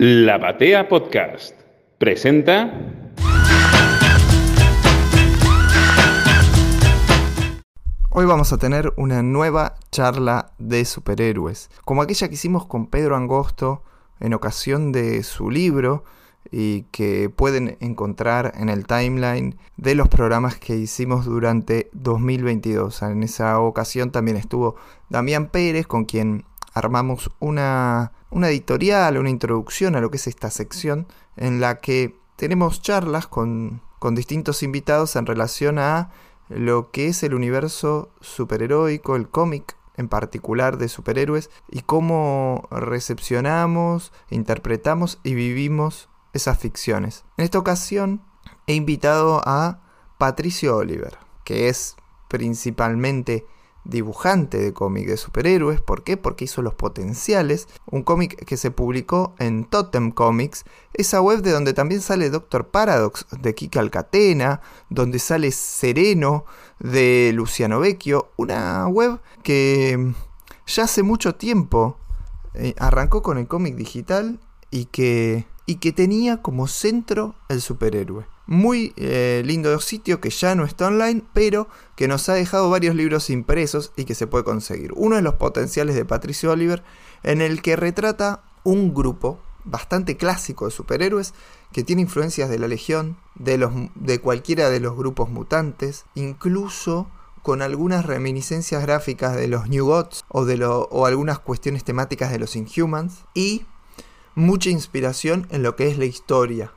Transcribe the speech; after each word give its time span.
La 0.00 0.38
Batea 0.38 0.88
Podcast 0.88 1.56
presenta. 1.98 2.72
Hoy 8.10 8.24
vamos 8.24 8.52
a 8.52 8.58
tener 8.58 8.92
una 8.96 9.24
nueva 9.24 9.74
charla 9.90 10.52
de 10.58 10.84
superhéroes, 10.84 11.68
como 11.84 12.02
aquella 12.02 12.28
que 12.28 12.34
hicimos 12.34 12.64
con 12.66 12.86
Pedro 12.86 13.16
Angosto 13.16 13.82
en 14.20 14.34
ocasión 14.34 14.92
de 14.92 15.24
su 15.24 15.50
libro 15.50 16.04
y 16.52 16.82
que 16.92 17.28
pueden 17.28 17.76
encontrar 17.80 18.52
en 18.56 18.68
el 18.68 18.86
timeline 18.86 19.58
de 19.78 19.96
los 19.96 20.06
programas 20.06 20.58
que 20.58 20.76
hicimos 20.76 21.24
durante 21.24 21.90
2022. 21.92 23.02
En 23.02 23.24
esa 23.24 23.58
ocasión 23.58 24.12
también 24.12 24.36
estuvo 24.36 24.76
Damián 25.08 25.48
Pérez, 25.48 25.88
con 25.88 26.04
quien 26.04 26.44
armamos 26.78 27.30
una, 27.40 28.12
una 28.30 28.48
editorial, 28.48 29.18
una 29.18 29.30
introducción 29.30 29.96
a 29.96 30.00
lo 30.00 30.10
que 30.10 30.16
es 30.16 30.26
esta 30.26 30.50
sección, 30.50 31.06
en 31.36 31.60
la 31.60 31.80
que 31.80 32.16
tenemos 32.36 32.82
charlas 32.82 33.26
con, 33.26 33.82
con 33.98 34.14
distintos 34.14 34.62
invitados 34.62 35.16
en 35.16 35.26
relación 35.26 35.78
a 35.78 36.10
lo 36.48 36.90
que 36.90 37.08
es 37.08 37.22
el 37.22 37.34
universo 37.34 38.10
superheroico, 38.20 39.16
el 39.16 39.28
cómic 39.28 39.76
en 39.96 40.08
particular 40.08 40.78
de 40.78 40.88
superhéroes 40.88 41.50
y 41.68 41.80
cómo 41.80 42.68
recepcionamos, 42.70 44.12
interpretamos 44.30 45.18
y 45.24 45.34
vivimos 45.34 46.08
esas 46.32 46.58
ficciones. 46.58 47.24
En 47.36 47.44
esta 47.44 47.58
ocasión 47.58 48.22
he 48.66 48.74
invitado 48.74 49.42
a 49.44 49.80
Patricio 50.16 50.76
Oliver, 50.76 51.18
que 51.44 51.68
es 51.68 51.96
principalmente 52.28 53.46
dibujante 53.88 54.58
de 54.58 54.72
cómic 54.72 55.08
de 55.08 55.16
superhéroes. 55.16 55.80
¿Por 55.80 56.04
qué? 56.04 56.16
Porque 56.16 56.44
hizo 56.44 56.62
Los 56.62 56.74
Potenciales, 56.74 57.66
un 57.86 58.02
cómic 58.02 58.44
que 58.44 58.56
se 58.56 58.70
publicó 58.70 59.34
en 59.38 59.64
Totem 59.64 60.12
Comics, 60.12 60.64
esa 60.94 61.20
web 61.20 61.42
de 61.42 61.50
donde 61.50 61.72
también 61.72 62.00
sale 62.00 62.30
Doctor 62.30 62.68
Paradox 62.68 63.26
de 63.40 63.54
Kika 63.54 63.80
Alcatena, 63.80 64.60
donde 64.90 65.18
sale 65.18 65.50
Sereno 65.50 66.44
de 66.78 67.32
Luciano 67.34 67.80
Vecchio, 67.80 68.30
una 68.36 68.86
web 68.86 69.20
que 69.42 70.12
ya 70.66 70.84
hace 70.84 71.02
mucho 71.02 71.34
tiempo 71.34 71.96
eh, 72.54 72.74
arrancó 72.78 73.22
con 73.22 73.38
el 73.38 73.48
cómic 73.48 73.74
digital 73.74 74.38
y 74.70 74.84
que 74.86 75.46
y 75.68 75.76
que 75.76 75.92
tenía 75.92 76.38
como 76.40 76.66
centro 76.66 77.34
el 77.50 77.60
superhéroe. 77.60 78.26
Muy 78.46 78.94
eh, 78.96 79.42
lindo 79.44 79.78
sitio 79.80 80.18
que 80.18 80.30
ya 80.30 80.54
no 80.54 80.64
está 80.64 80.86
online, 80.86 81.22
pero 81.34 81.68
que 81.94 82.08
nos 82.08 82.26
ha 82.30 82.32
dejado 82.32 82.70
varios 82.70 82.94
libros 82.94 83.28
impresos 83.28 83.92
y 83.94 84.06
que 84.06 84.14
se 84.14 84.26
puede 84.26 84.44
conseguir. 84.44 84.92
Uno 84.96 85.16
de 85.16 85.22
los 85.22 85.34
potenciales 85.34 85.94
de 85.94 86.06
Patricio 86.06 86.52
Oliver, 86.52 86.82
en 87.22 87.42
el 87.42 87.60
que 87.60 87.76
retrata 87.76 88.44
un 88.64 88.94
grupo 88.94 89.40
bastante 89.64 90.16
clásico 90.16 90.64
de 90.64 90.70
superhéroes 90.70 91.34
que 91.70 91.84
tiene 91.84 92.00
influencias 92.00 92.48
de 92.48 92.58
la 92.58 92.66
Legión, 92.66 93.18
de, 93.34 93.58
los, 93.58 93.70
de 93.94 94.22
cualquiera 94.22 94.70
de 94.70 94.80
los 94.80 94.96
grupos 94.96 95.28
mutantes, 95.28 96.06
incluso 96.14 97.10
con 97.42 97.60
algunas 97.60 98.06
reminiscencias 98.06 98.80
gráficas 98.80 99.36
de 99.36 99.48
los 99.48 99.68
New 99.68 99.84
Gods 99.84 100.24
o, 100.28 100.46
de 100.46 100.64
o 100.64 101.04
algunas 101.04 101.38
cuestiones 101.38 101.84
temáticas 101.84 102.30
de 102.30 102.38
los 102.38 102.56
Inhumans, 102.56 103.26
y 103.34 103.66
mucha 104.38 104.70
inspiración 104.70 105.46
en 105.50 105.62
lo 105.62 105.76
que 105.76 105.88
es 105.88 105.98
la 105.98 106.04
historia 106.04 106.72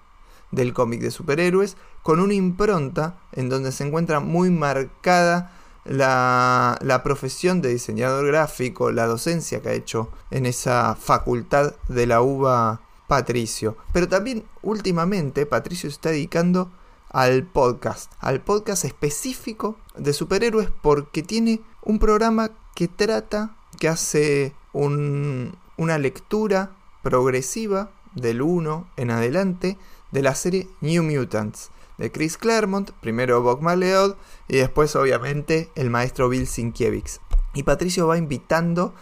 del 0.52 0.74
cómic 0.74 1.02
de 1.02 1.12
superhéroes, 1.12 1.78
con 2.04 2.20
una 2.20 2.34
impronta 2.34 3.20
en 3.32 3.50
donde 3.50 3.72
se 3.72 3.86
encuentra 3.86 4.20
muy 4.20 4.50
marcada 4.50 5.52
la, 5.86 6.78
la, 6.82 7.04
profesión 7.04 7.62
de 7.62 7.70
diseñador 7.70 8.26
gráfico, 8.28 8.92
la 8.92 9.06
docencia 9.06 9.62
que 9.62 9.70
ha 9.70 9.74
hecho 9.74 10.10
en 10.32 10.46
esa 10.46 10.96
facultad 10.96 11.76
de 11.88 12.08
la 12.08 12.22
UBA 12.22 12.82
Patricio. 13.08 13.78
Pero 13.94 14.08
también 14.10 14.44
últimamente 14.62 15.46
Patricio 15.46 15.90
se 15.90 15.96
está 15.96 16.10
dedicando 16.10 16.72
al 17.10 17.44
podcast, 17.44 18.12
al 18.20 18.42
podcast 18.42 18.86
específico 18.86 19.78
de 19.96 20.14
superhéroes 20.14 20.70
porque 20.82 21.22
tiene 21.22 21.62
un 21.84 22.00
programa 22.00 22.52
que 22.74 22.88
trata, 22.88 23.56
que 23.80 23.88
hace 23.88 24.56
un, 24.74 25.56
una 25.78 25.98
lectura 25.98 26.72
progresiva 27.02 27.92
del 28.16 28.42
1 28.42 28.88
en 28.98 29.12
adelante 29.12 29.78
de 30.12 30.22
la 30.22 30.36
serie 30.36 30.68
New 30.82 31.04
Mutants 31.04 31.72
de 31.98 32.12
Chris 32.12 32.38
Claremont, 32.38 32.92
primero 33.00 33.42
Bob 33.42 33.62
Maleod 33.62 34.16
y 34.48 34.58
después 34.58 34.96
obviamente 34.96 35.70
el 35.76 35.90
maestro 35.90 36.30
Bill 36.30 36.48
Sienkiewicz. 36.48 37.20
Y 37.54 37.64
Patricio 37.64 38.08
va 38.08 38.18
invitando 38.18 38.94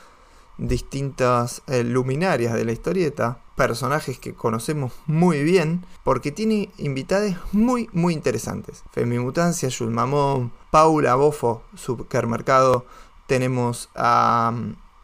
distintas 0.57 1.61
eh, 1.67 1.83
luminarias 1.85 2.53
de 2.53 2.65
la 2.65 2.73
historieta, 2.73 3.39
personajes 3.55 4.19
que 4.19 4.33
conocemos 4.33 4.91
muy 5.05 5.43
bien, 5.43 5.85
porque 6.03 6.31
tiene 6.31 6.69
invitadas 6.77 7.38
muy 7.53 7.89
muy 7.93 8.13
interesantes. 8.13 8.83
Femimutancia, 8.91 9.69
Jules 9.75 9.93
Mamón, 9.93 10.51
Paula 10.69 11.15
Bofo, 11.15 11.63
Supermercado, 11.75 12.85
tenemos 13.27 13.89
a 13.95 14.53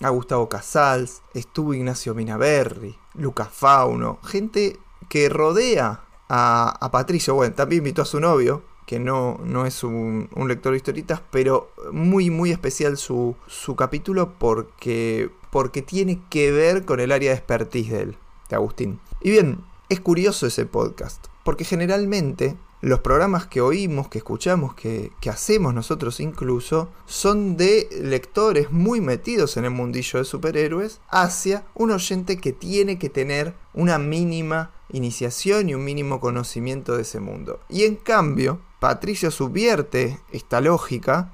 a 0.01 0.09
Gustavo 0.09 0.49
Casals, 0.49 1.21
estuvo 1.33 1.73
Ignacio 1.73 2.13
Minaberri, 2.13 2.95
Lucas 3.13 3.49
Fauno, 3.51 4.19
gente 4.23 4.79
que 5.09 5.29
rodea 5.29 6.01
a, 6.29 6.89
Patricio. 6.91 7.35
Bueno, 7.35 7.55
también 7.55 7.79
invitó 7.79 8.01
a 8.01 8.05
su 8.05 8.19
novio, 8.19 8.63
que 8.85 8.99
no, 8.99 9.39
no 9.43 9.65
es 9.65 9.83
un, 9.83 10.29
lector 10.47 10.71
de 10.71 10.77
historietas, 10.77 11.21
pero 11.31 11.71
muy, 11.91 12.29
muy 12.29 12.51
especial 12.51 12.97
su, 12.97 13.35
su 13.47 13.75
capítulo 13.75 14.33
porque, 14.37 15.29
porque 15.49 15.81
tiene 15.81 16.21
que 16.29 16.51
ver 16.51 16.85
con 16.85 16.99
el 16.99 17.11
área 17.11 17.31
de 17.31 17.37
expertise 17.37 17.91
de 17.91 18.01
él, 18.01 18.17
de 18.49 18.55
Agustín. 18.55 18.99
Y 19.21 19.31
bien, 19.31 19.63
es 19.89 19.99
curioso 19.99 20.47
ese 20.47 20.65
podcast, 20.65 21.27
porque 21.43 21.63
generalmente 21.63 22.57
los 22.81 22.99
programas 22.99 23.47
que 23.47 23.61
oímos, 23.61 24.09
que 24.09 24.19
escuchamos, 24.19 24.75
que, 24.75 25.11
hacemos 25.29 25.73
nosotros 25.73 26.19
incluso, 26.19 26.89
son 27.05 27.57
de 27.57 27.87
lectores 28.01 28.71
muy 28.71 29.01
metidos 29.01 29.57
en 29.57 29.65
el 29.65 29.71
mundillo 29.71 30.19
de 30.19 30.25
superhéroes 30.25 30.99
hacia 31.09 31.65
un 31.73 31.91
oyente 31.91 32.37
que 32.37 32.53
tiene 32.53 32.99
que 32.99 33.09
tener 33.09 33.55
una 33.73 33.97
mínima 33.97 34.71
iniciación 34.91 35.69
y 35.69 35.73
un 35.73 35.83
mínimo 35.83 36.19
conocimiento 36.19 36.95
de 36.95 37.01
ese 37.01 37.19
mundo. 37.19 37.59
Y 37.69 37.85
en 37.85 37.95
cambio, 37.95 38.59
Patricio 38.79 39.31
subvierte 39.31 40.19
esta 40.31 40.61
lógica 40.61 41.33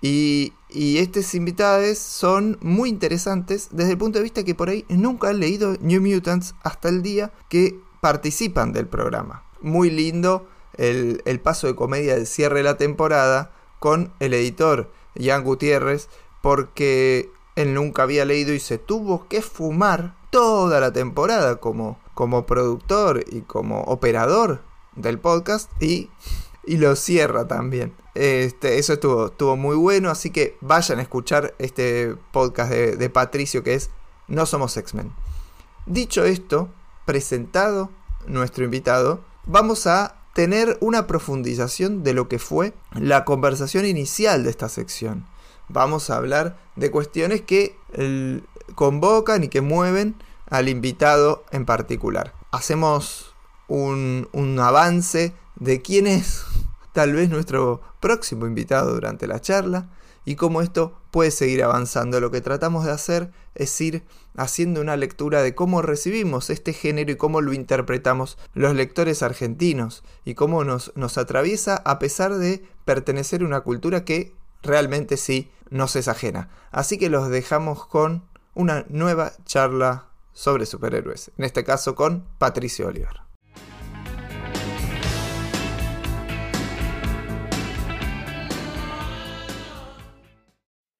y, 0.00 0.52
y 0.68 0.98
estos 0.98 1.34
invitados 1.34 1.98
son 1.98 2.58
muy 2.60 2.88
interesantes 2.88 3.68
desde 3.72 3.92
el 3.92 3.98
punto 3.98 4.18
de 4.18 4.24
vista 4.24 4.44
que 4.44 4.54
por 4.54 4.68
ahí 4.68 4.84
nunca 4.88 5.30
han 5.30 5.40
leído 5.40 5.76
New 5.80 6.02
Mutants 6.02 6.54
hasta 6.62 6.88
el 6.88 7.02
día 7.02 7.32
que 7.48 7.80
participan 8.00 8.72
del 8.72 8.86
programa. 8.86 9.42
Muy 9.60 9.90
lindo 9.90 10.46
el, 10.78 11.40
paso 11.42 11.66
de 11.66 11.74
comedia 11.74 12.14
del 12.14 12.26
cierre 12.26 12.58
de 12.58 12.62
la 12.64 12.76
temporada 12.76 13.52
con 13.78 14.12
el 14.20 14.34
editor 14.34 14.90
Ian 15.14 15.44
Gutiérrez 15.44 16.08
porque 16.42 17.30
él 17.56 17.74
nunca 17.74 18.02
había 18.02 18.24
leído 18.24 18.52
y 18.52 18.60
se 18.60 18.78
tuvo 18.78 19.28
que 19.28 19.42
fumar 19.42 20.14
toda 20.30 20.80
la 20.80 20.92
temporada 20.92 21.56
como, 21.56 21.98
como 22.14 22.46
productor 22.46 23.24
y 23.30 23.42
como 23.42 23.82
operador 23.82 24.62
del 24.96 25.18
podcast 25.18 25.70
y, 25.80 26.10
y 26.64 26.76
lo 26.78 26.96
cierra 26.96 27.46
también. 27.46 27.94
Este, 28.14 28.78
eso 28.78 28.92
estuvo, 28.92 29.26
estuvo 29.26 29.56
muy 29.56 29.76
bueno, 29.76 30.10
así 30.10 30.30
que 30.30 30.56
vayan 30.60 30.98
a 30.98 31.02
escuchar 31.02 31.54
este 31.58 32.14
podcast 32.32 32.70
de, 32.70 32.96
de 32.96 33.10
Patricio 33.10 33.62
que 33.62 33.74
es 33.74 33.90
No 34.28 34.46
Somos 34.46 34.76
X-Men. 34.76 35.12
Dicho 35.86 36.24
esto, 36.24 36.68
presentado 37.04 37.90
nuestro 38.26 38.64
invitado, 38.64 39.20
vamos 39.46 39.86
a 39.86 40.16
tener 40.34 40.76
una 40.80 41.06
profundización 41.06 42.02
de 42.02 42.12
lo 42.12 42.28
que 42.28 42.38
fue 42.38 42.74
la 42.92 43.24
conversación 43.24 43.86
inicial 43.86 44.44
de 44.44 44.50
esta 44.50 44.68
sección. 44.68 45.24
Vamos 45.68 46.10
a 46.10 46.16
hablar 46.16 46.58
de 46.76 46.90
cuestiones 46.90 47.40
que 47.40 47.76
convocan 48.74 49.44
y 49.44 49.48
que 49.48 49.62
mueven 49.62 50.16
al 50.50 50.68
invitado 50.68 51.44
en 51.52 51.64
particular. 51.64 52.34
Hacemos 52.50 53.34
un, 53.68 54.28
un 54.32 54.58
avance 54.58 55.32
de 55.56 55.80
quién 55.80 56.06
es 56.06 56.44
tal 56.92 57.12
vez 57.12 57.30
nuestro 57.30 57.80
próximo 58.00 58.46
invitado 58.46 58.92
durante 58.92 59.26
la 59.26 59.40
charla 59.40 59.88
y 60.24 60.36
cómo 60.36 60.62
esto 60.62 60.98
puede 61.10 61.30
seguir 61.30 61.62
avanzando. 61.62 62.20
Lo 62.20 62.30
que 62.30 62.40
tratamos 62.40 62.84
de 62.84 62.92
hacer 62.92 63.30
es 63.54 63.80
ir 63.80 64.02
haciendo 64.36 64.80
una 64.80 64.96
lectura 64.96 65.42
de 65.42 65.54
cómo 65.54 65.82
recibimos 65.82 66.50
este 66.50 66.72
género 66.72 67.12
y 67.12 67.16
cómo 67.16 67.40
lo 67.40 67.52
interpretamos 67.52 68.38
los 68.52 68.74
lectores 68.74 69.22
argentinos 69.22 70.02
y 70.24 70.34
cómo 70.34 70.64
nos, 70.64 70.92
nos 70.96 71.18
atraviesa 71.18 71.76
a 71.84 71.98
pesar 71.98 72.34
de 72.34 72.64
pertenecer 72.84 73.42
a 73.42 73.46
una 73.46 73.60
cultura 73.60 74.04
que 74.04 74.34
realmente 74.62 75.16
sí 75.16 75.50
nos 75.70 75.96
es 75.96 76.08
ajena. 76.08 76.48
Así 76.70 76.98
que 76.98 77.10
los 77.10 77.28
dejamos 77.28 77.86
con 77.86 78.28
una 78.54 78.84
nueva 78.88 79.32
charla 79.44 80.08
sobre 80.32 80.66
superhéroes, 80.66 81.30
en 81.38 81.44
este 81.44 81.64
caso 81.64 81.94
con 81.94 82.26
Patricio 82.38 82.88
Oliver. 82.88 83.20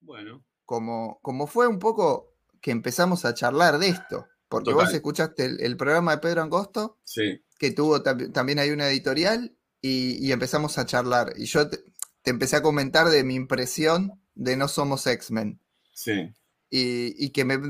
Bueno. 0.00 0.44
Como, 0.64 1.19
como 1.20 1.46
fue 1.46 1.66
un 1.66 1.78
poco 1.78 2.33
que 2.64 2.70
empezamos 2.70 3.26
a 3.26 3.34
charlar 3.34 3.78
de 3.78 3.88
esto, 3.88 4.26
porque 4.49 4.72
vos 4.72 4.90
escuchaste 4.94 5.44
el, 5.44 5.76
programa 5.76 6.12
de 6.12 6.19
Pedro 6.22 6.40
Angosto, 6.40 6.99
sí. 7.05 7.44
que 7.58 7.72
tuvo 7.72 8.02
también 8.02 8.58
hay 8.58 8.70
una 8.70 8.88
editorial, 8.88 9.55
y, 9.82 10.32
empezamos 10.32 10.78
a 10.78 10.87
charlar. 10.87 11.34
Y 11.37 11.44
yo 11.44 11.69
te, 11.69 11.84
empecé 12.25 12.56
a 12.56 12.62
comentar 12.62 13.11
de 13.11 13.22
mi 13.22 13.34
impresión 13.34 14.19
de 14.34 14.56
No 14.56 14.69
Somos 14.69 15.06
X-Men. 15.06 15.61
Sí. 15.93 16.32
Y, 16.70 17.28
que 17.32 17.44
me 17.44 17.61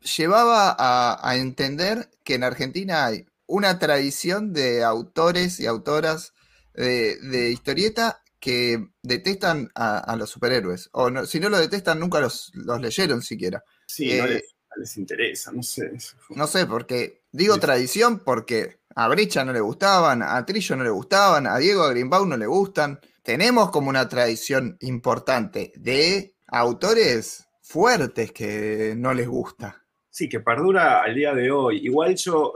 llevaba 0.00 0.74
a, 0.78 1.36
entender 1.36 2.08
que 2.24 2.36
en 2.36 2.44
Argentina 2.44 3.04
hay 3.04 3.26
una 3.44 3.78
tradición 3.78 4.54
de 4.54 4.82
autores 4.82 5.60
y 5.60 5.66
autoras 5.66 6.32
de, 6.72 7.50
historieta 7.52 8.22
que 8.40 8.82
detestan 9.02 9.68
a, 9.74 10.16
los 10.16 10.30
superhéroes. 10.30 10.88
O 10.92 11.26
si 11.26 11.38
no 11.38 11.50
lo 11.50 11.58
detestan, 11.58 12.00
nunca 12.00 12.18
los, 12.18 12.50
leyeron 12.80 13.20
siquiera. 13.20 13.62
Sí, 13.86 14.18
no, 14.18 14.26
eh, 14.26 14.44
les, 14.76 14.96
interesa, 14.96 15.52
no 15.52 15.62
sé. 15.62 15.92
No 16.30 16.46
sé, 16.46 16.66
porque 16.66 17.22
digo 17.32 17.58
tradición 17.58 18.18
porque 18.18 18.78
a 18.94 19.08
Bricha 19.08 19.44
no 19.44 19.52
le 19.52 19.60
gustaban, 19.60 20.22
a 20.22 20.44
Trillo 20.44 20.76
no 20.76 20.84
le 20.84 20.90
gustaban, 20.90 21.46
a 21.46 21.58
Diego 21.58 21.88
Greenbaum 21.88 22.28
no 22.28 22.36
le 22.36 22.46
gustan. 22.46 23.00
Tenemos 23.22 23.70
como 23.70 23.88
una 23.88 24.08
tradición 24.08 24.76
importante 24.80 25.72
de 25.76 26.34
autores 26.48 27.46
fuertes 27.62 28.32
que 28.32 28.94
no 28.96 29.12
les 29.14 29.28
gusta. 29.28 29.84
Sí, 30.10 30.28
que 30.28 30.40
perdura 30.40 31.02
al 31.02 31.14
día 31.14 31.34
de 31.34 31.50
hoy. 31.50 31.78
Igual 31.84 32.16
yo 32.16 32.54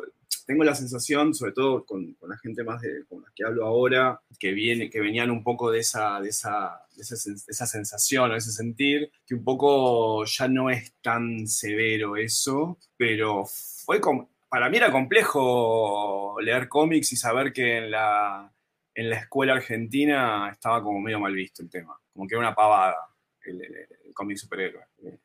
tengo 0.51 0.65
la 0.65 0.75
sensación, 0.75 1.33
sobre 1.33 1.53
todo 1.53 1.85
con, 1.85 2.17
la 2.29 2.37
gente 2.39 2.65
más 2.65 2.81
de, 2.81 3.05
con 3.09 3.23
la 3.23 3.29
que 3.37 3.45
hablo 3.45 3.65
ahora, 3.67 4.21
que, 4.37 4.51
viene, 4.51 4.91
que 4.91 4.99
venían 4.99 5.31
un 5.31 5.45
poco 5.45 5.71
de 5.71 5.79
esa, 5.79 6.21
de, 6.21 6.31
esa, 6.31 6.83
de 6.97 7.03
esa, 7.03 7.67
sensación 7.67 8.33
o 8.33 8.35
ese 8.35 8.51
sentir, 8.51 9.13
que 9.25 9.37
un 9.37 9.45
poco 9.45 10.25
ya 10.25 10.49
no 10.49 10.69
es 10.69 10.93
tan 11.03 11.47
severo 11.47 12.17
eso, 12.17 12.79
pero 12.97 13.45
fue 13.47 14.01
para 14.49 14.69
mí 14.69 14.79
era 14.79 14.91
complejo 14.91 16.41
leer 16.41 16.67
cómics 16.67 17.13
y 17.13 17.17
saber 17.17 17.53
que 17.53 17.79
en 17.79 17.93
la, 17.93 18.53
en 18.93 19.09
la 19.09 19.21
escuela 19.21 19.53
argentina 19.53 20.51
estaba 20.51 20.83
como 20.83 20.99
medio 20.99 21.21
mal 21.21 21.33
visto 21.33 21.63
el 21.63 21.71
tema, 21.71 21.97
como 22.13 22.27
que 22.27 22.35
era 22.35 22.41
una 22.41 22.57
pavada 22.57 22.97
el 23.45 24.13
cómic 24.15 24.37
superhéroe. 24.37 24.83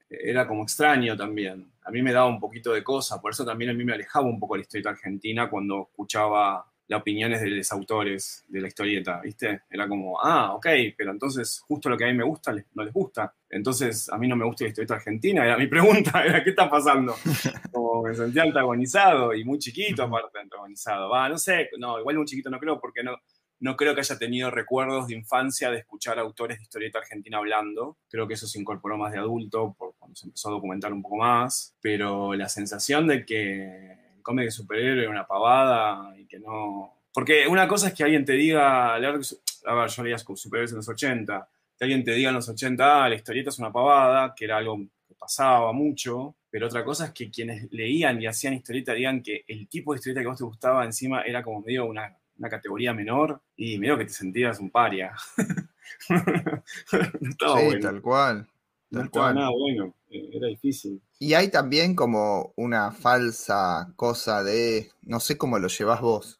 Era 0.07 0.48
como 0.48 0.62
extraño 0.62 1.18
también 1.18 1.75
a 1.85 1.91
mí 1.91 2.01
me 2.01 2.11
daba 2.11 2.27
un 2.27 2.39
poquito 2.39 2.73
de 2.73 2.83
cosa, 2.83 3.21
por 3.21 3.31
eso 3.31 3.45
también 3.45 3.71
a 3.71 3.73
mí 3.73 3.85
me 3.85 3.93
alejaba 3.93 4.25
un 4.25 4.39
poco 4.39 4.55
la 4.55 4.61
historieta 4.61 4.89
argentina 4.89 5.49
cuando 5.49 5.87
escuchaba 5.91 6.65
las 6.87 7.01
opiniones 7.01 7.41
de 7.41 7.49
los 7.49 7.71
autores 7.71 8.43
de 8.47 8.61
la 8.61 8.67
historieta, 8.67 9.19
¿viste? 9.21 9.61
Era 9.69 9.87
como, 9.87 10.19
ah, 10.21 10.53
ok, 10.53 10.67
pero 10.97 11.11
entonces 11.11 11.61
justo 11.67 11.89
lo 11.89 11.97
que 11.97 12.05
a 12.05 12.07
mí 12.07 12.13
me 12.13 12.23
gusta 12.23 12.53
no 12.73 12.83
les 12.83 12.93
gusta. 12.93 13.33
Entonces 13.49 14.09
a 14.09 14.17
mí 14.17 14.27
no 14.27 14.35
me 14.35 14.45
gusta 14.45 14.65
la 14.65 14.69
historieta 14.69 14.95
argentina, 14.95 15.45
era 15.45 15.57
mi 15.57 15.67
pregunta, 15.67 16.23
era 16.25 16.43
¿qué 16.43 16.51
está 16.51 16.69
pasando? 16.69 17.15
Como 17.71 18.03
me 18.03 18.13
sentía 18.13 18.43
antagonizado 18.43 19.33
y 19.33 19.43
muy 19.43 19.57
chiquito 19.57 20.03
aparte 20.03 20.39
antagonizado. 20.39 21.09
Va, 21.09 21.29
no 21.29 21.38
sé, 21.38 21.69
no, 21.79 21.99
igual 21.99 22.17
muy 22.17 22.25
chiquito 22.25 22.49
no 22.49 22.59
creo 22.59 22.79
porque 22.79 23.03
no, 23.03 23.15
no 23.59 23.75
creo 23.75 23.95
que 23.95 24.01
haya 24.01 24.17
tenido 24.17 24.51
recuerdos 24.51 25.07
de 25.07 25.15
infancia 25.15 25.71
de 25.71 25.79
escuchar 25.79 26.19
autores 26.19 26.57
de 26.57 26.63
historieta 26.63 26.99
argentina 26.99 27.37
hablando. 27.37 27.97
Creo 28.09 28.27
que 28.27 28.33
eso 28.33 28.47
se 28.47 28.59
incorporó 28.59 28.97
más 28.97 29.11
de 29.11 29.19
adulto 29.19 29.75
por 29.77 29.95
cuando 29.97 30.15
se 30.15 30.27
empezó 30.27 30.49
a 30.49 30.53
documentar 30.53 30.93
un 30.93 31.01
poco 31.01 31.17
más. 31.17 31.75
Pero 31.81 32.33
la 32.33 32.49
sensación 32.49 33.07
de 33.07 33.25
que 33.25 33.91
el 34.15 34.21
cómic 34.21 34.45
de 34.45 34.51
superhéroe 34.51 35.03
era 35.03 35.09
una 35.09 35.25
pavada 35.25 36.17
y 36.17 36.25
que 36.25 36.39
no. 36.39 36.93
Porque 37.13 37.47
una 37.47 37.67
cosa 37.67 37.87
es 37.87 37.93
que 37.93 38.03
alguien 38.03 38.25
te 38.25 38.33
diga, 38.33 38.95
a 38.95 38.99
ver, 38.99 39.19
yo 39.21 40.03
leía 40.03 40.17
superhéroes 40.17 40.71
en 40.71 40.77
los 40.77 40.89
80, 40.89 41.49
que 41.77 41.85
alguien 41.85 42.03
te 42.03 42.11
diga 42.11 42.29
en 42.29 42.35
los 42.35 42.49
80, 42.49 43.05
ah, 43.05 43.09
la 43.09 43.15
historieta 43.15 43.49
es 43.49 43.59
una 43.59 43.71
pavada, 43.71 44.33
que 44.35 44.45
era 44.45 44.57
algo 44.57 44.77
que 45.07 45.15
pasaba 45.15 45.71
mucho, 45.71 46.35
pero 46.49 46.67
otra 46.67 46.83
cosa 46.83 47.05
es 47.05 47.11
que 47.11 47.29
quienes 47.31 47.71
leían 47.71 48.21
y 48.21 48.27
hacían 48.27 48.53
historieta 48.53 48.93
digan 48.93 49.21
que 49.21 49.43
el 49.47 49.67
tipo 49.67 49.93
de 49.93 49.97
historieta 49.97 50.21
que 50.21 50.27
vos 50.27 50.37
te 50.37 50.43
gustaba 50.43 50.83
encima 50.83 51.21
era 51.21 51.41
como 51.41 51.61
medio 51.61 51.85
una 51.85 52.17
una 52.37 52.49
categoría 52.49 52.93
menor 52.93 53.41
y 53.55 53.77
medio 53.77 53.97
que 53.97 54.05
te 54.05 54.13
sentías 54.13 54.59
un 54.59 54.69
paria. 54.69 55.13
sí, 55.99 57.79
tal 57.81 58.01
cual. 58.01 58.47
no 58.89 59.03
estaba 59.03 59.33
nada 59.33 59.49
bueno, 59.49 59.95
eh, 60.09 60.29
era 60.33 60.47
difícil. 60.47 61.01
Y 61.19 61.33
hay 61.33 61.49
también 61.49 61.95
como 61.95 62.53
una 62.55 62.91
falsa 62.91 63.93
cosa 63.95 64.43
de, 64.43 64.91
no 65.03 65.19
sé 65.19 65.37
cómo 65.37 65.59
lo 65.59 65.67
llevas 65.67 66.01
vos, 66.01 66.39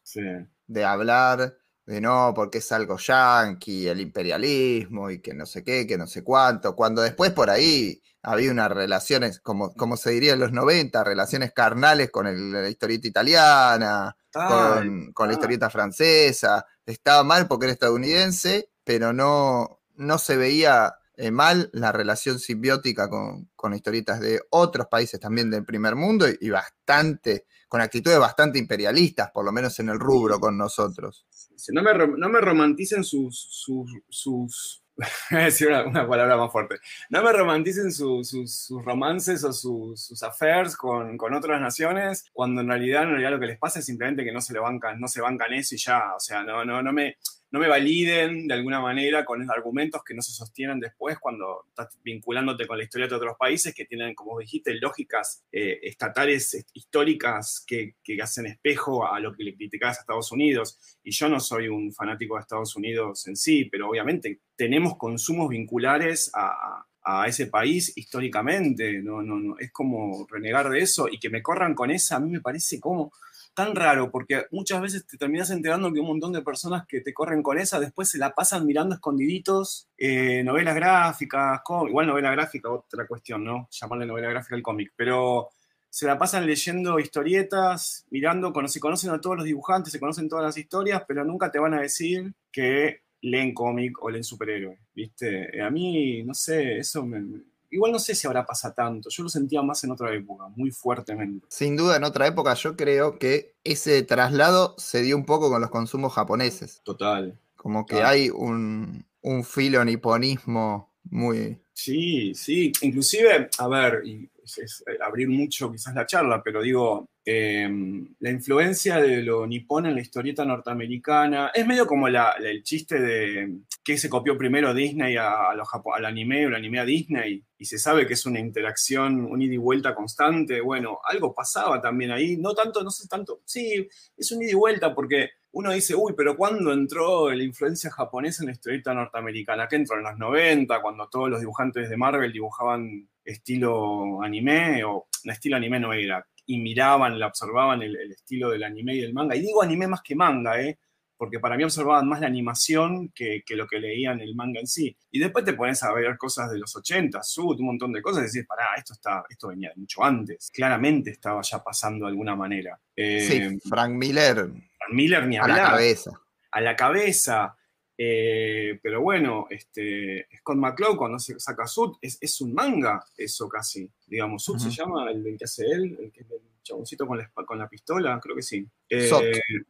de 0.66 0.84
hablar 0.84 1.56
de 1.86 2.00
no, 2.00 2.32
porque 2.34 2.58
es 2.58 2.72
algo 2.72 2.98
yanqui, 2.98 3.86
el 3.86 4.00
imperialismo 4.00 5.08
y 5.08 5.20
que 5.20 5.32
no 5.34 5.46
sé 5.46 5.62
qué, 5.62 5.86
que 5.86 5.96
no 5.96 6.06
sé 6.08 6.24
cuánto, 6.24 6.74
cuando 6.74 7.00
después 7.00 7.30
por 7.30 7.48
ahí 7.48 8.02
había 8.26 8.50
unas 8.50 8.72
relaciones, 8.72 9.38
como, 9.38 9.72
como 9.74 9.96
se 9.96 10.10
diría 10.10 10.32
en 10.32 10.40
los 10.40 10.50
90, 10.50 11.04
relaciones 11.04 11.52
carnales 11.52 12.10
con 12.10 12.52
la 12.52 12.68
historieta 12.68 13.06
italiana, 13.06 14.16
con, 14.32 15.28
la 15.28 15.32
historieta 15.32 15.70
francesa, 15.70 16.66
estaba 16.84 17.22
mal 17.22 17.46
porque 17.46 17.66
era 17.66 17.72
estadounidense, 17.74 18.70
pero 18.82 19.12
no, 19.12 19.78
no 19.94 20.18
se 20.18 20.36
veía 20.36 20.96
eh, 21.16 21.30
mal 21.30 21.70
la 21.72 21.92
relación 21.92 22.40
simbiótica 22.40 23.08
con, 23.08 23.48
con, 23.54 23.74
historietas 23.74 24.18
de 24.18 24.40
otros 24.50 24.88
países 24.88 25.20
también 25.20 25.48
del 25.48 25.64
primer 25.64 25.94
mundo 25.94 26.26
y, 26.28 26.50
bastante, 26.50 27.46
con 27.68 27.80
actitudes 27.80 28.18
bastante 28.18 28.58
imperialistas, 28.58 29.30
por 29.30 29.44
lo 29.44 29.52
menos 29.52 29.78
en 29.78 29.88
el 29.88 30.00
rubro 30.00 30.40
con 30.40 30.58
nosotros. 30.58 31.26
No 31.68 31.80
me, 31.80 31.94
no 31.94 32.28
me 32.28 32.40
romanticen 32.40 33.04
sus, 33.04 33.46
sus, 33.50 33.88
sus 34.08 34.82
voy 35.30 35.40
a 35.40 35.44
decir 35.44 35.68
una, 35.68 36.06
palabra 36.06 36.36
más 36.36 36.50
fuerte. 36.50 36.76
No 37.10 37.22
me 37.22 37.32
romanticen 37.32 37.92
sus 37.92 38.70
romances 38.84 39.44
o 39.44 39.52
sus, 39.52 40.22
affairs 40.22 40.76
con, 40.76 41.16
con, 41.18 41.34
otras 41.34 41.60
naciones, 41.60 42.24
cuando 42.32 42.62
en 42.62 42.68
realidad, 42.68 43.02
en 43.02 43.10
realidad 43.10 43.30
lo 43.32 43.40
que 43.40 43.46
les 43.46 43.58
pasa 43.58 43.80
es 43.80 43.86
simplemente 43.86 44.24
que 44.24 44.32
no 44.32 44.40
se 44.40 44.52
le 44.52 44.60
bancan, 44.60 44.98
no 45.00 45.08
se 45.08 45.20
bancan 45.20 45.52
eso 45.52 45.74
y 45.74 45.78
ya. 45.78 46.14
O 46.14 46.20
sea, 46.20 46.42
no, 46.42 46.64
no, 46.64 46.82
no 46.82 46.92
me 46.92 47.16
no 47.50 47.60
me 47.60 47.68
validen 47.68 48.48
de 48.48 48.54
alguna 48.54 48.80
manera 48.80 49.24
con 49.24 49.48
argumentos 49.50 50.02
que 50.04 50.14
no 50.14 50.22
se 50.22 50.32
sostienen 50.32 50.80
después 50.80 51.18
cuando 51.18 51.64
estás 51.68 51.96
vinculándote 52.02 52.66
con 52.66 52.76
la 52.76 52.84
historia 52.84 53.06
de 53.06 53.14
otros 53.14 53.36
países 53.38 53.74
que 53.74 53.84
tienen, 53.84 54.14
como 54.14 54.38
dijiste, 54.38 54.74
lógicas 54.74 55.44
eh, 55.52 55.78
estatales 55.82 56.66
históricas 56.72 57.64
que, 57.66 57.94
hacen 58.20 58.46
espejo 58.46 59.06
a 59.06 59.20
lo 59.20 59.32
que 59.34 59.44
le 59.44 59.54
criticas 59.54 59.98
a 59.98 60.00
Estados 60.00 60.32
Unidos. 60.32 60.98
Y 61.04 61.12
yo 61.12 61.28
no 61.28 61.38
soy 61.38 61.68
un 61.68 61.92
fanático 61.92 62.34
de 62.34 62.40
Estados 62.40 62.74
Unidos 62.74 63.26
en 63.28 63.36
sí, 63.36 63.66
pero 63.66 63.88
obviamente 63.88 64.40
tenemos 64.56 64.96
consumos 64.96 65.48
vinculares 65.48 66.30
a, 66.34 66.84
ese 67.28 67.46
país 67.46 67.96
históricamente. 67.96 69.00
No, 69.00 69.22
no, 69.22 69.38
no, 69.38 69.56
es 69.60 69.70
como 69.70 70.26
renegar 70.28 70.68
de 70.68 70.80
eso 70.80 71.06
y 71.08 71.20
que 71.20 71.30
me 71.30 71.40
corran 71.40 71.72
con 71.72 71.92
esa, 71.92 72.16
a 72.16 72.20
mí 72.20 72.28
me 72.28 72.40
parece 72.40 72.80
como 72.80 73.12
tan 73.56 73.74
raro, 73.74 74.10
porque 74.10 74.44
muchas 74.50 74.82
veces 74.82 75.06
te 75.06 75.16
terminas 75.16 75.48
enterando 75.48 75.90
que 75.90 75.98
un 75.98 76.08
montón 76.08 76.30
de 76.30 76.42
personas 76.42 76.86
que 76.86 77.00
te 77.00 77.14
corren 77.14 77.42
con 77.42 77.58
esa 77.58 77.80
después 77.80 78.10
se 78.10 78.18
la 78.18 78.34
pasan 78.34 78.66
mirando 78.66 78.94
escondiditos 78.94 79.88
eh, 79.96 80.44
novelas 80.44 80.74
gráficas, 80.74 81.62
igual 81.88 82.06
novela 82.06 82.30
gráfica, 82.32 82.70
otra 82.70 83.06
cuestión, 83.06 83.44
¿no? 83.44 83.66
Llamarle 83.70 84.04
novela 84.04 84.28
gráfica 84.28 84.56
al 84.56 84.62
cómic, 84.62 84.92
pero 84.94 85.48
se 85.88 86.04
la 86.06 86.18
pasan 86.18 86.44
leyendo 86.44 87.00
historietas, 87.00 88.04
mirando, 88.10 88.52
se 88.66 88.78
conocen 88.78 89.10
a 89.10 89.22
todos 89.22 89.38
los 89.38 89.46
dibujantes, 89.46 89.90
se 89.90 90.00
conocen 90.00 90.28
todas 90.28 90.44
las 90.44 90.58
historias, 90.58 91.02
pero 91.08 91.24
nunca 91.24 91.50
te 91.50 91.58
van 91.58 91.72
a 91.72 91.80
decir 91.80 92.34
que 92.52 93.04
leen 93.22 93.54
cómic 93.54 94.02
o 94.02 94.10
leen 94.10 94.22
superhéroe, 94.22 94.78
¿viste? 94.94 95.62
A 95.62 95.70
mí, 95.70 96.22
no 96.24 96.34
sé, 96.34 96.76
eso 96.76 97.06
me, 97.06 97.24
Igual 97.70 97.92
no 97.92 97.98
sé 97.98 98.14
si 98.14 98.26
ahora 98.26 98.46
pasa 98.46 98.72
tanto, 98.72 99.08
yo 99.10 99.22
lo 99.22 99.28
sentía 99.28 99.62
más 99.62 99.82
en 99.84 99.90
otra 99.90 100.14
época, 100.14 100.48
muy 100.54 100.70
fuertemente. 100.70 101.46
Sin 101.50 101.76
duda, 101.76 101.96
en 101.96 102.04
otra 102.04 102.26
época 102.26 102.54
yo 102.54 102.76
creo 102.76 103.18
que 103.18 103.54
ese 103.64 104.02
traslado 104.02 104.74
se 104.78 105.02
dio 105.02 105.16
un 105.16 105.24
poco 105.24 105.50
con 105.50 105.60
los 105.60 105.70
consumos 105.70 106.12
japoneses. 106.12 106.80
Total. 106.84 107.38
Como 107.56 107.86
que 107.86 108.02
hay 108.02 108.30
un, 108.30 109.04
un 109.22 109.44
filo 109.44 109.84
niponismo 109.84 110.92
muy... 111.04 111.60
Sí, 111.78 112.34
sí, 112.34 112.72
inclusive, 112.80 113.50
a 113.58 113.68
ver, 113.68 114.00
y 114.06 114.26
es, 114.42 114.82
abrir 115.04 115.28
mucho 115.28 115.70
quizás 115.70 115.94
la 115.94 116.06
charla, 116.06 116.42
pero 116.42 116.62
digo, 116.62 117.10
em, 117.22 118.14
la 118.20 118.30
influencia 118.30 118.96
de 118.96 119.22
lo 119.22 119.46
nipón 119.46 119.84
en 119.84 119.94
la 119.94 120.00
historieta 120.00 120.46
norteamericana 120.46 121.50
es 121.54 121.66
medio 121.66 121.86
como 121.86 122.08
el 122.08 122.62
chiste 122.62 122.98
de 122.98 123.58
que 123.84 123.98
se 123.98 124.08
copió 124.08 124.38
primero 124.38 124.72
Disney 124.72 125.16
a, 125.16 125.50
al 125.50 126.04
anime 126.06 126.46
o 126.46 126.48
el 126.48 126.54
anime 126.54 126.80
a 126.80 126.86
Disney 126.86 127.44
y 127.58 127.64
se 127.66 127.78
sabe 127.78 128.06
que 128.06 128.14
es 128.14 128.24
una 128.24 128.40
interacción, 128.40 129.26
un 129.26 129.42
ida 129.42 129.54
y 129.54 129.58
vuelta 129.58 129.94
constante. 129.94 130.62
Bueno, 130.62 131.00
algo 131.04 131.34
pasaba 131.34 131.78
también 131.80 132.10
ahí, 132.10 132.38
no 132.38 132.54
tanto, 132.54 132.82
no 132.82 132.90
sé 132.90 133.06
tanto, 133.06 133.42
sí, 133.44 133.86
es 134.16 134.32
un 134.32 134.42
ida 134.42 134.52
y 134.52 134.54
vuelta 134.54 134.94
porque 134.94 135.28
uno 135.56 135.72
dice, 135.72 135.94
uy, 135.94 136.12
pero 136.14 136.36
¿cuándo 136.36 136.70
entró 136.70 137.30
la 137.30 137.42
influencia 137.42 137.90
japonesa 137.90 138.42
en 138.42 138.48
la 138.48 138.52
historieta 138.52 138.92
norteamericana? 138.92 139.66
¿Qué 139.66 139.76
entró 139.76 139.96
en 139.96 140.02
los 140.02 140.18
90, 140.18 140.82
cuando 140.82 141.08
todos 141.08 141.30
los 141.30 141.40
dibujantes 141.40 141.88
de 141.88 141.96
Marvel 141.96 142.30
dibujaban 142.30 143.08
estilo 143.24 144.22
anime, 144.22 144.84
o 144.84 145.06
no 145.24 145.32
estilo 145.32 145.56
anime 145.56 145.80
no 145.80 145.94
era, 145.94 146.26
y 146.44 146.58
miraban, 146.58 147.22
observaban 147.22 147.80
el, 147.80 147.96
estilo 148.12 148.50
del 148.50 148.64
anime 148.64 148.96
y 148.96 149.00
del 149.00 149.14
manga. 149.14 149.34
Y 149.34 149.40
digo 149.40 149.62
anime 149.62 149.86
más 149.86 150.02
que 150.02 150.14
manga, 150.14 150.60
¿eh? 150.60 150.78
porque 151.16 151.40
para 151.40 151.56
mí 151.56 151.64
observaban 151.64 152.06
más 152.06 152.20
la 152.20 152.26
animación 152.26 153.08
que, 153.14 153.42
lo 153.48 153.66
que 153.66 153.80
leían 153.80 154.20
el 154.20 154.34
manga 154.34 154.60
en 154.60 154.66
sí. 154.66 154.94
Y 155.10 155.18
después 155.18 155.46
te 155.46 155.54
pones 155.54 155.82
a 155.82 155.90
ver 155.94 156.18
cosas 156.18 156.50
de 156.50 156.58
los 156.58 156.76
80, 156.76 157.22
Sud, 157.22 157.60
un 157.60 157.66
montón 157.66 157.92
de 157.92 158.02
cosas, 158.02 158.24
y 158.24 158.26
decís, 158.26 158.46
pará, 158.46 158.74
esto, 158.76 158.92
está, 158.92 159.24
esto 159.26 159.48
venía 159.48 159.72
mucho 159.76 160.04
antes. 160.04 160.50
Claramente 160.52 161.12
estaba 161.12 161.40
ya 161.40 161.64
pasando 161.64 162.04
de 162.04 162.10
alguna 162.10 162.36
manera. 162.36 162.78
sí, 162.94 163.02
eh, 163.02 163.58
Frank 163.66 163.92
Miller. 163.92 164.50
Miller 164.90 165.26
ni 165.26 165.36
hablar. 165.36 165.60
A 165.60 165.62
la 165.62 165.70
cabeza. 165.70 166.20
A 166.50 166.60
la 166.60 166.76
cabeza. 166.76 167.56
Eh, 167.98 168.78
pero 168.82 169.00
bueno, 169.00 169.46
este, 169.48 170.28
Scott 170.38 170.56
McCloud 170.56 170.96
cuando 170.96 171.18
se 171.18 171.40
saca 171.40 171.66
Sud 171.66 171.96
es, 172.00 172.40
un 172.40 172.52
manga, 172.52 173.04
eso 173.16 173.48
casi. 173.48 173.90
Digamos, 174.06 174.44
Sud 174.44 174.58
se 174.58 174.70
llama 174.70 175.10
el, 175.10 175.36
que 175.38 175.44
hace 175.44 175.64
él, 175.64 175.96
el 176.00 176.12
que 176.12 176.20
es 176.20 176.30
el 176.30 176.40
chaboncito 176.62 177.06
con 177.06 177.16
la, 177.16 177.30
con 177.30 177.58
la 177.58 177.68
pistola, 177.68 178.20
creo 178.20 178.36
que 178.36 178.42
sí. 178.42 178.66
Eh, 178.88 179.08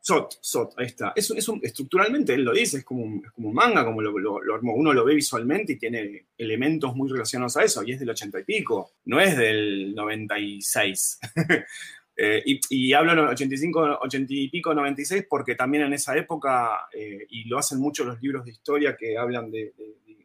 Sot. 0.00 0.38
Sot, 0.40 0.75
ahí 0.78 0.87
está. 0.87 1.12
Es, 1.14 1.30
es 1.30 1.49
un, 1.49 1.61
estructuralmente, 1.62 2.35
él 2.35 2.42
lo 2.42 2.52
dice, 2.52 2.78
es 2.78 2.85
como 2.85 3.04
un, 3.04 3.23
es 3.25 3.30
como 3.30 3.49
un 3.50 3.54
manga, 3.54 3.85
como 3.85 4.02
lo, 4.02 4.12
uno 4.12 4.92
lo 4.92 5.04
ve 5.04 5.14
visualmente 5.14 5.75
y 5.75 5.78
tiene 5.78 6.26
elementos 6.37 6.96
muy 6.96 7.08
relacionados 7.08 7.56
a 7.58 7.64
eso, 7.64 7.85
y 7.85 7.92
es 7.92 8.00
del 8.00 8.11
ochenta 8.11 8.40
y 8.40 8.44
pico, 8.44 8.92
no 9.04 9.20
es 9.20 9.37
del 9.37 9.94
96. 9.94 11.20
Eh, 12.16 12.42
y, 12.70 12.92
hablo 12.94 13.12
en 13.12 13.18
85, 13.18 13.99
80 14.00 14.32
y 14.32 14.49
pico, 14.49 14.73
96, 14.73 15.26
porque 15.28 15.54
también 15.54 15.85
en 15.85 15.92
esa 15.92 16.16
época, 16.16 16.88
eh, 16.92 17.26
y 17.28 17.44
lo 17.44 17.58
hacen 17.58 17.78
mucho 17.78 18.04
los 18.04 18.20
libros 18.23 18.44
de 18.44 18.52
historia 18.52 18.96
que 18.96 19.18
hablan 19.18 19.50
de, 19.50 19.75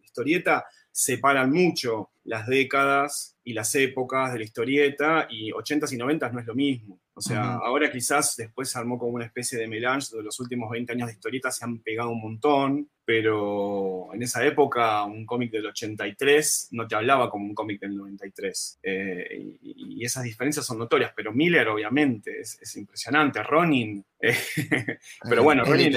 historieta, 0.01 0.65
separan 0.91 1.51
mucho 1.51 2.11
las 2.25 2.47
décadas 2.47 3.37
y 3.43 3.53
las 3.53 3.73
épocas 3.75 4.31
de 4.31 4.39
la 4.39 4.45
historieta, 4.45 5.27
y 5.29 5.51
80s 5.51 5.93
y 5.93 5.97
90s 5.97 6.31
no 6.31 6.39
es 6.39 6.45
lo 6.45 6.55
mismo. 6.55 6.99
O 7.21 7.23
sea, 7.23 7.53
ahora 7.53 7.91
quizás 7.91 8.35
después 8.35 8.67
se 8.67 8.79
armó 8.79 8.97
como 8.97 9.11
una 9.11 9.25
especie 9.25 9.59
de 9.59 9.67
melange, 9.67 10.15
de 10.15 10.23
los 10.23 10.39
últimos 10.39 10.71
20 10.71 10.91
años 10.93 11.07
de 11.07 11.13
historieta 11.13 11.51
se 11.51 11.63
han 11.63 11.77
pegado 11.77 12.09
un 12.09 12.19
montón, 12.19 12.89
pero 13.05 14.11
en 14.11 14.23
esa 14.23 14.43
época 14.43 15.03
un 15.03 15.23
cómic 15.23 15.51
del 15.51 15.67
83 15.67 16.69
no 16.71 16.87
te 16.87 16.95
hablaba 16.95 17.29
como 17.29 17.45
un 17.45 17.53
cómic 17.53 17.79
del 17.79 17.95
93. 17.95 18.79
Eh, 18.81 19.57
y, 19.61 20.03
esas 20.03 20.23
diferencias 20.23 20.65
son 20.65 20.79
notorias, 20.79 21.13
pero 21.15 21.31
Miller 21.31 21.67
obviamente 21.67 22.39
es, 22.39 22.75
impresionante, 22.75 23.43
Ronin, 23.43 24.03
eh, 24.19 24.35
pero 25.29 25.43
bueno, 25.43 25.63
Ronin 25.63 25.93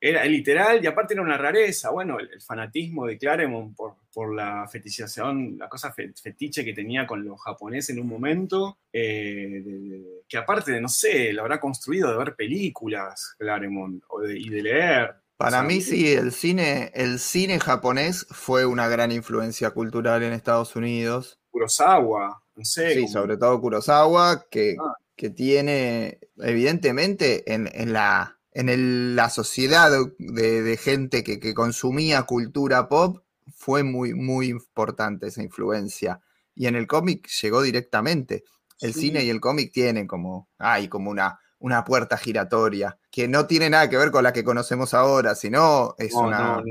era 0.00 0.24
literal 0.24 0.82
y 0.82 0.86
aparte 0.86 1.14
era 1.14 1.22
una 1.22 1.38
rareza. 1.38 1.90
Bueno, 1.90 2.18
el, 2.18 2.40
fanatismo 2.40 3.06
de 3.06 3.18
Claremont 3.18 3.74
por, 3.74 3.96
por, 4.12 4.34
la 4.34 4.68
fetichización, 4.68 5.56
la 5.58 5.68
cosa 5.68 5.92
fetiche 5.92 6.64
que 6.64 6.74
tenía 6.74 7.06
con 7.06 7.24
los 7.24 7.40
japoneses 7.40 7.90
en 7.90 8.00
un 8.00 8.08
momento, 8.08 8.78
eh, 8.92 10.22
que 10.28 10.36
aparte 10.36 10.72
de, 10.72 10.80
no 10.80 10.88
sé, 10.88 11.32
lo 11.32 11.42
habrá 11.42 11.60
construido 11.60 12.10
de 12.10 12.18
ver 12.18 12.34
películas, 12.34 13.34
Claremont, 13.38 14.02
y 14.28 14.50
de 14.50 14.62
leer. 14.62 15.14
Para 15.36 15.62
mí 15.62 15.82
sí, 15.82 16.12
el 16.12 16.32
cine, 16.32 16.90
el 16.94 17.18
cine 17.18 17.60
japonés 17.60 18.26
fue 18.30 18.64
una 18.64 18.88
gran 18.88 19.12
influencia 19.12 19.70
cultural 19.70 20.22
en 20.22 20.32
Estados 20.32 20.76
Unidos. 20.76 21.38
Kurosawa, 21.50 22.42
no 22.54 22.64
sé. 22.64 22.94
Sí, 22.94 23.08
sobre 23.08 23.36
todo 23.36 23.60
Kurosawa, 23.60 24.46
que, 24.50 24.76
ah. 24.80 24.94
que 25.14 25.28
tiene, 25.28 26.20
evidentemente, 26.38 27.52
en, 27.52 27.68
en 27.70 27.92
la 27.92 28.35
en 28.58 29.16
la 29.16 29.28
sociedad 29.28 29.90
de, 30.18 30.76
gente 30.78 31.22
que, 31.22 31.52
consumía 31.52 32.22
cultura 32.22 32.88
pop 32.88 33.22
fue 33.54 33.82
muy, 33.82 34.14
muy 34.14 34.48
importante 34.48 35.26
esa 35.26 35.42
influencia. 35.42 36.20
Y 36.54 36.66
en 36.66 36.74
el 36.74 36.86
cómic 36.86 37.28
llegó 37.42 37.60
directamente. 37.60 38.44
El 38.80 38.94
cine 38.94 39.24
y 39.24 39.30
el 39.30 39.40
cómic 39.40 39.72
tienen 39.72 40.06
como, 40.06 40.48
hay 40.58 40.88
como 40.88 41.10
una, 41.10 41.38
una 41.58 41.84
puerta 41.84 42.16
giratoria, 42.16 42.98
que 43.10 43.28
no 43.28 43.46
tiene 43.46 43.68
nada 43.68 43.90
que 43.90 43.98
ver 43.98 44.10
con 44.10 44.24
la 44.24 44.32
que 44.32 44.44
conocemos 44.44 44.94
ahora, 44.94 45.34
sino 45.34 45.94
es 45.98 46.14
una, 46.14 46.62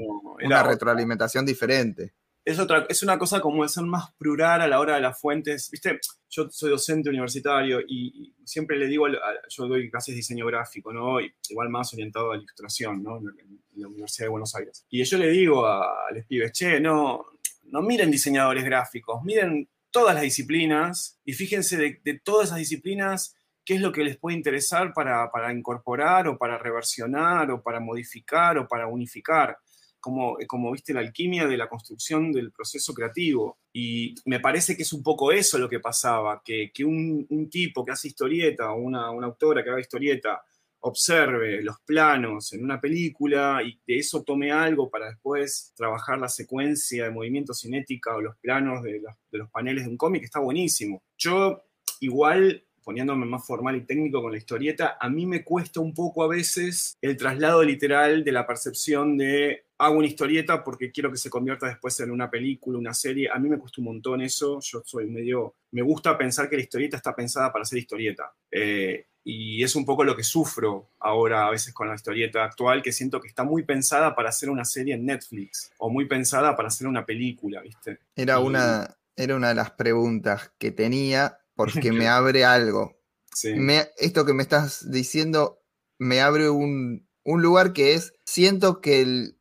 una 0.43 0.63
retroalimentación 0.63 1.45
diferente 1.45 2.13
es, 2.45 2.59
otra, 2.59 2.85
es 2.87 3.01
una 3.01 3.17
cosa 3.17 3.41
como 3.41 3.63
de 3.63 3.69
ser 3.69 3.83
más 3.85 4.13
plural 4.13 4.61
a 4.61 4.67
la 4.67 4.79
hora 4.79 4.95
de 4.95 5.01
las 5.01 5.19
fuentes. 5.19 5.69
Viste, 5.71 5.99
yo 6.29 6.47
soy 6.51 6.69
docente 6.69 7.09
universitario 7.09 7.81
y, 7.81 8.33
siempre 8.45 8.77
le 8.77 8.87
digo, 8.87 9.07
yo 9.49 9.67
doy 9.67 9.89
clases 9.89 10.13
de 10.13 10.17
diseño 10.17 10.45
gráfico, 10.45 10.93
¿no? 10.93 11.17
igual 11.49 11.69
más 11.69 11.91
orientado 11.93 12.31
a 12.31 12.35
la 12.35 12.43
ilustración, 12.43 13.01
¿no? 13.01 13.17
En, 13.17 13.65
la 13.77 13.89
Universidad 13.89 14.27
de 14.27 14.29
Buenos 14.29 14.55
Aires. 14.55 14.85
Y 14.89 15.03
yo 15.03 15.17
le 15.17 15.27
digo 15.27 15.65
a, 15.65 16.09
los 16.13 16.25
pibes, 16.25 16.53
che, 16.53 16.79
no, 16.79 17.25
no 17.63 17.81
miren 17.81 18.09
diseñadores 18.09 18.63
gráficos, 18.63 19.21
miren 19.25 19.67
todas 19.91 20.15
las 20.15 20.23
disciplinas 20.23 21.19
y 21.25 21.33
fíjense 21.33 21.75
de, 21.75 21.99
de 22.01 22.19
todas 22.19 22.47
esas 22.47 22.59
disciplinas 22.59 23.35
qué 23.65 23.73
es 23.73 23.81
lo 23.81 23.91
que 23.91 24.03
les 24.03 24.17
puede 24.17 24.37
interesar 24.37 24.93
para, 24.93 25.29
para, 25.29 25.51
incorporar 25.51 26.29
o 26.29 26.37
para 26.37 26.57
reversionar 26.57 27.51
o 27.51 27.61
para 27.61 27.81
modificar 27.81 28.57
o 28.57 28.67
para 28.67 28.87
unificar 28.87 29.57
como, 30.05 30.37
como 30.45 30.71
viste 30.71 30.93
la 30.93 30.99
alquimia 30.99 31.47
de 31.47 31.57
la 31.57 31.67
construcción 31.67 32.31
del 32.31 32.51
proceso 32.51 32.93
creativo. 32.93 33.57
Y 33.73 34.13
me 34.25 34.39
parece 34.39 34.77
que 34.77 34.83
es 34.83 34.93
un 34.93 35.01
poco 35.01 35.31
eso 35.31 35.57
lo 35.57 35.67
que 35.67 35.79
pasaba, 35.79 36.43
que, 36.45 36.69
que 36.71 36.85
un, 36.85 37.25
un, 37.27 37.49
tipo 37.49 37.83
que 37.83 37.91
hace 37.91 38.09
historieta 38.09 38.71
una, 38.71 39.09
una, 39.09 39.25
autora 39.25 39.63
que 39.63 39.71
haga 39.71 39.79
historieta 39.79 40.43
observe 40.81 41.63
los 41.63 41.77
planos 41.81 42.53
en 42.53 42.63
una 42.63 42.79
película 42.79 43.63
y 43.65 43.79
de 43.87 43.97
eso 43.97 44.21
tome 44.21 44.51
algo 44.51 44.91
para 44.91 45.07
después 45.07 45.73
trabajar 45.75 46.19
la 46.19 46.29
secuencia 46.29 47.05
de 47.05 47.09
movimiento 47.09 47.55
cinética 47.55 48.15
o 48.15 48.21
los 48.21 48.35
planos 48.37 48.83
de 48.83 48.99
los, 48.99 49.15
de 49.31 49.39
los 49.39 49.49
paneles 49.49 49.85
de 49.85 49.89
un 49.89 49.97
cómic, 49.97 50.23
está 50.23 50.39
buenísimo. 50.39 51.01
Yo 51.17 51.63
igual 51.99 52.63
poniéndome 52.83 53.25
más 53.25 53.43
formal 53.43 53.75
y 53.75 53.81
técnico 53.81 54.21
con 54.21 54.31
la 54.31 54.37
historieta, 54.37 54.97
a 55.01 55.09
mí 55.09 55.25
me 55.25 55.43
cuesta 55.43 55.79
un 55.79 55.95
poco 55.95 56.23
a 56.23 56.27
veces 56.27 56.95
el 57.01 57.17
traslado 57.17 57.63
literal 57.63 58.23
de 58.23 58.31
la 58.31 58.45
percepción 58.45 59.17
de 59.17 59.64
hago 59.77 59.97
una 59.97 60.07
historieta 60.07 60.63
porque 60.63 60.91
quiero 60.91 61.11
que 61.11 61.17
se 61.17 61.29
convierta 61.29 61.67
después 61.67 61.99
en 61.99 62.11
una 62.11 62.29
película, 62.29 62.77
una 62.77 62.93
serie. 62.93 63.29
A 63.31 63.39
mí 63.39 63.49
me 63.49 63.57
cuesta 63.57 63.81
un 63.81 63.85
montón 63.85 64.21
eso. 64.21 64.59
Yo 64.61 64.81
soy 64.85 65.07
medio. 65.07 65.55
Me 65.71 65.81
gusta 65.81 66.17
pensar 66.17 66.49
que 66.49 66.55
la 66.55 66.63
historieta 66.63 66.97
está 66.97 67.15
pensada 67.15 67.51
para 67.51 67.65
ser 67.65 67.79
historieta. 67.79 68.33
Eh, 68.51 69.07
y 69.23 69.63
es 69.63 69.75
un 69.75 69.85
poco 69.85 70.03
lo 70.03 70.15
que 70.15 70.23
sufro 70.23 70.91
ahora 70.99 71.47
a 71.47 71.49
veces 71.49 71.73
con 71.73 71.87
la 71.87 71.95
historieta 71.95 72.43
actual, 72.43 72.83
que 72.83 72.91
siento 72.91 73.19
que 73.19 73.27
está 73.27 73.43
muy 73.43 73.63
pensada 73.63 74.15
para 74.15 74.29
hacer 74.29 74.49
una 74.49 74.65
serie 74.65 74.93
en 74.93 75.05
Netflix 75.05 75.71
o 75.79 75.89
muy 75.89 76.05
pensada 76.05 76.55
para 76.55 76.67
hacer 76.67 76.87
una 76.87 77.05
película, 77.05 77.61
¿viste? 77.61 77.99
Era, 78.15 78.39
una, 78.39 78.95
era 79.15 79.35
una 79.35 79.49
de 79.49 79.55
las 79.55 79.71
preguntas 79.71 80.51
que 80.59 80.71
tenía 80.71 81.39
porque 81.55 81.91
me 81.91 82.07
abre 82.07 82.45
algo. 82.45 83.01
esto 83.97 84.25
que 84.25 84.33
me 84.33 84.43
estás 84.43 84.91
diciendo 84.91 85.59
me 85.97 86.21
abre 86.21 86.49
un, 86.49 87.07
un 87.23 87.41
lugar 87.41 87.73
que 87.73 87.95
es, 87.95 88.13
siento 88.25 88.79
que 88.79 89.01
el, 89.01 89.34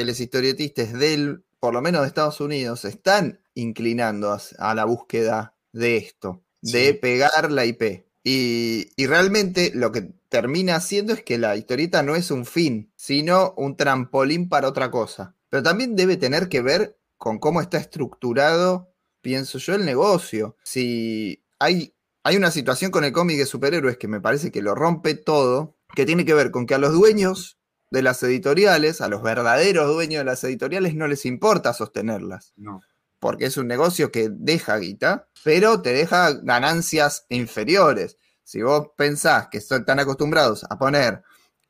que 0.00 0.06
los 0.06 0.20
historietistas 0.20 0.94
del, 0.94 1.44
por 1.58 1.74
lo 1.74 1.82
menos 1.82 2.00
de 2.00 2.08
Estados 2.08 2.40
Unidos, 2.40 2.86
están 2.86 3.42
inclinando 3.52 4.34
a, 4.58 4.74
la 4.74 4.86
búsqueda 4.86 5.54
de 5.72 5.98
esto, 5.98 6.42
de 6.62 6.94
pegar 6.94 7.52
la 7.52 7.66
IP. 7.66 8.06
Y, 8.24 8.88
realmente 8.96 9.72
lo 9.74 9.92
que 9.92 10.14
termina 10.30 10.76
haciendo 10.76 11.12
es 11.12 11.22
que 11.22 11.36
la 11.36 11.54
historieta 11.54 12.02
no 12.02 12.16
es 12.16 12.30
un 12.30 12.46
fin, 12.46 12.90
sino 12.96 13.52
un 13.58 13.76
trampolín 13.76 14.48
para 14.48 14.68
otra 14.68 14.90
cosa. 14.90 15.36
Pero 15.50 15.62
también 15.62 15.96
debe 15.96 16.16
tener 16.16 16.48
que 16.48 16.62
ver 16.62 16.98
con 17.18 17.38
cómo 17.38 17.60
está 17.60 17.76
estructurado, 17.76 18.94
pienso 19.20 19.58
yo, 19.58 19.74
el 19.74 19.84
negocio. 19.84 20.56
Si 20.64 21.44
hay, 21.58 21.92
hay 22.24 22.36
una 22.36 22.50
situación 22.50 22.90
con 22.90 23.04
el 23.04 23.12
cómic 23.12 23.36
de 23.36 23.44
superhéroes 23.44 23.98
que 23.98 24.08
me 24.08 24.22
parece 24.22 24.50
que 24.50 24.62
lo 24.62 24.74
rompe 24.74 25.14
todo, 25.14 25.76
que 25.94 26.06
tiene 26.06 26.24
que 26.24 26.32
ver 26.32 26.50
con 26.50 26.64
que 26.64 26.74
a 26.74 26.78
los 26.78 26.94
dueños 26.94 27.59
de 27.90 28.02
las 28.02 28.22
editoriales, 28.22 29.00
a 29.00 29.08
los 29.08 29.22
verdaderos 29.22 29.88
dueños 29.88 30.20
de 30.20 30.24
las 30.24 30.42
editoriales, 30.44 30.94
no 30.94 31.08
les 31.08 31.26
importa 31.26 31.74
sostenerlas. 31.74 32.52
No. 32.56 32.80
Porque 33.18 33.46
es 33.46 33.56
un 33.56 33.66
negocio 33.66 34.10
que 34.10 34.28
deja 34.30 34.78
guita, 34.78 35.28
pero 35.44 35.82
te 35.82 35.92
deja 35.92 36.32
ganancias 36.32 37.26
inferiores. 37.28 38.16
Si 38.44 38.62
vos 38.62 38.88
pensás 38.96 39.48
que 39.48 39.58
están 39.58 40.00
acostumbrados 40.00 40.64
a 40.68 40.78
poner 40.78 41.22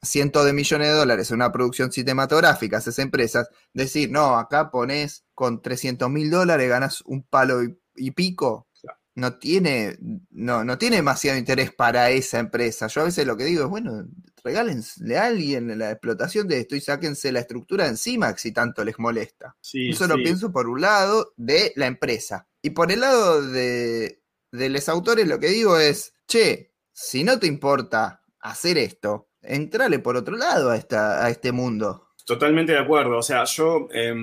cientos 0.03 0.45
de 0.45 0.53
millones 0.53 0.89
de 0.89 0.95
dólares 0.95 1.31
en 1.31 1.37
una 1.37 1.53
producción 1.53 1.93
cinematográfica, 1.93 2.79
esas 2.79 2.99
empresas, 2.99 3.49
decir, 3.73 4.11
no, 4.11 4.39
acá 4.39 4.71
pones 4.71 5.25
con 5.35 5.61
300 5.61 6.09
mil 6.11 6.31
dólares, 6.31 6.69
ganas 6.69 7.03
un 7.03 7.23
palo 7.23 7.61
y, 7.95 8.11
pico, 8.13 8.67
no 9.15 9.39
tiene, 9.39 9.99
no, 10.31 10.65
no 10.65 10.79
tiene 10.79 10.97
demasiado 10.97 11.39
interés 11.39 11.73
para 11.73 12.11
esa 12.11 12.39
empresa. 12.39 12.87
Yo 12.87 13.03
a 13.03 13.05
veces 13.05 13.27
lo 13.27 13.37
que 13.37 13.45
digo 13.45 13.65
es, 13.65 13.71
bueno, 13.71 14.07
regálenle 14.43 15.19
a 15.19 15.27
alguien 15.27 15.79
la 15.79 15.91
explotación 15.91 16.49
de 16.49 16.61
esto 16.61 16.77
y 16.77 16.81
sáquense 16.81 17.33
la 17.33 17.41
estructura 17.41 17.87
encima 17.87 18.37
si 18.37 18.53
tanto 18.53 18.85
les 18.85 18.99
molesta. 18.99 19.57
Eso 19.73 20.07
lo 20.07 20.17
pienso 20.17 20.53
por 20.53 20.69
un 20.69 20.81
lado 20.81 21.33
de 21.37 21.73
la 21.77 21.87
empresa. 21.87 22.49
Y 22.63 22.71
por 22.71 22.93
el 22.93 23.01
lado 23.01 23.43
de, 23.43 24.23
de 24.53 24.69
los 24.69 24.89
autores 24.89 25.27
lo 25.27 25.39
que 25.39 25.49
digo 25.49 25.79
es, 25.79 26.15
che, 26.27 26.73
si 26.93 27.25
no 27.25 27.39
te 27.39 27.47
importa 27.47 28.23
hacer 28.41 28.79
esto, 28.79 29.31
entrale 29.43 29.99
por 29.99 30.17
otro 30.17 30.37
lado 30.37 30.71
a, 30.71 30.77
esta, 30.77 31.25
a 31.25 31.31
este 31.31 31.53
mundo. 31.53 32.09
Totalmente 32.25 32.73
de 32.73 32.79
acuerdo. 32.79 33.19
O 33.19 33.23
sea, 33.23 33.45
yo, 33.45 33.89
eh, 33.93 34.15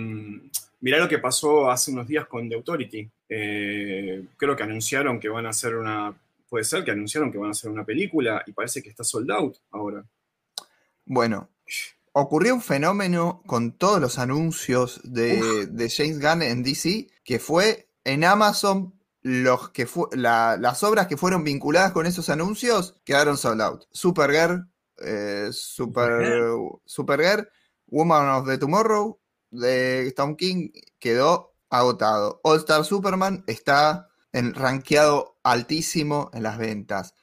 mirá 0.80 1.00
lo 1.00 1.10
que 1.10 1.20
pasó 1.20 1.70
hace 1.70 1.92
unos 1.92 2.08
días 2.08 2.26
con 2.28 2.48
The 2.48 2.56
Authority. 2.56 3.10
Eh, 3.30 4.26
creo 4.38 4.56
que 4.56 4.64
anunciaron 4.64 5.20
que 5.20 5.30
van 5.30 5.46
a 5.46 5.50
hacer 5.50 5.76
una 5.76 6.16
puede 6.50 6.64
ser 6.64 6.84
que 6.84 6.92
anunciaron 6.92 7.32
que 7.32 7.38
van 7.38 7.50
a 7.50 7.52
hacer 7.52 7.70
una 7.70 7.84
película 7.84 8.42
y 8.46 8.54
parece 8.54 8.82
que 8.82 8.90
está 8.90 9.04
sold 9.04 9.30
out 9.32 9.58
ahora. 9.72 10.06
Bueno, 11.06 11.50
ocurrió 12.14 12.54
un 12.56 12.62
fenómeno 12.62 13.42
con 13.46 13.74
todos 13.74 14.00
los 14.00 14.18
anuncios 14.18 15.02
de, 15.04 15.68
de 15.68 15.90
James 15.90 16.20
Gunn 16.20 16.42
en 16.42 16.64
DC, 16.64 17.08
que 17.24 17.40
fue 17.40 17.90
en 18.04 18.24
Amazon 18.24 18.94
los 19.22 19.70
que 19.70 19.88
las 20.14 20.84
obras 20.84 21.08
que 21.08 21.18
fueron 21.18 21.44
vinculadas 21.44 21.92
con 21.92 22.06
esos 22.06 22.30
anuncios 22.30 22.96
quedaron 23.04 23.38
sold 23.38 23.62
out. 23.62 23.84
Supergirl, 23.92 24.70
eh, 25.04 25.50
Super, 25.52 26.50
Supergirl, 26.86 27.50
Woman 27.88 28.30
of 28.30 28.48
the 28.48 28.58
Tomorrow 28.58 29.20
de 29.52 30.14
Tom 30.16 30.36
King 30.36 30.70
quedó 31.00 31.57
agotado. 31.70 32.40
All 32.44 32.58
Star 32.58 32.84
Superman 32.86 33.44
está 33.48 34.10
en 34.32 34.54
rankeado 34.54 35.38
altísimo 35.44 36.30
en 36.34 36.44
las 36.44 36.58
ventas. 36.58 37.14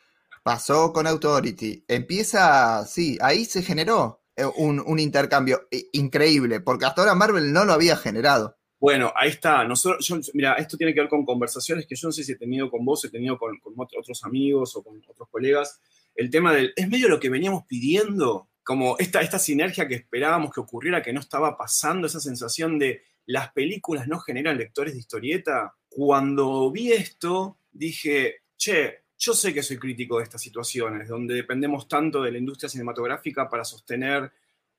Pasó 0.43 0.93
con 0.93 1.07
Authority. 1.07 1.85
Empieza, 1.89 2.85
sí, 2.87 3.19
ahí 3.21 3.45
se 3.45 3.63
generó 3.63 4.23
eh, 4.37 4.45
un, 4.57 4.83
un 4.85 4.99
intercambio 4.99 5.69
increíble, 5.93 6.61
porque 6.61 6.85
hasta 6.87 7.03
ahora 7.03 7.15
Marvel 7.15 7.53
no 7.53 7.65
lo 7.65 7.73
había 7.73 7.97
generado. 7.97 8.57
Bueno, 8.85 9.11
ahí 9.17 9.31
está. 9.31 9.65
Nosotros, 9.65 10.31
mira, 10.35 10.57
esto 10.57 10.77
tiene 10.77 10.93
que 10.93 11.01
ver 11.01 11.09
con 11.09 11.25
conversaciones 11.25 11.87
que 11.87 11.95
yo 11.95 12.09
no 12.09 12.13
sé 12.13 12.23
si 12.23 12.33
he 12.33 12.37
tenido 12.37 12.71
con 12.71 12.85
vos, 12.85 13.03
he 13.07 13.09
tenido 13.09 13.39
con, 13.39 13.59
otros 13.65 14.25
amigos 14.25 14.77
o 14.77 14.83
con 14.83 15.01
otros 15.09 15.27
colegas. 15.31 15.81
El 16.15 16.29
tema 16.29 16.53
del, 16.53 16.75
es 16.77 16.87
medio 16.87 17.09
lo 17.09 17.19
que 17.19 17.31
veníamos 17.31 17.65
pidiendo, 17.67 18.51
como 18.63 18.99
esta, 18.99 19.23
esta 19.23 19.39
sinergia 19.39 19.89
que 19.89 19.95
esperábamos 19.95 20.53
que 20.53 20.61
ocurriera, 20.61 21.03
que 21.03 21.15
no 21.15 21.21
estaba 21.21 21.57
pasando, 21.57 22.07
esa 22.07 22.21
sensación 22.21 22.79
de 22.79 23.01
las 23.27 23.53
películas 23.53 24.09
no 24.09 24.19
generan 24.19 24.59
lectores 24.59 24.95
de 24.95 25.01
historieta. 25.01 25.75
Cuando 25.89 26.71
vi 26.71 26.93
esto, 26.93 27.59
dije, 27.73 28.43
che, 28.57 29.05
yo 29.19 29.33
sé 29.35 29.55
que 29.55 29.63
soy 29.63 29.79
crítico 29.79 30.19
de 30.19 30.25
estas 30.25 30.43
situaciones, 30.43 31.09
donde 31.09 31.35
dependemos 31.35 31.89
tanto 31.89 32.23
de 32.23 32.33
la 32.33 32.39
industria 32.39 32.69
cinematográfica 32.69 33.49
para 33.49 33.65
sostener 33.65 34.33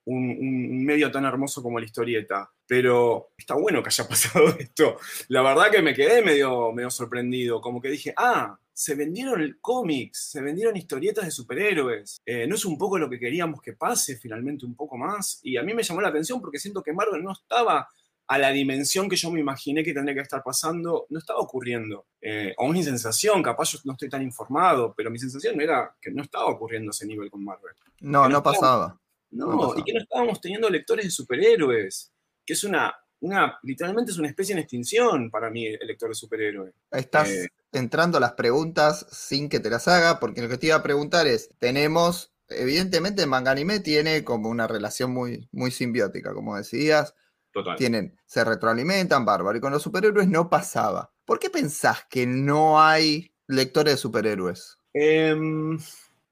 un, 0.05 0.85
medio 0.85 1.11
tan 1.11 1.25
hermoso 1.25 1.63
como 1.63 1.79
la 1.79 1.85
historieta. 1.85 2.51
Pero 2.67 3.31
está 3.37 3.55
bueno 3.55 3.81
que 3.81 3.89
haya 3.89 4.07
pasado 4.09 4.55
esto. 4.59 4.97
La 5.29 5.41
verdad 5.41 5.71
que 5.71 5.81
me 5.81 5.93
quedé 5.93 6.21
medio, 6.21 6.71
medio 6.71 6.89
sorprendido, 6.89 7.61
como 7.61 7.81
que 7.81 7.89
dije, 7.89 8.13
ah, 8.17 8.59
se 8.73 8.93
vendieron 8.95 9.57
cómics, 9.61 10.31
se 10.31 10.41
vendieron 10.41 10.75
historietas 10.75 11.25
de 11.25 11.31
superhéroes. 11.31 12.17
Eh, 12.25 12.45
¿No 12.45 12.55
es 12.55 12.65
un 12.65 12.77
poco 12.77 12.97
lo 12.97 13.09
que 13.09 13.19
queríamos 13.19 13.61
que 13.61 13.73
pase 13.73 14.17
finalmente 14.17 14.65
un 14.65 14.75
poco 14.75 14.97
más? 14.97 15.39
Y 15.43 15.57
a 15.57 15.63
mí 15.63 15.73
me 15.73 15.83
llamó 15.83 16.01
la 16.01 16.09
atención 16.09 16.41
porque 16.41 16.59
siento 16.59 16.83
que 16.83 16.93
Marvel 16.93 17.23
no 17.23 17.31
estaba 17.31 17.87
a 18.27 18.37
la 18.37 18.49
dimensión 18.51 19.07
que 19.07 19.15
yo 19.15 19.29
me 19.31 19.39
imaginé 19.39 19.83
que 19.83 19.93
tendría 19.93 20.15
que 20.15 20.21
estar 20.21 20.41
pasando, 20.43 21.05
no 21.09 21.19
estaba 21.19 21.39
ocurriendo. 21.39 22.07
Eh, 22.21 22.53
o 22.57 22.67
mi 22.69 22.83
sensación, 22.83 23.43
capaz 23.43 23.73
yo 23.73 23.79
no 23.83 23.93
estoy 23.93 24.09
tan 24.09 24.23
informado, 24.23 24.93
pero 24.95 25.11
mi 25.11 25.19
sensación 25.19 25.61
era 25.61 25.95
que 26.01 26.11
no 26.11 26.23
estaba 26.23 26.45
ocurriendo 26.47 26.91
ese 26.91 27.05
nivel 27.05 27.29
con 27.29 27.43
Marvel. 27.43 27.73
No, 27.99 28.27
no 28.27 28.41
pasaba. 28.41 28.99
No, 29.29 29.73
y 29.77 29.83
que 29.83 29.93
no 29.93 29.99
estábamos 29.99 30.41
teniendo 30.41 30.69
lectores 30.69 31.05
de 31.05 31.11
superhéroes, 31.11 32.11
que 32.45 32.53
es 32.53 32.63
una, 32.63 32.95
una, 33.19 33.59
literalmente 33.63 34.11
es 34.11 34.17
una 34.17 34.29
especie 34.29 34.53
en 34.53 34.59
extinción 34.59 35.29
para 35.29 35.49
mí 35.49 35.67
el 35.67 35.85
lector 35.85 36.09
de 36.09 36.15
superhéroes. 36.15 36.73
Estás 36.91 37.29
eh, 37.29 37.47
entrando 37.73 38.17
a 38.17 38.21
las 38.21 38.33
preguntas 38.33 39.05
sin 39.11 39.49
que 39.49 39.59
te 39.59 39.69
las 39.69 39.87
haga, 39.87 40.19
porque 40.19 40.41
lo 40.41 40.49
que 40.49 40.57
te 40.57 40.67
iba 40.67 40.77
a 40.77 40.83
preguntar 40.83 41.27
es, 41.27 41.49
tenemos, 41.59 42.33
evidentemente 42.47 43.25
Manganime 43.25 43.81
tiene 43.81 44.23
como 44.23 44.49
una 44.49 44.67
relación 44.67 45.11
muy, 45.11 45.47
muy 45.51 45.69
simbiótica, 45.69 46.33
como 46.33 46.55
decías. 46.55 47.13
Total. 47.55 47.77
Tienen, 47.77 48.19
se 48.25 48.43
retroalimentan, 48.43 49.23
bárbaro, 49.23 49.57
y 49.57 49.61
con 49.61 49.71
los 49.71 49.81
superhéroes 49.81 50.27
no 50.27 50.49
pasaba. 50.49 51.13
¿Por 51.23 51.39
qué 51.39 51.49
pensás 51.49 52.05
que 52.09 52.27
no 52.27 52.81
hay 52.81 53.31
lectores 53.47 53.93
de 53.93 53.97
superhéroes? 53.97 54.77
Em, 54.93 55.79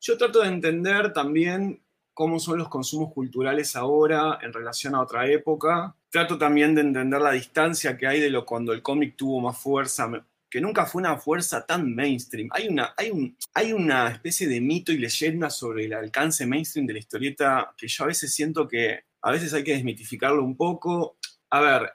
yo 0.02 0.18
trato 0.18 0.42
de 0.42 0.50
entender 0.50 1.14
también 1.14 1.82
cómo 2.14 2.40
son 2.40 2.58
los 2.58 2.68
consumos 2.68 3.14
culturales 3.14 3.78
ahora 3.78 4.38
en 4.42 4.52
relación 4.52 4.96
a 4.96 5.02
otra 5.02 5.26
época. 5.30 5.96
Trato 6.10 6.38
también 6.38 6.76
de 6.76 6.82
entender 6.82 7.22
la 7.22 7.32
distancia 7.32 7.98
que 7.98 8.06
hay 8.06 8.20
de 8.20 8.30
lo 8.30 8.46
cuando 8.46 8.74
el 8.74 8.82
cómic 8.82 9.16
tuvo 9.16 9.40
más 9.40 9.58
fuerza, 9.58 10.12
que 10.50 10.60
nunca 10.60 10.86
fue 10.86 11.04
una 11.04 11.16
fuerza 11.16 11.66
tan 11.66 11.96
mainstream. 11.96 12.50
Hay 12.52 12.68
una, 12.68 12.94
hay, 12.98 13.12
un, 13.12 13.38
hay 13.54 13.72
una 13.72 14.10
especie 14.10 14.46
de 14.46 14.60
mito 14.60 14.92
y 14.92 14.98
leyenda 14.98 15.50
sobre 15.50 15.86
el 15.86 15.94
alcance 15.94 16.46
mainstream 16.46 16.86
de 16.86 16.94
la 16.94 17.00
historieta 17.00 17.74
que 17.78 17.88
yo 17.88 18.04
a 18.04 18.08
veces 18.08 18.36
siento 18.36 18.68
que 18.68 19.06
a 19.24 19.32
veces 19.32 19.54
hay 19.54 19.64
que 19.64 19.74
desmitificarlo 19.74 20.44
un 20.44 20.56
poco. 20.56 21.18
A 21.50 21.62
ver, 21.62 21.92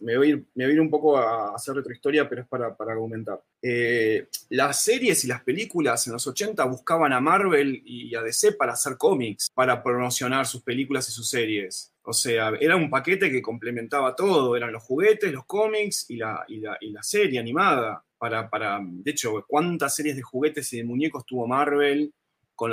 me, 0.00 0.16
voy 0.16 0.46
a 0.56 0.68
ir, 0.68 0.80
un 0.80 0.90
poco 0.90 1.16
a 1.16 1.54
hacer 1.54 1.74
retrohistoria, 1.74 2.28
pero 2.28 2.42
es 2.42 2.48
para, 2.48 2.76
argumentar. 2.78 3.40
Eh, 3.62 4.28
las 4.50 4.80
series 4.80 5.24
y 5.24 5.28
las 5.28 5.42
películas 5.42 6.06
en 6.06 6.12
los 6.12 6.26
80 6.26 6.62
buscaban 6.64 7.12
a 7.12 7.20
Marvel 7.20 7.82
y 7.84 8.14
a 8.14 8.22
DC 8.22 8.52
para 8.52 8.72
hacer 8.72 8.96
cómics, 8.98 9.48
para 9.54 9.82
promocionar 9.82 10.46
sus 10.46 10.62
películas 10.62 11.08
y 11.08 11.12
sus 11.12 11.28
series. 11.28 11.92
O 12.02 12.12
sea, 12.12 12.52
era 12.60 12.76
un 12.76 12.90
paquete 12.90 13.30
que 13.30 13.40
complementaba 13.40 14.14
todo, 14.14 14.56
eran 14.56 14.72
los 14.72 14.82
juguetes, 14.82 15.32
los 15.32 15.46
cómics 15.46 16.10
y 16.10 16.16
la, 16.16 16.44
y 16.48 16.60
la, 16.60 17.02
serie 17.02 17.38
animada. 17.38 18.04
Para, 18.18 18.48
para, 18.50 18.80
de 18.82 19.10
hecho, 19.10 19.44
¿cuántas 19.46 19.94
series 19.94 20.16
de 20.16 20.22
juguetes 20.22 20.70
y 20.72 20.78
de 20.78 20.84
muñecos 20.84 21.24
tuvo 21.24 21.46
Marvel? 21.46 22.12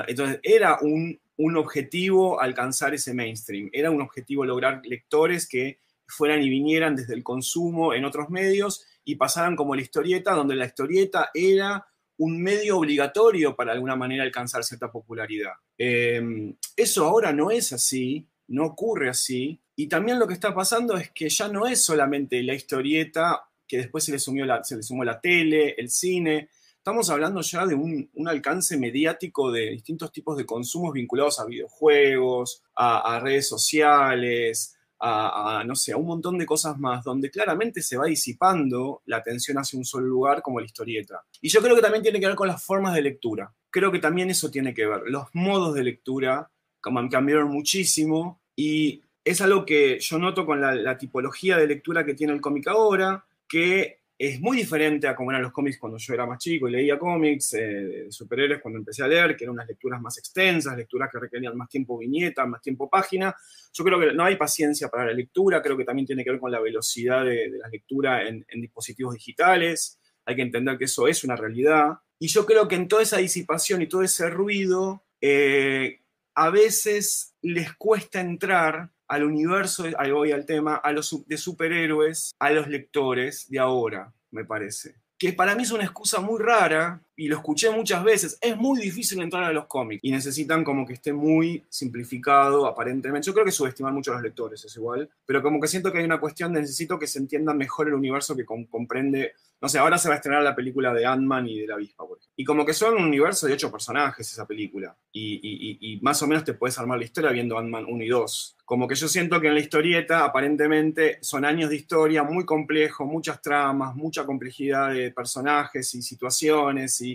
Entonces, 0.07 0.39
era 0.43 0.79
un, 0.81 1.19
un 1.41 1.57
objetivo 1.57 2.39
alcanzar 2.39 2.93
ese 2.93 3.13
mainstream, 3.13 3.69
era 3.73 3.89
un 3.89 4.01
objetivo 4.01 4.45
lograr 4.45 4.81
lectores 4.85 5.47
que 5.47 5.79
fueran 6.07 6.43
y 6.43 6.49
vinieran 6.49 6.95
desde 6.95 7.15
el 7.15 7.23
consumo 7.23 7.93
en 7.93 8.05
otros 8.05 8.29
medios 8.29 8.85
y 9.03 9.15
pasaran 9.15 9.55
como 9.55 9.73
la 9.75 9.81
historieta, 9.81 10.33
donde 10.33 10.55
la 10.55 10.65
historieta 10.65 11.31
era 11.33 11.87
un 12.17 12.39
medio 12.43 12.77
obligatorio 12.77 13.55
para 13.55 13.71
alguna 13.71 13.95
manera 13.95 14.23
alcanzar 14.23 14.63
cierta 14.63 14.91
popularidad. 14.91 15.53
Em, 15.77 16.55
eso 16.75 17.05
ahora 17.05 17.33
no 17.33 17.49
es 17.49 17.73
así, 17.73 18.27
no 18.49 18.65
ocurre 18.65 19.09
así, 19.09 19.59
y 19.75 19.87
también 19.87 20.19
lo 20.19 20.27
que 20.27 20.35
está 20.35 20.53
pasando 20.53 20.95
es 20.95 21.09
que 21.09 21.27
ya 21.29 21.47
no 21.47 21.65
es 21.65 21.83
solamente 21.83 22.43
la 22.43 22.53
historieta, 22.53 23.45
que 23.67 23.77
después 23.77 24.03
se 24.03 24.11
le, 24.11 24.19
sumió 24.19 24.45
la, 24.45 24.63
se 24.63 24.75
le 24.75 24.83
sumó 24.83 25.03
la 25.03 25.19
tele, 25.19 25.73
el 25.75 25.89
cine, 25.89 26.49
estamos 26.81 27.11
hablando 27.11 27.41
ya 27.41 27.67
de 27.67 27.75
un, 27.75 28.09
alcance 28.27 28.75
mediático 28.75 29.51
de 29.51 29.69
distintos 29.69 30.11
tipos 30.11 30.35
de 30.35 30.47
consumos 30.47 30.93
vinculados 30.93 31.39
a 31.39 31.45
videojuegos, 31.45 32.63
a 32.75 33.19
redes 33.21 33.47
sociales, 33.47 34.75
a, 35.03 35.63
no 35.65 35.75
sé, 35.75 35.93
a 35.93 35.97
un 35.97 36.05
montón 36.05 36.37
de 36.37 36.45
cosas 36.45 36.77
más, 36.77 37.03
donde 37.03 37.31
claramente 37.31 37.81
se 37.81 37.97
va 37.97 38.05
disipando 38.05 39.01
la 39.05 39.17
atención 39.17 39.57
hacia 39.57 39.79
un 39.79 39.85
solo 39.85 40.05
lugar 40.05 40.41
como 40.41 40.59
la 40.59 40.65
historieta. 40.65 41.23
Y 41.41 41.49
yo 41.49 41.61
creo 41.61 41.75
que 41.75 41.81
también 41.81 42.03
tiene 42.03 42.19
que 42.19 42.27
ver 42.27 42.35
con 42.35 42.47
las 42.47 42.63
formas 42.63 42.93
de 42.93 43.01
lectura. 43.01 43.51
Creo 43.71 43.91
que 43.91 43.99
también 43.99 44.29
eso 44.29 44.51
tiene 44.51 44.73
que 44.73 44.85
ver. 44.85 45.01
Los 45.07 45.25
modos 45.33 45.73
de 45.73 45.83
lectura 45.83 46.51
cambiaron 46.81 47.49
muchísimo 47.49 48.39
y 48.55 49.01
es 49.23 49.41
algo 49.41 49.65
que 49.65 49.99
yo 49.99 50.19
noto 50.19 50.45
con 50.45 50.61
la, 50.61 50.75
la 50.75 50.97
tipología 50.97 51.57
de 51.57 51.67
lectura 51.67 52.05
que 52.05 52.13
tiene 52.13 52.33
el 52.33 52.41
cómic 52.41 52.67
ahora, 52.67 53.25
que 53.47 54.00
es 54.23 54.39
muy 54.39 54.57
diferente 54.57 55.07
a 55.07 55.15
cómo 55.15 55.31
eran 55.31 55.41
los 55.41 55.51
cómics 55.51 55.79
cuando 55.79 55.97
yo 55.97 56.13
era 56.13 56.27
más 56.27 56.37
chico 56.37 56.67
y 56.67 56.71
leía 56.71 56.99
cómics 56.99 57.55
eh, 57.55 57.59
de 57.59 58.11
superhéroes 58.11 58.61
cuando 58.61 58.77
empecé 58.77 59.03
a 59.03 59.07
leer, 59.07 59.35
que 59.35 59.45
eran 59.45 59.55
unas 59.55 59.67
lecturas 59.67 59.99
más 59.99 60.15
extensas, 60.19 60.77
lecturas 60.77 61.09
que 61.11 61.17
requerían 61.17 61.57
más 61.57 61.67
tiempo 61.67 61.97
viñeta, 61.97 62.45
más 62.45 62.61
tiempo 62.61 62.87
página. 62.87 63.35
Yo 63.73 63.83
creo 63.83 63.99
que 63.99 64.13
no 64.13 64.23
hay 64.23 64.35
paciencia 64.35 64.89
para 64.89 65.07
la 65.07 65.13
lectura, 65.13 65.59
creo 65.63 65.75
que 65.75 65.85
también 65.85 66.05
tiene 66.05 66.23
que 66.23 66.29
ver 66.29 66.39
con 66.39 66.51
la 66.51 66.59
velocidad 66.59 67.25
de, 67.25 67.49
la 67.49 67.67
lectura 67.67 68.27
en, 68.27 68.45
dispositivos 68.53 69.15
digitales. 69.15 69.99
Hay 70.25 70.35
que 70.35 70.43
entender 70.43 70.77
que 70.77 70.85
eso 70.85 71.07
es 71.07 71.23
una 71.23 71.35
realidad. 71.35 71.93
Y 72.19 72.27
yo 72.27 72.45
creo 72.45 72.67
que 72.67 72.75
en 72.75 72.87
toda 72.87 73.01
esa 73.01 73.17
disipación 73.17 73.81
y 73.81 73.87
todo 73.87 74.03
ese 74.03 74.29
ruido, 74.29 75.03
eh, 75.19 76.00
a 76.35 76.49
veces 76.49 77.35
les 77.41 77.73
cuesta 77.75 78.21
entrar 78.21 78.91
al 79.07 79.23
universo, 79.23 79.85
ahí 79.97 80.11
voy 80.11 80.31
al 80.31 80.45
tema, 80.45 80.75
a 80.75 80.91
los 80.91 81.27
de 81.27 81.37
superhéroes, 81.37 82.31
a 82.39 82.51
los 82.51 82.67
lectores 82.67 83.49
de 83.49 83.59
ahora, 83.59 84.13
me 84.31 84.45
parece. 84.45 84.95
Que 85.17 85.33
para 85.33 85.53
mí 85.55 85.63
es 85.63 85.71
una 85.71 85.83
excusa 85.83 86.21
muy 86.21 86.41
rara, 86.41 87.03
y 87.15 87.27
lo 87.27 87.35
escuché 87.37 87.69
muchas 87.69 88.03
veces, 88.03 88.37
es 88.41 88.57
muy 88.57 88.79
difícil 88.79 89.21
entrar 89.21 89.43
a 89.43 89.53
los 89.53 89.65
cómics 89.67 90.03
y 90.03 90.11
necesitan 90.11 90.63
como 90.63 90.85
que 90.85 90.93
esté 90.93 91.13
muy 91.13 91.63
simplificado 91.69 92.65
aparentemente. 92.65 93.27
Yo 93.27 93.33
creo 93.33 93.45
que 93.45 93.51
subestiman 93.51 93.93
mucho 93.93 94.11
a 94.11 94.15
los 94.15 94.23
lectores, 94.23 94.63
es 94.63 94.75
igual, 94.75 95.09
pero 95.25 95.41
como 95.41 95.59
que 95.59 95.67
siento 95.67 95.91
que 95.91 95.99
hay 95.99 96.05
una 96.05 96.19
cuestión 96.19 96.53
de 96.53 96.61
necesito 96.61 96.97
que 96.97 97.07
se 97.07 97.19
entienda 97.19 97.53
mejor 97.53 97.87
el 97.87 97.93
universo 97.93 98.35
que 98.35 98.45
comprende, 98.45 99.33
no 99.61 99.69
sé, 99.69 99.77
ahora 99.77 99.97
se 99.97 100.07
va 100.07 100.15
a 100.15 100.17
estrenar 100.17 100.41
la 100.41 100.55
película 100.55 100.93
de 100.93 101.05
Ant-Man 101.05 101.47
y 101.47 101.59
de 101.59 101.67
la 101.67 101.75
avispa, 101.75 102.07
por 102.07 102.17
ejemplo. 102.17 102.33
Y 102.35 102.43
como 102.43 102.65
que 102.65 102.73
son 102.73 102.95
un 102.95 103.03
universo 103.03 103.47
de 103.47 103.53
ocho 103.53 103.71
personajes 103.71 104.31
esa 104.31 104.47
película, 104.47 104.95
y, 105.11 105.77
y 105.79 105.99
más 106.01 106.21
o 106.23 106.27
menos 106.27 106.43
te 106.43 106.53
puedes 106.53 106.79
armar 106.79 106.97
la 106.97 107.05
historia 107.05 107.31
viendo 107.31 107.57
Ant-Man 107.57 107.85
1 107.87 108.03
y 108.03 108.07
2. 108.07 108.57
Como 108.71 108.87
que 108.87 108.95
yo 108.95 109.09
siento 109.09 109.41
que 109.41 109.47
en 109.47 109.55
la 109.55 109.59
historieta 109.59 110.23
aparentemente 110.23 111.17
son 111.21 111.43
años 111.43 111.69
de 111.69 111.75
historia 111.75 112.23
muy 112.23 112.45
complejo, 112.45 113.05
muchas 113.05 113.41
tramas, 113.41 113.95
mucha 113.95 114.25
complejidad 114.25 114.93
de 114.93 115.11
personajes 115.11 115.93
y 115.93 116.01
situaciones 116.01 117.01
y 117.01 117.10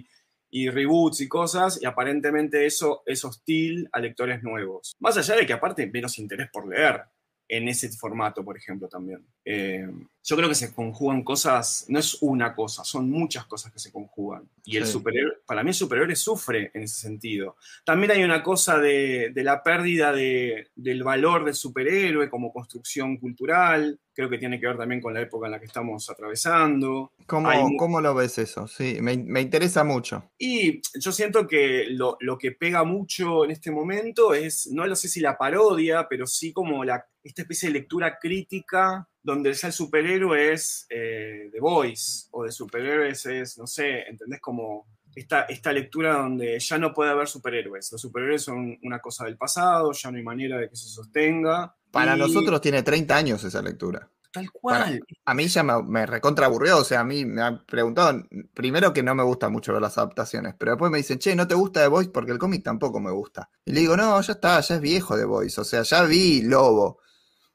y 0.51 0.71
reboots 0.71 1.21
y 1.21 1.29
cosas, 1.29 1.81
y 1.83 1.87
aparentemente 1.87 2.67
eso 2.67 3.03
es 3.07 3.25
hostil 3.25 3.89
a 3.93 4.01
lectores 4.01 4.43
nuevos. 4.43 4.95
Más 5.01 5.17
allá 5.17 5.37
de 5.37 5.47
que 5.47 5.53
aparte 5.53 5.87
menos 5.87 6.19
interés 6.19 6.49
por 6.53 6.69
leer 6.69 7.03
en 7.49 7.69
ese 7.69 7.89
formato, 7.91 8.45
por 8.45 8.57
ejemplo, 8.57 8.89
también. 8.89 9.25
Eh, 9.45 9.89
yo 10.25 10.37
creo 10.37 10.49
que 10.49 10.57
se 10.57 10.75
conjugan 10.75 11.23
cosas, 11.23 11.85
no 11.89 12.01
es 12.01 12.19
una 12.21 12.53
cosa, 12.55 12.83
son 12.83 13.09
muchas 13.09 13.47
cosas 13.47 13.73
que 13.73 13.79
se 13.79 13.93
conjugan. 13.93 14.49
Y 14.65 14.77
el 14.77 14.85
Sí. 14.87 14.93
superhéroe, 14.93 15.35
para 15.47 15.63
mí 15.63 15.71
el 15.71 15.75
superhéroe 15.75 16.17
sufre 16.17 16.73
en 16.75 16.83
ese 16.83 17.01
sentido. 17.01 17.57
También 17.85 18.11
hay 18.11 18.25
una 18.25 18.43
cosa 18.43 18.79
de, 18.79 19.31
de 19.33 19.45
la 19.45 19.63
pérdida 19.63 20.13
de- 20.13 20.69
del 20.75 21.05
valor 21.05 21.45
del 21.45 21.55
superhéroe 21.55 22.29
como 22.29 22.53
construcción 22.53 23.19
cultural, 23.19 24.01
creo 24.13 24.29
que 24.31 24.39
tiene 24.39 24.59
que 24.59 24.67
ver 24.67 24.79
también 24.79 25.01
con 25.01 25.15
la 25.15 25.21
época 25.21 25.47
en 25.47 25.53
la 25.53 25.61
que 25.61 25.67
estamos 25.67 26.09
atravesando. 26.11 27.13
¿Cómo, 27.27 27.49
Hay 27.49 27.77
cómo 27.79 28.01
lo 28.01 28.15
ves 28.15 28.39
eso? 28.39 28.67
Sí, 28.67 28.99
me, 29.01 29.17
me 29.17 29.41
interesa 29.43 29.85
mucho. 29.85 30.31
Y 30.39 30.81
yo 30.99 31.13
siento 31.13 31.47
que 31.47 31.85
lo, 31.91 32.17
lo 32.21 32.39
que 32.39 32.53
pega 32.53 32.83
mucho 32.85 33.45
en 33.45 33.51
este 33.51 33.71
momento 33.71 34.35
es, 34.35 34.67
no 34.69 34.87
lo 34.87 34.97
sé 34.97 35.09
si 35.09 35.21
la 35.21 35.37
parodia, 35.39 36.07
pero 36.09 36.27
sí 36.27 36.53
como 36.53 36.85
la, 36.85 37.05
esta 37.27 37.43
especie 37.43 37.69
de 37.69 37.75
lectura 37.75 38.19
crítica 38.19 39.09
donde 39.23 39.53
ya 39.53 39.67
el 39.67 39.73
superhéroe 39.73 40.53
es 40.53 40.87
eh, 40.89 41.49
The 41.51 41.59
Voice, 41.59 42.29
o 42.31 42.45
de 42.45 42.53
superhéroes 42.53 43.27
es, 43.27 43.59
no 43.59 43.67
sé, 43.67 44.03
¿entendés? 44.03 44.41
Como 44.41 44.87
esta, 45.17 45.43
esta 45.43 45.73
lectura 45.73 46.19
donde 46.19 46.59
ya 46.61 46.79
no 46.79 46.93
puede 46.93 47.11
haber 47.11 47.27
superhéroes. 47.27 47.91
Los 47.91 48.01
superhéroes 48.01 48.43
son 48.43 48.79
una 48.85 49.01
cosa 49.01 49.25
del 49.25 49.37
pasado, 49.37 49.91
ya 49.93 50.11
no 50.13 50.19
hay 50.19 50.23
manera 50.23 50.59
de 50.59 50.71
que 50.71 50.77
se 50.77 50.89
sostenga. 50.89 51.75
Para 51.91 52.15
Y 52.15 52.21
nosotros 52.21 52.61
tiene 52.61 52.85
30 52.85 53.17
años 53.17 53.43
esa 53.43 53.61
lectura. 53.63 54.09
Tal 54.31 54.51
cual. 54.53 55.01
A 55.25 55.35
mí 55.35 55.49
ya 55.49 55.63
me, 55.63 55.83
me 55.83 56.07
recontra 56.07 56.47
aburrió, 56.47 56.79
o 56.79 56.85
sea, 56.85 57.01
a 57.01 57.05
mí 57.05 57.25
me 57.25 57.43
han 57.43 57.65
preguntado, 57.65 58.23
primero 58.55 58.93
que 58.93 59.03
no 59.03 59.15
me 59.15 59.25
gusta 59.25 59.49
mucho 59.49 59.73
ver 59.73 59.83
las 59.83 59.99
adaptaciones, 59.99 60.55
pero 60.57 60.73
después 60.73 60.93
me 60.93 60.99
dicen, 60.99 61.19
che, 61.19 61.35
¿no 61.35 61.49
te 61.49 61.55
gusta 61.55 61.81
The 61.81 61.89
Voice? 61.89 62.11
Porque 62.11 62.33
el 62.33 62.39
cómic 62.39 62.63
tampoco 62.63 63.01
me 63.01 63.11
gusta. 63.11 63.51
Y 63.65 63.73
le 63.73 63.81
digo, 63.81 63.97
no, 63.97 64.21
ya 64.21 64.35
está, 64.35 64.61
ya 64.61 64.75
es 64.77 64.81
viejo 64.81 65.17
The 65.17 65.25
Voice, 65.25 65.61
o 65.61 65.65
sea, 65.65 65.83
ya 65.83 66.05
vi 66.05 66.43
Lobo. 66.43 67.01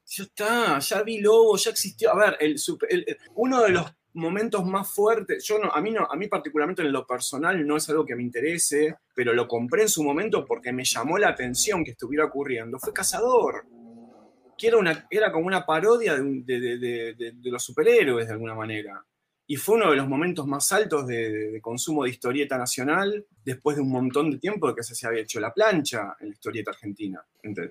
Ya 0.04 0.24
está, 0.24 0.78
ya 0.78 1.02
vi 1.02 1.20
Lobo, 1.20 1.56
ya 1.56 1.70
existió. 1.70 2.10
A 2.12 2.16
ver, 2.16 2.36
el, 2.40 2.56
el- 2.90 3.16
uno 3.34 3.62
de 3.62 3.70
los 3.70 3.86
momentos 4.14 4.64
más 4.66 4.92
fuertes, 4.94 5.42
yo 5.44 5.58
no, 5.58 5.70
a 5.70 5.80
mí 5.80 5.90
no, 5.90 6.04
a 6.10 6.16
mí 6.16 6.28
particularmente 6.28 6.82
en 6.82 6.92
lo 6.92 7.06
personal 7.06 7.66
no 7.66 7.76
es 7.76 7.88
algo 7.88 8.04
que 8.04 8.14
me 8.14 8.22
interese, 8.22 8.96
pero 9.14 9.32
lo 9.32 9.48
compré 9.48 9.82
en 9.82 9.88
su 9.88 10.02
momento 10.02 10.44
porque 10.44 10.72
me 10.72 10.84
llamó 10.84 11.16
la 11.18 11.28
atención 11.28 11.82
que 11.84 11.92
estuviera 11.92 12.26
ocurriendo. 12.26 12.78
Fue 12.78 12.92
Cazador. 12.92 13.64
Que 14.58 14.68
era, 14.68 14.76
una, 14.76 15.06
era 15.10 15.32
como 15.32 15.46
una 15.46 15.64
parodia 15.64 16.14
de- 16.16 16.42
de- 16.44 16.78
de- 16.78 17.32
de 17.34 17.50
los 17.50 17.64
superhéroes 17.64 18.26
de 18.26 18.32
alguna 18.34 18.54
manera. 18.54 19.02
Y 19.46 19.56
fue 19.56 19.74
uno 19.74 19.90
de 19.90 19.96
los 19.96 20.08
momentos 20.08 20.46
más 20.46 20.70
altos 20.72 21.06
de, 21.06 21.30
de- 21.30 21.50
de 21.50 21.60
consumo 21.60 22.04
de 22.04 22.10
historieta 22.10 22.56
nacional 22.56 23.26
después 23.44 23.76
de 23.76 23.82
un 23.82 23.90
montón 23.90 24.30
de 24.30 24.38
tiempo 24.38 24.68
de 24.68 24.74
que 24.76 24.82
se 24.82 25.06
había 25.06 25.20
hecho 25.20 25.40
la 25.40 25.52
plancha 25.52 26.16
en 26.20 26.28
la 26.28 26.32
historieta 26.34 26.70
argentina. 26.70 27.22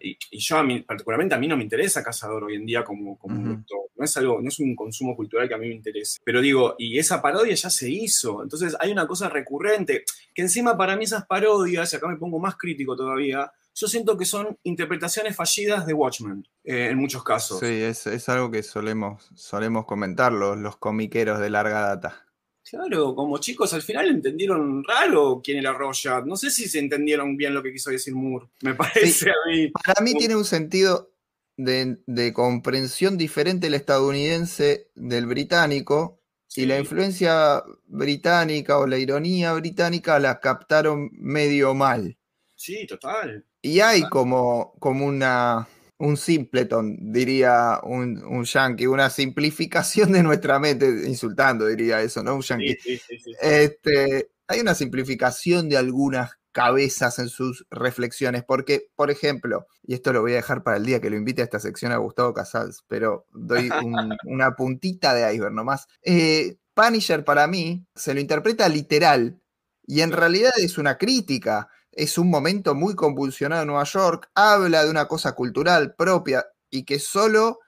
Y, 0.02 0.18
y 0.32 0.38
yo, 0.40 0.58
a 0.58 0.64
mí, 0.64 0.82
particularmente, 0.82 1.34
a 1.34 1.38
mí 1.40 1.48
no 1.48 1.56
me 1.58 1.64
interesa 1.64 2.04
Cazador 2.04 2.44
hoy 2.44 2.56
en 2.56 2.66
día 2.66 2.84
como, 2.84 3.18
como 3.18 3.40
un. 3.40 3.66
No 3.96 4.06
es, 4.06 4.18
algo, 4.18 4.42
no 4.42 4.50
es 4.50 4.60
un 4.60 4.76
consumo 4.76 5.16
cultural 5.16 5.48
que 5.48 5.54
a 5.54 5.58
mí 5.58 5.70
me 5.70 5.76
interese. 5.76 6.20
Pero 6.24 6.42
digo, 6.42 6.76
y 6.78 6.98
esa 7.00 7.22
parodia 7.22 7.54
ya 7.56 7.70
se 7.70 7.90
hizo. 7.90 8.44
Entonces 8.44 8.76
hay 8.80 8.92
una 8.92 9.08
cosa 9.08 9.30
recurrente, 9.30 10.04
que 10.34 10.42
encima 10.42 10.76
para 10.78 10.96
mí 10.98 11.06
esas 11.06 11.26
parodias, 11.26 11.94
y 11.94 11.96
acá 11.96 12.08
me 12.08 12.18
pongo 12.18 12.40
más 12.40 12.58
crítico 12.58 12.96
todavía, 12.96 13.52
yo 13.74 13.88
siento 13.88 14.18
que 14.18 14.26
son 14.26 14.58
interpretaciones 14.64 15.36
fallidas 15.36 15.86
de 15.86 15.94
Watchmen, 15.94 16.48
eh, 16.64 16.90
en 16.92 16.98
muchos 16.98 17.24
casos. 17.24 17.60
Sí, 17.60 17.66
es, 17.66 18.06
es 18.08 18.30
algo 18.30 18.52
que 18.52 18.64
solemos, 18.64 19.30
solemos 19.36 19.86
comentar 19.86 20.32
los, 20.34 20.58
los 20.58 20.78
comiqueros 20.78 21.40
de 21.40 21.50
larga 21.50 21.82
data. 21.82 22.26
Claro, 22.64 23.16
como 23.16 23.38
chicos 23.40 23.74
al 23.74 23.82
final 23.82 24.08
entendieron 24.10 24.84
raro 24.84 25.42
quién 25.44 25.58
era 25.58 25.74
Rorschach. 25.74 26.26
No 26.26 26.36
sé 26.36 26.52
si 26.52 26.70
se 26.70 26.80
entendieron 26.80 27.36
bien 27.36 27.54
lo 27.54 27.64
que 27.64 27.72
quiso 27.72 27.90
decir 27.90 28.14
Moore. 28.14 28.48
Me 28.62 28.76
parece 28.76 29.30
a 29.30 29.50
mí. 29.50 29.70
Para 29.70 30.02
mí 30.02 30.14
tiene 30.14 30.36
un 30.36 30.46
sentido 30.46 31.12
de, 31.58 31.98
de 32.06 32.34
comprensión 32.34 33.18
diferente 33.18 33.68
el 33.68 33.74
estadounidense 33.74 34.90
del 34.96 35.26
británico 35.26 36.22
y 36.56 36.66
la 36.66 36.80
influencia 36.80 37.64
británica 37.88 38.78
o 38.78 38.86
la 38.86 38.98
ironía 38.98 39.54
británica 39.54 40.20
la 40.20 40.40
captaron 40.40 41.10
medio 41.14 41.74
mal. 41.74 42.18
Sí, 42.56 42.86
total. 42.86 43.46
Y 43.62 43.80
hay 43.80 44.02
como, 44.10 44.74
como 44.80 45.06
una, 45.06 45.67
un 46.00 46.17
simpleton, 46.17 46.97
diría 47.13 47.80
un, 47.84 48.24
un 48.24 48.43
yankee, 48.43 48.88
una 48.88 49.10
simplificación 49.10 50.12
de 50.12 50.24
nuestra 50.24 50.60
mente, 50.60 50.88
insultando 51.08 51.67
diría 51.67 52.02
eso, 52.02 52.24
¿no? 52.24 52.36
Un 52.36 52.41
yankee. 52.41 52.76
Sí, 52.82 52.97
sí, 52.97 53.02
sí, 53.08 53.19
sí. 53.19 53.32
Este, 53.41 54.32
hay 54.47 54.60
una 54.62 54.74
simplificación 54.76 55.69
de 55.69 55.78
algunas 55.78 56.32
cabezas 56.52 57.17
en 57.19 57.30
sus 57.30 57.65
reflexiones, 57.69 58.43
porque, 58.43 58.88
por 58.95 59.10
ejemplo, 59.10 59.67
y 59.84 59.93
esto 59.93 60.12
lo 60.12 60.21
voy 60.21 60.34
a 60.34 60.38
dejar 60.38 60.63
para 60.63 60.78
el 60.78 60.86
día 60.86 61.00
que 61.00 61.10
lo 61.10 61.15
invite 61.15 61.41
a 61.41 61.45
esta 61.45 61.60
sección 61.60 61.91
a 61.93 61.97
Gustavo 61.97 62.34
Casals, 62.34 62.84
pero 62.88 63.26
doy 63.32 63.69
un- 63.84 64.13
una 64.26 64.56
puntita 64.56 65.13
de 65.13 65.34
iceberg 65.34 65.54
nomás. 65.54 65.88
Eh, 66.04 66.58
Punisher 66.74 67.24
para 67.24 67.47
mí 67.47 67.86
se 67.95 68.13
lo 68.13 68.19
interpreta 68.19 68.67
literal 68.67 69.39
y 69.86 70.02
en 70.02 70.12
realidad 70.12 70.52
es 70.58 70.78
una 70.78 70.97
crítica, 70.97 71.69
es 71.92 72.18
un 72.18 72.30
momento 72.30 72.76
muy 72.76 72.96
convulsionado 72.96 73.64
en 73.64 73.68
Nueva 73.68 73.84
York, 73.84 74.30
habla 74.36 74.84
de 74.84 74.90
una 74.90 75.08
cosa 75.08 75.34
cultural 75.34 75.96
propia 75.96 76.46
y 76.70 76.84
que 76.84 77.00
solo 77.00 77.60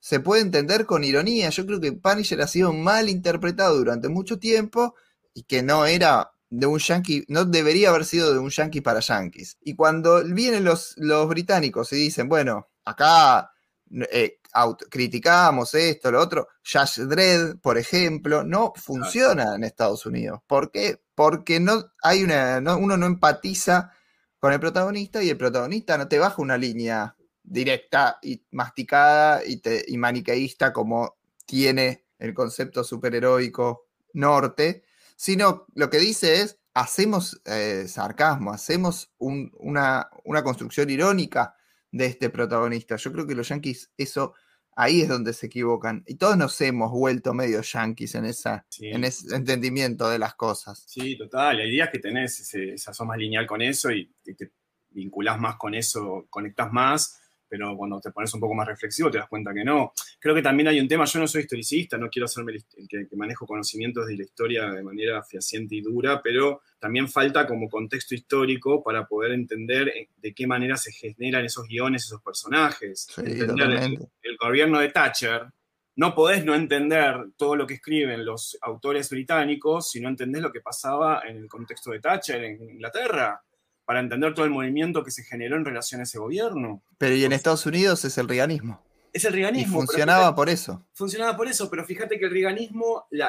se 0.00 0.20
puede 0.20 0.42
entender 0.42 0.86
con 0.86 1.02
ironía. 1.02 1.50
Yo 1.50 1.66
creo 1.66 1.80
que 1.80 1.92
Punisher 1.92 2.40
ha 2.42 2.46
sido 2.46 2.72
mal 2.72 3.08
interpretado 3.08 3.76
durante 3.76 4.08
mucho 4.08 4.38
tiempo 4.38 4.94
y 5.32 5.44
que 5.44 5.62
no 5.62 5.86
era 5.86 6.30
de 6.50 6.66
un 6.66 6.78
yankee, 6.78 7.24
no 7.28 7.44
debería 7.44 7.88
haber 7.88 8.04
sido 8.04 8.32
de 8.32 8.38
un 8.38 8.50
yankee 8.50 8.80
para 8.80 9.00
yankees. 9.00 9.56
Y 9.62 9.74
cuando 9.74 10.22
vienen 10.24 10.64
los, 10.64 10.94
los 10.98 11.28
británicos 11.28 11.92
y 11.92 11.96
dicen, 11.96 12.28
bueno, 12.28 12.68
acá 12.84 13.50
eh, 14.10 14.38
criticamos 14.90 15.74
esto, 15.74 16.12
lo 16.12 16.20
otro, 16.20 16.48
Judge 16.62 17.02
Dredd, 17.06 17.56
por 17.60 17.78
ejemplo, 17.78 18.44
no 18.44 18.72
funciona 18.76 19.54
en 19.56 19.64
Estados 19.64 20.06
Unidos. 20.06 20.40
¿Por 20.46 20.70
qué? 20.70 21.00
Porque 21.14 21.60
no 21.60 21.92
hay 22.02 22.24
una, 22.24 22.60
no- 22.60 22.76
uno 22.78 22.96
no 22.96 23.06
empatiza 23.06 23.92
con 24.38 24.52
el 24.52 24.60
protagonista 24.60 25.22
y 25.22 25.30
el 25.30 25.36
protagonista 25.38 25.96
no 25.98 26.08
te 26.08 26.18
baja 26.18 26.42
una 26.42 26.56
línea 26.58 27.16
directa 27.42 28.18
y 28.22 28.42
masticada 28.50 29.42
y, 29.44 29.58
te- 29.58 29.84
y 29.86 29.96
maniqueísta 29.96 30.72
como 30.72 31.16
tiene 31.46 32.04
el 32.18 32.34
concepto 32.34 32.84
superheroico 32.84 33.86
norte, 34.14 34.84
sino 35.16 35.66
lo 35.74 35.90
que 35.90 35.98
dice 35.98 36.40
es, 36.40 36.58
hacemos 36.74 37.40
eh, 37.44 37.86
sarcasmo, 37.88 38.52
hacemos 38.52 39.12
un- 39.18 39.52
una, 39.58 40.08
una 40.24 40.42
construcción 40.42 40.90
irónica 40.90 41.56
de 41.92 42.06
este 42.06 42.30
protagonista. 42.30 42.96
Yo 42.96 43.12
creo 43.12 43.26
que 43.26 43.34
los 43.34 43.48
yankees, 43.48 43.90
eso, 43.96 44.34
ahí 44.76 45.02
es 45.02 45.08
donde 45.08 45.32
se 45.32 45.46
equivocan. 45.46 46.02
Y 46.06 46.16
todos 46.16 46.36
nos 46.36 46.60
hemos 46.60 46.90
vuelto 46.90 47.34
medio 47.34 47.60
yankees 47.62 48.14
en, 48.14 48.24
esa, 48.24 48.66
Sí. 48.68 48.88
en 48.88 49.04
ese 49.04 49.34
entendimiento 49.34 50.08
de 50.08 50.18
las 50.18 50.34
cosas. 50.34 50.84
Sí, 50.86 51.16
total. 51.16 51.60
Hay 51.60 51.70
días 51.70 51.90
que 51.90 51.98
tenés 51.98 52.40
ese, 52.40 52.74
esa 52.74 52.92
sos 52.92 53.06
más 53.06 53.18
lineal 53.18 53.46
con 53.46 53.62
eso 53.62 53.90
y, 53.90 54.12
y 54.24 54.34
te 54.34 54.52
vinculás 54.90 55.40
más 55.40 55.56
con 55.56 55.74
eso, 55.74 56.26
conectás 56.30 56.72
más, 56.72 57.20
pero 57.48 57.76
cuando 57.76 58.00
te 58.00 58.10
pones 58.10 58.32
un 58.34 58.40
poco 58.40 58.54
más 58.54 58.66
reflexivo 58.66 59.10
te 59.10 59.18
das 59.18 59.28
cuenta 59.28 59.52
que 59.54 59.64
no. 59.64 59.92
Creo 60.18 60.34
que 60.34 60.42
también 60.42 60.68
hay 60.68 60.80
un 60.80 60.88
tema, 60.88 61.04
yo 61.04 61.20
no 61.20 61.26
soy 61.26 61.42
historicista, 61.42 61.98
no 61.98 62.08
quiero 62.08 62.26
hacerme 62.26 62.52
el, 62.52 62.88
que, 62.88 63.06
que 63.08 63.16
manejo 63.16 63.46
conocimientos 63.46 64.06
de 64.06 64.16
la 64.16 64.22
historia 64.22 64.70
de 64.70 64.82
manera 64.82 65.22
fehaciente 65.22 65.74
y 65.76 65.80
dura, 65.80 66.20
pero 66.22 66.62
también 66.78 67.08
falta 67.08 67.46
como 67.46 67.68
contexto 67.68 68.14
histórico 68.14 68.82
para 68.82 69.06
poder 69.06 69.32
entender 69.32 69.88
eh, 69.88 70.08
de 70.16 70.34
qué 70.34 70.46
manera 70.46 70.76
se 70.76 70.92
generan 70.92 71.44
esos 71.44 71.66
guiones, 71.66 72.04
esos 72.04 72.22
personajes. 72.22 73.06
Sí, 73.14 73.22
el, 73.22 74.08
el 74.22 74.36
gobierno 74.36 74.80
de 74.80 74.88
Thatcher, 74.88 75.46
no 75.96 76.14
podés 76.14 76.44
no 76.44 76.54
entender 76.54 77.14
todo 77.36 77.54
lo 77.54 77.66
que 77.66 77.74
escriben 77.74 78.24
los 78.24 78.58
autores 78.62 79.08
británicos 79.10 79.90
si 79.90 80.00
no 80.00 80.08
entendés 80.08 80.42
lo 80.42 80.50
que 80.50 80.60
pasaba 80.60 81.22
en 81.26 81.36
el 81.36 81.48
contexto 81.48 81.92
de 81.92 82.00
Thatcher 82.00 82.42
en 82.42 82.70
Inglaterra, 82.70 83.40
para 83.84 84.00
entender 84.00 84.34
todo 84.34 84.44
el 84.44 84.50
movimiento 84.50 85.02
que 85.04 85.10
se 85.10 85.22
generó 85.24 85.56
en 85.56 85.64
relación 85.64 86.00
a 86.00 86.04
ese 86.04 86.18
gobierno. 86.18 86.82
Pero 86.98 87.14
y 87.14 87.24
en 87.24 87.32
Estados 87.32 87.66
Unidos 87.66 88.04
es 88.04 88.16
el 88.18 88.28
reganismo. 88.28 88.82
Es 89.12 89.24
el 89.24 89.32
Y 89.34 89.36
riganismo. 89.36 89.74
pero 89.78 89.86
funcionaba 89.86 90.34
por 90.34 90.48
eso. 90.48 90.84
funcionaba 90.92 91.36
por 91.36 91.46
eso, 91.46 91.70
pero 91.70 91.84
fíjate 91.84 92.18
que 92.18 92.24
el 92.24 92.32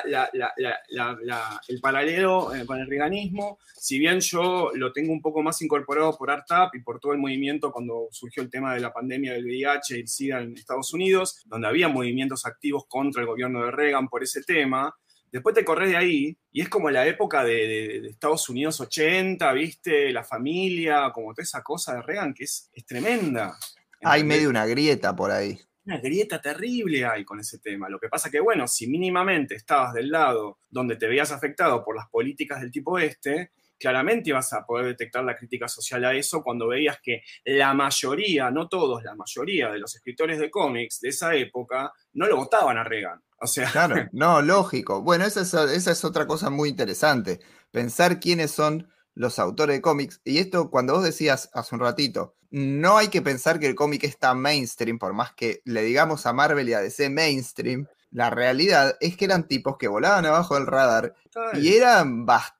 la- 0.06 0.32
la- 0.34 0.82
la- 0.90 1.16
la- 1.22 1.62
el 1.68 1.80
paralelo 1.80 2.56
eh, 2.56 2.66
con 2.66 2.80
el 2.80 2.88
riganismo, 2.88 3.60
si 3.76 4.00
bien 4.00 4.20
yo 4.20 4.72
lo 4.74 4.92
tengo 4.92 5.14
un 5.14 5.22
poco 5.22 5.44
más 5.44 5.62
incorporado 5.62 6.18
por 6.18 6.32
ARTAP 6.32 6.74
y 6.74 6.82
por 6.82 7.00
todo 7.00 7.12
el 7.14 7.20
movimiento 7.20 7.72
cuando 7.72 8.08
surgió 8.10 8.42
el 8.42 8.50
tema 8.50 8.74
de 8.74 8.80
la 8.80 8.92
pandemia 8.92 9.34
del 9.34 9.46
VIH 9.46 9.98
y 9.98 10.00
el 10.02 10.08
SIDA 10.08 10.42
en 10.42 10.54
Estados 10.58 10.92
Unidos, 10.92 11.44
donde 11.46 11.68
había 11.68 11.88
movimientos 11.88 12.48
activos 12.48 12.86
contra 12.88 13.22
el 13.22 13.28
gobierno 13.28 13.64
de 13.64 13.70
Reagan 13.70 14.08
por 14.08 14.24
ese 14.24 14.42
tema, 14.42 14.92
Después 15.32 15.54
te 15.56 15.66
corres 15.66 15.90
de 15.90 15.98
ahí 15.98 16.38
y 16.52 16.62
es 16.62 16.70
como 16.70 16.90
la 16.90 17.06
época 17.06 17.44
de, 17.44 17.54
de- 17.68 18.02
de 18.02 18.08
Estados 18.10 18.48
Unidos 18.50 18.80
80, 18.80 19.52
¿viste? 19.54 20.12
La 20.14 20.24
familia, 20.24 21.12
como 21.14 21.34
toda 21.34 21.44
esa 21.44 21.62
cosa 21.62 21.96
de 21.96 22.02
Reagan 22.02 22.34
que 22.34 22.46
es, 22.46 22.70
es 22.74 22.86
tremenda. 22.86 23.58
Hay 24.04 24.24
medio 24.24 24.50
una 24.50 24.66
grieta 24.66 25.16
por 25.16 25.32
ahí. 25.32 25.60
Una 25.86 25.98
grieta 26.00 26.42
terrible 26.42 27.06
hay 27.06 27.24
con 27.26 27.40
ese 27.40 27.60
tema. 27.60 27.90
Lo 27.90 28.00
que 28.00 28.08
pasa 28.10 28.32
que, 28.32 28.40
bueno, 28.40 28.68
si 28.68 28.88
mínimamente 28.88 29.56
estabas 29.56 29.94
del 29.94 30.10
lado 30.10 30.60
donde 30.70 30.96
te 30.96 31.08
veías 31.08 31.32
afectado 31.32 31.84
por 31.84 31.96
las 31.96 32.08
políticas 32.10 32.62
del 32.62 32.72
tipo 32.72 32.98
este, 32.98 33.52
claramente 33.80 34.30
ibas 34.30 34.52
a 34.54 34.66
poder 34.66 34.88
detectar 34.88 35.24
la 35.24 35.36
crítica 35.36 35.68
social 35.68 36.04
a 36.06 36.14
eso 36.14 36.44
cuando 36.44 36.68
veías 36.68 37.00
que 37.02 37.22
la 37.44 37.74
mayoría, 37.74 38.52
no 38.52 38.68
todos, 38.68 39.04
la 39.04 39.16
mayoría 39.16 39.70
de 39.72 39.80
los 39.80 39.96
escritores 39.96 40.40
de 40.40 40.50
cómics 40.50 41.00
de 41.02 41.10
esa 41.10 41.36
época 41.36 41.92
no 42.14 42.28
lo 42.28 42.38
votaban 42.38 42.78
a 42.78 42.84
Reagan. 42.84 43.22
O 43.40 43.48
sea, 43.48 43.70
Claro, 43.72 43.96
no, 44.14 44.42
lógico. 44.42 45.02
Bueno, 45.02 45.26
esa 45.26 45.42
es, 45.42 45.54
esa 45.54 45.92
es 45.92 46.06
otra 46.06 46.26
cosa 46.28 46.50
muy 46.50 46.70
interesante. 46.70 47.40
Pensar 47.72 48.20
quiénes 48.20 48.52
son 48.52 48.90
los 49.14 49.40
autores 49.40 49.78
de 49.78 49.82
cómics. 49.82 50.22
Y 50.24 50.38
esto, 50.40 50.70
cuando 50.70 50.94
vos 50.94 51.04
decías 51.04 51.50
hace 51.54 51.76
un 51.76 51.82
ratito, 51.82 52.36
no 52.52 52.98
hay 52.98 53.08
que 53.10 53.22
pensar 53.22 53.60
que 53.60 53.68
el 53.68 53.76
cómic 53.76 54.04
es 54.04 54.18
tan 54.18 54.40
mainstream, 54.40 55.00
por 55.00 55.14
más 55.14 55.34
que 55.34 55.62
le 55.66 55.82
digamos 55.82 56.26
a 56.26 56.34
Marvel 56.34 56.70
y 56.70 56.74
a 56.74 56.80
DC 56.80 57.10
mainstream, 57.10 57.88
la 58.12 58.30
realidad 58.30 58.96
es 59.02 59.18
que 59.18 59.26
eran 59.26 59.48
tipos 59.48 59.78
que 59.78 59.90
volaban 59.90 60.26
abajo 60.26 60.56
del 60.56 60.68
radar 60.68 61.14
y 61.56 61.74
eran 61.74 62.26
bastante 62.26 62.55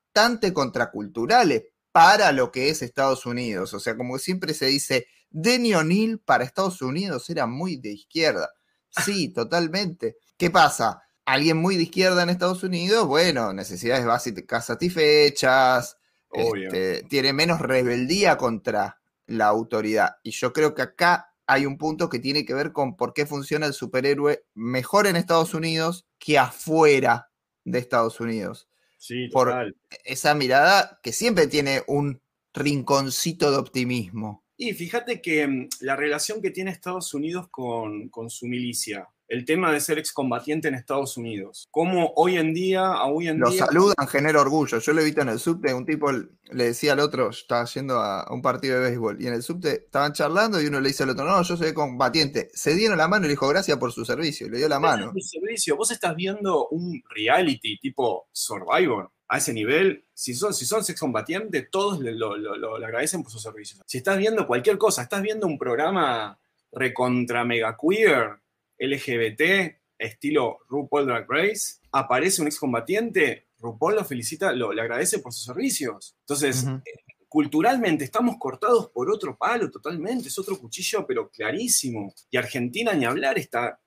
contraculturales 0.54 1.64
para 1.92 2.32
lo 2.32 2.52
que 2.52 2.70
es 2.70 2.82
Estados 2.82 3.26
Unidos. 3.26 3.74
O 3.74 3.80
sea, 3.80 3.96
como 3.96 4.18
siempre 4.18 4.54
se 4.54 4.68
dice, 4.68 5.08
Denny 5.30 5.74
O'Neill 5.74 6.20
para 6.20 6.44
Estados 6.44 6.82
Unidos 6.82 7.30
era 7.30 7.46
muy 7.48 7.78
de 7.78 7.92
izquierda. 7.92 8.50
Sí, 8.90 9.30
totalmente. 9.34 10.18
¿Qué 10.38 10.50
pasa? 10.50 11.02
Alguien 11.26 11.58
muy 11.58 11.76
de 11.76 11.84
izquierda 11.84 12.24
en 12.24 12.30
Estados 12.30 12.64
Unidos, 12.64 13.08
bueno, 13.08 13.52
necesidades 13.52 14.06
básicas 14.06 14.66
satisfechas, 14.66 15.98
este, 16.32 17.04
tiene 17.04 17.34
menos 17.34 17.60
rebeldía 17.60 18.38
contra 18.38 19.00
la 19.26 19.48
autoridad. 19.48 20.18
Y 20.22 20.32
yo 20.32 20.54
creo 20.54 20.76
que 20.76 20.84
acá 20.84 21.34
hay 21.48 21.66
un 21.66 21.78
punto 21.78 22.10
que 22.10 22.20
tiene 22.20 22.46
que 22.46 22.54
ver 22.54 22.72
con 22.72 22.96
por 22.96 23.14
qué 23.14 23.26
funciona 23.26 23.66
el 23.66 23.74
superhéroe 23.74 24.46
mejor 24.54 25.08
en 25.08 25.16
Estados 25.16 25.54
Unidos 25.54 26.06
que 26.20 26.38
afuera 26.38 27.32
de 27.64 27.80
Estados 27.80 28.20
Unidos. 28.20 28.68
Sí, 29.06 29.28
por- 29.28 29.50
total. 29.50 29.76
Esa 30.04 30.34
mirada 30.34 31.00
que 31.04 31.14
siempre 31.14 31.46
tiene 31.46 31.84
un 31.88 32.22
rinconcito 32.54 33.52
de 33.52 33.58
optimismo. 33.58 34.44
Y 34.58 34.74
fíjate 34.74 35.22
que 35.22 35.46
mm, 35.48 35.70
la 35.82 35.96
relación 35.96 36.42
que 36.42 36.50
tiene 36.50 36.72
Estados 36.72 37.14
Unidos 37.14 37.48
con, 37.52 38.10
con 38.10 38.30
su 38.32 38.48
milicia, 38.48 39.08
el 39.28 39.44
tema 39.46 39.72
de 39.72 39.80
ser 39.80 39.98
excombatiente 39.98 40.68
en 40.68 40.76
Estados 40.76 41.18
Unidos, 41.18 41.68
cómo 41.72 42.14
hoy 42.16 42.38
en 42.38 42.54
día, 42.54 42.86
a 42.86 43.06
hoy 43.06 43.28
en 43.28 43.40
Lo 43.40 43.50
día... 43.50 43.66
saludan, 43.66 44.08
genera 44.08 44.40
orgullo. 44.42 44.80
Yo 44.80 44.94
lo 44.94 45.02
he 45.02 45.06
visto 45.06 45.22
en 45.22 45.30
el 45.30 45.40
subte, 45.40 45.74
un 45.74 45.86
tipo 45.86 46.12
le 46.12 46.64
decía 46.64 46.94
al 46.94 47.00
otro, 47.00 47.30
estaba 47.32 47.66
yendo 47.66 48.00
a 48.00 48.28
un 48.32 48.42
partido 48.42 48.76
de 48.80 48.90
béisbol, 48.90 49.22
y 49.22 49.28
en 49.28 49.34
el 49.34 49.42
subte 49.44 49.86
estaban 49.86 50.14
charlando 50.14 50.62
y 50.62 50.68
uno 50.68 50.80
le 50.80 50.90
dice 50.90 51.04
al 51.04 51.10
otro, 51.10 51.26
no, 51.26 51.42
yo 51.42 51.58
soy 51.58 51.74
combatiente. 51.74 52.50
Se 52.54 52.76
dieron 52.76 52.98
la 52.98 53.08
mano 53.08 53.26
y 53.26 53.28
le 53.30 53.34
dijo, 53.34 53.48
gracias 53.48 53.78
por 53.78 53.92
su 53.92 54.06
servicio, 54.06 54.48
y 54.48 54.52
le 54.52 54.58
dio 54.60 54.70
la 54.70 54.80
mano. 54.80 55.12
Servicio, 55.20 55.76
vos 55.76 55.90
estás 55.92 56.16
viendo 56.16 56.68
un 56.68 57.02
reality 57.10 57.78
tipo 57.80 58.28
Survivor. 58.32 59.12
A 59.28 59.40
ese 59.40 59.54
nivel, 59.54 60.06
si 60.14 60.36
son, 60.36 60.54
si 60.54 60.68
son 60.68 60.82
excombatientes, 60.82 61.68
todos 61.72 62.00
le, 62.00 62.12
lo, 62.14 62.38
lo- 62.38 62.56
lo- 62.58 62.78
le 62.78 62.86
agradecen 62.86 63.24
por 63.24 63.32
sus 63.32 63.42
servicios. 63.42 63.82
Si 63.88 63.98
estás 63.98 64.20
viendo 64.20 64.46
cualquier 64.46 64.78
cosa, 64.78 65.02
estás 65.02 65.24
viendo 65.24 65.48
un 65.48 65.58
programa 65.58 66.38
recontra 66.72 67.44
mega 67.44 67.76
queer, 67.76 68.40
LGBT, 68.80 69.78
estilo 69.98 70.60
RuPaul 70.70 71.06
Drag 71.06 71.26
Race, 71.30 71.80
aparece 71.92 72.42
un 72.42 72.48
excombatiente, 72.48 73.48
RuPaul 73.60 73.96
lo 73.96 74.06
felicita, 74.06 74.52
lo, 74.52 74.74
le 74.74 74.82
agradece 74.82 75.20
por 75.20 75.34
sus 75.34 75.46
servicios. 75.46 76.16
Entonces, 76.22 76.66
culturalmente 77.28 78.04
estamos 78.04 78.38
cortados 78.38 78.90
por 78.92 79.10
otro 79.10 79.38
palo 79.38 79.70
totalmente, 79.70 80.28
es 80.28 80.40
otro 80.40 80.58
cuchillo, 80.58 81.06
pero 81.06 81.30
clarísimo. 81.30 82.14
Y 82.30 82.38
Argentina, 82.38 82.94
ni 82.94 83.06
hablar, 83.06 83.38
está. 83.38 83.80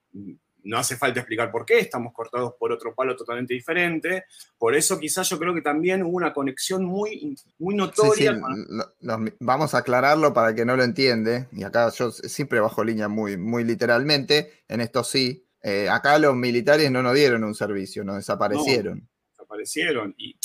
No 0.68 0.78
hace 0.78 0.96
falta 0.96 1.20
explicar 1.20 1.50
por 1.50 1.64
qué, 1.64 1.78
estamos 1.78 2.12
cortados 2.12 2.52
por 2.58 2.70
otro 2.72 2.94
palo 2.94 3.16
totalmente 3.16 3.54
diferente. 3.54 4.24
Por 4.58 4.74
eso, 4.74 4.98
quizás 5.00 5.28
yo 5.28 5.38
creo 5.38 5.54
que 5.54 5.62
también 5.62 6.02
hubo 6.02 6.16
una 6.16 6.32
conexión 6.32 6.84
muy, 6.84 7.36
muy 7.58 7.74
Sí, 7.74 7.76
sí, 7.76 7.76
notoria. 7.76 8.40
con- 8.40 8.66
no- 8.68 8.84
no, 9.18 9.30
vamos 9.40 9.74
a 9.74 9.78
aclararlo 9.78 10.34
para 10.34 10.54
que 10.54 10.64
no 10.64 10.76
lo 10.76 10.84
entiende. 10.84 11.48
Y 11.52 11.62
acá 11.62 11.90
yo 11.90 12.10
siempre 12.10 12.60
bajo 12.60 12.84
línea 12.84 13.08
muy, 13.08 13.36
muy 13.36 13.64
literalmente. 13.64 14.62
En 14.68 14.80
esto 14.80 15.02
sí. 15.04 15.44
Eh, 15.62 15.88
acá 15.88 16.18
los 16.18 16.36
militares 16.36 16.90
no 16.90 17.02
nos 17.02 17.14
dieron 17.14 17.42
un 17.44 17.54
servicio, 17.54 18.04
nos 18.04 18.16
desaparecieron. 18.16 19.08
desaparecieron. 19.30 20.14
Y 20.18 20.36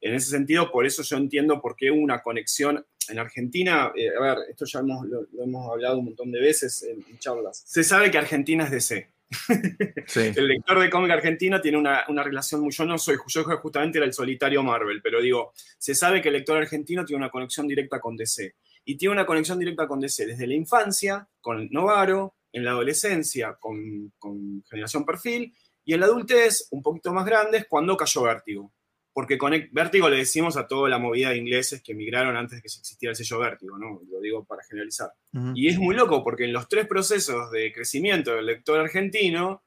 en 0.00 0.14
ese 0.14 0.30
sentido, 0.30 0.70
por 0.70 0.86
eso 0.86 1.02
yo 1.02 1.16
entiendo 1.16 1.60
por 1.60 1.76
qué 1.76 1.90
hubo 1.90 2.00
una 2.00 2.22
conexión. 2.22 2.84
En 3.08 3.18
Argentina, 3.18 3.92
eh, 3.96 4.10
a 4.16 4.20
ver, 4.22 4.38
esto 4.48 4.64
ya 4.64 4.78
hemos- 4.80 5.06
lo, 5.06 5.22
lo 5.32 5.42
hemos 5.42 5.70
hablado 5.70 5.98
un 5.98 6.04
montón 6.06 6.30
de 6.30 6.40
veces 6.40 6.82
en, 6.84 7.04
en 7.10 7.18
charlas. 7.18 7.62
Se 7.66 7.82
sabe 7.82 8.10
que 8.10 8.18
Argentina 8.18 8.64
es 8.64 8.70
DC. 8.70 9.08
Sí. 10.06 10.32
El 10.34 10.48
lector 10.48 10.80
de 10.80 10.90
cómic 10.90 11.10
argentino 11.10 11.60
tiene 11.60 11.78
una, 11.78 12.04
una 12.08 12.22
relación 12.22 12.60
muy. 12.60 12.72
Yo 12.72 12.84
no 12.84 12.98
soy, 12.98 13.16
yo 13.26 13.44
justamente 13.44 13.98
era 13.98 14.06
el 14.06 14.12
solitario 14.12 14.62
Marvel, 14.62 15.00
pero 15.02 15.22
digo, 15.22 15.52
se 15.78 15.94
sabe 15.94 16.20
que 16.20 16.28
el 16.28 16.34
lector 16.34 16.58
argentino 16.58 17.04
tiene 17.04 17.18
una 17.22 17.30
conexión 17.30 17.66
directa 17.66 18.00
con 18.00 18.16
DC. 18.16 18.54
Y 18.84 18.96
tiene 18.96 19.12
una 19.12 19.26
conexión 19.26 19.58
directa 19.58 19.86
con 19.86 20.00
DC 20.00 20.26
desde 20.26 20.46
la 20.46 20.54
infancia, 20.54 21.28
con 21.40 21.68
Novaro, 21.70 22.34
en 22.52 22.64
la 22.64 22.72
adolescencia, 22.72 23.56
con, 23.58 24.12
con 24.18 24.62
Generación 24.68 25.04
Perfil, 25.04 25.54
y 25.84 25.94
en 25.94 26.00
la 26.00 26.06
adultez, 26.06 26.68
un 26.70 26.82
poquito 26.82 27.12
más 27.12 27.24
grandes, 27.24 27.66
cuando 27.68 27.96
cayó 27.96 28.22
Vértigo. 28.22 28.72
Porque 29.12 29.36
con 29.36 29.52
e- 29.52 29.68
Vértigo 29.72 30.08
le 30.08 30.16
decimos 30.16 30.56
a 30.56 30.66
toda 30.66 30.88
la 30.88 30.98
movida 30.98 31.30
de 31.30 31.36
ingleses 31.36 31.82
que 31.82 31.92
emigraron 31.92 32.36
antes 32.36 32.56
de 32.56 32.62
que 32.62 32.68
existiera 32.68 33.10
el 33.10 33.16
sello 33.16 33.38
Vértigo, 33.38 33.78
¿no? 33.78 34.00
Lo 34.10 34.20
digo 34.20 34.44
para 34.44 34.62
generalizar. 34.62 35.10
Ujú. 35.34 35.52
Y 35.54 35.68
es 35.68 35.78
muy 35.78 35.94
loco 35.94 36.24
porque 36.24 36.44
en 36.44 36.52
los 36.52 36.68
tres 36.68 36.86
procesos 36.86 37.50
de 37.50 37.72
crecimiento 37.72 38.34
del 38.34 38.46
lector 38.46 38.80
argentino 38.80 39.62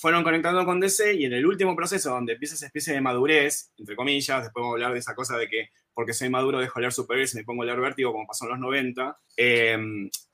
fueron 0.00 0.24
conectando 0.24 0.64
con 0.64 0.80
DC 0.80 1.14
y 1.14 1.24
en 1.24 1.32
el 1.34 1.46
último 1.46 1.76
proceso 1.76 2.10
donde 2.10 2.32
empieza 2.32 2.54
esa 2.54 2.66
especie 2.66 2.92
de 2.92 3.00
madurez, 3.00 3.72
entre 3.78 3.94
comillas, 3.94 4.42
después 4.42 4.62
vamos 4.62 4.72
a 4.72 4.76
hablar 4.76 4.92
de 4.92 4.98
esa 4.98 5.14
cosa 5.14 5.36
de 5.36 5.48
que 5.48 5.68
porque 5.94 6.14
soy 6.14 6.30
maduro 6.30 6.58
dejo 6.58 6.78
de 6.78 6.82
leer 6.82 6.92
superhéroes 6.92 7.34
y 7.34 7.38
me 7.38 7.44
pongo 7.44 7.62
a 7.62 7.66
leer 7.66 7.80
vértigo 7.80 8.12
como 8.12 8.26
pasó 8.26 8.46
en 8.46 8.52
los 8.52 8.60
90, 8.60 9.18
eh, 9.36 9.78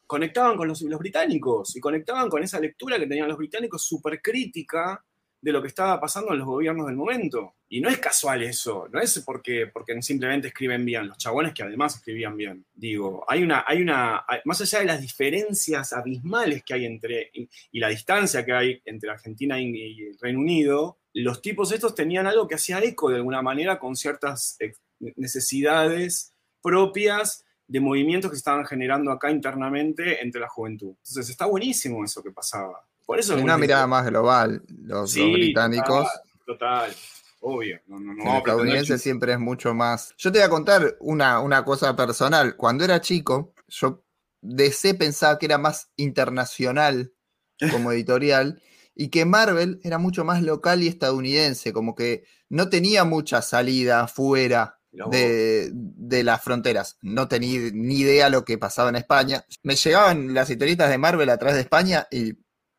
conectaban 0.07 0.57
con 0.57 0.69
los, 0.69 0.81
los 0.83 0.99
británicos 0.99 1.77
y 1.77 1.81
conectaban 1.81 2.31
con 2.31 2.43
esa 2.43 2.61
lectura 2.61 2.99
que 2.99 3.07
tenían 3.07 3.29
los 3.29 3.37
británicos 3.37 3.85
súper 3.85 4.23
crítica 4.23 5.05
de 5.41 5.53
lo 5.53 5.63
que 5.63 5.69
estaba 5.69 6.01
pasando 6.01 6.33
en 6.33 6.39
los 6.39 6.47
gobiernos 6.47 6.87
del 6.87 6.97
momento. 6.97 7.55
Y 7.69 7.81
no 7.81 7.89
es 7.89 7.99
casual 7.99 8.43
eso, 8.43 8.89
no 8.91 9.01
es 9.01 9.23
porque, 9.25 9.67
porque 9.67 10.01
simplemente 10.03 10.49
escriben 10.49 10.85
bien, 10.85 11.07
los 11.07 11.19
chabones 11.19 11.53
que 11.53 11.63
además 11.63 11.97
escribían 11.97 12.37
bien. 12.37 12.65
Digo, 12.75 13.25
hay 13.29 13.43
una, 13.43 13.65
hay 13.67 13.83
una, 13.83 14.25
más 14.45 14.61
allá 14.61 14.81
de 14.81 14.87
las 14.87 15.01
diferencias 15.01 15.93
abismales 15.93 16.65
que 16.65 16.75
hay 16.75 16.87
entre, 16.87 17.31
y, 17.33 17.49
la 17.79 17.89
distancia 17.89 18.45
que 18.45 18.53
hay 18.53 18.83
entre 18.85 19.11
Argentina 19.11 19.61
y, 19.61 19.71
y 19.71 20.03
el 20.07 20.19
Reino 20.19 20.41
Unido, 20.41 20.99
los 21.15 21.43
tipos 21.43 21.73
estos 21.73 21.95
tenían 21.95 22.27
algo 22.27 22.49
que 22.49 22.55
hacía 22.55 22.81
eco 22.81 23.11
de 23.11 23.17
alguna 23.17 23.43
manera 23.43 23.79
con 23.79 23.97
ciertas 23.97 24.57
eh, 24.61 24.73
necesidades 25.17 26.35
propias 26.63 27.45
de 27.67 27.81
movimientos 27.81 28.31
que 28.31 28.37
se 28.37 28.41
estaban 28.41 28.67
generando 28.67 29.11
acá 29.11 29.31
internamente 29.31 30.23
entre 30.23 30.41
la 30.41 30.49
juventud. 30.49 30.89
Entonces 30.91 31.29
está 31.29 31.47
buenísimo 31.47 32.05
eso 32.05 32.23
que 32.23 32.31
pasaba. 32.31 32.88
Por 33.09 33.19
eso 33.19 33.35
es 33.35 33.43
Una 33.43 33.57
mirada 33.57 33.87
más 33.87 34.05
global. 34.05 34.63
Los, 34.83 35.13
Sí, 35.13 35.21
los 35.21 35.33
británicos. 35.33 36.07
Total, 36.45 36.95
obvio. 37.41 37.81
No, 37.87 37.99
no, 37.99 38.13
no, 38.13 38.33
El 38.33 38.37
estadounidense 38.37 38.99
siempre 38.99 39.33
es 39.33 39.39
mucho 39.39 39.73
más. 39.73 40.15
Yo 40.19 40.31
te 40.31 40.41
voy 40.41 40.45
a 40.47 40.51
contar 40.51 40.99
una, 41.01 41.41
una 41.41 41.65
cosa 41.65 41.97
personal. 41.97 42.55
Cuando 42.55 42.85
era 42.85 43.01
chico, 43.01 43.55
yo 43.67 44.05
DC 44.43 44.93
pensaba 44.93 45.39
que 45.39 45.47
era 45.47 45.57
más 45.57 45.89
internacional 45.97 47.15
como 47.73 47.93
editorial 47.93 48.61
y 48.95 49.09
que 49.09 49.25
Marvel 49.25 49.81
era 49.83 49.97
mucho 49.97 50.23
más 50.27 50.43
local 50.43 50.83
y 50.83 50.89
estadounidense, 50.89 51.73
como 51.73 51.95
que 51.95 52.25
no 52.51 52.69
tenía 52.69 53.05
mucha 53.05 53.41
salida 53.41 54.07
fuera 54.07 54.81
de, 54.93 55.71
de 55.73 56.25
las 56.25 56.45
fronteras. 56.45 56.99
No 57.01 57.27
tenía 57.27 57.71
ni 57.73 58.01
idea 58.01 58.29
lo 58.29 58.45
que 58.45 58.59
pasaba 58.59 58.91
en 58.91 58.97
España. 58.97 59.47
Me 59.63 59.77
llegaban 59.77 60.35
las 60.35 60.51
historietas 60.51 60.91
de 60.91 60.99
Marvel 60.99 61.31
a 61.31 61.39
través 61.39 61.55
de 61.55 61.63
España 61.63 62.07
y 62.11 62.35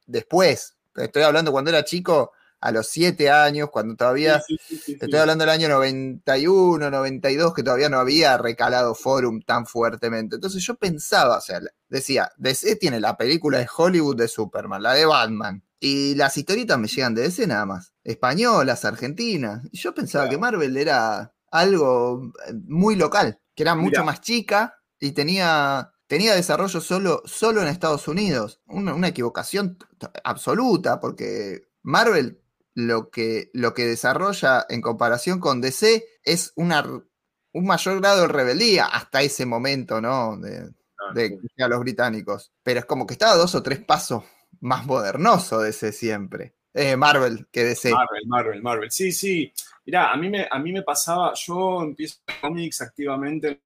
después, 0.09 0.75
estoy 0.95 1.23
hablando 1.23 1.51
cuando 1.51 1.69
era 1.71 1.83
chico, 1.85 2.31
a 2.61 2.71
los 2.71 2.87
siete 2.89 3.29
años, 3.29 3.69
cuando 3.71 3.95
todavía... 3.95 4.41
Sí, 4.41 4.57
sí, 4.57 4.75
sí, 4.75 4.75
sí, 4.75 4.81
sí. 4.93 4.97
Estoy 5.01 5.17
hablando 5.19 5.43
del 5.45 5.51
año 5.51 5.69
91, 5.69 6.89
92, 6.91 7.53
que 7.53 7.63
todavía 7.63 7.87
no 7.87 7.99
había 7.99 8.37
recalado 8.37 8.95
Forum 8.95 9.41
tan 9.41 9.65
fuertemente. 9.65 10.35
Entonces 10.35 10.61
yo 10.65 10.75
pensaba, 10.75 11.37
o 11.37 11.41
sea, 11.41 11.61
decía, 11.87 12.31
DC 12.37 12.75
tiene 12.75 12.99
la 12.99 13.15
película 13.15 13.59
de 13.59 13.67
Hollywood 13.73 14.17
de 14.17 14.27
Superman, 14.27 14.83
la 14.83 14.93
de 14.93 15.05
Batman, 15.05 15.63
y 15.79 16.15
las 16.15 16.35
historietas 16.35 16.77
me 16.77 16.87
llegan 16.89 17.15
de 17.15 17.21
DC 17.21 17.47
nada 17.47 17.65
más, 17.65 17.93
españolas, 18.03 18.83
argentinas. 18.83 19.61
Y 19.71 19.77
yo 19.77 19.93
pensaba 19.93 20.25
Claro. 20.25 20.31
que 20.37 20.41
Marvel 20.41 20.75
era 20.75 21.33
algo 21.51 22.31
eh, 22.45 22.53
muy 22.67 22.97
local, 22.97 23.39
que 23.55 23.63
era 23.63 23.73
mucho 23.75 24.01
Mirá. 24.01 24.03
más 24.03 24.19
chica 24.19 24.75
y 24.99 25.13
tenía, 25.13 25.91
tenía 26.09 26.35
desarrollo 26.35 26.81
solo, 26.81 27.21
solo 27.23 27.61
en 27.61 27.69
Estados 27.69 28.09
Unidos. 28.09 28.59
Una, 28.67 28.93
una 28.93 29.07
equivocación 29.07 29.77
absoluta, 30.25 30.99
porque 30.99 31.69
Marvel 31.83 32.41
lo 32.73 33.09
que, 33.09 33.49
lo 33.53 33.73
que 33.73 33.85
desarrolla 33.85 34.65
en 34.67 34.81
comparación 34.81 35.39
con 35.39 35.61
DC 35.61 36.03
es 36.23 36.51
una, 36.57 36.83
un 37.53 37.65
mayor 37.65 38.01
grado 38.01 38.23
de 38.23 38.27
rebeldía 38.27 38.85
hasta 38.87 39.21
ese 39.21 39.45
momento, 39.45 40.01
¿no? 40.01 40.37
De, 40.37 40.69
Ah, 40.99 41.13
de 41.13 41.39
a 41.59 41.67
los 41.67 41.79
británicos. 41.79 42.51
Pero 42.63 42.79
es 42.79 42.85
como 42.85 43.05
que 43.07 43.13
estaba 43.13 43.35
dos 43.35 43.55
o 43.55 43.63
tres 43.63 43.79
pasos 43.79 44.23
más 44.59 44.85
modernoso 44.85 45.61
DC 45.61 45.91
siempre. 45.91 46.55
Eh, 46.73 46.95
Marvel, 46.95 47.47
que 47.51 47.63
DC. 47.63 47.91
Marvel, 47.91 48.27
Marvel, 48.27 48.61
Marvel. 48.61 48.91
Sí, 48.91 49.11
sí. 49.11 49.51
Mirá, 49.85 50.11
a 50.11 50.17
mí 50.17 50.29
me, 50.29 50.47
a 50.49 50.59
mí 50.59 50.71
me 50.71 50.83
pasaba, 50.83 51.33
yo 51.33 51.81
empiezo 51.81 52.19
cómics 52.41 52.81
activamente, 52.81 53.63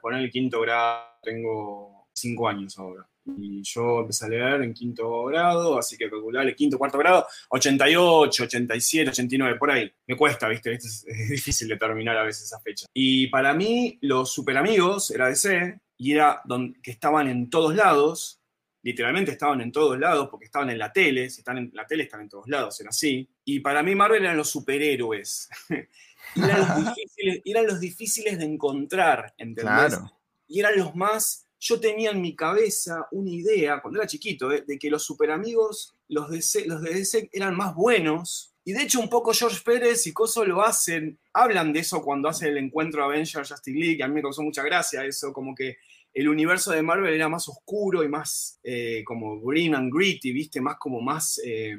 poner 0.00 0.22
el 0.22 0.30
quinto 0.30 0.60
grado, 0.60 1.04
tengo 1.22 2.08
cinco 2.12 2.48
años 2.48 2.78
ahora. 2.78 3.06
Y 3.24 3.62
yo 3.62 4.00
empecé 4.00 4.26
a 4.26 4.28
leer 4.28 4.62
en 4.62 4.74
quinto 4.74 5.24
grado, 5.26 5.78
así 5.78 5.96
que 5.96 6.10
calcularle 6.10 6.56
quinto, 6.56 6.76
cuarto 6.76 6.98
grado, 6.98 7.26
88, 7.50 8.42
87, 8.42 9.10
89, 9.10 9.58
por 9.58 9.70
ahí. 9.70 9.90
Me 10.06 10.16
cuesta, 10.16 10.48
¿viste? 10.48 10.72
Es, 10.72 11.04
difícil 11.30 11.68
determinar 11.68 12.16
a 12.16 12.24
veces 12.24 12.44
esa 12.44 12.60
fecha. 12.60 12.86
Y 12.92 13.28
para 13.28 13.54
mí, 13.54 13.98
los 14.02 14.32
super 14.32 14.56
amigos 14.56 15.10
era 15.12 15.28
DC 15.28 15.78
y 15.96 16.12
era 16.12 16.40
donde, 16.44 16.80
que 16.82 16.90
estaban 16.90 17.28
en 17.28 17.48
todos 17.48 17.76
lados, 17.76 18.41
literalmente 18.82 19.32
estaban 19.32 19.60
en 19.60 19.72
todos 19.72 19.98
lados 19.98 20.28
porque 20.30 20.46
estaban 20.46 20.70
en 20.70 20.78
la 20.78 20.92
tele, 20.92 21.30
si 21.30 21.40
están 21.40 21.58
en 21.58 21.70
la 21.72 21.86
tele 21.86 22.04
están 22.04 22.22
en 22.22 22.28
todos 22.28 22.48
lados, 22.48 22.80
era 22.80 22.90
así. 22.90 23.28
Y 23.44 23.60
para 23.60 23.82
mí 23.82 23.94
Marvel 23.94 24.22
eran 24.22 24.36
los 24.36 24.50
superhéroes. 24.50 25.48
eran, 26.36 26.60
los 26.60 26.76
difíciles, 26.96 27.42
eran 27.44 27.66
los 27.66 27.80
difíciles 27.80 28.38
de 28.38 28.44
encontrar, 28.44 29.34
¿entendés? 29.38 29.64
Claro. 29.64 30.18
Y 30.48 30.60
eran 30.60 30.76
los 30.76 30.94
más 30.94 31.46
yo 31.62 31.78
tenía 31.78 32.10
en 32.10 32.20
mi 32.20 32.34
cabeza 32.34 33.06
una 33.12 33.30
idea, 33.30 33.80
cuando 33.80 34.00
era 34.00 34.08
chiquito, 34.08 34.50
eh, 34.50 34.64
de 34.66 34.80
que 34.80 34.90
los 34.90 35.04
superamigos, 35.04 35.94
los 36.08 36.28
de, 36.28 36.66
los 36.66 36.82
de 36.82 36.92
DC, 36.92 37.30
eran 37.32 37.56
más 37.56 37.76
buenos. 37.76 38.52
Y 38.64 38.72
de 38.72 38.82
hecho, 38.82 38.98
un 38.98 39.08
poco 39.08 39.32
George 39.32 39.60
Pérez 39.64 40.04
y 40.08 40.12
Coso 40.12 40.44
lo 40.44 40.62
hacen, 40.62 41.20
hablan 41.32 41.72
de 41.72 41.80
eso 41.80 42.02
cuando 42.02 42.28
hacen 42.28 42.48
el 42.48 42.58
encuentro 42.58 43.04
Avengers 43.04 43.48
Justice 43.48 43.78
League, 43.78 44.02
a 44.02 44.08
mí 44.08 44.14
me 44.14 44.22
causó 44.22 44.42
mucha 44.42 44.64
gracia 44.64 45.04
eso, 45.04 45.32
como 45.32 45.54
que 45.54 45.76
el 46.12 46.28
universo 46.28 46.72
de 46.72 46.82
Marvel 46.82 47.14
era 47.14 47.28
más 47.28 47.48
oscuro 47.48 48.04
y 48.04 48.08
más 48.08 48.58
eh, 48.62 49.02
como 49.04 49.40
green 49.40 49.74
and 49.74 49.92
gritty, 49.92 50.32
¿viste? 50.32 50.60
Más 50.60 50.76
como 50.78 51.00
más 51.00 51.40
eh, 51.44 51.76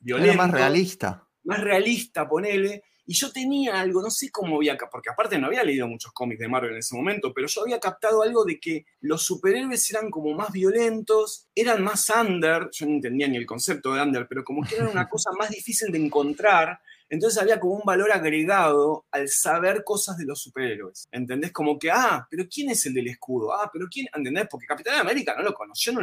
violento. 0.00 0.32
Era 0.32 0.42
más 0.42 0.50
realista. 0.50 1.28
Más 1.44 1.60
realista, 1.60 2.28
ponele. 2.28 2.82
Y 3.08 3.14
yo 3.14 3.30
tenía 3.30 3.80
algo, 3.80 4.02
no 4.02 4.10
sé 4.10 4.30
cómo 4.32 4.56
había, 4.56 4.76
porque 4.90 5.10
aparte 5.10 5.38
no 5.38 5.46
había 5.46 5.62
leído 5.62 5.86
muchos 5.86 6.10
cómics 6.12 6.40
de 6.40 6.48
Marvel 6.48 6.72
en 6.72 6.78
ese 6.78 6.96
momento, 6.96 7.32
pero 7.32 7.46
yo 7.46 7.62
había 7.62 7.78
captado 7.78 8.22
algo 8.22 8.44
de 8.44 8.58
que 8.58 8.84
los 9.00 9.22
superhéroes 9.22 9.88
eran 9.90 10.10
como 10.10 10.34
más 10.34 10.50
violentos, 10.50 11.46
eran 11.54 11.84
más 11.84 12.10
under, 12.10 12.68
yo 12.72 12.86
no 12.86 12.92
entendía 12.94 13.28
ni 13.28 13.36
el 13.36 13.46
concepto 13.46 13.94
de 13.94 14.02
under, 14.02 14.26
pero 14.26 14.42
como 14.42 14.66
que 14.66 14.74
era 14.74 14.88
una 14.88 15.08
cosa 15.08 15.30
más 15.38 15.50
difícil 15.50 15.92
de 15.92 16.04
encontrar, 16.04 16.80
entonces 17.08 17.40
había 17.40 17.60
como 17.60 17.74
un 17.74 17.82
valor 17.84 18.10
agregado 18.12 19.06
al 19.10 19.28
saber 19.28 19.84
cosas 19.84 20.16
de 20.16 20.24
los 20.24 20.40
superhéroes. 20.40 21.06
¿Entendés? 21.10 21.52
Como 21.52 21.78
que, 21.78 21.90
ah, 21.90 22.26
pero 22.30 22.44
¿quién 22.52 22.70
es 22.70 22.84
el 22.86 22.94
del 22.94 23.08
escudo? 23.08 23.52
Ah, 23.52 23.70
pero 23.72 23.86
¿quién? 23.90 24.06
¿Entendés? 24.14 24.46
Porque 24.50 24.66
Capitán 24.66 24.98
América 24.98 25.34
no 25.36 25.42
lo 25.42 25.54
conoció, 25.54 25.92
no, 25.92 26.02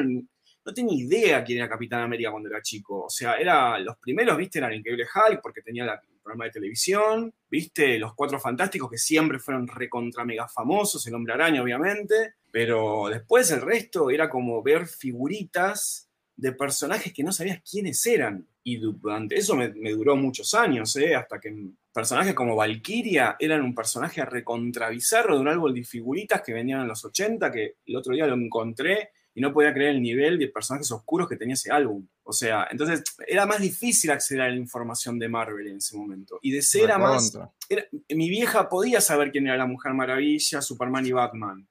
no 0.65 0.73
tenía 0.73 0.97
idea 0.97 1.43
quién 1.43 1.59
era 1.59 1.69
Capitán 1.69 2.01
América 2.01 2.31
cuando 2.31 2.49
era 2.49 2.61
chico. 2.61 3.05
O 3.05 3.09
sea, 3.09 3.35
era, 3.35 3.77
los 3.79 3.97
primeros, 3.97 4.37
viste, 4.37 4.59
eran 4.59 4.73
Increíble 4.73 5.05
Hulk 5.05 5.41
porque 5.41 5.61
tenía 5.61 5.83
el 5.83 6.19
programa 6.21 6.45
de 6.45 6.51
televisión, 6.51 7.33
viste, 7.49 7.99
los 7.99 8.13
Cuatro 8.15 8.39
Fantásticos 8.39 8.89
que 8.89 8.97
siempre 8.97 9.39
fueron 9.39 9.67
recontra 9.67 10.23
mega 10.23 10.47
famosos, 10.47 11.05
el 11.05 11.15
Hombre 11.15 11.33
Araña 11.33 11.61
obviamente, 11.61 12.35
pero 12.49 13.09
después 13.09 13.51
el 13.51 13.61
resto 13.61 14.09
era 14.09 14.29
como 14.29 14.63
ver 14.63 14.87
figuritas 14.87 16.09
de 16.36 16.52
personajes 16.52 17.13
que 17.13 17.24
no 17.24 17.32
sabías 17.32 17.62
quiénes 17.69 18.06
eran. 18.06 18.48
Y 18.63 18.78
durante 18.78 19.36
eso 19.36 19.56
me, 19.56 19.69
duró 19.69 20.15
muchos 20.15 20.54
años, 20.54 20.96
¿eh? 20.96 21.15
hasta 21.15 21.39
que 21.39 21.54
personajes 21.93 22.34
como 22.34 22.56
Valkyria 22.56 23.36
eran 23.39 23.62
un 23.62 23.76
personaje 23.76 24.22
a 24.22 24.26
recontravizarlo 24.26 25.36
de 25.36 25.41
un 25.41 25.48
árbol 25.48 25.74
de 25.74 25.84
figuritas 25.84 26.41
que 26.41 26.54
venían 26.54 26.82
en 26.82 26.88
los 26.88 27.04
80, 27.04 27.52
que 27.52 27.76
el 27.86 27.96
otro 27.96 28.13
día 28.13 28.26
lo 28.26 28.36
encontré 28.36 29.12
y 29.36 29.41
no 29.41 29.52
podía 29.52 29.74
creer 29.74 29.91
el 29.91 30.02
nivel 30.02 30.38
de 30.38 30.48
personajes 30.48 30.91
oscuros 30.91 31.28
que 31.28 31.36
tenía 31.36 31.56
ese 31.56 31.72
álbum. 31.72 32.08
O 32.24 32.32
sea, 32.32 32.67
entonces 32.69 33.04
era 33.28 33.46
más 33.46 33.60
difícil 33.60 34.12
acceder 34.12 34.41
a 34.43 34.50
la 34.50 34.56
información 34.56 35.17
de 35.17 35.28
Marvel 35.28 35.67
en 35.67 35.78
ese 35.78 35.98
momento. 35.98 36.39
Y 36.41 36.52
de 36.52 36.62
ser 36.62 36.86
era 36.86 36.98
más... 36.98 37.38
mi 38.10 38.30
vieja 38.30 38.69
podía 38.69 39.02
saber 39.02 39.32
quién 39.32 39.48
era 39.48 39.58
la 39.58 39.65
Mujer 39.65 39.93
Maravilla, 39.93 40.62
Superman 40.62 41.06
y 41.06 41.12
Batman. 41.12 41.67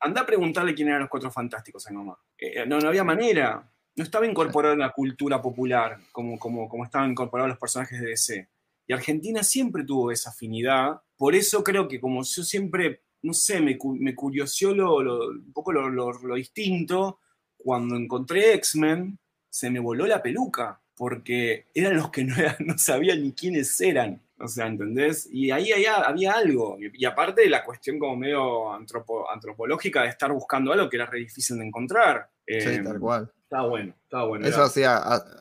Anda 0.00 0.22
a 0.22 0.26
preguntarle 0.26 0.74
quién 0.74 0.88
eran 0.88 1.00
los 1.00 1.10
Cuatro 1.10 1.30
Fantásticos 1.30 1.86
a 1.86 1.90
mi 1.90 1.96
mamá. 1.96 2.18
Eh, 2.38 2.64
no, 2.66 2.78
no 2.78 2.88
había 2.88 3.04
manera. 3.04 3.70
No 3.98 4.04
estaba 4.04 4.26
incorporado 4.26 4.72
en 4.72 4.80
la 4.80 4.92
cultura 4.92 5.42
popular 5.42 5.98
como, 6.12 6.38
como, 6.38 6.68
como 6.68 6.84
estaban 6.84 7.10
incorporados 7.10 7.50
los 7.50 7.58
personajes 7.58 8.00
de 8.00 8.06
DC. 8.06 8.48
Y 8.86 8.92
Argentina 8.94 9.42
siempre 9.42 9.84
tuvo 9.84 10.10
esa 10.10 10.30
afinidad. 10.30 11.02
Por 11.16 11.34
eso 11.34 11.62
creo 11.62 11.86
que 11.86 12.00
como 12.00 12.22
yo 12.22 12.42
siempre 12.42 13.02
no 13.22 13.32
sé, 13.32 13.60
me, 13.60 13.78
me 13.98 14.14
curiosió 14.14 14.74
lo, 14.74 14.96
un 15.28 15.52
poco 15.52 15.72
lo, 15.72 16.34
distinto. 16.34 17.20
Cuando 17.56 17.96
encontré 17.96 18.54
X-Men, 18.54 19.18
se 19.50 19.70
me 19.70 19.80
voló 19.80 20.06
la 20.06 20.22
peluca, 20.22 20.80
porque 20.96 21.66
eran 21.74 21.96
los 21.96 22.10
que 22.10 22.24
no, 22.24 22.36
no 22.60 22.78
sabían 22.78 23.22
ni 23.22 23.32
quiénes 23.32 23.80
eran. 23.80 24.22
O 24.40 24.46
sea, 24.46 24.68
¿entendés? 24.68 25.28
Y 25.32 25.50
ahí, 25.50 25.72
había 25.72 26.32
algo. 26.32 26.78
Y, 26.78 27.04
aparte 27.04 27.42
de 27.42 27.50
la 27.50 27.64
cuestión 27.64 27.98
como 27.98 28.16
medio 28.16 28.72
antropológica 28.72 30.02
de 30.02 30.10
estar 30.10 30.32
buscando 30.32 30.72
algo 30.72 30.88
que 30.88 30.96
era 30.96 31.06
re 31.06 31.18
difícil 31.18 31.58
de 31.58 31.66
encontrar. 31.66 32.30
sí, 32.46 32.54
em, 32.54 32.84
tal 32.84 33.00
cual. 33.00 33.32
Estaba 33.48 33.66
bueno, 33.66 33.94
estaba 34.02 34.26
bueno. 34.26 34.46
Eso 34.46 34.62
hacía, 34.62 34.98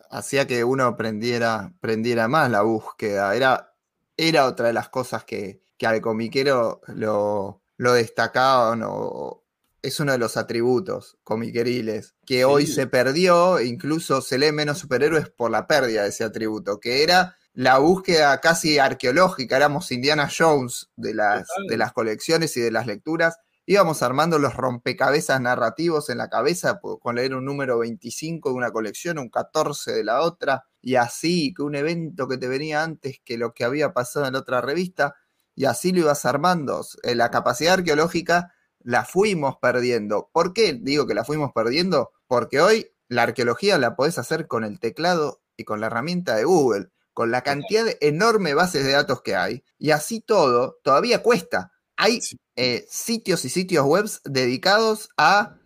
hacía 0.10 0.48
que 0.48 0.64
uno 0.64 0.86
aprendiera, 0.86 1.74
aprendiera 1.78 2.30
más 2.30 2.50
la 2.50 2.62
búsqueda. 2.62 3.36
Era, 3.36 3.74
era 4.16 4.46
otra 4.46 4.68
de 4.68 4.74
las 4.74 4.88
cosas 4.88 5.26
que, 5.26 5.62
que 5.78 5.88
al 5.88 6.00
comiquero 6.00 6.80
lo, 6.88 7.62
lo 7.76 7.92
destacaban 7.92 8.82
o 8.86 9.44
es 9.82 10.00
uno 10.00 10.14
de 10.14 10.18
los 10.20 10.38
atributos 10.38 11.18
comiqueriles 11.26 12.16
que 12.26 12.46
hoy 12.46 12.66
se 12.66 12.88
perdió, 12.88 13.60
incluso 13.60 14.22
se 14.22 14.38
lee 14.38 14.54
menos 14.54 14.80
superhéroes 14.80 15.30
por 15.30 15.52
la 15.52 15.68
pérdida 15.68 16.04
de 16.04 16.10
ese 16.10 16.24
atributo, 16.24 16.80
que 16.80 17.04
era 17.04 17.36
la 17.54 17.78
búsqueda 17.78 18.40
casi 18.40 18.80
arqueológica, 18.80 19.58
éramos 19.58 19.92
Indiana 19.92 20.30
Jones 20.36 20.92
de 20.96 21.14
las, 21.14 21.48
de 21.68 21.76
las 21.76 21.92
colecciones 21.92 22.56
y 22.56 22.62
de 22.62 22.72
las 22.72 22.88
lecturas, 22.88 23.38
íbamos 23.68 24.02
armando 24.02 24.40
los 24.40 24.56
rompecabezas 24.56 25.42
narrativos 25.42 26.10
en 26.10 26.18
la 26.18 26.30
cabeza 26.30 26.80
con 26.80 27.16
leer 27.16 27.36
un 27.36 27.44
número 27.44 27.78
25 27.80 28.50
de 28.50 28.56
una 28.56 28.72
colección, 28.72 29.20
un 29.20 29.30
14 29.30 29.92
de 29.92 30.06
la 30.06 30.22
otra, 30.22 30.64
y 30.82 30.96
así, 30.96 31.54
que 31.54 31.64
un 31.64 31.76
evento 31.76 32.30
que 32.30 32.38
te 32.38 32.48
venía 32.48 32.82
antes 32.82 33.20
que 33.26 33.38
lo 33.38 33.54
que 33.54 33.66
había 33.66 33.94
pasado 33.94 34.26
en 34.26 34.34
la 34.34 34.40
otra 34.40 34.62
revista, 34.62 35.16
y 35.54 35.66
así 35.66 35.92
lo 35.92 36.00
ibas 36.00 36.24
armando. 36.24 36.86
Eh, 37.04 37.14
la 37.14 37.30
capacidad 37.30 37.74
arqueológica 37.74 38.54
la 38.80 39.04
fuimos 39.04 39.58
perdiendo. 39.62 40.30
¿Por 40.32 40.54
qué 40.54 40.80
digo 40.82 41.06
que 41.06 41.14
la 41.14 41.26
fuimos 41.26 41.52
perdiendo? 41.54 42.12
Porque 42.26 42.62
hoy 42.62 42.92
la 43.10 43.24
arqueología 43.24 43.78
la 43.78 43.98
podés 43.98 44.18
hacer 44.18 44.48
con 44.48 44.64
el 44.64 44.80
teclado 44.80 45.42
y 45.58 45.66
con 45.66 45.82
la 45.82 45.88
herramienta 45.88 46.38
de 46.38 46.46
Google, 46.46 46.88
con 47.12 47.32
la 47.32 47.42
cantidad 47.42 47.84
de 47.84 47.98
enorme 48.00 48.54
bases 48.54 48.86
de 48.86 48.94
datos 48.94 49.22
que 49.22 49.36
hay. 49.36 49.66
Y 49.78 49.92
así 49.92 50.22
todo, 50.22 50.80
todavía 50.84 51.22
cuesta. 51.22 51.74
Hay 51.98 52.20
eh, 52.56 52.86
sitios 52.88 53.44
y 53.46 53.50
sitios 53.50 53.86
web 53.86 54.06
dedicados 54.26 55.10
a 55.18 55.58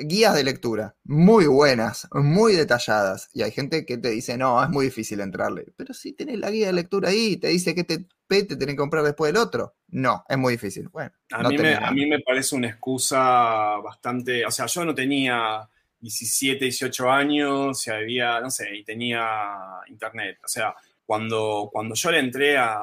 guías 0.00 0.34
de 0.34 0.44
lectura 0.44 0.96
muy 1.04 1.46
buenas, 1.46 2.08
muy 2.12 2.54
detalladas. 2.54 3.30
Y 3.32 3.42
hay 3.42 3.52
gente 3.52 3.86
que 3.86 3.96
te 3.96 4.10
dice, 4.10 4.36
no, 4.36 4.62
es 4.62 4.68
muy 4.68 4.86
difícil 4.86 5.20
entrarle. 5.20 5.66
Pero 5.76 5.94
si 5.94 6.12
tenés 6.12 6.38
la 6.38 6.50
guía 6.50 6.66
de 6.66 6.72
lectura 6.74 7.08
ahí, 7.10 7.36
te 7.36 7.48
dice 7.48 7.74
que 7.74 7.84
te, 7.84 8.06
te 8.28 8.44
tenés 8.44 8.74
que 8.74 8.76
comprar 8.76 9.04
después 9.04 9.32
del 9.32 9.40
otro. 9.40 9.76
No, 9.88 10.24
es 10.28 10.36
muy 10.36 10.54
difícil. 10.54 10.88
Bueno, 10.88 11.12
a, 11.32 11.48
mí 11.48 11.56
me, 11.56 11.74
a 11.74 11.90
mí 11.90 12.06
me 12.06 12.20
parece 12.20 12.54
una 12.56 12.68
excusa 12.68 13.18
bastante. 13.82 14.44
O 14.44 14.50
sea, 14.50 14.66
yo 14.66 14.84
no 14.84 14.94
tenía 14.94 15.68
17, 16.00 16.64
18 16.64 17.10
años, 17.10 17.86
y 17.86 17.90
había, 17.90 18.40
no 18.40 18.50
sé, 18.50 18.76
y 18.76 18.84
tenía 18.84 19.80
internet. 19.88 20.38
O 20.44 20.48
sea, 20.48 20.74
cuando, 21.08 21.70
cuando 21.72 21.94
yo 21.94 22.10
le 22.10 22.18
entré 22.18 22.58
al 22.58 22.76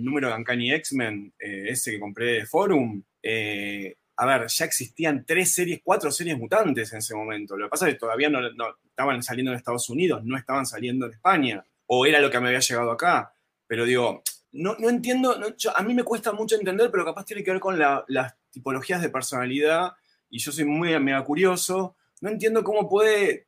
número 0.00 0.26
de 0.26 0.34
Uncanny 0.34 0.72
X-Men, 0.72 1.34
eh, 1.38 1.66
ese 1.68 1.92
que 1.92 2.00
compré 2.00 2.32
de 2.32 2.46
Forum, 2.46 3.00
eh, 3.22 3.94
a 4.16 4.26
ver, 4.26 4.48
ya 4.48 4.64
existían 4.64 5.24
tres 5.24 5.54
series, 5.54 5.80
cuatro 5.84 6.10
series 6.10 6.36
mutantes 6.36 6.92
en 6.92 6.98
ese 6.98 7.14
momento. 7.14 7.56
Lo 7.56 7.66
que 7.66 7.70
pasa 7.70 7.86
es 7.86 7.94
que 7.94 8.00
todavía 8.00 8.28
no, 8.28 8.40
estaban 8.84 9.22
saliendo 9.22 9.52
en 9.52 9.58
Estados 9.58 9.88
Unidos, 9.88 10.24
no 10.24 10.36
estaban 10.36 10.66
saliendo 10.66 11.06
en 11.06 11.12
España, 11.12 11.64
o 11.86 12.04
era 12.04 12.18
lo 12.18 12.28
que 12.28 12.40
me 12.40 12.48
había 12.48 12.58
llegado 12.58 12.90
acá. 12.90 13.32
Pero 13.68 13.84
digo, 13.84 14.24
no, 14.50 14.76
entiendo, 14.88 15.40
a 15.76 15.82
mí 15.84 15.94
me 15.94 16.02
cuesta 16.02 16.32
mucho 16.32 16.56
entender, 16.56 16.90
pero 16.90 17.04
capaz 17.04 17.24
tiene 17.24 17.44
que 17.44 17.52
ver 17.52 17.60
con 17.60 17.78
las 17.78 18.34
tipologías 18.50 19.00
de 19.00 19.10
personalidad, 19.10 19.92
y 20.28 20.40
yo 20.40 20.50
soy 20.50 20.64
muy 20.64 20.98
mega 20.98 21.22
curioso. 21.22 21.94
No 22.20 22.30
entiendo 22.30 22.64
cómo 22.64 22.88
puede 22.88 23.46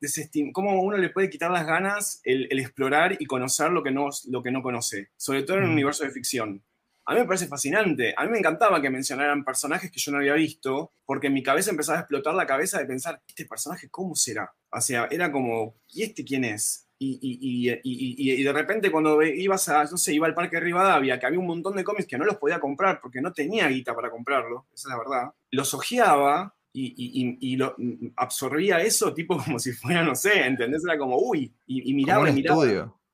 cómo 0.53 0.83
uno 0.83 0.97
le 0.97 1.11
puede 1.11 1.31
quitar 1.31 1.51
las 1.51 1.67
ganas 1.67 2.21
el, 2.25 2.59
explorar 2.59 3.17
y 3.19 3.27
conocer 3.27 3.71
lo 3.71 3.83
que, 3.83 3.91
no, 3.91 4.09
lo 4.29 4.43
que 4.43 4.51
no 4.51 4.63
conoce, 4.63 5.11
sobre 5.17 5.43
todo 5.43 5.59
en 5.59 5.65
un 5.65 5.71
universo 5.71 6.05
de 6.05 6.11
ficción 6.11 6.63
a 7.07 7.15
mí 7.15 7.21
me 7.21 7.27
parece 7.27 7.47
fascinante. 7.47 8.15
A 8.17 8.25
mí 8.25 8.31
me 8.31 8.39
encantaba 8.39 8.83
que 8.83 8.91
mencionaran 8.91 9.45
personajes 9.45 9.91
que 9.91 10.01
yo 10.01 10.11
no 10.11 10.19
había 10.19 10.35
visto, 10.35 10.93
porque 11.05 11.29
en 11.29 11.35
mi 11.35 11.43
cabeza 11.43 11.71
empezaba 11.71 11.99
a 11.99 12.01
explotar 12.03 12.35
la 12.35 12.47
cabeza 12.47 12.79
de 12.79 12.87
pensar, 12.87 13.23
¿este 13.29 13.47
personaje 13.47 13.89
cómo 13.89 14.17
será? 14.17 14.53
O 14.71 14.81
sea, 14.81 15.07
era 15.11 15.31
como, 15.31 15.77
¿y 15.89 16.03
este 16.03 16.25
quién 16.25 16.45
es? 16.45 16.89
Y, 16.99 18.43
de 18.43 18.53
repente 18.53 18.91
cuando 18.91 19.23
ibas 19.23 19.69
a, 19.69 19.85
no 19.85 19.99
sé, 19.99 20.15
iba 20.15 20.27
al 20.27 20.35
Parque 20.35 20.59
Rivadavia, 20.59 21.21
que 21.21 21.27
había 21.27 21.39
un 21.39 21.47
montón 21.47 21.77
de 21.77 21.85
cómics 21.85 22.09
que 22.09 22.19
no 22.19 22.25
los 22.25 22.39
podía 22.39 22.59
comprar 22.59 23.01
porque 23.01 23.21
no 23.21 23.33
tenía 23.33 23.69
guita 23.69 23.95
para 23.95 24.11
comprarlo, 24.11 24.67
esa 24.75 24.89
es 24.89 24.91
la 24.91 24.99
verdad, 24.99 25.35
los 25.51 25.75
ojeaba 25.75 26.57
y, 26.79 27.57
lo, 27.57 27.75
absorbía 28.17 28.81
eso 28.81 29.15
tipo 29.15 29.37
como 29.45 29.59
si 29.59 29.73
fuera, 29.73 30.03
no 30.03 30.15
sé, 30.15 30.47
¿entendés? 30.47 30.83
Era 30.85 30.99
como, 30.99 31.19
uy, 31.19 31.53
y, 31.67 31.95
miraba 31.95 32.29
y 32.29 32.33
miraba. 32.33 32.65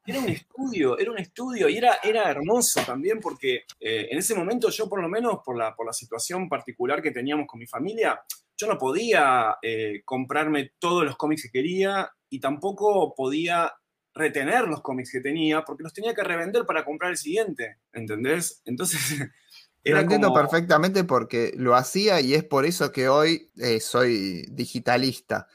era 0.05 0.19
un 0.19 0.29
estudio, 0.29 0.99
era 0.99 1.11
un 1.11 1.19
estudio 1.19 1.69
y 1.69 1.77
era, 1.77 1.99
era 2.03 2.29
hermoso 2.31 2.81
también 2.85 3.21
porque 3.21 3.65
eh, 3.79 4.09
en 4.11 4.19
ese 4.19 4.35
momento 4.35 4.69
yo 4.71 4.89
por 4.89 5.01
lo 5.01 5.09
menos 5.09 5.39
por 5.45 5.57
la, 5.57 5.75
por 5.75 5.87
la 5.87 5.93
situación 5.93 6.49
particular 6.49 7.01
que 7.01 7.13
teníamos 7.13 7.47
con 7.47 7.61
mi 7.61 7.67
familia, 7.67 8.21
yo 8.57 8.67
no 8.67 8.79
podía 8.79 9.57
eh, 9.63 10.03
comprarme 10.05 10.73
todos 10.79 11.05
los 11.05 11.17
cómics 11.17 11.45
que 11.45 11.51
quería 11.51 12.11
y 12.29 12.41
tampoco 12.41 13.15
podía 13.15 13.73
retener 14.15 14.67
los 14.69 14.83
cómics 14.83 15.13
que 15.13 15.21
tenía 15.21 15.63
porque 15.63 15.85
los 15.85 15.95
tenía 15.95 16.15
que 16.15 16.25
revender 16.25 16.67
para 16.67 16.85
comprar 16.85 17.13
el 17.13 17.17
siguiente, 17.17 17.79
¿entendés? 17.93 18.61
Entonces... 18.65 19.01
Lo 19.85 19.99
entiendo 19.99 20.33
perfectamente 20.33 21.05
porque 21.05 21.53
lo 21.57 21.75
hacía 21.75 22.21
y 22.21 22.35
es 22.35 22.45
por 22.45 22.65
eso 22.65 22.93
que 22.93 23.09
hoy 23.09 23.51
eh, 23.57 23.81
soy 23.81 24.47
digitalista, 24.51 25.49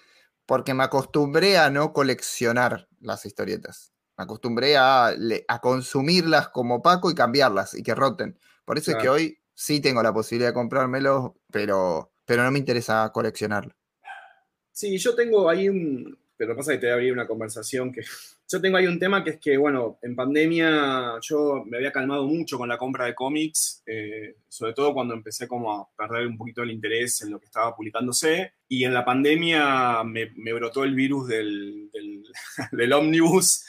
porque 0.46 0.74
me 0.74 0.84
acostumbré 0.84 1.58
a 1.58 1.70
no 1.70 1.94
coleccionar 1.94 2.90
las 3.00 3.26
historietas. 3.26 3.94
Me 4.18 4.26
acostumbré 4.26 4.76
a, 4.78 5.14
a 5.48 5.62
consumirlas 5.62 6.50
como 6.50 6.82
Paco 6.82 7.10
y 7.10 7.16
cambiarlas 7.16 7.74
y 7.74 7.84
que 7.84 7.96
roten. 7.96 8.38
Por 8.66 8.78
eso 8.78 8.92
es 8.92 8.98
que 8.98 9.10
hoy 9.10 9.40
sí 9.54 9.80
tengo 9.80 10.04
la 10.04 10.14
posibilidad 10.14 10.50
de 10.50 10.56
comprármelos, 10.56 11.32
pero, 11.52 12.12
pero 12.26 12.44
no 12.44 12.52
me 12.52 12.60
interesa 12.60 13.10
coleccionarlo. 13.14 13.74
Sí, 14.72 14.98
yo 14.98 15.16
tengo 15.16 15.50
ahí 15.50 15.70
un. 15.70 16.18
Pero 16.36 16.56
pasa 16.56 16.74
que 16.74 16.78
te 16.78 16.86
voy 16.86 16.92
a 16.92 16.94
abrir 16.96 17.14
una 17.14 17.28
conversación 17.28 17.92
que 17.92 18.02
yo 18.50 18.62
tengo 18.62 18.78
ahí 18.78 18.88
un 18.88 19.00
tema 19.00 19.24
que 19.24 19.32
es 19.32 19.40
que, 19.40 19.58
bueno, 19.58 20.00
en 20.02 20.16
pandemia 20.16 21.20
yo 21.22 21.64
me 21.66 21.78
había 21.78 21.92
calmado 21.92 22.26
mucho 22.26 22.58
con 22.58 22.70
la 22.70 22.78
compra 22.78 23.06
de 23.06 23.16
cómics, 23.16 23.84
eh, 23.86 24.38
sobre 24.48 24.74
todo 24.74 24.94
cuando 24.94 25.14
empecé 25.14 25.48
como 25.48 25.74
a 25.74 25.88
perder 25.98 26.28
un 26.28 26.38
poquito 26.38 26.64
el 26.64 26.72
interés 26.72 27.22
en 27.22 27.32
lo 27.32 27.40
que 27.40 27.46
estaba 27.48 27.76
publicándose. 27.76 28.54
Y 28.70 28.86
en 28.86 28.94
la 28.94 29.04
pandemia 29.04 30.04
me, 30.04 30.54
brotó 30.54 30.84
el 30.84 30.96
virus 30.96 31.28
del, 31.28 31.90
del, 31.92 32.24
del 32.72 32.94
ómnibus 32.94 33.66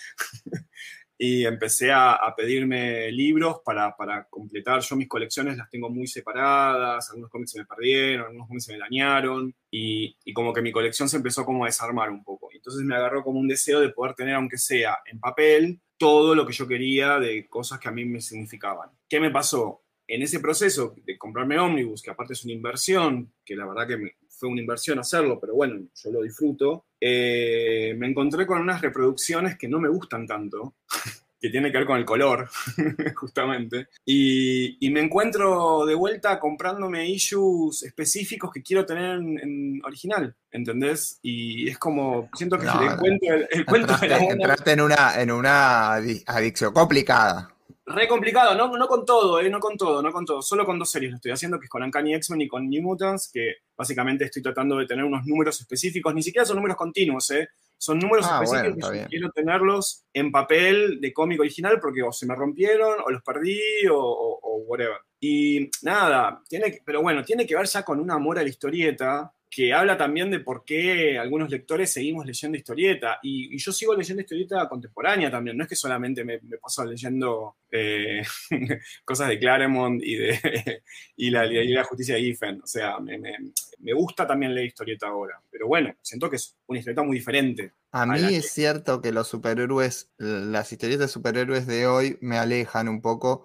y 1.20 1.44
empecé 1.44 1.90
a, 1.90 2.16
pedirme 2.36 3.10
libros 3.10 3.60
para, 3.64 3.92
completar. 4.30 4.80
Yo 4.80 4.94
mis 4.94 5.08
colecciones 5.08 5.56
las 5.56 5.68
tengo 5.68 5.90
muy 5.90 6.06
separadas, 6.06 7.10
algunos 7.10 7.30
cómics 7.30 7.50
se 7.50 7.58
me 7.58 7.66
perdieron, 7.66 8.26
algunos 8.26 8.46
cómics 8.46 8.64
se 8.66 8.72
me 8.72 8.78
dañaron, 8.78 9.52
y, 9.68 10.16
como 10.32 10.52
que 10.52 10.62
mi 10.62 10.70
colección 10.70 11.08
se 11.08 11.16
empezó 11.16 11.44
como 11.44 11.64
a 11.64 11.66
desarmar 11.66 12.10
un 12.10 12.22
poco. 12.22 12.48
Entonces 12.54 12.84
me 12.84 12.94
agarró 12.94 13.24
como 13.24 13.40
un 13.40 13.48
deseo 13.48 13.80
de 13.80 13.88
poder 13.88 14.14
tener, 14.14 14.36
aunque 14.36 14.58
sea 14.58 14.98
en 15.06 15.18
papel, 15.18 15.80
todo 15.96 16.36
lo 16.36 16.46
que 16.46 16.52
yo 16.52 16.68
quería 16.68 17.18
de 17.18 17.48
cosas 17.48 17.80
que 17.80 17.88
a 17.88 17.92
mí 17.92 18.04
me 18.04 18.20
significaban. 18.20 18.90
¿Qué 19.08 19.18
me 19.18 19.32
pasó? 19.32 19.82
En 20.06 20.22
ese 20.22 20.38
proceso 20.38 20.94
de 21.04 21.18
comprarme 21.18 21.58
Omnibus, 21.58 22.00
que 22.00 22.10
aparte 22.10 22.34
es 22.34 22.44
una 22.44 22.54
inversión, 22.54 23.34
que 23.44 23.56
la 23.56 23.66
verdad 23.66 23.88
que 23.88 24.16
fue 24.28 24.48
una 24.48 24.60
inversión 24.60 25.00
hacerlo, 25.00 25.38
pero 25.40 25.54
bueno, 25.54 25.88
yo 25.92 26.10
lo 26.12 26.22
disfruto, 26.22 26.86
eh, 27.00 27.94
me 27.96 28.08
encontré 28.08 28.46
con 28.46 28.60
unas 28.60 28.80
reproducciones 28.80 29.56
que 29.56 29.68
no 29.68 29.78
me 29.80 29.88
gustan 29.88 30.26
tanto, 30.26 30.74
que 31.40 31.50
tiene 31.50 31.70
que 31.70 31.78
ver 31.78 31.86
con 31.86 31.98
el 31.98 32.04
color, 32.04 32.48
justamente. 33.14 33.88
Y, 34.04 34.78
me 34.90 35.00
encuentro 35.00 35.84
de 35.86 35.94
vuelta 35.94 36.40
comprándome 36.40 37.08
issues 37.08 37.82
específicos 37.82 38.50
que 38.52 38.62
quiero 38.62 38.84
tener 38.84 39.18
en, 39.18 39.80
original, 39.84 40.34
¿entendés? 40.50 41.18
Y 41.22 41.68
es 41.68 41.78
como, 41.78 42.28
siento 42.34 42.58
que 42.58 42.66
el, 42.66 43.66
cuento, 43.66 43.96
de 43.96 44.08
la 44.08 44.18
Entraste 44.18 44.72
en 44.72 44.80
una, 44.80 45.20
en 45.20 45.30
una 45.30 45.94
adicción 45.94 46.72
complicada. 46.72 47.54
Re 47.90 48.06
complicado, 48.06 48.54
no, 48.54 48.76
no 48.76 48.86
con 48.86 49.06
todo, 49.06 49.40
eh, 49.40 49.48
no 49.48 49.60
con 49.60 49.76
todo, 49.76 50.02
no 50.02 50.12
con 50.12 50.26
todo. 50.26 50.42
Solo 50.42 50.66
con 50.66 50.78
dos 50.78 50.90
series 50.90 51.10
lo 51.10 51.16
estoy 51.16 51.32
haciendo, 51.32 51.58
que 51.58 51.64
es 51.64 51.70
con 51.70 51.82
Uncanny 51.82 52.14
X-Men 52.14 52.42
y 52.42 52.48
con 52.48 52.68
New 52.68 52.82
Mutants, 52.82 53.30
que 53.32 53.56
básicamente 53.74 54.24
estoy 54.24 54.42
tratando 54.42 54.76
de 54.76 54.86
tener 54.86 55.04
unos 55.04 55.24
números 55.24 55.58
específicos, 55.60 56.14
ni 56.14 56.22
siquiera 56.22 56.44
son 56.44 56.56
números 56.56 56.76
continuos, 56.76 57.30
¿eh? 57.30 57.48
Son 57.78 57.98
números 57.98 58.26
ah, 58.28 58.42
específicos 58.42 58.90
que 58.90 59.06
quiero 59.06 59.30
tenerlos 59.30 60.04
en 60.12 60.32
papel 60.32 61.00
de 61.00 61.12
cómic 61.12 61.40
original 61.40 61.78
porque 61.80 62.02
o 62.02 62.12
se 62.12 62.26
me 62.26 62.34
rompieron, 62.34 62.96
o 63.06 63.10
los 63.10 63.22
perdí, 63.22 63.60
o, 63.90 64.64
whatever. 64.66 64.98
Y 65.20 65.70
nada, 65.82 66.42
tiene, 66.48 66.82
pero 66.84 67.00
bueno, 67.00 67.24
tiene 67.24 67.46
que 67.46 67.56
ver 67.56 67.66
ya 67.66 67.84
con 67.84 68.00
un 68.00 68.10
amor 68.10 68.38
a 68.38 68.42
la 68.42 68.48
historieta, 68.48 69.32
que 69.50 69.72
habla 69.72 69.96
también 69.96 70.30
de 70.30 70.40
por 70.40 70.64
qué 70.64 71.18
algunos 71.18 71.50
lectores 71.50 71.92
seguimos 71.92 72.26
leyendo 72.26 72.58
historieta. 72.58 73.18
Y, 73.22 73.56
yo 73.58 73.72
sigo 73.72 73.94
leyendo 73.94 74.20
historieta 74.20 74.68
contemporánea 74.68 75.30
también, 75.30 75.56
no 75.56 75.64
es 75.64 75.68
que 75.68 75.76
solamente 75.76 76.24
me, 76.24 76.38
paso 76.60 76.84
leyendo 76.84 77.56
eh, 77.70 78.22
cosas 79.04 79.28
de 79.28 79.38
Claremont 79.38 80.02
y, 80.02 80.16
de, 80.16 80.82
y, 81.16 81.30
la, 81.30 81.46
la 81.46 81.84
justicia 81.84 82.16
de 82.16 82.22
Giffen. 82.22 82.60
O 82.62 82.66
sea, 82.66 82.98
me, 83.00 83.18
me, 83.18 83.92
gusta 83.94 84.26
también 84.26 84.54
leer 84.54 84.66
historieta 84.66 85.08
ahora. 85.08 85.40
Pero 85.50 85.66
bueno, 85.66 85.94
siento 86.02 86.28
que 86.28 86.36
es 86.36 86.56
una 86.66 86.78
historieta 86.78 87.02
muy 87.02 87.16
diferente. 87.16 87.72
A 87.92 88.04
mí 88.04 88.34
es 88.34 88.50
cierto 88.52 89.00
que 89.00 89.12
los 89.12 89.28
superhéroes, 89.28 90.10
las 90.18 90.70
historietas 90.70 91.06
de 91.06 91.12
superhéroes 91.12 91.66
de 91.66 91.86
hoy 91.86 92.18
me 92.20 92.36
alejan 92.36 92.88
un 92.88 93.00
poco. 93.00 93.44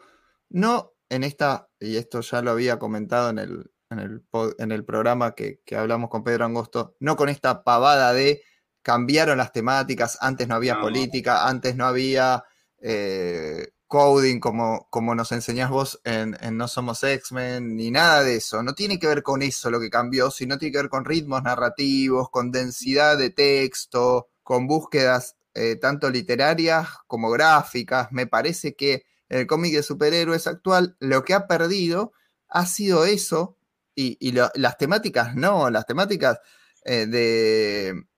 No 0.50 0.94
en 1.10 1.24
esta, 1.24 1.70
y 1.80 1.96
esto 1.96 2.22
ya 2.22 2.42
lo 2.42 2.52
había 2.52 2.80
comentado 2.80 3.30
en 3.30 3.40
el, 3.40 3.73
en 4.00 4.72
el, 4.72 4.86
programa 4.86 5.36
que, 5.36 5.62
hablamos 5.76 6.10
con 6.10 6.24
Pedro 6.24 6.46
Angosto, 6.46 6.96
no 7.00 7.16
con 7.16 7.30
esta 7.30 7.64
pavada 7.64 8.14
de 8.14 8.42
cambiaron 8.82 9.38
las 9.38 9.52
temáticas, 9.52 10.18
antes 10.22 10.48
no 10.48 10.56
había 10.56 10.80
política, 10.80 11.48
antes 11.48 11.76
no 11.76 11.86
había 11.86 12.44
eh, 12.82 13.70
coding 13.88 14.40
como, 14.40 14.88
como 14.90 15.14
nos 15.14 15.32
enseñás 15.32 15.70
vos 15.70 16.02
en, 16.04 16.36
No 16.58 16.68
Somos 16.68 17.04
X-Men, 17.04 17.76
ni 17.76 17.92
nada 17.92 18.24
de 18.24 18.38
eso. 18.38 18.64
No 18.64 18.74
tiene 18.74 18.98
que 18.98 19.06
ver 19.06 19.22
con 19.22 19.42
eso 19.44 19.70
lo 19.70 19.80
que 19.80 19.92
cambió, 19.92 20.32
sino 20.32 20.58
tiene 20.58 20.72
que 20.72 20.80
ver 20.80 20.90
con 20.90 21.06
ritmos 21.06 21.44
narrativos, 21.44 22.30
con 22.32 22.52
densidad 22.52 23.18
de 23.18 23.30
texto, 23.30 24.30
con 24.42 24.66
búsquedas 24.66 25.38
eh, 25.54 25.76
tanto 25.76 26.10
literarias 26.10 26.90
como 27.06 27.30
gráficas. 27.30 28.08
Me 28.12 28.26
parece 28.26 28.76
que 28.76 29.04
el 29.30 29.46
cómic 29.46 29.74
de 29.74 29.84
superhéroes 29.84 30.48
actual 30.48 30.96
lo 31.00 31.24
que 31.24 31.36
ha 31.36 31.48
perdido 31.48 32.14
ha 32.50 32.66
sido 32.66 33.06
eso 33.06 33.58
y, 33.96 34.32
las 34.32 34.78
temáticas 34.78 35.36
no, 35.36 35.70
las 35.70 35.86
temáticas 35.86 36.40
eh, 36.86 37.08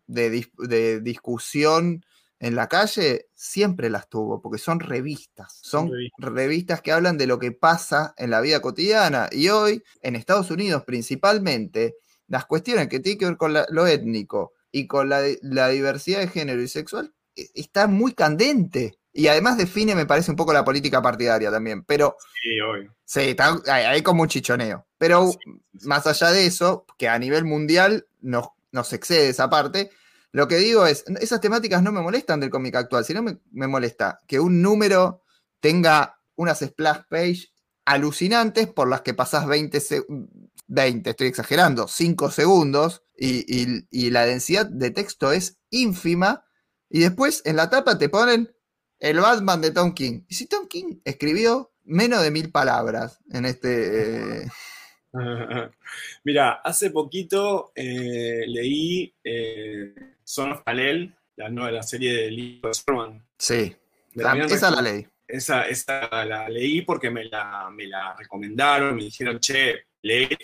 de, 0.07 1.01
discusión 1.01 2.05
en 2.39 2.55
la 2.55 2.67
calle 2.67 3.27
siempre 3.33 3.89
las 3.89 4.09
tuvo, 4.09 4.41
porque 4.41 4.59
son 4.59 4.79
revistas, 4.79 5.59
son 5.61 5.91
revistas 6.17 6.81
que 6.81 6.91
hablan 6.91 7.17
de 7.17 7.27
lo 7.27 7.39
que 7.39 7.51
pasa 7.51 8.13
en 8.17 8.29
la 8.29 8.41
vida 8.41 8.61
cotidiana. 8.61 9.29
Y 9.31 9.49
hoy, 9.49 9.83
en 10.01 10.15
Estados 10.15 10.51
Unidos 10.51 10.83
principalmente, 10.85 11.95
las 12.27 12.45
cuestiones 12.45 12.87
que 12.87 12.99
tienen 12.99 13.19
que 13.19 13.25
ver 13.25 13.37
con 13.37 13.53
lo 13.53 13.87
étnico 13.87 14.53
y 14.71 14.87
con 14.87 15.09
la, 15.09 15.21
la 15.41 15.69
diversidad 15.69 16.19
de 16.19 16.27
género 16.27 16.61
y 16.61 16.67
sexual 16.67 17.13
e, 17.35 17.49
está 17.53 17.87
muy 17.87 18.13
candente. 18.13 18.97
Y 19.17 19.29
además 19.29 19.57
define, 19.57 19.95
me 19.95 20.05
parece, 20.05 20.29
un 20.29 20.35
poco 20.35 20.51
la 20.51 20.65
política 20.65 21.01
partidaria 21.01 21.49
también. 21.49 21.85
Pero. 21.85 22.17
Sí, 22.43 22.59
obvio. 22.59 22.93
Sí, 23.05 23.33
hay, 23.71 24.01
como 24.01 24.23
un 24.23 24.27
chichoneo. 24.27 24.85
Pero 24.97 25.31
más 25.83 26.05
allá 26.05 26.31
de 26.31 26.45
eso, 26.45 26.85
que 26.97 27.07
a 27.07 27.17
nivel 27.17 27.45
mundial 27.45 28.07
nos, 28.19 28.49
nos 28.73 28.91
excede 28.91 29.29
esa 29.29 29.49
parte, 29.49 29.89
lo 30.33 30.49
que 30.49 30.57
digo 30.57 30.85
es, 30.85 31.05
esas 31.21 31.39
temáticas 31.39 31.81
no 31.81 31.93
me 31.93 32.01
molestan 32.01 32.41
del 32.41 32.49
cómic 32.49 32.75
actual, 32.75 33.05
sino 33.05 33.23
me, 33.23 33.37
me 33.51 33.67
molesta 33.67 34.19
que 34.27 34.41
un 34.41 34.61
número 34.61 35.23
tenga 35.61 36.19
unas 36.35 36.59
splash 36.59 37.03
page 37.09 37.53
alucinantes 37.85 38.67
por 38.67 38.89
las 38.89 39.01
que 39.01 39.13
pasás 39.13 39.47
20, 39.47 39.79
20 40.67 41.09
estoy 41.09 41.27
exagerando, 41.27 41.87
5 41.87 42.31
segundos 42.31 43.03
y, 43.17 43.45
y, 43.89 44.09
la 44.09 44.25
densidad 44.25 44.65
de 44.65 44.91
texto 44.91 45.31
es 45.31 45.59
ínfima 45.69 46.43
y 46.89 46.99
después 46.99 47.41
en 47.45 47.55
la 47.55 47.69
tapa 47.69 47.97
te 47.97 48.09
ponen 48.09 48.54
el 49.05 49.19
Batman 49.19 49.61
de 49.61 49.69
Tom 49.69 49.93
King. 49.93 50.21
Y 50.27 50.33
si 50.33 50.47
Tom 50.47 50.67
King 50.67 50.97
escribió 51.05 51.71
menos 51.83 52.23
de 52.23 52.31
mil 52.31 52.51
palabras 52.51 53.19
en 53.31 53.45
este... 53.45 54.47
Eh, 55.17 55.69
Mira, 56.25 56.59
hace 56.61 56.89
poquito 56.89 57.71
eh, 57.73 58.43
leí 58.45 59.15
eh, 59.23 59.95
Son 60.25 60.51
of 60.51 60.61
Kalel, 60.65 61.15
la, 61.37 61.47
la 61.47 61.83
serie 61.83 62.13
de 62.13 62.31
Lee 62.31 62.61
Sherman. 62.61 63.25
Sí, 63.39 63.73
esa 64.13 64.71
la 64.71 64.81
leí. 64.81 65.07
Esa, 65.25 65.69
esa, 65.69 66.25
la 66.25 66.49
leí 66.49 66.81
porque 66.81 67.09
me 67.09 67.23
la, 67.23 67.69
me 67.71 67.87
la 67.87 68.13
recomendaron, 68.13 68.97
me 68.97 69.05
dijeron, 69.05 69.39
che, 69.39 69.85
lee 70.01 70.37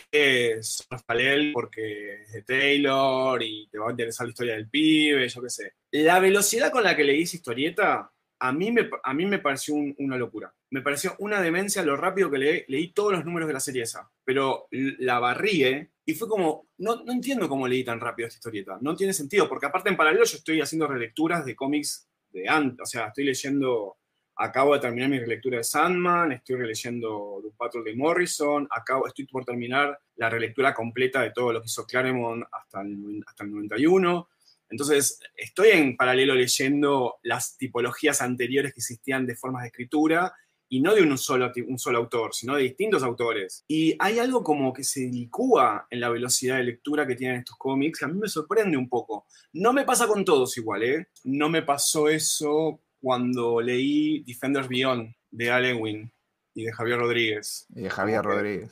Son 0.62 0.98
of 0.98 1.04
Kalel 1.06 1.52
porque 1.52 2.24
es 2.24 2.32
de 2.32 2.44
Taylor 2.44 3.44
y 3.44 3.68
te 3.68 3.78
va 3.78 3.90
a 3.90 3.92
interesar 3.92 4.26
la 4.26 4.32
historia 4.32 4.54
del 4.54 4.70
pibe, 4.70 5.28
yo 5.28 5.42
qué 5.42 5.50
sé. 5.50 5.74
La 5.92 6.22
velocidad 6.22 6.72
con 6.72 6.86
la 6.86 6.96
que 6.96 7.04
leí 7.04 7.24
esa 7.24 7.36
historieta 7.36 8.10
a 8.44 8.52
mí 8.52 8.72
me, 8.72 8.90
a 9.04 9.14
mí 9.14 9.26
me 9.28 9.38
pareció 9.38 9.76
una 9.76 10.18
locura. 10.18 10.52
Me 10.72 10.82
pareció 10.82 11.16
una 11.20 11.40
demencia 11.40 11.84
lo 11.84 11.96
rápido 11.96 12.32
que 12.32 12.66
leí 12.68 12.92
todos 12.92 13.14
los 13.14 13.24
números 13.24 13.48
de 13.48 13.54
la 13.54 13.60
serie 13.60 13.84
esa. 13.84 14.10
Pero 14.24 14.68
la 14.72 15.20
barríe 15.20 15.92
y 16.04 16.16
fue 16.16 16.28
como, 16.28 16.68
no, 16.80 17.04
no 17.04 17.12
entiendo 17.12 17.48
cómo 17.48 17.68
leí 17.68 17.84
tan 17.84 18.00
rápido 18.00 18.28
esta 18.28 18.40
historieta. 18.40 18.80
No 18.82 18.96
tiene 18.96 19.14
sentido, 19.14 19.48
porque 19.48 19.68
aparte 19.68 19.90
en 19.90 19.96
paralelo 19.96 20.26
yo 20.26 20.38
estoy 20.38 20.60
haciendo 20.60 20.88
relecturas 20.88 21.46
de 21.46 21.56
cómics 21.56 22.10
de 22.32 22.50
antes. 22.50 22.82
O 22.82 22.86
sea, 22.88 23.10
estoy 23.10 23.26
leyendo, 23.26 23.98
acabo 24.36 24.74
de 24.74 24.80
terminar 24.80 25.10
mi 25.10 25.20
relectura 25.20 25.60
de 25.60 25.64
Sandman, 25.64 26.32
estoy 26.32 26.56
releyendo 26.56 27.42
The 27.44 27.52
Patrol 27.56 27.84
de 27.84 27.96
Morrison, 27.96 28.68
acabo, 28.72 29.06
estoy 29.06 29.28
por 29.28 29.46
terminar 29.46 30.00
la 30.16 30.32
relectura 30.32 30.74
completa 30.74 31.22
de 31.22 31.30
todo 31.30 31.54
lo 31.54 31.62
que 31.62 31.68
hizo 31.68 31.86
Claremont 31.86 32.44
hasta 32.52 32.82
el, 32.82 33.24
hasta 33.28 33.44
el 33.44 33.52
91. 33.52 34.30
Entonces, 34.72 35.20
estoy 35.36 35.70
en 35.70 35.98
paralelo 35.98 36.34
leyendo 36.34 37.16
las 37.24 37.58
tipologías 37.58 38.22
anteriores 38.22 38.74
que 38.74 38.80
existían 38.80 39.28
de 39.28 39.36
formas 39.36 39.64
de 39.64 39.68
escritura 39.68 40.34
y 40.70 40.80
no 40.80 40.96
de 40.96 41.02
un 41.02 41.18
solo, 41.18 41.52
un 41.68 41.78
solo 41.78 41.98
autor, 41.98 42.34
sino 42.34 42.56
de 42.56 42.64
distintos 42.64 43.04
autores. 43.04 43.66
Y 43.68 43.94
hay 44.00 44.20
algo 44.20 44.42
como 44.42 44.72
que 44.72 44.86
se 44.86 45.02
licúa 45.02 45.86
en 45.90 46.00
la 46.00 46.10
velocidad 46.10 46.58
de 46.58 46.64
lectura 46.64 47.06
que 47.06 47.16
tienen 47.16 47.40
estos 47.40 47.58
cómics, 47.58 48.00
que 48.00 48.06
a 48.06 48.08
mí 48.08 48.18
me 48.18 48.30
sorprende 48.30 48.78
un 48.78 48.88
poco. 48.88 49.26
No 49.52 49.74
me 49.74 49.84
pasa 49.84 50.08
con 50.08 50.24
todos 50.24 50.58
igual, 50.58 50.84
¿eh? 50.84 51.08
No 51.26 51.50
me 51.50 51.62
pasó 51.62 52.08
eso 52.08 52.80
cuando 53.02 53.60
leí 53.60 54.24
Defenders 54.24 54.70
Beyond 54.70 55.14
de 55.30 55.52
Alewin 55.52 56.10
y 56.54 56.64
de 56.64 56.72
Javier 56.72 57.00
Rodríguez. 57.00 57.66
Y 57.76 57.82
de 57.82 57.90
Javier 57.90 58.22
Rodríguez. 58.24 58.72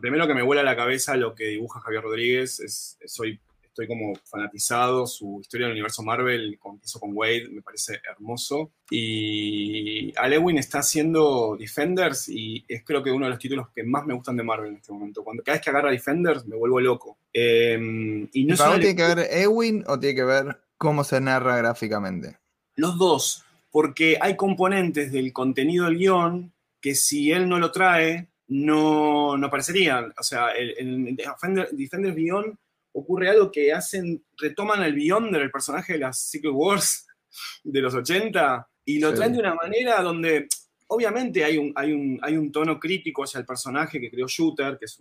primero 0.00 0.26
que 0.26 0.34
me 0.34 0.42
vuela 0.42 0.62
la 0.62 0.76
cabeza 0.76 1.16
lo 1.16 1.34
que 1.34 1.48
dibuja 1.48 1.80
Javier 1.80 2.02
Rodríguez, 2.02 2.60
es, 2.60 2.98
soy 3.04 3.38
estoy 3.80 3.96
como 3.96 4.14
fanatizado. 4.24 5.06
Su 5.06 5.38
historia 5.40 5.66
del 5.66 5.72
universo 5.74 6.02
Marvel, 6.02 6.58
con, 6.58 6.80
hizo 6.84 7.00
con 7.00 7.10
Wade, 7.14 7.48
me 7.50 7.62
parece 7.62 8.00
hermoso. 8.08 8.72
Y 8.90 10.12
Alewin 10.18 10.58
está 10.58 10.80
haciendo 10.80 11.56
Defenders 11.58 12.28
y 12.28 12.64
es 12.68 12.84
creo 12.84 13.02
que 13.02 13.10
uno 13.10 13.26
de 13.26 13.30
los 13.30 13.38
títulos 13.38 13.68
que 13.74 13.84
más 13.84 14.06
me 14.06 14.14
gustan 14.14 14.36
de 14.36 14.42
Marvel 14.42 14.70
en 14.70 14.76
este 14.76 14.92
momento. 14.92 15.24
Cuando 15.24 15.42
cada 15.42 15.56
vez 15.56 15.64
que 15.64 15.70
agarra 15.70 15.90
Defenders 15.90 16.46
me 16.46 16.56
vuelvo 16.56 16.80
loco. 16.80 17.18
Em, 17.32 18.28
y 18.32 18.44
no 18.44 18.56
tiene 18.56 18.96
que 18.96 19.14
ver 19.14 19.28
Ewin 19.30 19.84
o 19.86 19.98
tiene 19.98 20.16
que 20.16 20.24
ver 20.24 20.60
cómo 20.76 21.04
se 21.04 21.20
narra 21.20 21.56
gráficamente? 21.58 22.38
Los 22.74 22.98
dos, 22.98 23.44
porque 23.70 24.18
hay 24.20 24.36
componentes 24.36 25.12
del 25.12 25.32
contenido 25.32 25.84
del 25.84 25.98
guion 25.98 26.52
que 26.80 26.94
si 26.94 27.30
él 27.30 27.48
no 27.48 27.58
lo 27.58 27.70
trae, 27.70 28.28
no, 28.48 29.36
no 29.36 29.46
aparecerían. 29.46 30.12
O 30.18 30.22
sea, 30.22 30.52
el, 30.52 31.16
Defenders 31.16 32.14
Beyond 32.14 32.56
ocurre 32.92 33.28
algo 33.30 33.50
que 33.50 33.72
hacen, 33.72 34.24
retoman 34.36 34.82
el 34.82 34.94
Beyond 34.94 35.36
del 35.36 35.50
personaje 35.50 35.94
de 35.94 36.00
las 36.00 36.20
Secret 36.22 36.52
Wars 36.54 37.06
de 37.62 37.80
los 37.80 37.94
80 37.94 38.68
y 38.84 38.98
lo 38.98 39.14
traen 39.14 39.32
de 39.32 39.38
una 39.38 39.54
manera 39.54 40.00
donde 40.02 40.48
obviamente 40.88 41.44
hay 41.44 41.56
un, 41.56 41.72
hay, 41.76 41.92
un, 41.92 42.18
hay 42.22 42.36
un 42.36 42.50
tono 42.50 42.78
crítico 42.80 43.22
hacia 43.22 43.38
el 43.38 43.46
personaje 43.46 44.00
que 44.00 44.10
creó 44.10 44.26
Shooter, 44.26 44.76
que 44.78 44.86
es, 44.86 44.98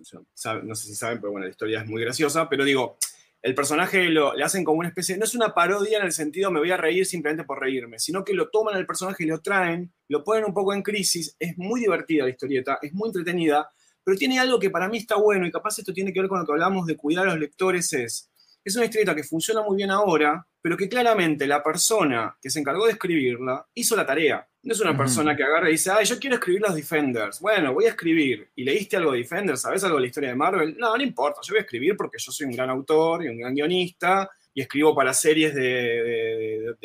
no 0.63 0.75
sé 0.75 0.87
si 0.87 0.95
saben, 0.95 1.19
pero 1.19 1.31
bueno, 1.31 1.45
la 1.45 1.51
historia 1.51 1.81
es 1.81 1.87
muy 1.87 2.01
graciosa, 2.01 2.47
pero 2.47 2.63
digo, 2.63 2.97
el 3.41 3.55
personaje 3.55 4.09
lo, 4.09 4.35
le 4.35 4.43
hacen 4.43 4.63
como 4.63 4.79
una 4.79 4.89
especie, 4.89 5.17
no 5.17 5.23
es 5.23 5.33
una 5.33 5.53
parodia 5.53 5.97
en 5.97 6.05
el 6.05 6.11
sentido 6.11 6.51
me 6.51 6.59
voy 6.59 6.71
a 6.71 6.77
reír 6.77 7.05
simplemente 7.05 7.45
por 7.45 7.59
reírme, 7.59 7.97
sino 7.97 8.23
que 8.23 8.33
lo 8.33 8.49
toman 8.49 8.75
al 8.75 8.85
personaje 8.85 9.23
y 9.23 9.27
lo 9.27 9.41
traen, 9.41 9.91
lo 10.09 10.23
ponen 10.23 10.45
un 10.45 10.53
poco 10.53 10.73
en 10.73 10.83
crisis, 10.83 11.35
es 11.39 11.57
muy 11.57 11.79
divertida 11.79 12.25
la 12.25 12.31
historieta, 12.31 12.79
es 12.81 12.93
muy 12.93 13.09
entretenida, 13.09 13.71
pero 14.09 14.17
tiene 14.17 14.39
algo 14.39 14.59
que 14.59 14.71
para 14.71 14.89
mí 14.89 14.97
está 14.97 15.17
bueno 15.17 15.45
y 15.45 15.51
capaz 15.51 15.77
esto 15.77 15.93
tiene 15.93 16.11
que 16.11 16.19
ver 16.19 16.27
con 16.27 16.39
lo 16.39 16.45
que 16.45 16.51
hablamos 16.51 16.87
de 16.87 16.97
cuidar 16.97 17.27
a 17.27 17.29
los 17.29 17.39
lectores 17.39 17.93
es, 17.93 18.27
es 18.63 18.75
una 18.75 18.85
historieta 18.85 19.13
que 19.13 19.23
funciona 19.23 19.61
muy 19.61 19.77
bien 19.77 19.91
ahora, 19.91 20.47
pero 20.59 20.75
que 20.75 20.89
claramente 20.89 21.45
la 21.45 21.61
persona 21.61 22.35
que 22.41 22.49
se 22.49 22.59
encargó 22.59 22.87
de 22.87 22.93
escribirla 22.93 23.67
hizo 23.75 23.95
la 23.95 24.07
tarea. 24.07 24.49
No 24.63 24.73
es 24.73 24.79
una 24.79 24.97
persona 24.97 25.35
que 25.35 25.43
agarra 25.43 25.69
y 25.69 25.73
dice, 25.73 25.91
ay, 25.91 26.05
yo 26.05 26.17
quiero 26.17 26.37
escribir 26.37 26.61
los 26.61 26.73
Defenders. 26.73 27.39
Bueno, 27.39 27.71
voy 27.71 27.85
a 27.85 27.89
escribir. 27.89 28.49
¿Y 28.55 28.63
leíste 28.63 28.97
algo 28.97 29.11
de 29.11 29.19
Defenders? 29.19 29.61
¿Sabes 29.61 29.83
algo 29.83 29.97
de 29.97 30.01
la 30.01 30.07
historia 30.07 30.29
de 30.29 30.35
Marvel? 30.35 30.75
No, 30.79 30.97
no 30.97 31.03
importa. 31.03 31.41
Yo 31.43 31.53
voy 31.53 31.59
a 31.59 31.61
escribir 31.61 31.95
porque 31.95 32.17
yo 32.17 32.31
soy 32.31 32.47
un 32.47 32.53
gran 32.53 32.71
autor 32.71 33.23
y 33.23 33.27
un 33.27 33.37
gran 33.37 33.53
guionista 33.53 34.27
y 34.55 34.61
escribo 34.61 34.95
para 34.95 35.13
series 35.13 35.53
de, 35.53 36.75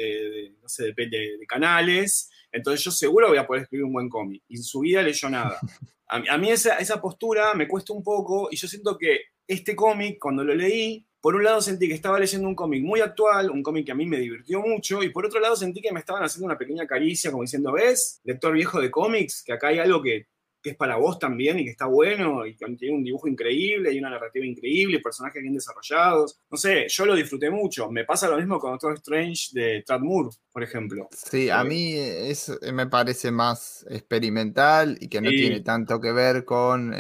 no 0.61 0.69
sé, 0.69 0.93
de, 0.95 1.47
canales. 1.49 2.29
Entonces 2.53 2.85
yo 2.85 2.91
seguro 2.91 3.29
voy 3.29 3.39
a 3.39 3.47
poder 3.47 3.63
escribir 3.63 3.87
un 3.87 3.95
buen 3.95 4.11
cómic. 4.11 4.43
Y 4.47 4.57
en 4.57 4.63
su 4.63 4.81
vida 4.81 5.03
leyó 5.03 5.31
nada. 5.31 5.59
A, 6.09 6.39
mí 6.39 6.51
esa, 6.51 6.77
esa 6.77 7.01
postura 7.01 7.55
me 7.55 7.67
cuesta 7.67 7.93
un 7.93 8.03
poco 8.03 8.49
y 8.51 8.57
yo 8.57 8.69
siento 8.69 8.99
que 8.99 9.21
este 9.47 9.75
cómic, 9.75 10.19
cuando 10.21 10.45
lo 10.45 10.55
leí, 10.55 11.07
por 11.21 11.35
un 11.35 11.45
lado 11.45 11.63
sentí 11.63 11.89
que 11.89 11.95
estaba 11.95 12.19
leyendo 12.19 12.47
un 12.47 12.55
cómic 12.55 12.83
muy 12.83 13.01
actual, 13.01 13.51
un 13.51 13.63
cómic 13.63 13.87
que 13.87 13.93
a 13.93 13.95
mí 13.95 14.05
me 14.05 14.19
divirtió 14.19 14.61
mucho, 14.61 15.03
y 15.03 15.09
por 15.09 15.25
otro 15.25 15.41
lado 15.41 15.57
sentí 15.57 15.81
que 15.81 15.93
me 15.93 16.01
estaban 16.01 16.23
haciendo 16.23 16.47
una 16.47 16.59
pequeña 16.59 16.87
caricia, 16.87 17.31
como 17.31 17.45
diciendo, 17.45 17.73
¿ves, 17.73 18.21
lector 18.25 18.53
viejo 18.53 18.81
de 18.81 18.91
cómics? 18.91 19.43
Que 19.43 19.55
acá 19.55 19.69
hay 19.69 19.79
algo 19.79 20.03
que 20.03 20.27
que 20.65 20.71
es 20.71 20.77
para 20.77 20.97
vos 20.97 21.19
también 21.19 21.59
y 21.59 21.65
que 21.65 21.73
está 21.73 21.85
bueno 21.85 22.47
y 22.47 22.57
que 22.57 22.65
tiene 22.77 22.97
un 22.97 23.05
dibujo 23.05 23.29
increíble 23.29 23.93
y 23.93 23.99
una 23.99 24.09
narrativa 24.09 24.47
increíble, 24.47 24.99
personajes 24.99 25.43
bien 25.43 25.53
desarrollados. 25.53 26.41
No 26.51 26.57
sé, 26.57 26.87
yo 26.89 27.05
lo 27.05 27.15
disfruté 27.15 27.51
mucho. 27.51 27.91
Me 27.91 28.05
pasa 28.05 28.31
lo 28.31 28.39
mismo 28.39 28.59
con 28.59 28.73
Doctor 28.73 28.95
Strange 28.95 29.51
de 29.53 29.83
Trad 29.87 30.01
Moore, 30.01 30.31
por 30.51 30.63
ejemplo. 30.63 31.09
Sí, 31.13 31.51
a 31.51 31.63
mí 31.65 31.93
es, 31.97 32.51
me 32.73 32.87
parece 32.87 33.31
más 33.31 33.85
experimental 33.91 34.97
y 34.99 35.09
que 35.09 35.21
no 35.21 35.29
tiene 35.29 35.61
tanto 35.61 36.01
que 36.01 36.13
ver 36.13 36.47
con 36.47 36.95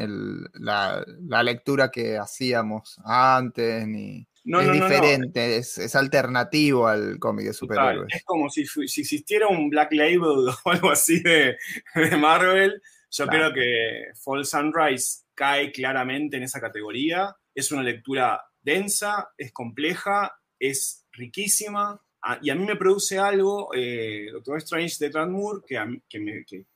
la, 0.52 1.02
lectura 1.42 1.90
que 1.90 2.18
hacíamos 2.18 3.00
antes 3.02 3.86
ni... 3.86 4.28
es 4.44 4.72
diferente, 4.72 5.56
Es, 5.56 5.96
alternativo 5.96 6.86
al 6.86 7.18
cómic 7.18 7.46
de 7.46 7.54
superhéroes. 7.54 8.14
Es 8.14 8.24
como 8.24 8.50
si, 8.50 8.66
existiera 8.82 9.48
un 9.48 9.70
Black 9.70 9.94
Label 9.94 10.20
o 10.64 10.70
algo 10.70 10.90
así 10.90 11.22
de, 11.22 11.56
de 11.94 12.16
Marvel 12.18 12.82
yo 13.16 13.26
creo 13.28 13.52
que 13.52 14.10
Fall 14.16 14.44
Sunrise 14.44 15.22
cae 15.34 15.70
claramente 15.70 16.36
en 16.36 16.42
esa 16.42 16.60
categoría. 16.60 17.34
Es 17.54 17.70
una 17.70 17.82
lectura 17.82 18.42
densa, 18.60 19.28
es 19.38 19.52
compleja, 19.52 20.34
es 20.58 21.06
riquísima. 21.12 22.00
Ah, 22.22 22.38
y 22.42 22.50
a 22.50 22.56
mí 22.56 22.64
me 22.64 22.74
produce 22.74 23.18
algo, 23.18 23.70
eh, 23.72 24.28
Doctor 24.32 24.58
Strange 24.58 24.96
de 24.98 25.10
Trant 25.10 25.30
Moore, 25.30 25.60
que, 25.64 26.66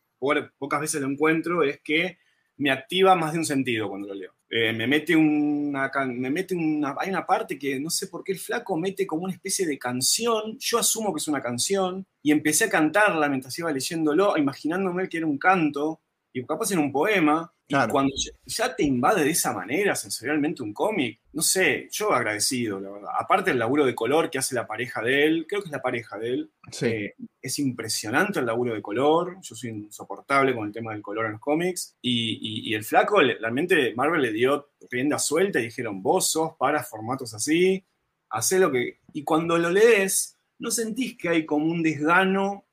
pocas 0.58 0.80
veces 0.80 1.00
lo 1.00 1.08
encuentro, 1.08 1.64
es 1.64 1.80
que 1.82 2.18
me 2.58 2.70
activa 2.70 3.16
más 3.16 3.32
de 3.32 3.38
un 3.40 3.44
sentido 3.44 3.88
cuando 3.88 4.08
lo 4.08 4.14
leo. 4.14 4.34
Eh, 4.50 4.72
me 4.72 4.86
mete 4.86 5.16
una, 5.16 5.90
me 6.06 6.30
mete 6.30 6.54
una, 6.54 6.94
hay 6.98 7.10
una 7.10 7.26
parte 7.26 7.58
que 7.58 7.80
no 7.80 7.90
sé 7.90 8.06
por 8.06 8.22
qué 8.22 8.32
el 8.32 8.38
flaco 8.38 8.76
mete 8.76 9.06
como 9.06 9.24
una 9.24 9.32
especie 9.32 9.66
de 9.66 9.78
canción, 9.78 10.56
yo 10.58 10.78
asumo 10.78 11.12
que 11.12 11.18
es 11.18 11.28
una 11.28 11.42
canción, 11.42 12.06
y 12.22 12.30
empecé 12.30 12.64
a 12.64 12.70
cantarla 12.70 13.28
mientras 13.28 13.58
iba 13.58 13.72
leyéndolo, 13.72 14.36
imaginándome 14.36 15.08
que 15.08 15.18
era 15.18 15.26
un 15.26 15.38
canto, 15.38 16.00
y 16.38 16.46
capaz 16.46 16.72
en 16.72 16.78
un 16.78 16.92
poema, 16.92 17.52
y 17.66 17.74
cuando 17.90 18.12
ya 18.46 18.74
te 18.74 18.82
invade 18.82 19.24
de 19.24 19.30
esa 19.30 19.52
manera 19.52 19.94
sensorialmente 19.94 20.62
un 20.62 20.72
cómic, 20.72 21.20
no 21.34 21.42
sé, 21.42 21.88
yo 21.92 22.14
agradecido, 22.14 22.80
la 22.80 22.90
verdad. 22.90 23.10
Aparte 23.18 23.50
el 23.50 23.58
laburo 23.58 23.84
de 23.84 23.94
color 23.94 24.30
que 24.30 24.38
hace 24.38 24.54
la 24.54 24.66
pareja 24.66 25.02
de 25.02 25.26
él, 25.26 25.46
creo 25.46 25.60
que 25.60 25.66
es 25.66 25.72
la 25.72 25.82
pareja 25.82 26.18
de 26.18 26.28
él, 26.30 26.50
eh, 26.80 27.14
es 27.42 27.58
impresionante 27.58 28.40
el 28.40 28.46
laburo 28.46 28.74
de 28.74 28.80
color, 28.80 29.36
yo 29.42 29.54
soy 29.54 29.70
insoportable 29.70 30.54
con 30.54 30.66
el 30.66 30.72
tema 30.72 30.92
del 30.92 31.02
color 31.02 31.26
en 31.26 31.32
los 31.32 31.40
cómics, 31.40 31.94
y, 32.00 32.72
el 32.74 32.84
flaco, 32.84 33.20
realmente 33.20 33.94
Marvel 33.94 34.22
le 34.22 34.32
dio 34.32 34.70
rienda 34.90 35.18
suelta 35.18 35.60
y 35.60 35.64
dijeron, 35.64 36.02
vos 36.02 36.30
sos 36.30 36.52
para 36.58 36.82
formatos 36.82 37.34
así, 37.34 37.84
hacé 38.30 38.58
lo 38.58 38.70
que... 38.70 39.00
Y 39.12 39.24
cuando 39.24 39.58
lo 39.58 39.70
lees, 39.70 40.38
no 40.58 40.70
sentís 40.70 41.16
que 41.16 41.28
hay 41.28 41.46
como 41.46 41.66
un 41.66 41.82
desgano 41.82 42.67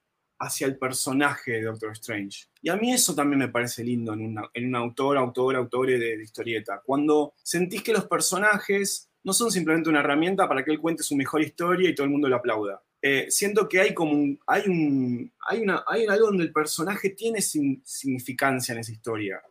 hacia 0.46 0.68
el 0.68 0.78
personaje 0.78 1.54
de 1.54 1.64
Doctor 1.64 1.92
Strange. 1.94 2.46
Y 2.62 2.70
a 2.70 2.76
mí 2.76 2.94
eso 2.94 3.16
también 3.16 3.40
me 3.40 3.50
parece 3.50 3.84
lindo 3.84 4.14
en, 4.14 4.38
un 4.38 4.76
autor, 4.76 5.18
autor, 5.18 5.56
autor 5.56 5.88
de, 5.88 5.98
de, 5.98 6.24
historieta. 6.24 6.82
Cuando 6.86 7.34
sentís 7.42 7.82
que 7.82 7.94
los 7.94 8.06
personajes 8.06 9.10
no 9.24 9.34
son 9.34 9.52
simplemente 9.52 9.90
una 9.90 10.02
herramienta 10.02 10.48
para 10.48 10.64
que 10.64 10.72
él 10.72 10.80
cuente 10.80 11.04
su 11.04 11.16
mejor 11.16 11.42
historia 11.42 11.90
y 11.90 11.96
todo 11.96 12.06
el 12.06 12.12
mundo 12.12 12.30
lo 12.30 12.36
aplauda. 12.36 12.82
Eh, 13.02 13.28
siento 13.30 13.68
que 13.68 13.80
hay 13.80 13.94
como 13.94 14.14
un, 14.14 14.40
hay 14.48 14.64
un, 14.68 15.32
hay 15.48 15.62
una, 15.62 15.84
hay 15.88 16.06
algo 16.06 16.28
donde 16.28 16.44
el 16.44 16.52
personaje 16.52 17.10
tiene 17.10 17.42
significancia 17.42 18.74
en 18.74 18.80
esa 18.80 18.92
historia. 18.92 19.42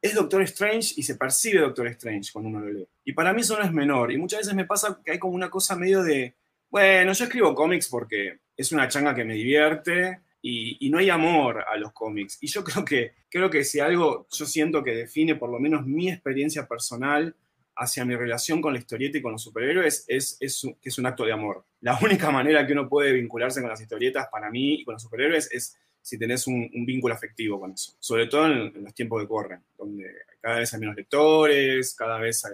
Es 0.00 0.14
Doctor 0.14 0.42
Strange 0.42 0.94
y 0.96 1.02
se 1.02 1.16
percibe 1.16 1.60
Doctor 1.60 1.86
Strange 1.88 2.30
cuando 2.32 2.50
uno 2.50 2.60
lo 2.60 2.70
lee. 2.70 2.88
Y 3.04 3.12
para 3.12 3.32
mí 3.32 3.40
eso 3.40 3.58
no 3.58 3.64
es 3.64 3.72
menor. 3.72 4.12
Y 4.12 4.18
muchas 4.18 4.40
veces 4.40 4.54
me 4.54 4.66
pasa 4.66 5.00
que 5.04 5.12
hay 5.12 5.18
como 5.18 5.34
una 5.34 5.50
cosa 5.50 5.76
medio 5.76 6.02
de, 6.02 6.34
bueno, 6.70 7.12
yo 7.12 7.24
escribo 7.24 7.54
cómics 7.54 7.88
porque 7.88 8.40
es 8.56 8.72
una 8.72 8.88
changa 8.88 9.14
que 9.14 9.24
me 9.24 9.34
divierte 9.34 10.20
y, 10.46 10.90
no 10.90 10.98
hay 10.98 11.08
amor 11.08 11.64
a 11.66 11.76
los 11.76 11.92
cómics. 11.92 12.36
Y 12.42 12.48
yo 12.48 12.62
creo 12.64 12.84
que, 12.84 13.14
creo 13.30 13.48
que 13.48 13.64
si 13.64 13.80
algo 13.80 14.26
yo 14.30 14.46
siento 14.46 14.84
que 14.84 14.94
define 14.94 15.36
por 15.36 15.50
lo 15.50 15.58
menos 15.58 15.86
mi 15.86 16.10
experiencia 16.10 16.68
personal 16.68 17.34
hacia 17.76 18.04
mi 18.04 18.14
relación 18.14 18.60
con 18.60 18.74
la 18.74 18.78
historieta 18.78 19.18
y 19.18 19.22
con 19.22 19.32
los 19.32 19.42
superhéroes 19.42 20.04
es, 20.06 20.36
es, 20.38 20.62
que 20.80 20.88
es 20.90 20.98
un 20.98 21.06
acto 21.06 21.24
de 21.24 21.32
amor. 21.32 21.64
La 21.80 21.98
única 22.02 22.30
manera 22.30 22.66
que 22.66 22.74
uno 22.74 22.88
puede 22.88 23.12
vincularse 23.12 23.60
con 23.60 23.70
las 23.70 23.80
historietas 23.80 24.28
para 24.30 24.50
mí 24.50 24.74
y 24.74 24.84
con 24.84 24.94
los 24.94 25.02
superhéroes 25.02 25.50
es 25.50 25.78
si 26.02 26.18
tenés 26.18 26.46
un, 26.46 26.68
vínculo 26.84 27.14
afectivo 27.14 27.58
con 27.58 27.72
eso. 27.72 27.94
Sobre 27.98 28.26
todo 28.26 28.46
en, 28.46 28.84
los 28.84 28.94
tiempos 28.94 29.22
que 29.22 29.28
corren, 29.28 29.62
donde 29.78 30.04
cada 30.42 30.58
vez 30.58 30.74
hay 30.74 30.80
menos 30.80 30.94
lectores, 30.94 31.94
cada 31.94 32.18
vez 32.18 32.44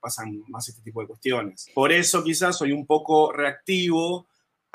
pasan 0.00 0.42
más 0.48 0.66
este 0.70 0.80
tipo 0.80 1.02
de 1.02 1.08
cuestiones. 1.08 1.70
Por 1.74 1.92
eso 1.92 2.24
quizás 2.24 2.56
soy 2.56 2.72
un 2.72 2.86
poco 2.86 3.30
reactivo 3.30 4.26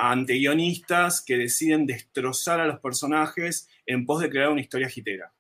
ante 0.02 0.36
guionistas 0.36 1.22
que 1.22 1.38
deciden 1.38 1.86
destrozar 1.86 2.62
a 2.62 2.68
los 2.68 2.80
personajes 2.80 3.68
en 3.86 4.06
pos 4.06 4.22
de 4.22 4.30
crear 4.30 4.50
una 4.50 4.62
historia 4.62 4.90
hitera. 4.94 5.34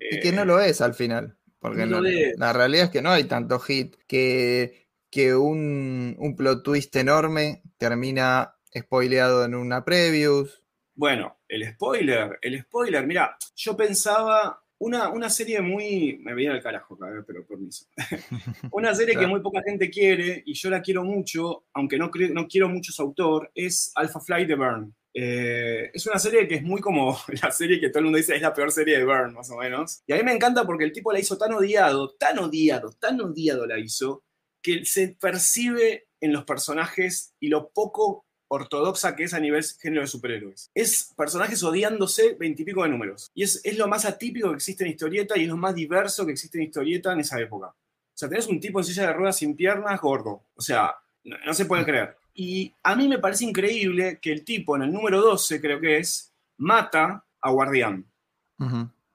y 0.00 0.20
que 0.20 0.32
no 0.32 0.46
lo 0.46 0.58
es 0.58 0.80
al 0.80 0.94
final. 0.94 1.36
Porque 1.58 1.84
la, 1.84 2.52
realidad 2.52 2.84
es 2.84 2.90
que 2.90 3.02
no 3.02 3.10
hay 3.10 3.24
tanto 3.24 3.58
hit 3.58 3.96
que, 4.06 4.88
que 5.10 5.34
un, 5.34 6.34
plot 6.36 6.62
twist 6.62 6.96
enorme 6.96 7.62
termina 7.76 8.54
spoileado 8.74 9.44
en 9.44 9.54
una 9.54 9.84
previews. 9.84 10.62
Bueno, 10.94 11.40
el 11.46 11.68
spoiler, 11.74 12.38
el 12.40 12.62
spoiler, 12.62 13.06
mira, 13.06 13.36
yo 13.54 13.76
pensaba 13.76 14.62
una, 14.78 15.08
una 15.08 15.30
serie 15.30 15.60
muy. 15.60 16.18
Me 16.22 16.34
viene 16.34 16.54
al 16.54 16.62
carajo, 16.62 16.98
pero 17.26 17.46
permiso. 17.46 17.86
una 18.72 18.94
serie 18.94 19.16
que 19.16 19.26
muy 19.26 19.40
poca 19.40 19.62
gente 19.62 19.90
quiere 19.90 20.42
y 20.44 20.54
yo 20.54 20.70
la 20.70 20.82
quiero 20.82 21.04
mucho, 21.04 21.64
aunque 21.72 21.98
no, 21.98 22.10
no 22.32 22.46
quiero 22.46 22.68
mucho 22.68 22.92
su 22.92 23.02
autor, 23.02 23.50
es 23.54 23.92
Alpha 23.94 24.20
Flight 24.20 24.48
de 24.48 24.54
Burn. 24.54 24.94
Eh, 25.18 25.90
es 25.94 26.06
una 26.06 26.18
serie 26.18 26.46
que 26.46 26.56
es 26.56 26.62
muy 26.62 26.82
como 26.82 27.18
la 27.42 27.50
serie 27.50 27.80
que 27.80 27.88
todo 27.88 28.00
el 28.00 28.04
mundo 28.04 28.18
dice 28.18 28.36
es 28.36 28.42
la 28.42 28.52
peor 28.52 28.70
serie 28.70 28.98
de 28.98 29.04
Burn, 29.04 29.32
más 29.32 29.50
o 29.50 29.56
menos. 29.56 30.02
Y 30.06 30.12
a 30.12 30.16
mí 30.16 30.22
me 30.22 30.32
encanta 30.32 30.66
porque 30.66 30.84
el 30.84 30.92
tipo 30.92 31.12
la 31.12 31.18
hizo 31.18 31.38
tan 31.38 31.52
odiado, 31.54 32.14
tan 32.16 32.38
odiado, 32.38 32.92
tan 32.92 33.20
odiado 33.20 33.66
la 33.66 33.78
hizo, 33.78 34.24
que 34.62 34.84
se 34.84 35.16
percibe 35.18 36.08
en 36.20 36.32
los 36.32 36.44
personajes 36.44 37.34
y 37.40 37.48
lo 37.48 37.70
poco 37.70 38.26
ortodoxa 38.48 39.16
que 39.16 39.24
es 39.24 39.34
a 39.34 39.40
nivel 39.40 39.64
género 39.80 40.02
de 40.02 40.08
superhéroes. 40.08 40.70
Es 40.74 41.12
personajes 41.16 41.62
odiándose 41.62 42.34
veintipico 42.38 42.82
de 42.82 42.90
números. 42.90 43.30
Y 43.34 43.42
es, 43.42 43.60
es, 43.64 43.76
lo 43.76 43.88
más 43.88 44.04
atípico 44.04 44.50
que 44.50 44.56
existe 44.56 44.84
en 44.84 44.90
historieta 44.90 45.36
y 45.36 45.42
es 45.42 45.48
lo 45.48 45.56
más 45.56 45.74
diverso 45.74 46.24
que 46.24 46.32
existe 46.32 46.58
en 46.58 46.64
historieta 46.64 47.12
en 47.12 47.20
esa 47.20 47.40
época. 47.40 47.68
O 47.68 48.18
sea, 48.18 48.28
tenés 48.28 48.46
un 48.46 48.60
tipo 48.60 48.78
en 48.80 48.84
silla 48.84 49.08
de 49.08 49.12
ruedas 49.12 49.36
sin 49.36 49.54
piernas 49.54 50.00
gordo. 50.00 50.42
O 50.54 50.62
sea, 50.62 50.94
no, 51.24 51.52
se 51.52 51.66
puede 51.66 51.84
creer. 51.84 52.16
Y 52.34 52.72
a 52.82 52.96
mí 52.96 53.08
me 53.08 53.18
parece 53.18 53.44
increíble 53.44 54.18
que 54.20 54.32
el 54.32 54.44
tipo 54.44 54.76
en 54.76 54.82
el 54.82 54.92
número 54.92 55.20
12, 55.20 55.60
creo 55.60 55.80
que 55.80 55.98
es, 55.98 56.32
mata 56.56 57.24
a 57.40 57.50
Guardián, 57.50 58.06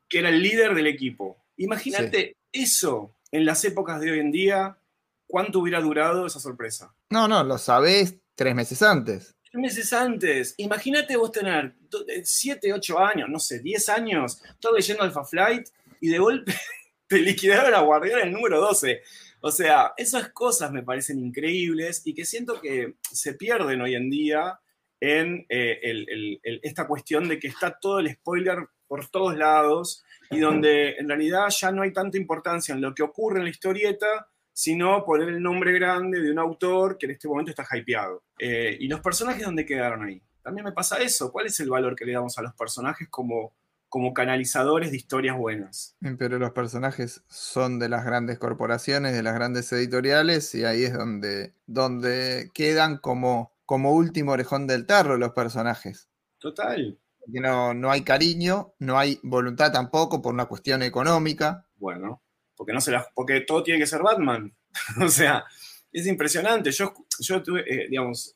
que 0.07 0.19
era 0.19 0.29
el 0.29 0.41
líder 0.41 0.75
del 0.75 0.87
equipo. 0.87 1.37
Imagínate 1.57 2.37
eso 2.51 3.15
en 3.31 3.45
las 3.45 3.63
épocas 3.65 3.99
de 4.01 4.11
hoy 4.11 4.19
en 4.19 4.31
día, 4.31 4.77
cuánto 5.25 5.59
hubiera 5.59 5.81
durado 5.81 6.27
esa 6.27 6.39
sorpresa. 6.39 6.93
No, 7.09 7.27
no, 7.27 7.43
lo 7.43 7.57
sabés 7.57 8.20
tres 8.41 8.55
meses 8.55 8.81
antes. 8.81 9.35
Tres 9.51 9.61
meses 9.61 9.93
antes. 9.93 10.55
Imagínate 10.57 11.15
vos 11.15 11.31
tener 11.31 11.75
7, 12.23 12.73
8 12.73 12.99
años, 12.99 13.29
no 13.29 13.37
sé, 13.37 13.59
10 13.59 13.89
años, 13.89 14.41
todo 14.59 14.75
leyendo 14.75 15.03
Alpha 15.03 15.23
Flight 15.23 15.67
y 15.99 16.09
de 16.09 16.17
golpe 16.17 16.51
te 17.07 17.19
liquidaron 17.19 17.71
a 17.75 17.81
Guardián 17.81 18.21
el 18.21 18.31
número 18.31 18.59
12. 18.59 19.03
O 19.41 19.51
sea, 19.51 19.93
esas 19.95 20.29
cosas 20.29 20.71
me 20.71 20.81
parecen 20.81 21.19
increíbles 21.19 22.01
y 22.03 22.15
que 22.15 22.25
siento 22.25 22.59
que 22.59 22.95
se 23.11 23.35
pierden 23.35 23.81
hoy 23.81 23.93
en 23.93 24.09
día 24.09 24.59
en 24.99 25.45
eh, 25.47 26.39
esta 26.63 26.87
cuestión 26.87 27.27
de 27.29 27.37
que 27.37 27.47
está 27.47 27.77
todo 27.79 27.99
el 27.99 28.11
spoiler 28.11 28.57
por 28.87 29.07
todos 29.07 29.37
lados 29.37 30.03
y 30.31 30.39
donde 30.39 30.95
en 30.97 31.07
realidad 31.07 31.45
ya 31.49 31.71
no 31.71 31.83
hay 31.83 31.93
tanta 31.93 32.17
importancia 32.17 32.73
en 32.73 32.81
lo 32.81 32.95
que 32.95 33.03
ocurre 33.03 33.37
en 33.37 33.43
la 33.43 33.51
historieta, 33.51 34.30
sino 34.53 35.03
poner 35.05 35.29
el 35.29 35.41
nombre 35.41 35.71
grande 35.73 36.21
de 36.21 36.31
un 36.31 36.39
autor 36.39 36.97
que 36.97 37.05
en 37.05 37.13
este 37.13 37.27
momento 37.27 37.51
está 37.51 37.65
hypeado. 37.75 38.23
Eh, 38.37 38.77
y 38.79 38.87
los 38.87 38.99
personajes, 38.99 39.43
¿dónde 39.43 39.65
quedaron 39.65 40.03
ahí? 40.03 40.21
También 40.43 40.65
me 40.65 40.71
pasa 40.71 40.97
eso. 40.97 41.31
¿Cuál 41.31 41.47
es 41.47 41.59
el 41.59 41.69
valor 41.69 41.95
que 41.95 42.05
le 42.05 42.13
damos 42.13 42.37
a 42.37 42.41
los 42.41 42.53
personajes 42.53 43.07
como, 43.09 43.53
como 43.89 44.13
canalizadores 44.13 44.91
de 44.91 44.97
historias 44.97 45.37
buenas? 45.37 45.95
Pero 46.17 46.39
los 46.39 46.51
personajes 46.51 47.23
son 47.27 47.79
de 47.79 47.89
las 47.89 48.05
grandes 48.05 48.39
corporaciones, 48.39 49.13
de 49.13 49.23
las 49.23 49.35
grandes 49.35 49.71
editoriales, 49.71 50.53
y 50.55 50.65
ahí 50.65 50.83
es 50.83 50.93
donde, 50.93 51.53
donde 51.67 52.51
quedan 52.53 52.97
como, 52.97 53.53
como 53.65 53.93
último 53.93 54.33
orejón 54.33 54.67
del 54.67 54.85
tarro 54.85 55.17
los 55.17 55.31
personajes. 55.31 56.09
Total. 56.39 56.97
no, 57.27 57.75
no 57.75 57.91
hay 57.91 58.01
cariño, 58.01 58.73
no 58.79 58.97
hay 58.97 59.19
voluntad 59.21 59.71
tampoco 59.71 60.23
por 60.23 60.33
una 60.33 60.47
cuestión 60.47 60.81
económica. 60.81 61.67
Bueno 61.75 62.21
porque, 62.61 62.73
no 62.73 62.79
se 62.79 62.95
porque 63.15 63.41
todo 63.41 63.63
tiene 63.63 63.79
que 63.79 63.87
ser 63.87 64.03
Batman. 64.03 64.53
o 65.03 65.07
sea, 65.07 65.43
es 65.91 66.05
impresionante. 66.05 66.71
Yo, 66.71 66.93
yo 67.19 67.41
tuve, 67.41 67.61
eh, 67.67 67.87
digamos, 67.89 68.35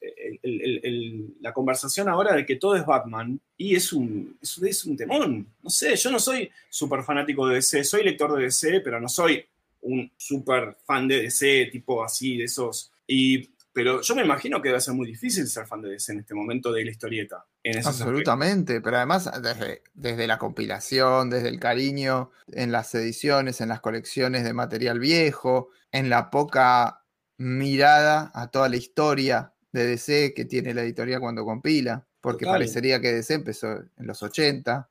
la 1.42 1.54
conversación 1.54 2.10
ahora 2.10 2.34
de 2.34 2.44
que 2.44 2.56
todo 2.56 2.76
es 2.76 2.84
Batman 2.84 3.40
y 3.56 3.76
es 3.76 3.94
un, 3.94 4.36
es, 4.42 4.86
un 4.86 4.98
temón. 4.98 5.48
No 5.62 5.70
sé, 5.70 5.96
yo 5.96 6.10
no 6.10 6.18
soy 6.18 6.50
súper 6.68 7.04
fanático 7.04 7.48
de 7.48 7.58
DC, 7.58 7.84
soy 7.84 8.04
lector 8.04 8.36
de 8.36 8.46
DC, 8.46 8.80
pero 8.80 9.00
no 9.00 9.08
soy 9.08 9.46
un 9.82 10.12
súper 10.18 10.76
fan 10.84 11.08
de 11.08 11.22
DC, 11.22 11.70
tipo 11.72 12.04
así, 12.04 12.38
de 12.38 12.46
esos. 12.46 12.92
Y 13.06 13.48
pero 13.76 14.00
yo 14.00 14.16
me 14.16 14.24
imagino 14.24 14.62
que 14.62 14.72
va 14.72 14.78
a 14.78 14.80
ser 14.80 14.94
muy 14.94 15.06
difícil 15.06 15.46
ser 15.48 15.68
fan 15.68 15.82
de 15.82 15.90
DC 15.90 16.14
en 16.14 16.20
este 16.20 16.34
momento 16.34 16.72
de 16.72 16.86
la 16.86 16.92
historieta. 16.92 17.46
Absolutamente, 17.84 18.80
pero 18.80 18.96
además 18.96 19.30
desde, 19.44 19.84
desde, 19.94 20.28
la 20.28 20.38
compilación, 20.38 21.30
desde 21.30 21.50
el 21.50 21.60
cariño 21.60 22.32
en 22.48 22.72
las 22.72 22.96
ediciones, 22.96 23.60
en 23.60 23.68
las 23.68 23.82
colecciones 23.82 24.46
de 24.46 24.54
material 24.54 24.98
viejo, 25.00 25.72
en 25.92 26.10
la 26.10 26.30
poca 26.30 27.04
mirada 27.38 28.32
a 28.34 28.50
toda 28.50 28.70
la 28.70 28.78
historia 28.78 29.52
de 29.74 29.86
DC 29.86 30.34
que 30.34 30.46
tiene 30.46 30.74
la 30.74 30.84
editorial 30.84 31.20
cuando 31.20 31.44
compila, 31.44 32.08
porque 32.22 32.46
parecería 32.46 33.02
que 33.02 33.12
DC 33.12 33.34
empezó 33.34 33.74
en 33.74 34.08
los 34.08 34.24
80. 34.24 34.90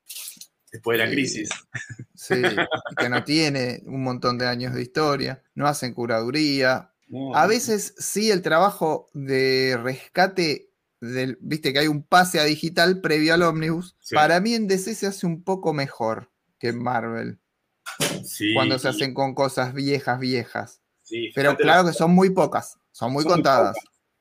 Después 0.71 0.99
de 0.99 1.07
la 1.07 1.11
crisis. 1.11 1.49
Sí, 2.15 2.35
que 2.99 3.09
no 3.09 3.25
tiene 3.25 3.83
un 3.87 4.03
montón 4.03 4.37
de 4.37 4.47
años 4.47 4.75
de 4.75 4.83
historia, 4.83 5.43
no 5.55 5.67
hacen 5.67 5.95
curaduría, 5.95 6.91
a 7.35 7.47
veces 7.47 7.95
sí 7.99 8.31
el 8.31 8.43
trabajo 8.43 9.09
de 9.13 9.79
rescate 9.83 10.71
del, 11.01 11.39
viste 11.41 11.73
que 11.73 11.81
hay 11.81 11.87
un 11.87 12.03
pase 12.03 12.41
a 12.41 12.45
digital 12.45 13.01
previo 13.01 13.35
al 13.35 13.43
Omnibus. 13.43 13.97
Para 14.13 14.41
mí 14.41 14.55
en 14.55 14.67
DC 14.67 14.95
se 14.95 15.07
hace 15.07 15.27
un 15.27 15.43
poco 15.43 15.73
mejor 15.73 16.31
que 16.59 16.69
en 16.69 16.83
Marvel. 16.83 17.39
cuando 18.55 18.79
se 18.79 18.89
hacen 18.89 19.15
con 19.15 19.35
cosas 19.35 19.75
viejas, 19.75 20.19
viejas. 20.19 20.81
Pero 21.35 21.57
claro 21.57 21.87
que 21.87 21.93
son 21.93 22.13
muy 22.13 22.31
pocas, 22.31 22.79
son 22.91 23.13
muy 23.13 23.25
contadas. 23.25 23.77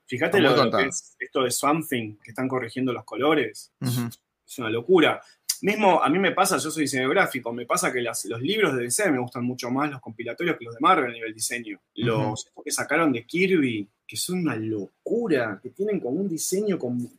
Fíjate 0.06 0.38
lo, 0.40 0.70
que 0.70 0.86
es 0.86 1.16
esto 1.18 1.42
de 1.42 1.50
Something, 1.50 2.18
que 2.22 2.30
están 2.30 2.46
corrigiendo 2.46 2.92
los 2.92 3.04
colores. 3.04 3.72
Es 4.46 4.58
una 4.58 4.68
locura 4.68 5.22
mismo 5.64 6.02
a 6.02 6.10
mí 6.10 6.18
me 6.18 6.32
pasa, 6.32 6.58
yo 6.58 6.70
soy 6.70 6.82
diseñador 6.82 7.14
gráfico, 7.14 7.50
me 7.50 7.64
pasa 7.64 7.90
que 7.90 8.02
los 8.02 8.40
libros 8.40 8.76
de 8.76 8.82
DC 8.82 9.10
me 9.10 9.18
gustan 9.18 9.44
mucho 9.44 9.70
más 9.70 9.90
los 9.90 10.00
compilatorios 10.00 10.58
que 10.58 10.64
los 10.66 10.74
de 10.74 10.80
Marvel 10.80 11.10
a 11.10 11.14
nivel 11.14 11.32
diseño. 11.32 11.80
Los 11.94 12.50
que 12.62 12.70
sacaron 12.70 13.12
de 13.12 13.24
Kirby, 13.24 13.88
que 14.06 14.16
son 14.16 14.40
una 14.40 14.56
locura, 14.56 15.58
que 15.62 15.70
tienen 15.70 16.00
como 16.00 16.20
un 16.20 16.28
diseño 16.28 16.78
con, 16.78 17.10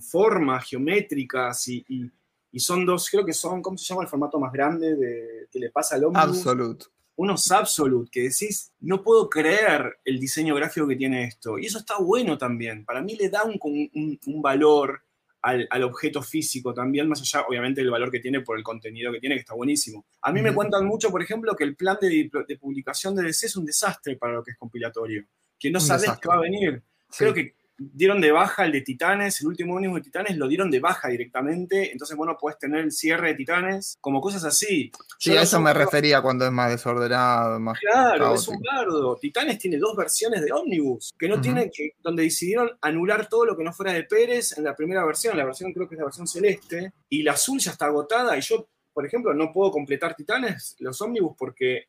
formas 0.00 0.68
geométricas 0.68 1.68
y, 1.68 2.10
son 2.56 2.84
dos, 2.84 3.08
creo 3.08 3.24
que 3.24 3.32
son, 3.32 3.62
¿cómo 3.62 3.78
se 3.78 3.86
llama 3.86 4.02
el 4.02 4.08
formato 4.08 4.40
más 4.40 4.52
grande 4.52 4.96
de, 4.96 5.48
que 5.50 5.60
le 5.60 5.70
pasa 5.70 5.94
al 5.94 6.04
hombre? 6.04 6.22
Absolute. 6.22 6.86
Unos 7.16 7.48
Absolute, 7.52 8.10
que 8.10 8.22
decís, 8.22 8.72
no 8.80 9.04
puedo 9.04 9.30
creer 9.30 9.98
el 10.04 10.18
diseño 10.18 10.56
gráfico 10.56 10.88
que 10.88 10.96
tiene 10.96 11.24
esto. 11.24 11.60
Y 11.60 11.66
eso 11.66 11.78
está 11.78 11.98
bueno 11.98 12.36
también. 12.36 12.84
Para 12.84 13.02
mí 13.02 13.14
le 13.14 13.28
da 13.28 13.44
un, 13.44 14.18
un 14.26 14.42
valor 14.42 15.03
al, 15.44 15.82
objeto 15.82 16.22
físico 16.22 16.72
también, 16.72 17.06
más 17.06 17.20
allá, 17.20 17.44
obviamente, 17.46 17.82
del 17.82 17.90
valor 17.90 18.10
que 18.10 18.20
tiene 18.20 18.40
por 18.40 18.56
el 18.56 18.64
contenido 18.64 19.12
que 19.12 19.20
tiene, 19.20 19.36
que 19.36 19.40
está 19.40 19.54
buenísimo. 19.54 20.06
A 20.22 20.32
mí 20.32 20.40
me 20.40 20.54
cuentan 20.54 20.86
mucho, 20.86 21.10
por 21.10 21.22
ejemplo, 21.22 21.54
que 21.54 21.64
el 21.64 21.76
plan 21.76 21.98
de, 22.00 22.30
publicación 22.58 23.14
de 23.14 23.24
DC 23.24 23.46
es 23.46 23.56
un 23.56 23.66
desastre 23.66 24.16
para 24.16 24.32
lo 24.34 24.42
que 24.42 24.52
es 24.52 24.56
compilatorio, 24.56 25.24
que 25.58 25.70
no 25.70 25.80
sabes 25.80 26.10
qué 26.20 26.28
va 26.28 26.36
a 26.36 26.40
venir. 26.40 26.82
Creo 27.16 27.34
que 27.34 27.54
dieron 27.76 28.20
de 28.20 28.32
baja 28.32 28.64
el 28.64 28.72
de 28.72 28.80
Titanes, 28.82 29.40
el 29.40 29.48
último 29.48 29.74
único 29.74 29.96
de 29.96 30.02
Titanes 30.02 30.36
lo 30.36 30.48
dieron 30.48 30.70
de 30.70 30.80
baja 30.80 31.08
directamente, 31.08 31.92
entonces 31.92 32.16
bueno, 32.16 32.36
puedes 32.38 32.58
tener 32.58 32.80
el 32.80 32.92
cierre 32.92 33.28
de 33.28 33.34
Titanes, 33.34 33.96
como 34.00 34.20
cosas 34.20 34.44
así. 34.44 34.92
Sí, 35.18 35.36
a 35.36 35.42
eso 35.42 35.60
me 35.60 35.72
refería 35.72 36.22
cuando 36.22 36.44
es 36.44 36.52
más 36.52 36.70
desordenado, 36.70 37.58
más 37.58 37.78
Claro, 37.78 38.34
es 38.34 38.48
un 38.48 38.60
bardo. 38.60 39.16
Titanes 39.16 39.58
tiene 39.58 39.78
dos 39.78 39.96
versiones 39.96 40.42
de 40.44 40.52
Omnibus, 40.52 41.14
que 41.18 41.28
no 41.28 41.40
tienen 41.40 41.70
que, 41.72 41.92
donde 42.02 42.22
decidieron 42.24 42.70
anular 42.80 43.28
todo 43.28 43.44
lo 43.44 43.56
que 43.56 43.64
no 43.64 43.72
fuera 43.72 43.92
de 43.92 44.04
Pérez 44.04 44.56
en 44.56 44.64
la 44.64 44.74
primera 44.74 45.04
versión, 45.04 45.36
la 45.36 45.44
versión 45.44 45.72
creo 45.72 45.88
que 45.88 45.94
es 45.94 45.98
la 45.98 46.04
versión 46.04 46.26
celeste, 46.26 46.92
y 47.08 47.22
la 47.22 47.32
azul 47.32 47.58
ya 47.58 47.72
está 47.72 47.86
agotada, 47.86 48.36
y 48.36 48.40
yo, 48.40 48.68
por 48.92 49.06
ejemplo, 49.06 49.34
no 49.34 49.52
puedo 49.52 49.70
completar 49.70 50.14
Titanes, 50.14 50.76
los 50.78 51.00
Omnibus, 51.00 51.34
porque 51.36 51.84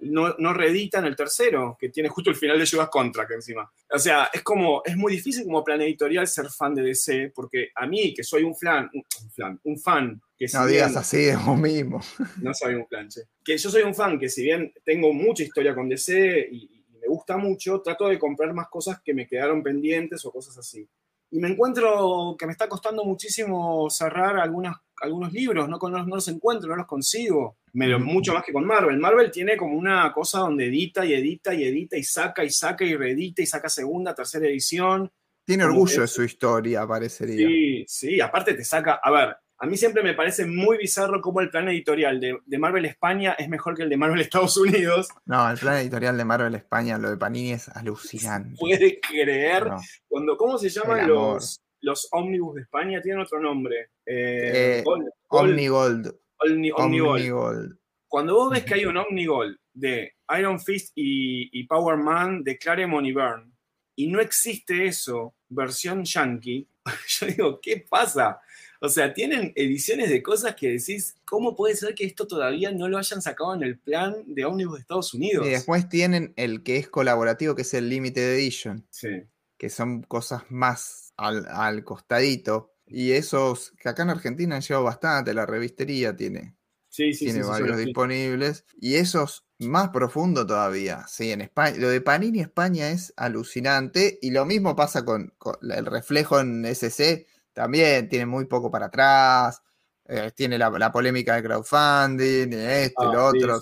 no, 0.00 0.34
no, 0.38 0.52
reeditan 0.52 1.04
el 1.04 1.14
tercero, 1.14 1.76
que 1.78 1.90
tiene 1.90 2.08
justo 2.08 2.30
el 2.30 2.36
final 2.36 2.58
de 2.58 2.66
Llevas 2.66 2.88
Contra, 2.88 3.26
que 3.26 3.34
encima. 3.34 3.70
O 3.90 3.98
sea, 3.98 4.28
es 4.32 4.42
como, 4.42 4.82
es 4.84 4.96
muy 4.96 5.12
difícil 5.12 5.44
como 5.44 5.62
plan 5.62 5.80
editorial 5.80 6.26
ser 6.26 6.48
fan 6.50 6.74
de 6.74 6.82
DC, 6.82 7.32
porque 7.34 7.70
a 7.74 7.86
mí, 7.86 8.12
que 8.12 8.24
soy 8.24 8.42
un 8.42 8.56
fan, 8.56 8.90
un, 8.92 9.60
un 9.62 9.78
fan, 9.78 10.20
que 10.36 10.46
No 10.52 10.66
digas 10.66 10.96
así 10.96 11.18
de 11.18 11.36
vos 11.36 11.58
mismo. 11.58 12.00
No 12.42 12.52
soy 12.54 12.74
un 12.74 12.86
plan, 12.86 13.08
Que 13.44 13.56
yo 13.56 13.70
soy 13.70 13.82
un 13.82 13.94
fan, 13.94 14.18
que 14.18 14.28
si 14.28 14.42
bien 14.42 14.72
tengo 14.84 15.12
mucha 15.12 15.42
historia 15.42 15.74
con 15.74 15.88
DC 15.88 16.48
y, 16.50 16.80
me 17.00 17.08
gusta 17.08 17.38
mucho, 17.38 17.80
trato 17.80 18.08
de 18.08 18.18
comprar 18.18 18.52
más 18.52 18.68
cosas 18.68 19.00
que 19.02 19.14
me 19.14 19.26
quedaron 19.26 19.62
pendientes 19.62 20.22
o 20.26 20.30
cosas 20.30 20.58
así. 20.58 20.86
Y 21.30 21.38
me 21.38 21.48
encuentro 21.48 22.36
que 22.38 22.44
me 22.44 22.52
está 22.52 22.68
costando 22.68 23.04
muchísimo 23.04 23.88
cerrar 23.88 24.38
algunas, 24.38 24.76
algunos 25.00 25.32
libros, 25.32 25.66
no, 25.66 25.78
no, 25.80 26.04
no 26.04 26.16
los 26.16 26.28
encuentro, 26.28 26.68
no 26.68 26.76
los 26.76 26.86
consigo 26.86 27.56
mucho 27.72 28.34
más 28.34 28.44
que 28.44 28.52
con 28.52 28.64
Marvel. 28.64 28.98
Marvel 28.98 29.30
tiene 29.30 29.56
como 29.56 29.76
una 29.76 30.12
cosa 30.12 30.40
donde 30.40 30.66
edita 30.66 31.04
y 31.04 31.14
edita 31.14 31.54
y 31.54 31.64
edita 31.64 31.96
y 31.96 32.04
saca 32.04 32.44
y 32.44 32.50
saca 32.50 32.84
y 32.84 32.96
reedita 32.96 33.42
y 33.42 33.46
saca 33.46 33.68
segunda, 33.68 34.14
tercera 34.14 34.46
edición. 34.46 35.10
Tiene 35.44 35.64
orgullo 35.64 36.02
de 36.02 36.08
su 36.08 36.22
historia, 36.22 36.86
parecería. 36.86 37.48
Sí, 37.48 37.84
sí, 37.88 38.20
aparte 38.20 38.54
te 38.54 38.64
saca, 38.64 39.00
a 39.02 39.10
ver, 39.10 39.36
a 39.62 39.66
mí 39.66 39.76
siempre 39.76 40.02
me 40.02 40.14
parece 40.14 40.46
muy 40.46 40.78
bizarro 40.78 41.20
cómo 41.20 41.40
el 41.40 41.50
plan 41.50 41.68
editorial 41.68 42.18
de, 42.18 42.58
Marvel 42.58 42.86
España 42.86 43.34
es 43.38 43.48
mejor 43.48 43.76
que 43.76 43.82
el 43.82 43.90
de 43.90 43.96
Marvel 43.98 44.20
Estados 44.20 44.56
Unidos. 44.56 45.08
No, 45.26 45.50
el 45.50 45.58
plan 45.58 45.76
editorial 45.76 46.16
de 46.16 46.24
Marvel 46.24 46.54
España, 46.54 46.96
lo 46.96 47.10
de 47.10 47.18
Panini 47.18 47.52
es 47.52 47.68
alucinante. 47.68 48.56
Puede 48.58 48.98
creer 49.00 49.70
cuando, 50.08 50.38
¿cómo 50.38 50.56
se 50.56 50.70
llaman 50.70 51.06
los, 51.06 51.60
los 51.82 52.08
ómnibus 52.12 52.54
de 52.54 52.62
España? 52.62 53.02
Tienen 53.02 53.20
otro 53.20 53.38
nombre. 53.38 53.90
Eh, 54.06 54.82
eh 54.82 54.84
Omnigold. 55.28 56.19
Omnigold. 56.40 57.76
Cuando 58.08 58.34
vos 58.34 58.50
ves 58.50 58.64
que 58.64 58.74
hay 58.74 58.86
un 58.86 58.96
Omnigol 58.96 59.60
de 59.72 60.14
Iron 60.36 60.58
Fist 60.58 60.92
y, 60.96 61.64
Power 61.68 61.96
Man 61.96 62.42
de 62.42 62.58
Claremont 62.58 63.06
y 63.06 63.12
Byrne, 63.12 63.52
y 63.94 64.08
no 64.08 64.20
existe 64.20 64.86
eso, 64.86 65.34
versión 65.48 66.04
yankee, 66.04 66.66
yo 67.08 67.26
digo, 67.26 67.60
¿qué 67.60 67.86
pasa? 67.88 68.40
O 68.80 68.88
sea, 68.88 69.12
tienen 69.12 69.52
ediciones 69.54 70.08
de 70.08 70.22
cosas 70.22 70.54
que 70.54 70.70
decís, 70.70 71.14
¿cómo 71.24 71.54
puede 71.54 71.76
ser 71.76 71.94
que 71.94 72.06
esto 72.06 72.26
todavía 72.26 72.72
no 72.72 72.88
lo 72.88 72.96
hayan 72.96 73.20
sacado 73.20 73.54
en 73.54 73.62
el 73.62 73.78
plan 73.78 74.16
de 74.26 74.44
Omnibus 74.46 74.76
de 74.76 74.80
Estados 74.80 75.12
Unidos? 75.12 75.46
Y 75.46 75.50
después 75.50 75.88
tienen 75.88 76.32
el 76.36 76.62
que 76.62 76.78
es 76.78 76.88
colaborativo, 76.88 77.54
que 77.54 77.62
es 77.62 77.74
el 77.74 77.90
Limited 77.90 78.34
Edition. 78.34 78.86
Sí. 78.90 79.22
Que 79.58 79.68
son 79.68 80.02
cosas 80.02 80.44
más 80.48 81.12
al, 81.18 81.84
costadito. 81.84 82.72
Y 82.90 83.12
esos 83.12 83.72
que 83.80 83.88
acá 83.88 84.02
en 84.02 84.10
Argentina 84.10 84.56
han 84.56 84.62
llegado 84.62 84.84
bastante, 84.84 85.32
la 85.32 85.46
revistería 85.46 86.14
tiene, 86.14 86.56
sí, 86.88 87.12
sí, 87.12 87.26
tiene 87.26 87.42
varios 87.42 87.78
disponibles. 87.78 88.64
Y 88.80 88.96
esos 88.96 89.46
más 89.58 89.90
profundo 89.90 90.46
todavía. 90.46 91.04
Sí, 91.08 91.32
en 91.32 91.40
España. 91.40 91.76
Lo 91.78 91.88
de 91.88 92.00
Panini 92.00 92.40
España 92.40 92.90
es 92.90 93.14
alucinante. 93.16 94.18
Y 94.20 94.30
lo 94.30 94.44
mismo 94.44 94.74
pasa 94.74 95.04
con, 95.04 95.32
con 95.38 95.56
el 95.62 95.86
reflejo 95.86 96.40
en 96.40 96.64
SC 96.64 97.26
también 97.52 98.08
tiene 98.08 98.26
muy 98.26 98.46
poco 98.46 98.70
para 98.70 98.86
atrás. 98.86 99.62
Eh, 100.06 100.32
tiene 100.34 100.58
la, 100.58 100.90
polémica 100.90 101.36
de 101.36 101.42
crowdfunding, 101.42 102.52
esto 102.52 103.04
y 103.04 103.06
ah, 103.06 103.12
lo 103.12 103.26
otro. 103.26 103.60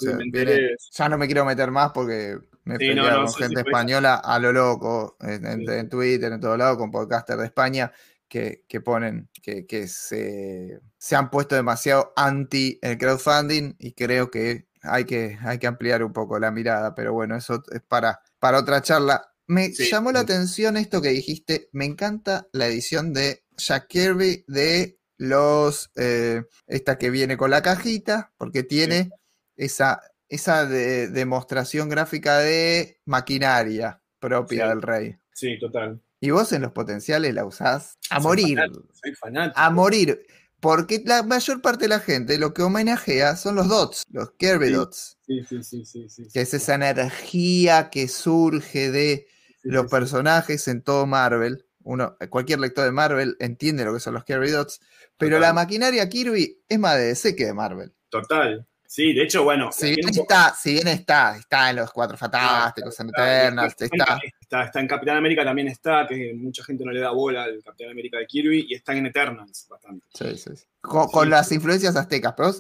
ya 0.93 1.09
no 1.09 1.19
me 1.19 1.27
quiero 1.27 1.45
meter 1.45 1.71
más 1.71 1.93
porque 1.93 2.39
me 2.65 2.77
he 2.77 2.97
con 2.97 3.35
gente 3.35 3.61
española 3.61 4.17
a 4.17 4.39
lo 4.39 4.51
loco, 4.51 5.19
en, 5.21 5.89
Twitter, 5.91 6.33
en 6.33 6.41
todo 6.41 6.57
lado, 6.57 6.79
con 6.79 6.91
podcasters 6.91 7.41
de 7.41 7.47
España 7.47 7.93
que, 8.29 8.81
ponen, 8.85 9.31
que, 9.43 9.89
se, 9.89 10.81
se, 10.97 11.17
han 11.17 11.31
puesto 11.31 11.55
demasiado 11.55 12.13
anti 12.17 12.79
el 12.83 12.99
crowdfunding 12.99 13.75
y 13.79 13.93
creo 13.93 14.31
que 14.31 14.69
hay 14.83 15.05
que, 15.05 15.39
hay 15.43 15.59
que 15.59 15.67
ampliar 15.67 16.03
un 16.05 16.13
poco 16.13 16.39
la 16.39 16.51
mirada, 16.51 16.95
pero 16.95 17.13
bueno, 17.13 17.37
eso 17.37 17.63
es 17.73 17.83
para, 17.83 18.21
para 18.39 18.59
otra 18.59 18.83
charla. 18.83 19.23
Me 19.47 19.73
llamó 19.73 20.13
la 20.13 20.21
atención 20.21 20.77
esto 20.77 21.01
que 21.01 21.09
dijiste, 21.09 21.69
me 21.73 21.87
encanta 21.87 22.49
la 22.53 22.67
edición 22.67 23.15
de 23.15 23.45
Jack 23.57 23.89
Kirby 23.89 24.45
de 24.47 24.99
los, 25.17 25.91
eh, 25.97 26.45
esta 26.67 26.99
que 26.99 27.11
viene 27.11 27.37
con 27.37 27.51
la 27.51 27.63
cajita, 27.63 28.33
porque 28.37 28.63
tiene 28.63 29.11
esa, 29.57 30.01
esa 30.29 30.67
demostración 30.67 31.89
gráfica 31.89 32.39
de 32.39 33.01
maquinaria 33.07 34.03
propia 34.21 34.69
del 34.69 34.83
rey. 34.83 35.17
Sí, 35.33 35.59
total. 35.59 36.03
Y 36.21 36.31
vos 36.31 36.53
en 36.53 36.63
los 36.63 36.73
potenciales 36.73 37.35
la 37.35 37.45
usás 37.45 37.99
a 38.11 38.21
morir. 38.21 38.59
soy 38.93 39.15
fanático. 39.15 39.59
A 39.59 39.71
morir. 39.71 40.27
Porque 40.61 41.03
la 41.05 41.23
mayor 41.23 41.63
parte 41.63 41.85
de 41.85 41.91
la 41.91 42.01
gente 42.01 42.37
lo 42.39 42.53
que 42.53 42.63
homenajea 42.63 43.37
son 43.37 43.55
los 43.55 43.69
dots, 43.69 44.05
los 44.11 44.33
Kirby 44.33 44.71
dots. 44.71 45.17
Sí, 45.25 45.45
sí, 45.49 45.63
sí, 45.63 46.09
sí, 46.09 46.29
Que 46.33 46.41
es 46.41 46.53
esa 46.53 46.75
energía 46.75 47.91
que 47.91 48.09
surge 48.09 48.91
de 48.91 49.29
los 49.63 49.87
personajes 49.87 50.67
en 50.67 50.83
todo 50.83 51.07
Marvel 51.07 51.65
uno, 51.89 52.19
cualquier 52.29 52.61
lector 52.61 52.85
de 52.85 52.93
Marvel 52.93 53.37
entiende 53.41 53.83
lo 53.83 53.95
que 53.95 54.01
son 54.01 54.13
los 54.13 54.25
Kirby 54.25 54.51
Dots, 54.51 54.79
pero 55.17 55.39
la 55.39 55.55
maquinaria 55.55 56.07
Kirby 56.07 56.63
es 56.69 56.79
más 56.79 56.99
de 56.99 57.07
DC 57.07 57.35
que 57.35 57.47
de 57.47 57.55
Marvel. 57.55 57.95
Total. 58.11 58.68
Sí, 58.91 59.13
de 59.13 59.25
hecho, 59.25 59.45
bueno. 59.45 59.71
Si 59.71 59.95
bien, 59.95 60.09
está, 60.09 60.55
si 60.59 60.73
bien 60.73 60.89
está, 60.89 61.37
está 61.37 61.69
en 61.69 61.77
los 61.77 61.93
Cuatro 61.93 62.17
Fantásticos, 62.17 62.99
en 62.99 63.11
Eternals, 63.11 63.75
está, 63.79 64.19
está. 64.63 64.81
en 64.81 64.89
Capitán 64.89 65.19
América 65.19 65.45
también 65.45 65.69
está, 65.69 66.07
que 66.09 66.33
mucha 66.35 66.65
gente 66.65 66.87
no 66.87 66.91
le 66.91 67.01
da 67.01 67.11
bola 67.11 67.45
al 67.45 67.63
Capitán 67.63 67.91
América 67.91 68.17
de 68.17 68.27
Kirby, 68.27 68.65
y 68.67 68.75
está 68.75 68.97
en 68.97 69.05
Eternals 69.05 69.67
bastante. 69.69 70.07
Sí, 70.15 70.39
sí, 70.39 70.65
Con, 70.81 71.29
las 71.29 71.53
influencias 71.53 71.97
aztecas, 71.97 72.33
pero 72.35 72.55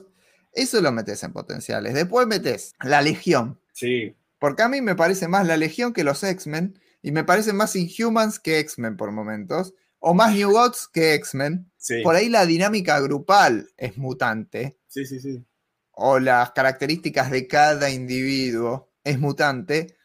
eso 0.52 0.80
lo 0.82 0.92
metes 0.92 1.22
en 1.24 1.32
potenciales. 1.32 1.94
Después 1.94 2.26
metes 2.26 2.74
la 2.84 3.00
Legión. 3.00 3.58
Sí. 3.72 4.14
Porque 4.38 4.62
a 4.62 4.68
mí 4.68 4.82
me 4.82 4.96
parece 4.96 5.28
más 5.28 5.46
la 5.46 5.56
Legión 5.56 5.94
que 5.94 6.04
los 6.04 6.22
X-Men, 6.22 6.78
y 7.00 7.10
me 7.10 7.24
parecen 7.24 7.56
más 7.56 7.74
Inhumans 7.74 8.38
que 8.38 8.58
X-Men 8.58 8.98
por 8.98 9.12
momentos, 9.12 9.72
o 9.98 10.12
más 10.12 10.34
New 10.34 10.50
Gods 10.50 10.88
que 10.92 11.14
X-Men. 11.14 11.72
Por 12.02 12.16
ahí 12.16 12.28
la 12.28 12.44
dinámica 12.44 13.00
grupal 13.00 13.70
es 13.78 13.96
mutante. 13.96 14.76
Sí, 14.88 15.06
sí, 15.06 15.20
sí. 15.20 15.42
O 16.00 16.20
las 16.20 16.52
características 16.52 17.30
de 17.30 17.48
cada 17.48 17.90
individuo 17.90 18.92
es 19.02 19.18
mutante, 19.18 19.96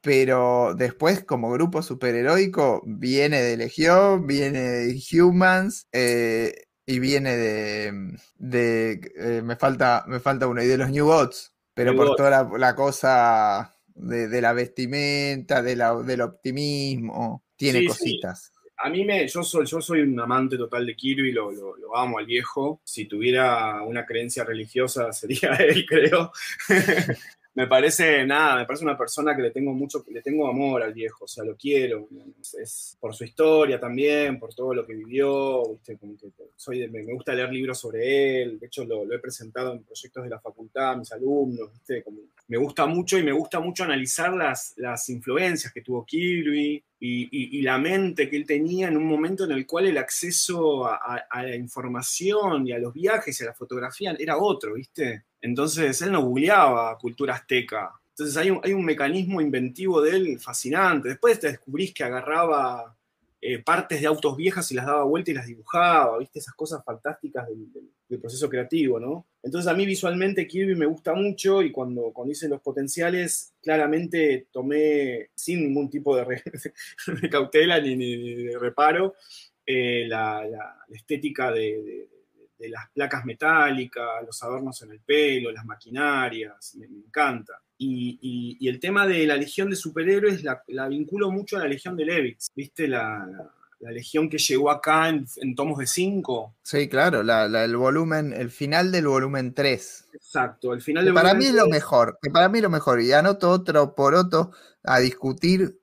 pero 0.00 0.74
después 0.74 1.24
como 1.24 1.50
grupo 1.50 1.82
superheroico 1.82 2.82
viene 2.86 3.42
de 3.42 3.56
Legión, 3.56 4.28
viene 4.28 4.60
de 4.60 5.20
Humans 5.20 5.88
eh, 5.90 6.54
y 6.86 7.00
viene 7.00 7.36
de... 7.36 8.18
de 8.36 9.00
eh, 9.16 9.42
me, 9.42 9.56
falta, 9.56 10.04
me 10.06 10.20
falta 10.20 10.46
uno, 10.46 10.62
y 10.62 10.66
de 10.66 10.78
los 10.78 10.90
New 10.90 11.06
Gods, 11.06 11.52
pero 11.74 11.96
por 11.96 12.14
toda 12.14 12.48
la 12.56 12.74
cosa 12.76 13.74
de, 13.94 14.40
la 14.40 14.52
vestimenta, 14.52 15.62
de 15.62 15.74
la, 15.74 15.94
del 15.96 16.20
optimismo, 16.22 17.44
tiene 17.56 17.86
cositas. 17.86 18.52
A 18.82 18.88
mí 18.88 19.04
me, 19.04 19.26
yo 19.28 19.42
soy, 19.42 19.66
yo 19.66 19.80
soy 19.80 20.00
un 20.00 20.18
amante 20.18 20.56
total 20.56 20.86
de 20.86 20.96
Kirby, 20.96 21.32
lo, 21.32 21.50
lo, 21.52 21.76
lo 21.76 21.96
amo 21.96 22.18
al 22.18 22.26
viejo. 22.26 22.80
Si 22.84 23.06
tuviera 23.06 23.82
una 23.82 24.06
creencia 24.06 24.44
religiosa 24.44 25.12
sería 25.12 25.54
él, 25.54 25.84
creo. 25.86 26.32
Me 27.54 27.66
parece, 27.66 28.24
nada, 28.24 28.56
me 28.56 28.64
parece 28.64 28.84
una 28.84 28.96
persona 28.96 29.34
que 29.34 29.42
le 29.42 29.50
tengo 29.50 29.72
mucho, 29.72 30.04
le 30.08 30.22
tengo 30.22 30.48
amor 30.48 30.82
al 30.82 30.94
viejo, 30.94 31.24
o 31.24 31.28
sea, 31.28 31.44
lo 31.44 31.56
quiero, 31.56 32.08
es 32.60 32.96
por 33.00 33.12
su 33.14 33.24
historia 33.24 33.80
también, 33.80 34.38
por 34.38 34.54
todo 34.54 34.72
lo 34.72 34.86
que 34.86 34.94
vivió, 34.94 35.80
soy 36.54 36.88
me, 36.88 37.02
gusta 37.12 37.34
leer 37.34 37.52
libros 37.52 37.78
sobre 37.78 38.42
él, 38.42 38.60
de 38.60 38.66
hecho 38.66 38.84
lo, 38.84 39.12
he 39.12 39.18
presentado 39.18 39.72
en 39.72 39.82
proyectos 39.82 40.22
de 40.22 40.30
la 40.30 40.38
facultad 40.38 40.92
a 40.92 40.96
mis 40.96 41.10
alumnos, 41.12 41.70
me 42.46 42.56
gusta 42.56 42.86
mucho 42.86 43.18
y 43.18 43.24
me 43.24 43.32
gusta 43.32 43.58
mucho 43.58 43.82
analizar 43.82 44.32
las, 44.32 44.74
las 44.76 45.08
influencias 45.08 45.72
que 45.72 45.82
tuvo 45.82 46.04
Kirby 46.04 46.82
y, 47.00 47.58
y, 47.58 47.62
la 47.62 47.78
mente 47.78 48.28
que 48.28 48.36
él 48.36 48.44
tenía 48.44 48.88
en 48.88 48.96
un 48.96 49.06
momento 49.06 49.44
en 49.44 49.52
el 49.52 49.66
cual 49.66 49.86
el 49.86 49.96
acceso 49.98 50.86
a, 50.86 51.24
a 51.30 51.42
la 51.42 51.56
información 51.56 52.66
y 52.66 52.72
a 52.72 52.78
los 52.78 52.92
viajes 52.92 53.40
y 53.40 53.44
a 53.44 53.46
la 53.46 53.54
fotografía 53.54 54.14
era 54.18 54.36
otro, 54.36 54.74
¿viste? 54.74 55.24
Entonces 55.40 56.00
él 56.02 56.12
no 56.12 56.22
googleaba 56.22 56.96
cultura 56.98 57.34
azteca. 57.34 57.92
Entonces 58.10 58.36
hay 58.36 58.50
un, 58.50 58.60
hay 58.62 58.72
un 58.72 58.84
mecanismo 58.84 59.40
inventivo 59.40 60.02
de 60.02 60.16
él 60.16 60.40
fascinante. 60.40 61.08
Después 61.08 61.40
te 61.40 61.48
descubrís 61.48 61.94
que 61.94 62.04
agarraba 62.04 62.94
eh, 63.42 63.58
partes 63.62 63.98
de 64.02 64.06
autos 64.06 64.36
viejas 64.36 64.70
y 64.70 64.74
las 64.74 64.84
daba 64.84 65.04
vuelta 65.04 65.30
y 65.30 65.34
las 65.34 65.46
dibujaba, 65.46 66.18
¿viste? 66.18 66.40
Esas 66.40 66.52
cosas 66.52 66.84
fantásticas 66.84 67.48
del, 67.48 68.20
proceso 68.20 68.50
creativo, 68.50 69.00
¿no? 69.00 69.26
Entonces 69.42 69.70
a 69.70 69.74
mí 69.74 69.86
visualmente 69.86 70.46
Kirby 70.46 70.74
me 70.74 70.84
gusta 70.84 71.14
mucho 71.14 71.62
y 71.62 71.70
cuando, 71.70 72.12
cuando 72.12 72.32
hice 72.32 72.48
los 72.48 72.60
potenciales, 72.60 73.54
claramente 73.62 74.48
tomé 74.50 75.30
sin 75.34 75.62
ningún 75.62 75.88
tipo 75.88 76.16
de, 76.16 76.42
cautela 77.30 77.80
ni, 77.80 78.44
de 78.44 78.58
reparo 78.58 79.14
eh, 79.64 80.04
la, 80.06 80.44
estética 80.90 81.50
de 81.52 81.60
de 81.82 82.08
las 82.68 82.90
placas 82.90 83.24
metálicas, 83.24 84.24
los 84.24 84.42
adornos 84.42 84.80
en 84.82 84.92
el 84.92 85.00
pelo, 85.00 85.50
las 85.50 85.64
maquinarias, 85.64 86.74
me, 86.76 86.86
encanta. 86.86 87.54
Y, 87.78 88.68
el 88.68 88.78
tema 88.78 89.06
de 89.06 89.26
la 89.26 89.36
legión 89.36 89.70
de 89.70 89.76
superhéroes 89.76 90.42
la, 90.44 90.88
vinculo 90.88 91.30
mucho 91.30 91.56
a 91.56 91.60
la 91.60 91.68
legión 91.68 91.96
de 91.96 92.04
Levitz, 92.04 92.48
¿viste? 92.54 92.86
La, 92.88 93.26
legión 93.80 94.28
que 94.28 94.36
llegó 94.36 94.70
acá 94.70 95.08
en, 95.08 95.54
tomos 95.54 95.78
de 95.78 95.86
5. 95.86 96.56
Sí, 96.62 96.86
claro, 96.86 97.22
el 97.22 97.76
volumen, 97.76 98.34
el 98.34 98.50
final 98.50 98.92
del 98.92 99.06
volumen 99.06 99.54
3. 99.54 100.08
Exacto, 100.12 100.74
el 100.74 100.82
final 100.82 101.06
del 101.06 101.14
Para 101.14 101.32
mí 101.32 101.46
es 101.46 101.54
lo 101.54 101.66
mejor, 101.66 102.18
que 102.20 102.30
para 102.30 102.50
mí 102.50 102.58
es 102.58 102.62
lo 102.62 102.68
mejor, 102.68 103.00
y 103.00 103.10
anoto 103.12 103.48
otro 103.48 103.94
por 103.94 104.14
otro 104.14 104.50
a 104.84 104.98
discutir 104.98 105.80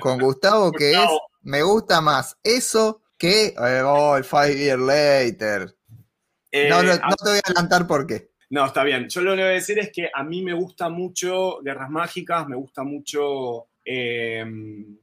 con, 0.00 0.18
Gustavo, 0.20 0.72
que 0.72 0.94
es, 0.94 1.08
me 1.42 1.62
gusta 1.62 2.00
más 2.00 2.36
eso 2.42 3.02
que, 3.22 3.54
eh, 3.56 3.82
oh, 3.84 4.16
el 4.16 4.24
Five 4.24 4.56
Year 4.56 4.78
Later. 4.78 5.76
Eh, 6.52 6.68
no, 6.68 6.82
no, 6.82 6.92
te 6.92 7.30
voy 7.30 7.38
a 7.38 7.48
adelantar 7.48 7.86
por 7.86 8.06
qué. 8.06 8.30
No, 8.50 8.66
está 8.66 8.84
bien. 8.84 9.08
Yo 9.08 9.22
lo 9.22 9.34
que 9.34 9.42
voy 9.42 9.50
a 9.50 9.54
decir 9.54 9.78
es 9.78 9.90
que 9.90 10.10
a 10.12 10.22
mí 10.22 10.42
me 10.42 10.52
gusta 10.52 10.90
mucho 10.90 11.60
Guerras 11.62 11.88
Mágicas, 11.88 12.46
me 12.46 12.56
gusta 12.56 12.82
mucho 12.82 13.68
eh, 13.82 14.44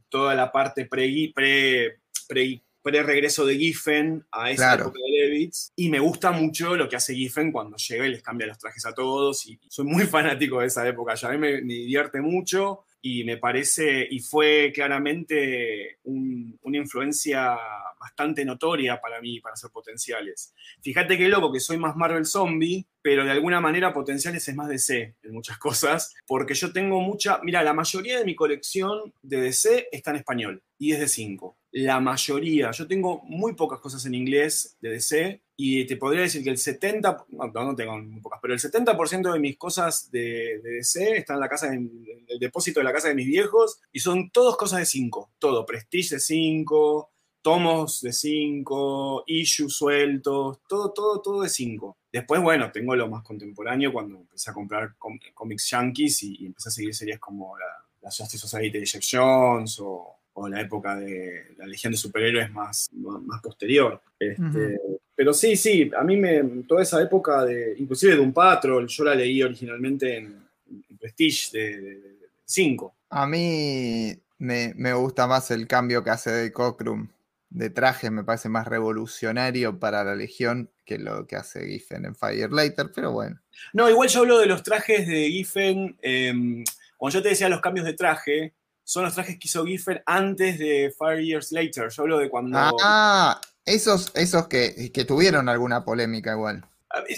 toda 0.08 0.36
la 0.36 0.52
parte 0.52 0.86
pre, 0.86 1.32
pre, 1.34 1.98
pre, 2.28 3.04
regreso 3.04 3.46
de 3.48 3.58
Giffen 3.58 4.24
a 4.32 4.52
esa 4.52 4.76
época 4.76 5.00
de 5.04 5.28
Levitz. 5.28 5.72
Y 5.76 5.90
me 5.90 6.00
gusta 6.00 6.32
mucho 6.32 6.76
lo 6.76 6.88
que 6.88 6.98
hace 6.98 7.16
Giffen 7.16 7.52
cuando 7.52 7.76
llega 7.78 8.06
y 8.06 8.12
les 8.12 8.22
cambia 8.22 8.46
los 8.46 8.60
trajes 8.60 8.86
a 8.86 8.94
todos. 8.94 9.44
Y 9.48 9.60
soy 9.68 9.86
muy 9.86 10.04
fanático 10.06 10.60
de 10.60 10.68
esa 10.68 10.88
época. 10.88 11.16
Ya 11.16 11.30
a 11.30 11.32
mí 11.32 11.40
me 11.40 11.62
divierte 11.62 12.22
mucho 12.22 12.86
y 13.02 13.24
me 13.24 13.38
parece, 13.38 14.08
y 14.10 14.20
fue 14.20 14.72
claramente 14.74 16.00
una 16.04 16.78
influencia 16.78 17.58
bastante 18.00 18.44
notoria 18.46 19.00
para 19.00 19.22
mí, 19.22 19.40
para 19.40 19.56
ser 19.56 19.72
potenciales. 19.72 20.54
Fíjate 20.82 21.18
qué 21.18 21.28
loco 21.28 21.52
que 21.52 21.60
soy 21.60 21.78
más 21.78 21.96
Marvel 21.96 22.26
Zombie, 22.26 22.86
pero 23.02 23.24
de 23.24 23.32
alguna 23.32 23.62
manera 23.62 23.94
potenciales 23.94 24.48
es 24.48 24.56
más 24.56 24.68
DC 24.68 25.16
en 25.22 25.34
muchas 25.34 25.58
cosas, 25.58 26.14
porque 26.28 26.54
yo 26.54 26.74
tengo 26.74 27.02
mucha, 27.02 27.40
mira, 27.44 27.64
la 27.64 27.74
mayoría 27.74 28.20
de 28.20 28.26
mi 28.26 28.36
colección 28.36 29.14
de 29.22 29.42
DC 29.42 29.90
está 29.92 30.12
en 30.12 30.18
español 30.18 30.64
y 30.78 30.94
es 30.94 31.00
de 31.00 31.08
5. 31.08 31.58
la 31.72 32.00
mayoría, 32.00 32.72
yo 32.72 32.88
tengo 32.88 33.22
muy 33.26 33.54
pocas 33.54 33.80
cosas 33.80 34.06
en 34.06 34.16
inglés 34.16 34.78
de 34.82 34.90
DC 34.90 35.42
y 35.62 35.84
te 35.86 35.98
podría 35.98 36.22
decir 36.22 36.42
que 36.42 36.52
el 36.52 36.58
70, 36.58 37.26
no, 37.32 37.48
no 37.54 37.76
tengo 37.76 37.98
muy 37.98 38.22
pocas, 38.22 38.40
pero 38.42 38.54
el 38.54 38.62
70% 38.62 39.34
de 39.34 39.40
mis 39.40 39.58
cosas 39.58 40.10
de, 40.10 40.62
de, 40.64 40.76
DC 40.76 41.18
están 41.18 41.36
en 41.36 41.42
la 41.42 41.50
casa, 41.50 41.74
en 41.74 42.06
el 42.30 42.40
depósito 42.40 42.80
de 42.80 42.86
la 42.86 42.94
casa 42.94 43.10
de 43.10 43.16
mis 43.16 43.28
viejos 43.28 43.82
y 43.92 44.00
son 44.00 44.30
todos 44.30 44.56
cosas 44.56 44.80
de 44.80 44.86
5, 44.86 45.32
todo, 45.38 45.66
Prestige 45.66 46.16
de 46.16 46.22
5, 46.22 47.12
tomos 47.42 48.00
de 48.00 48.14
5, 48.14 49.26
issues 49.28 49.76
sueltos, 49.76 50.60
todo, 50.66 50.94
todo, 50.94 51.20
todo 51.20 51.42
de 51.42 51.50
5. 51.50 51.98
Después, 52.10 52.42
bueno, 52.42 52.72
tengo 52.72 52.96
lo 52.96 53.10
más 53.10 53.24
contemporáneo 53.24 53.92
cuando 53.92 54.16
empecé 54.16 54.52
a 54.52 54.54
comprar 54.54 54.96
cómics 54.98 55.70
yankees 55.72 56.24
y, 56.24 56.38
y, 56.40 56.46
empecé 56.46 56.70
a 56.70 56.72
seguir 56.72 56.96
series 56.96 57.20
como 57.20 57.58
la, 57.58 57.86
la 58.02 58.10
Justice 58.10 58.38
Society 58.38 58.80
de 58.80 58.86
Jeff 58.86 59.04
Jones 59.12 59.78
o, 59.82 60.20
o, 60.32 60.48
la 60.48 60.62
época 60.62 60.96
de 60.96 61.54
la 61.58 61.68
Legión 61.68 61.92
de 61.92 61.98
Superhéroes 61.98 62.50
más, 62.50 62.90
más 62.94 63.42
posterior. 63.42 64.02
Este, 64.18 64.42
uh 64.42 64.46
-huh. 64.46 65.00
Pero 65.20 65.34
sí, 65.34 65.58
sí, 65.58 65.92
a 66.00 66.02
mí 66.02 66.16
me, 66.16 66.42
toda 66.66 66.82
esa 66.82 67.02
época 67.02 67.44
de, 67.44 67.76
inclusive 67.78 68.16
de 68.16 68.22
un 68.22 68.32
Patrol, 68.32 68.88
yo 68.88 69.04
la 69.04 69.14
leí 69.14 69.44
originalmente 69.44 70.16
en, 70.16 70.48
en 70.72 70.98
Prestige 70.98 71.50
de 71.52 72.16
5. 72.46 72.96
A 73.10 73.28
mí 73.28 74.18
me, 74.38 74.74
me, 74.78 74.94
gusta 74.94 75.28
más 75.28 75.52
el 75.52 75.68
cambio 75.68 76.06
que 76.06 76.12
hace 76.12 76.32
de 76.32 76.54
Cockrum 76.54 77.10
de 77.50 77.70
traje, 77.70 78.10
me 78.10 78.24
parece 78.24 78.48
más 78.48 78.66
revolucionario 78.66 79.78
para 79.78 80.06
la 80.06 80.16
Legión 80.16 80.72
que 80.86 80.98
lo 80.98 81.28
que 81.28 81.36
hace 81.36 81.68
Giffen 81.68 82.06
en 82.06 82.16
Fire 82.16 82.54
Later, 82.54 82.90
pero 82.96 83.12
bueno. 83.12 83.42
No, 83.74 83.90
igual 83.90 84.08
yo 84.08 84.22
hablo 84.22 84.40
de 84.40 84.46
los 84.46 84.64
trajes 84.64 85.06
de 85.06 85.30
Giffen, 85.30 85.98
eh, 86.02 86.64
cuando 86.96 87.20
yo 87.20 87.22
te 87.22 87.28
decía 87.28 87.50
los 87.50 87.60
cambios 87.60 87.86
de 87.86 87.92
traje, 87.92 88.54
son 88.86 89.04
los 89.04 89.14
trajes 89.14 89.38
que 89.38 89.50
hizo 89.50 89.66
Giffen 89.66 90.02
antes 90.06 90.58
de 90.58 90.94
Fire 90.98 91.22
Years 91.22 91.52
Later. 91.52 91.90
Yo 91.90 92.04
hablo 92.04 92.20
de 92.20 92.30
cuando. 92.30 92.58
Ah, 92.58 93.42
esos, 93.74 94.12
esos 94.16 94.48
que, 94.48 94.92
que 94.94 95.06
tuvieron 95.06 95.50
alguna 95.50 95.84
polémica 95.84 96.34
igual. 96.34 96.66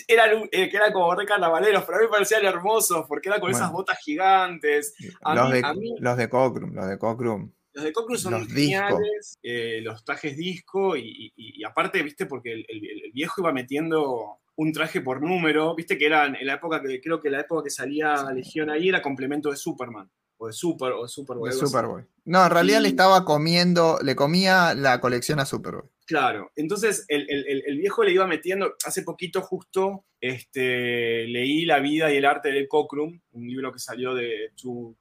Era, 0.08 0.26
eh, 0.52 0.70
que 0.70 0.76
era 0.76 0.92
como 0.92 1.16
re 1.16 1.26
carnavaleros, 1.26 1.84
pero 1.86 1.98
a 1.98 2.02
mí 2.02 2.06
me 2.08 2.12
parecían 2.12 2.44
hermosos 2.46 3.06
porque 3.08 3.30
era 3.30 3.40
con 3.40 3.52
bueno. 3.52 3.58
esas 3.58 3.72
botas 3.72 4.00
gigantes. 4.00 4.94
A 5.22 5.34
los, 5.34 5.50
mí, 5.50 5.54
de, 5.54 5.66
a 5.66 5.74
mí, 5.74 5.96
los 5.98 6.18
de 6.18 6.30
Cockrum, 6.30 6.74
los 6.74 6.88
de 6.88 6.98
Cockrum. 6.98 7.52
Los 7.74 7.86
de 7.86 7.94
Cockrum 7.94 8.18
son 8.18 8.34
los 8.34 8.48
geniales, 8.48 9.38
eh, 9.42 9.80
los 9.82 10.04
trajes 10.04 10.36
disco 10.36 10.98
y, 10.98 11.32
y, 11.38 11.62
y, 11.62 11.64
aparte, 11.64 12.04
viste, 12.04 12.26
porque 12.26 12.52
el, 12.52 12.66
el, 12.68 12.86
el, 13.06 13.12
viejo 13.14 13.40
iba 13.40 13.54
metiendo 13.54 14.40
un 14.56 14.74
traje 14.74 15.00
por 15.00 15.22
número, 15.22 15.74
viste 15.74 15.98
que 15.98 16.06
era 16.06 16.26
en 16.26 16.46
la 16.46 16.56
época 16.56 16.82
que 16.82 17.00
creo 17.00 17.22
que 17.22 17.30
la 17.30 17.40
época 17.40 17.64
que 17.64 17.70
salía 17.70 18.18
sí. 18.18 18.34
Legión 18.36 18.70
ahí 18.70 18.90
era 18.90 19.02
complemento 19.02 19.50
de 19.50 19.56
Superman 19.56 20.12
o 20.38 20.48
de 20.48 20.54
Super 20.54 20.92
o 20.94 21.04
de 21.04 21.08
Superboy. 21.08 21.50
De 21.50 21.56
Superboy. 21.56 22.04
No, 22.26 22.44
en 22.44 22.50
realidad 22.50 22.80
y... 22.80 22.84
le 22.84 22.90
estaba 22.90 23.24
comiendo, 23.24 24.00
le 24.04 24.16
comía 24.16 24.74
la 24.74 25.00
colección 25.00 25.40
a 25.40 25.46
Superboy. 25.46 25.90
Claro, 26.12 26.52
entonces 26.58 27.06
el, 27.08 27.26
el, 27.30 27.64
el, 27.66 27.78
viejo 27.78 28.04
le 28.04 28.12
iba 28.12 28.28
metiendo, 28.28 28.76
hace 28.86 29.04
poquito 29.04 29.42
justo 29.42 30.04
este, 30.22 31.26
leí 31.26 31.66
La 31.66 31.80
vida 31.80 32.14
y 32.14 32.18
el 32.18 32.26
arte 32.26 32.52
de 32.52 32.68
Cockrum, 32.68 33.20
un 33.32 33.48
libro 33.48 33.72
que 33.72 33.80
salió 33.80 34.14
de 34.14 34.52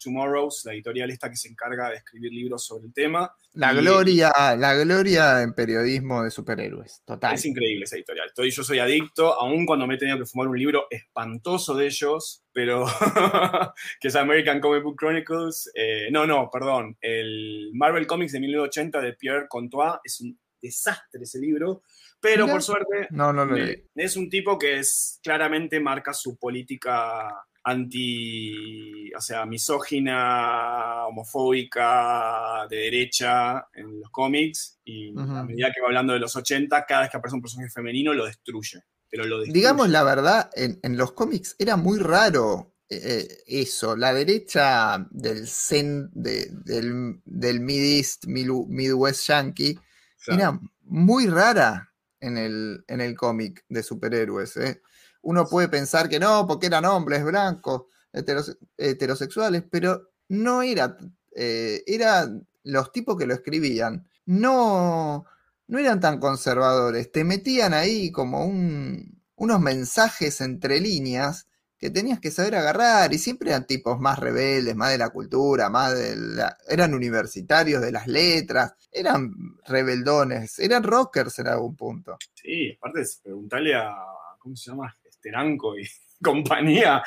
Tomorrows, 0.02 0.62
la 0.64 0.72
editorial 0.72 1.10
esta 1.10 1.28
que 1.28 1.36
se 1.36 1.48
encarga 1.48 1.90
de 1.90 1.96
escribir 1.96 2.32
libros 2.32 2.64
sobre 2.64 2.86
el 2.86 2.94
tema. 2.94 3.34
La 3.54 3.74
y, 3.74 3.78
gloria, 3.78 4.32
la 4.56 4.74
gloria 4.74 5.42
en 5.42 5.52
periodismo 5.52 6.22
de 6.22 6.30
superhéroes, 6.30 7.02
total. 7.04 7.34
Es 7.34 7.44
increíble 7.44 7.84
esa 7.84 7.96
editorial. 7.96 8.28
Estoy, 8.28 8.50
yo 8.50 8.62
soy 8.62 8.78
adicto, 8.78 9.34
aun 9.34 9.66
cuando 9.66 9.86
me 9.86 9.96
he 9.96 9.98
tenido 9.98 10.16
que 10.16 10.26
fumar 10.26 10.46
un 10.46 10.58
libro 10.58 10.86
espantoso 10.88 11.74
de 11.74 11.86
ellos, 11.86 12.44
pero 12.52 12.86
que 14.00 14.08
es 14.08 14.14
American 14.14 14.60
Comic 14.60 14.84
Book 14.84 14.96
Chronicles. 14.96 15.70
Eh, 15.74 16.08
no, 16.12 16.24
no, 16.24 16.48
perdón. 16.50 16.96
El 17.00 17.72
Marvel 17.74 18.06
Comics 18.06 18.32
de 18.32 18.40
1980 18.40 19.00
de 19.00 19.12
Pierre 19.14 19.48
Comtois 19.48 19.96
es 20.04 20.20
un 20.20 20.38
desastre 20.60 21.22
ese 21.22 21.38
libro, 21.38 21.82
pero 22.20 22.46
por 22.46 22.62
suerte 22.62 23.08
no, 23.10 23.32
no, 23.32 23.46
no, 23.46 23.56
es 23.56 24.16
un 24.16 24.28
tipo 24.28 24.58
que 24.58 24.78
es 24.78 25.18
claramente 25.22 25.80
marca 25.80 26.12
su 26.12 26.36
política 26.36 27.44
anti, 27.62 29.12
o 29.14 29.20
sea, 29.20 29.44
misógina, 29.46 31.06
homofóbica, 31.06 32.66
de 32.68 32.76
derecha 32.76 33.68
en 33.74 34.00
los 34.00 34.10
cómics, 34.10 34.78
y 34.84 35.10
uh 35.10 35.20
-huh. 35.20 35.38
a 35.40 35.44
medida 35.44 35.70
que 35.74 35.80
va 35.80 35.88
hablando 35.88 36.12
de 36.12 36.20
los 36.20 36.34
80, 36.34 36.86
cada 36.86 37.02
vez 37.02 37.10
que 37.10 37.16
aparece 37.18 37.36
un 37.36 37.42
personaje 37.42 37.70
femenino 37.70 38.14
lo 38.14 38.26
destruye. 38.26 38.82
Pero 39.10 39.24
lo 39.24 39.38
destruye. 39.38 39.58
Digamos 39.58 39.88
la 39.90 40.04
verdad, 40.04 40.50
en, 40.54 40.78
en 40.82 40.96
los 40.96 41.12
cómics 41.12 41.56
era 41.58 41.76
muy 41.76 41.98
raro 41.98 42.74
eh, 42.88 43.42
eso, 43.46 43.96
la 43.96 44.12
derecha 44.12 45.06
del, 45.10 45.46
cen, 45.46 46.10
de, 46.12 46.48
del, 46.64 47.20
del 47.24 47.60
Mid 47.60 47.98
East, 47.98 48.26
Midwest 48.26 49.28
Yankee, 49.28 49.78
claro. 50.24 50.40
era 50.40 50.60
muy 50.82 51.26
rara 51.26 51.92
en 52.20 52.36
el, 52.36 52.84
en 52.86 53.00
el 53.00 53.16
cómic 53.16 53.64
de 53.68 53.82
superhéroes. 53.82 54.56
¿eh? 54.56 54.82
Uno 55.22 55.46
puede 55.46 55.68
pensar 55.68 56.08
que 56.08 56.20
no, 56.20 56.46
porque 56.46 56.66
eran 56.66 56.84
hombres 56.84 57.24
blancos, 57.24 57.84
heteros, 58.12 58.58
heterosexuales, 58.76 59.64
pero 59.70 60.10
no 60.28 60.62
era, 60.62 60.96
eh, 61.34 61.82
era 61.86 62.28
los 62.62 62.92
tipos 62.92 63.16
que 63.16 63.26
lo 63.26 63.34
escribían, 63.34 64.06
no, 64.26 65.24
no 65.66 65.78
eran 65.78 66.00
tan 66.00 66.20
conservadores, 66.20 67.10
te 67.10 67.24
metían 67.24 67.74
ahí 67.74 68.12
como 68.12 68.44
un, 68.44 69.22
unos 69.36 69.60
mensajes 69.60 70.40
entre 70.40 70.80
líneas 70.80 71.48
que 71.80 71.88
tenías 71.88 72.20
que 72.20 72.30
saber 72.30 72.56
agarrar 72.56 73.12
y 73.14 73.18
siempre 73.18 73.50
eran 73.50 73.66
tipos 73.66 73.98
más 73.98 74.18
rebeldes, 74.18 74.76
más 74.76 74.90
de 74.92 74.98
la 74.98 75.08
cultura, 75.08 75.70
más 75.70 75.98
de 75.98 76.14
la... 76.14 76.54
eran 76.68 76.92
universitarios 76.92 77.80
de 77.80 77.90
las 77.90 78.06
letras, 78.06 78.74
eran 78.92 79.32
rebeldones, 79.66 80.58
eran 80.58 80.82
rockers 80.82 81.38
en 81.38 81.48
algún 81.48 81.74
punto. 81.74 82.18
Sí, 82.34 82.76
aparte 82.76 83.02
preguntarle 83.22 83.74
a, 83.74 83.96
¿cómo 84.38 84.54
se 84.54 84.70
llama? 84.70 84.94
Esteranco 85.08 85.78
y 85.78 85.88
compañía, 86.22 87.02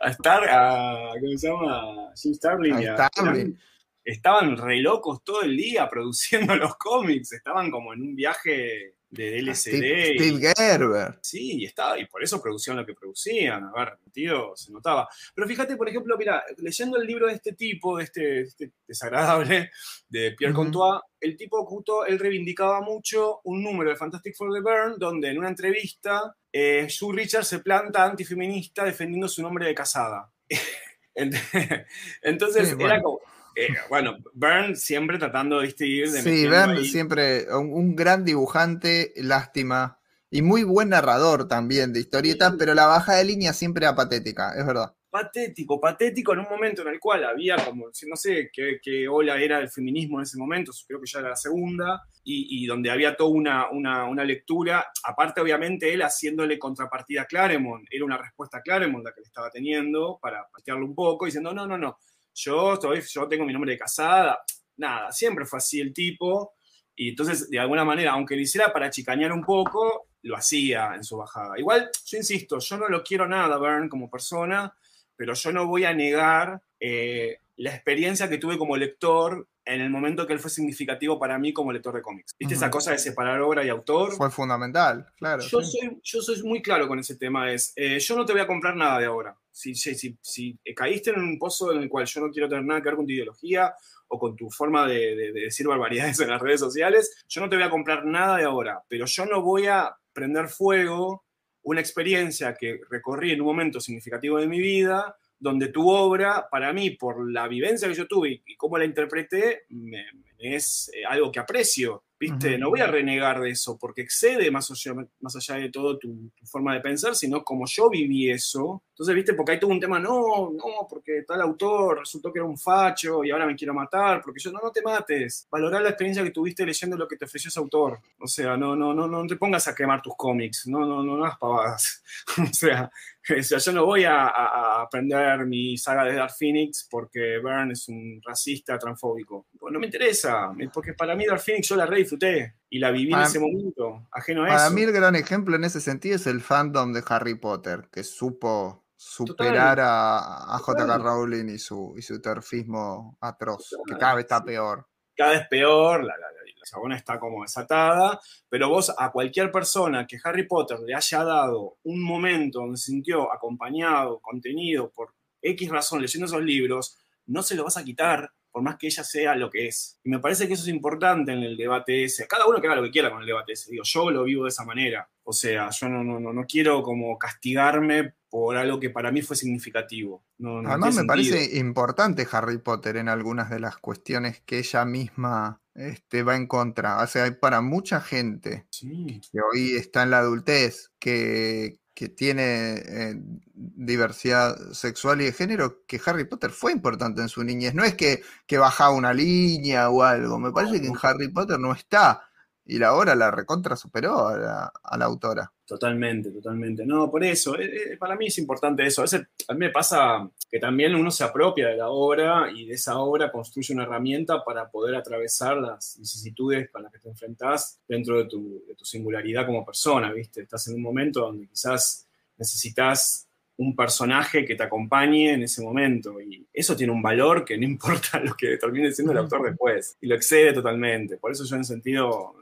a 0.00 0.10
Star, 0.10 0.44
a, 0.50 1.12
¿cómo 1.18 1.38
se 1.38 1.48
llama? 1.48 2.12
Jim 2.14 2.34
Starlin. 2.34 2.74
A 2.74 3.08
Starlin. 3.08 3.58
Estaban 4.04 4.56
re 4.58 4.80
locos 4.80 5.24
todo 5.24 5.42
el 5.42 5.56
día 5.56 5.88
produciendo 5.90 6.54
los 6.56 6.76
cómics, 6.76 7.32
estaban 7.32 7.70
como 7.70 7.94
en 7.94 8.02
un 8.02 8.14
viaje 8.14 8.96
de 9.12 9.38
LCD. 9.40 9.54
Steve, 9.54 10.14
Steve 10.18 10.54
Gerber. 10.56 11.18
Sí, 11.20 11.60
y, 11.60 11.64
estaba, 11.66 11.98
y 11.98 12.06
por 12.06 12.24
eso 12.24 12.42
producían 12.42 12.78
lo 12.78 12.86
que 12.86 12.94
producían. 12.94 13.64
A 13.64 13.72
ver, 13.72 13.98
tío, 14.10 14.56
se 14.56 14.72
notaba. 14.72 15.06
Pero 15.34 15.46
fíjate, 15.46 15.76
por 15.76 15.88
ejemplo, 15.88 16.16
mira, 16.16 16.42
leyendo 16.56 16.96
el 16.96 17.06
libro 17.06 17.26
de 17.26 17.34
este 17.34 17.52
tipo, 17.52 17.98
de 17.98 18.04
este, 18.04 18.40
este 18.40 18.72
desagradable, 18.86 19.70
de 20.08 20.32
Pierre 20.32 20.54
uh 20.54 20.56
-huh. 20.56 20.64
Comtois, 20.64 21.00
el 21.20 21.36
tipo 21.36 21.64
justo, 21.66 22.06
él 22.06 22.18
reivindicaba 22.18 22.80
mucho 22.80 23.40
un 23.44 23.62
número 23.62 23.90
de 23.90 23.96
Fantastic 23.96 24.34
Four 24.34 24.54
de 24.54 24.60
Byrne, 24.60 24.96
donde 24.98 25.28
en 25.28 25.38
una 25.38 25.48
entrevista 25.48 26.34
eh, 26.50 26.88
Sue 26.88 27.14
Richard 27.14 27.44
se 27.44 27.58
planta 27.58 28.04
antifeminista 28.04 28.84
defendiendo 28.84 29.28
su 29.28 29.42
nombre 29.42 29.66
de 29.66 29.74
casada. 29.74 30.32
Entonces, 32.22 32.68
sí, 32.68 32.74
bueno. 32.74 32.94
era 32.94 33.02
como 33.02 33.20
eh, 33.56 33.68
bueno, 33.88 34.18
Byrne 34.34 34.76
siempre 34.76 35.18
tratando 35.18 35.58
de 35.58 35.66
distinguir 35.66 36.10
de 36.10 36.22
Sí, 36.22 36.46
Byrne 36.46 36.78
ahí. 36.78 36.84
siempre 36.86 37.46
un, 37.54 37.72
un, 37.72 37.96
gran 37.96 38.24
dibujante, 38.24 39.12
lástima. 39.16 39.98
Y 40.30 40.40
muy 40.42 40.62
buen 40.64 40.88
narrador 40.88 41.46
también 41.46 41.92
de 41.92 42.00
historietas, 42.00 42.52
sí. 42.52 42.56
pero 42.58 42.74
la 42.74 42.86
baja 42.86 43.14
de 43.14 43.24
línea 43.24 43.52
siempre 43.52 43.84
era 43.84 43.94
patética, 43.94 44.54
es 44.56 44.66
verdad. 44.66 44.94
Patético, 45.10 45.78
patético 45.78 46.32
en 46.32 46.38
un 46.38 46.46
momento 46.48 46.80
en 46.80 46.88
el 46.88 46.98
cual 46.98 47.24
había 47.24 47.56
como, 47.62 47.88
no 47.88 48.16
sé 48.16 48.48
qué, 48.50 48.78
qué 48.82 49.06
ola 49.06 49.38
era 49.38 49.58
el 49.58 49.68
feminismo 49.68 50.18
en 50.18 50.22
ese 50.22 50.38
momento, 50.38 50.72
creo 50.88 51.00
que 51.00 51.06
ya 51.06 51.18
era 51.18 51.28
la 51.28 51.36
segunda, 51.36 52.00
y, 52.24 52.64
y 52.64 52.66
donde 52.66 52.90
había 52.90 53.14
toda 53.14 53.28
una, 53.28 53.70
una, 53.70 54.06
una, 54.06 54.24
lectura, 54.24 54.86
aparte 55.04 55.42
obviamente 55.42 55.92
él 55.92 56.00
haciéndole 56.00 56.58
contrapartida 56.58 57.22
a 57.22 57.26
Claremont, 57.26 57.84
era 57.90 58.06
una 58.06 58.16
respuesta 58.16 58.56
a 58.56 58.62
Claremont 58.62 59.04
la 59.04 59.12
que 59.12 59.20
le 59.20 59.26
estaba 59.26 59.50
teniendo 59.50 60.18
para 60.22 60.46
patearlo 60.50 60.86
un 60.86 60.94
poco, 60.94 61.26
diciendo, 61.26 61.52
no, 61.52 61.66
no, 61.66 61.76
no, 61.76 61.98
yo, 62.34 62.74
estoy, 62.74 63.02
yo 63.02 63.28
tengo 63.28 63.44
mi 63.44 63.52
nombre 63.52 63.72
de 63.72 63.78
casada, 63.78 64.42
nada, 64.76 65.12
siempre 65.12 65.44
fue 65.44 65.58
así 65.58 65.80
el 65.80 65.92
tipo, 65.92 66.54
y 66.94 67.10
entonces 67.10 67.48
de 67.48 67.58
alguna 67.58 67.84
manera, 67.84 68.12
aunque 68.12 68.36
lo 68.36 68.42
hiciera 68.42 68.72
para 68.72 68.90
chicañar 68.90 69.32
un 69.32 69.42
poco, 69.42 70.08
lo 70.22 70.36
hacía 70.36 70.94
en 70.94 71.04
su 71.04 71.16
bajada. 71.16 71.58
Igual, 71.58 71.90
yo 72.06 72.18
insisto, 72.18 72.58
yo 72.58 72.76
no 72.76 72.88
lo 72.88 73.02
quiero 73.02 73.26
nada, 73.26 73.58
Bern, 73.58 73.88
como 73.88 74.10
persona, 74.10 74.74
pero 75.16 75.34
yo 75.34 75.52
no 75.52 75.66
voy 75.66 75.84
a 75.84 75.94
negar 75.94 76.62
eh, 76.78 77.38
la 77.56 77.74
experiencia 77.74 78.28
que 78.28 78.38
tuve 78.38 78.58
como 78.58 78.76
lector 78.76 79.48
en 79.64 79.80
el 79.80 79.90
momento 79.90 80.26
que 80.26 80.32
él 80.32 80.38
fue 80.38 80.50
significativo 80.50 81.18
para 81.18 81.38
mí 81.38 81.52
como 81.52 81.72
lector 81.72 81.94
de 81.94 82.02
cómics. 82.02 82.34
¿Viste 82.38 82.54
uh 82.54 82.56
-huh. 82.56 82.60
esa 82.60 82.70
cosa 82.70 82.92
de 82.92 82.98
separar 82.98 83.40
obra 83.40 83.64
y 83.64 83.68
autor? 83.68 84.12
Fue 84.12 84.30
fundamental, 84.30 85.06
claro. 85.16 85.42
Yo, 85.42 85.62
sí. 85.62 85.78
soy, 85.78 86.00
yo 86.02 86.20
soy 86.20 86.42
muy 86.42 86.62
claro 86.62 86.88
con 86.88 86.98
ese 86.98 87.16
tema, 87.16 87.52
es, 87.52 87.72
eh, 87.76 87.98
yo 87.98 88.16
no 88.16 88.24
te 88.24 88.32
voy 88.32 88.42
a 88.42 88.46
comprar 88.46 88.76
nada 88.76 88.98
de 88.98 89.06
ahora. 89.06 89.36
Si, 89.50 89.74
si, 89.74 89.94
si, 89.94 90.16
si, 90.20 90.58
caíste 90.74 91.10
en 91.10 91.20
un 91.20 91.38
pozo 91.38 91.72
en 91.72 91.82
el 91.82 91.88
cual 91.88 92.06
yo 92.06 92.20
no 92.20 92.30
quiero 92.30 92.48
tener 92.48 92.64
nada 92.64 92.80
que 92.80 92.88
ver 92.88 92.96
con 92.96 93.06
tu 93.06 93.12
ideología 93.12 93.74
o 94.08 94.18
con 94.18 94.34
tu 94.34 94.50
forma 94.50 94.86
de, 94.86 95.14
de, 95.14 95.32
de 95.32 95.40
decir 95.42 95.66
barbaridades 95.66 96.18
en 96.20 96.30
las 96.30 96.40
redes 96.40 96.60
sociales, 96.60 97.24
yo 97.28 97.40
no 97.40 97.48
te 97.48 97.56
voy 97.56 97.64
a 97.64 97.70
comprar 97.70 98.04
nada 98.04 98.38
de 98.38 98.44
ahora, 98.44 98.82
pero 98.88 99.06
yo 99.06 99.26
no 99.26 99.42
voy 99.42 99.66
a 99.66 99.94
prender 100.12 100.48
fuego 100.48 101.24
una 101.62 101.80
experiencia 101.80 102.54
que 102.54 102.80
recorrí 102.90 103.32
en 103.32 103.40
un 103.40 103.46
momento 103.46 103.80
significativo 103.80 104.38
de 104.38 104.48
mi 104.48 104.60
vida 104.60 105.16
donde 105.42 105.68
tu 105.68 105.90
obra, 105.90 106.46
para 106.48 106.72
mí, 106.72 106.90
por 106.90 107.28
la 107.28 107.48
vivencia 107.48 107.88
que 107.88 107.94
yo 107.94 108.06
tuve 108.06 108.42
y 108.46 108.54
cómo 108.54 108.78
la 108.78 108.84
interpreté, 108.84 109.62
me, 109.70 110.04
es 110.38 110.88
eh, 110.94 111.04
algo 111.04 111.32
que 111.32 111.40
aprecio. 111.40 112.04
¿Viste? 112.18 112.56
No 112.56 112.70
voy 112.70 112.78
a 112.78 112.86
renegar 112.86 113.40
de 113.40 113.50
eso, 113.50 113.76
porque 113.76 114.02
excede 114.02 114.48
más 114.52 114.70
allá, 114.70 114.94
más 115.18 115.34
allá 115.34 115.56
de 115.56 115.70
todo 115.70 115.98
tu, 115.98 116.30
forma 116.44 116.72
de 116.72 116.80
pensar, 116.80 117.16
sino 117.16 117.42
como 117.42 117.64
yo 117.66 117.90
viví 117.90 118.30
eso. 118.30 118.84
Entonces, 119.02 119.16
¿viste? 119.16 119.34
Porque 119.34 119.50
hay 119.50 119.58
todo 119.58 119.72
un 119.72 119.80
tema, 119.80 119.98
no, 119.98 120.52
no, 120.52 120.86
porque 120.88 121.24
tal 121.26 121.40
autor 121.40 121.98
resultó 121.98 122.32
que 122.32 122.38
era 122.38 122.46
un 122.46 122.56
facho 122.56 123.24
y 123.24 123.32
ahora 123.32 123.46
me 123.46 123.56
quiero 123.56 123.74
matar, 123.74 124.22
porque 124.22 124.38
yo, 124.38 124.52
no, 124.52 124.60
no 124.62 124.70
te 124.70 124.80
mates. 124.80 125.48
Valorar 125.50 125.82
la 125.82 125.88
experiencia 125.88 126.22
que 126.22 126.30
tuviste 126.30 126.64
leyendo 126.64 126.96
lo 126.96 127.08
que 127.08 127.16
te 127.16 127.24
ofreció 127.24 127.48
ese 127.48 127.58
autor. 127.58 127.98
O 128.20 128.28
sea, 128.28 128.56
no, 128.56 128.76
no, 128.76 128.94
no, 128.94 129.08
no 129.08 129.26
te 129.26 129.34
pongas 129.34 129.66
a 129.66 129.74
quemar 129.74 130.00
tus 130.02 130.14
cómics, 130.16 130.68
no, 130.68 130.86
no, 130.86 131.02
no, 131.02 131.16
no 131.16 131.24
las 131.24 131.36
pavadas. 131.36 132.04
o 132.48 132.54
sea, 132.54 132.92
o 133.28 133.42
sea, 133.42 133.58
yo 133.58 133.72
no 133.72 133.86
voy 133.86 134.04
a, 134.04 134.28
a, 134.28 134.82
aprender 134.82 135.46
mi 135.46 135.76
saga 135.76 136.04
de 136.04 136.14
Dark 136.14 136.34
Phoenix 136.38 136.86
porque 136.88 137.38
Byrne 137.42 137.72
es 137.72 137.88
un 137.88 138.20
racista 138.24 138.78
transfóbico. 138.78 139.46
Pues 139.58 139.72
no 139.72 139.80
me 139.80 139.86
interesa, 139.86 140.52
porque 140.72 140.94
para 140.94 141.16
mí 141.16 141.26
Dark 141.26 141.40
Phoenix 141.40 141.68
yo 141.68 141.74
la 141.74 141.86
re 141.86 141.98
disfruté 141.98 142.54
y 142.68 142.78
la 142.78 142.90
viví 142.90 143.12
en 143.12 143.20
ese 143.20 143.38
momento, 143.38 144.08
ajeno 144.12 144.42
a 144.42 144.46
para 144.46 144.56
eso. 144.56 144.64
Para 144.64 144.74
mí 144.74 144.82
el 144.82 144.92
gran 144.92 145.16
ejemplo 145.16 145.56
en 145.56 145.64
ese 145.64 145.80
sentido 145.80 146.16
es 146.16 146.26
el 146.26 146.40
fandom 146.40 146.92
de 146.92 147.02
Harry 147.06 147.34
Potter, 147.34 147.88
que 147.92 148.02
supo 148.02 148.82
superar 149.02 149.80
a, 149.80 150.54
a 150.54 150.58
J.K. 150.58 150.98
Rowling 150.98 151.48
y 151.48 151.58
su, 151.58 151.94
y 151.96 152.02
su 152.02 152.20
terfismo 152.20 153.18
atroz, 153.20 153.76
que 153.86 153.96
cada 153.96 154.14
vez 154.14 154.24
está 154.24 154.44
peor. 154.44 154.86
Cada 155.14 155.32
vez 155.32 155.48
peor, 155.48 156.04
la, 156.04 156.16
la, 156.16 156.26
la 156.26 156.70
chabona 156.70 156.96
está 156.96 157.18
como 157.18 157.42
desatada, 157.42 158.20
pero 158.48 158.68
vos 158.68 158.94
a 158.96 159.10
cualquier 159.10 159.50
persona 159.50 160.06
que 160.06 160.18
Harry 160.22 160.46
Potter 160.46 160.78
le 160.80 160.94
haya 160.94 161.24
dado 161.24 161.78
un 161.82 162.02
momento 162.02 162.60
donde 162.60 162.76
se 162.78 162.92
sintió 162.92 163.32
acompañado, 163.32 164.20
contenido 164.20 164.90
por 164.90 165.14
X 165.42 165.68
razón 165.70 166.00
leyendo 166.00 166.26
esos 166.26 166.42
libros, 166.42 166.96
no 167.26 167.42
se 167.42 167.56
lo 167.56 167.64
vas 167.64 167.76
a 167.76 167.84
quitar 167.84 168.32
por 168.50 168.62
más 168.62 168.76
que 168.76 168.86
ella 168.86 169.02
sea 169.02 169.34
lo 169.34 169.50
que 169.50 169.66
es. 169.66 169.98
Y 170.04 170.10
me 170.10 170.18
parece 170.18 170.46
que 170.46 170.54
eso 170.54 170.62
es 170.62 170.68
importante 170.68 171.32
en 171.32 171.42
el 171.42 171.56
debate 171.56 172.04
ese. 172.04 172.28
Cada 172.28 172.46
uno 172.46 172.60
que 172.60 172.66
haga 172.66 172.76
lo 172.76 172.82
que 172.82 172.90
quiera 172.90 173.10
con 173.10 173.22
el 173.22 173.26
debate 173.26 173.52
ese. 173.52 173.70
Digo, 173.70 173.82
yo 173.84 174.10
lo 174.10 174.24
vivo 174.24 174.44
de 174.44 174.50
esa 174.50 174.64
manera. 174.64 175.08
O 175.24 175.32
sea, 175.32 175.70
yo 175.70 175.88
no, 175.88 176.02
no, 176.02 176.18
no, 176.18 176.32
no 176.32 176.44
quiero 176.46 176.82
como 176.82 177.18
castigarme 177.18 178.14
por 178.28 178.56
algo 178.56 178.80
que 178.80 178.90
para 178.90 179.12
mí 179.12 179.20
fue 179.22 179.36
significativo. 179.36 180.24
Además 180.42 180.96
me 180.96 181.04
parece 181.04 181.58
importante 181.58 182.26
Harry 182.32 182.58
Potter 182.58 182.96
en 182.96 183.08
algunas 183.08 183.50
de 183.50 183.60
las 183.60 183.76
cuestiones 183.76 184.40
que 184.40 184.58
ella 184.58 184.84
misma 184.84 185.60
este, 185.74 186.22
va 186.22 186.34
en 186.34 186.46
contra. 186.46 187.02
O 187.02 187.06
sea, 187.06 187.24
hay 187.24 187.32
para 187.32 187.60
mucha 187.60 188.00
gente 188.00 188.66
que 188.70 189.40
hoy 189.40 189.72
está 189.76 190.02
en 190.02 190.10
la 190.10 190.20
adultez, 190.20 190.92
que, 190.98 191.78
que 191.94 192.08
tiene 192.08 192.74
eh, 192.76 193.14
diversidad 193.54 194.56
sexual 194.72 195.20
y 195.20 195.26
de 195.26 195.32
género, 195.32 195.84
que 195.86 196.00
Harry 196.04 196.24
Potter 196.24 196.50
fue 196.50 196.72
importante 196.72 197.20
en 197.20 197.28
su 197.28 197.44
niñez. 197.44 197.74
No 197.74 197.84
es 197.84 197.94
que, 197.94 198.22
que 198.46 198.58
bajaba 198.58 198.94
una 198.94 199.12
línea 199.12 199.90
o 199.90 200.02
algo. 200.02 200.38
Me 200.38 200.52
parece 200.52 200.80
que 200.80 200.86
en 200.86 200.96
Harry 201.02 201.28
Potter 201.28 201.58
no 201.58 201.72
está. 201.72 202.22
Y 202.64 202.78
la 202.78 202.94
obra 202.94 203.14
la 203.14 203.30
recontra 203.30 203.74
superó 203.74 204.28
a 204.28 204.72
la, 204.98 205.04
autora. 205.04 205.52
Totalmente, 205.66 206.30
totalmente. 206.30 206.86
No, 206.86 207.10
por 207.10 207.24
eso, 207.24 207.58
eh, 207.58 207.92
eh, 207.92 207.96
para 207.96 208.14
mí 208.14 208.26
es 208.26 208.38
importante 208.38 208.86
eso. 208.86 209.02
A, 209.02 209.52
mí 209.54 209.58
me 209.58 209.70
pasa 209.70 210.30
que 210.48 210.60
también 210.60 210.94
uno 210.94 211.10
se 211.10 211.24
apropia 211.24 211.68
de 211.68 211.76
la 211.76 211.88
obra 211.88 212.52
y 212.54 212.66
de 212.66 212.74
esa 212.74 212.98
obra 212.98 213.32
construye 213.32 213.74
una 213.74 213.82
herramienta 213.82 214.44
para 214.44 214.70
poder 214.70 214.94
atravesar 214.94 215.56
las 215.56 215.96
vicisitudes 215.98 216.70
con 216.70 216.84
las 216.84 216.92
que 216.92 217.00
te 217.00 217.08
enfrentás 217.08 217.80
dentro 217.88 218.18
de 218.18 218.26
tu, 218.26 218.64
de 218.66 218.74
tu 218.76 218.84
singularidad 218.84 219.44
como 219.44 219.66
persona, 219.66 220.12
¿viste? 220.12 220.42
Estás 220.42 220.68
en 220.68 220.76
un 220.76 220.82
momento 220.82 221.20
donde 221.20 221.48
quizás 221.48 222.06
necesitas 222.36 223.26
un 223.56 223.76
personaje 223.76 224.44
que 224.44 224.54
te 224.54 224.62
acompañe 224.62 225.32
en 225.32 225.42
ese 225.42 225.62
momento. 225.62 226.20
Y 226.20 226.46
eso 226.52 226.76
tiene 226.76 226.92
un 226.92 227.02
valor 227.02 227.44
que 227.44 227.56
no 227.58 227.64
importa 227.74 228.20
lo 228.20 228.34
que 228.34 228.56
termine 228.56 228.92
siendo 228.92 229.12
el 229.12 229.18
autor 229.18 229.42
después. 229.42 229.96
Y 230.00 230.06
lo 230.06 230.14
excede 230.14 230.52
totalmente. 230.52 231.16
Por 231.16 231.32
eso 231.32 231.44
yo 231.44 231.56
en 231.56 231.64
sentido 231.64 232.34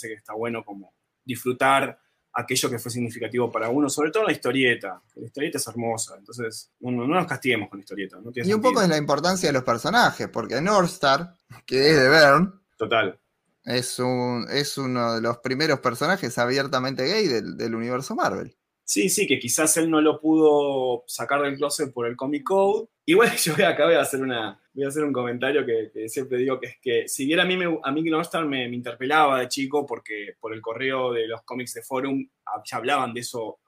que 0.00 0.14
está 0.14 0.34
bueno 0.34 0.64
como 0.64 0.94
disfrutar 1.24 1.98
aquello 2.32 2.68
que 2.68 2.78
fue 2.78 2.90
significativo 2.90 3.50
para 3.50 3.70
uno, 3.70 3.88
sobre 3.88 4.10
todo 4.10 4.24
la 4.24 4.32
historieta. 4.32 5.02
La 5.14 5.26
historieta 5.26 5.58
es 5.58 5.66
hermosa, 5.66 6.16
entonces 6.18 6.70
no, 6.80 7.06
nos 7.06 7.26
castiguemos 7.26 7.68
con 7.68 7.78
la 7.78 7.82
historieta. 7.82 8.18
y 8.34 8.52
un 8.52 8.60
poco 8.60 8.82
es 8.82 8.88
la 8.88 8.98
importancia 8.98 9.48
de 9.48 9.54
los 9.54 9.64
personajes, 9.64 10.28
porque 10.28 10.60
Northstar, 10.60 11.34
que 11.64 11.90
es 11.90 11.96
de 11.96 12.08
Bern, 12.08 12.60
Total. 12.76 13.18
Es, 13.64 13.98
un, 13.98 14.46
es 14.50 14.78
uno 14.78 15.14
de 15.14 15.20
los 15.20 15.38
primeros 15.38 15.80
personajes 15.80 16.36
abiertamente 16.38 17.06
gay 17.06 17.26
del, 17.26 17.74
universo 17.74 18.14
Marvel. 18.14 18.56
Sí, 18.84 19.08
sí, 19.08 19.26
que 19.26 19.40
quizás 19.40 19.76
él 19.78 19.90
no 19.90 20.00
lo 20.00 20.20
pudo 20.20 21.02
sacar 21.08 21.42
del 21.42 21.56
closet 21.56 21.92
por 21.92 22.06
el 22.06 22.16
Comic 22.16 22.44
Code. 22.44 22.88
Igual 23.06 23.36
yo 23.36 23.54
acá 23.66 23.86
voy 23.86 23.94
a 23.94 24.02
hacer 24.02 24.22
una, 24.22 24.60
voy 24.76 24.84
a 24.84 24.88
hacer 24.88 25.04
un 25.04 25.12
comentario 25.12 25.64
que, 25.64 26.08
siempre 26.08 26.38
digo, 26.38 26.60
que 26.60 26.66
es 26.66 26.76
que 26.80 27.08
si 27.08 27.26
bien 27.26 27.40
a 27.40 27.44
mí, 27.44 27.56
me, 27.56 27.78
a 27.82 27.90
mí 27.90 28.02
Northstar 28.02 28.44
me, 28.44 28.68
me, 28.68 28.76
interpelaba 28.76 29.40
de 29.40 29.48
chico, 29.48 29.86
porque 29.86 30.34
por 30.38 30.52
el 30.52 30.60
correo 30.60 31.12
de 31.12 31.26
los 31.26 31.42
cómics 31.42 31.74
de 31.74 31.82
Forum 31.82 32.28
ah, 32.46 32.62
ya 32.64 32.76
hablaban 32.76 33.14
de 33.14 33.20
eso 33.20 33.58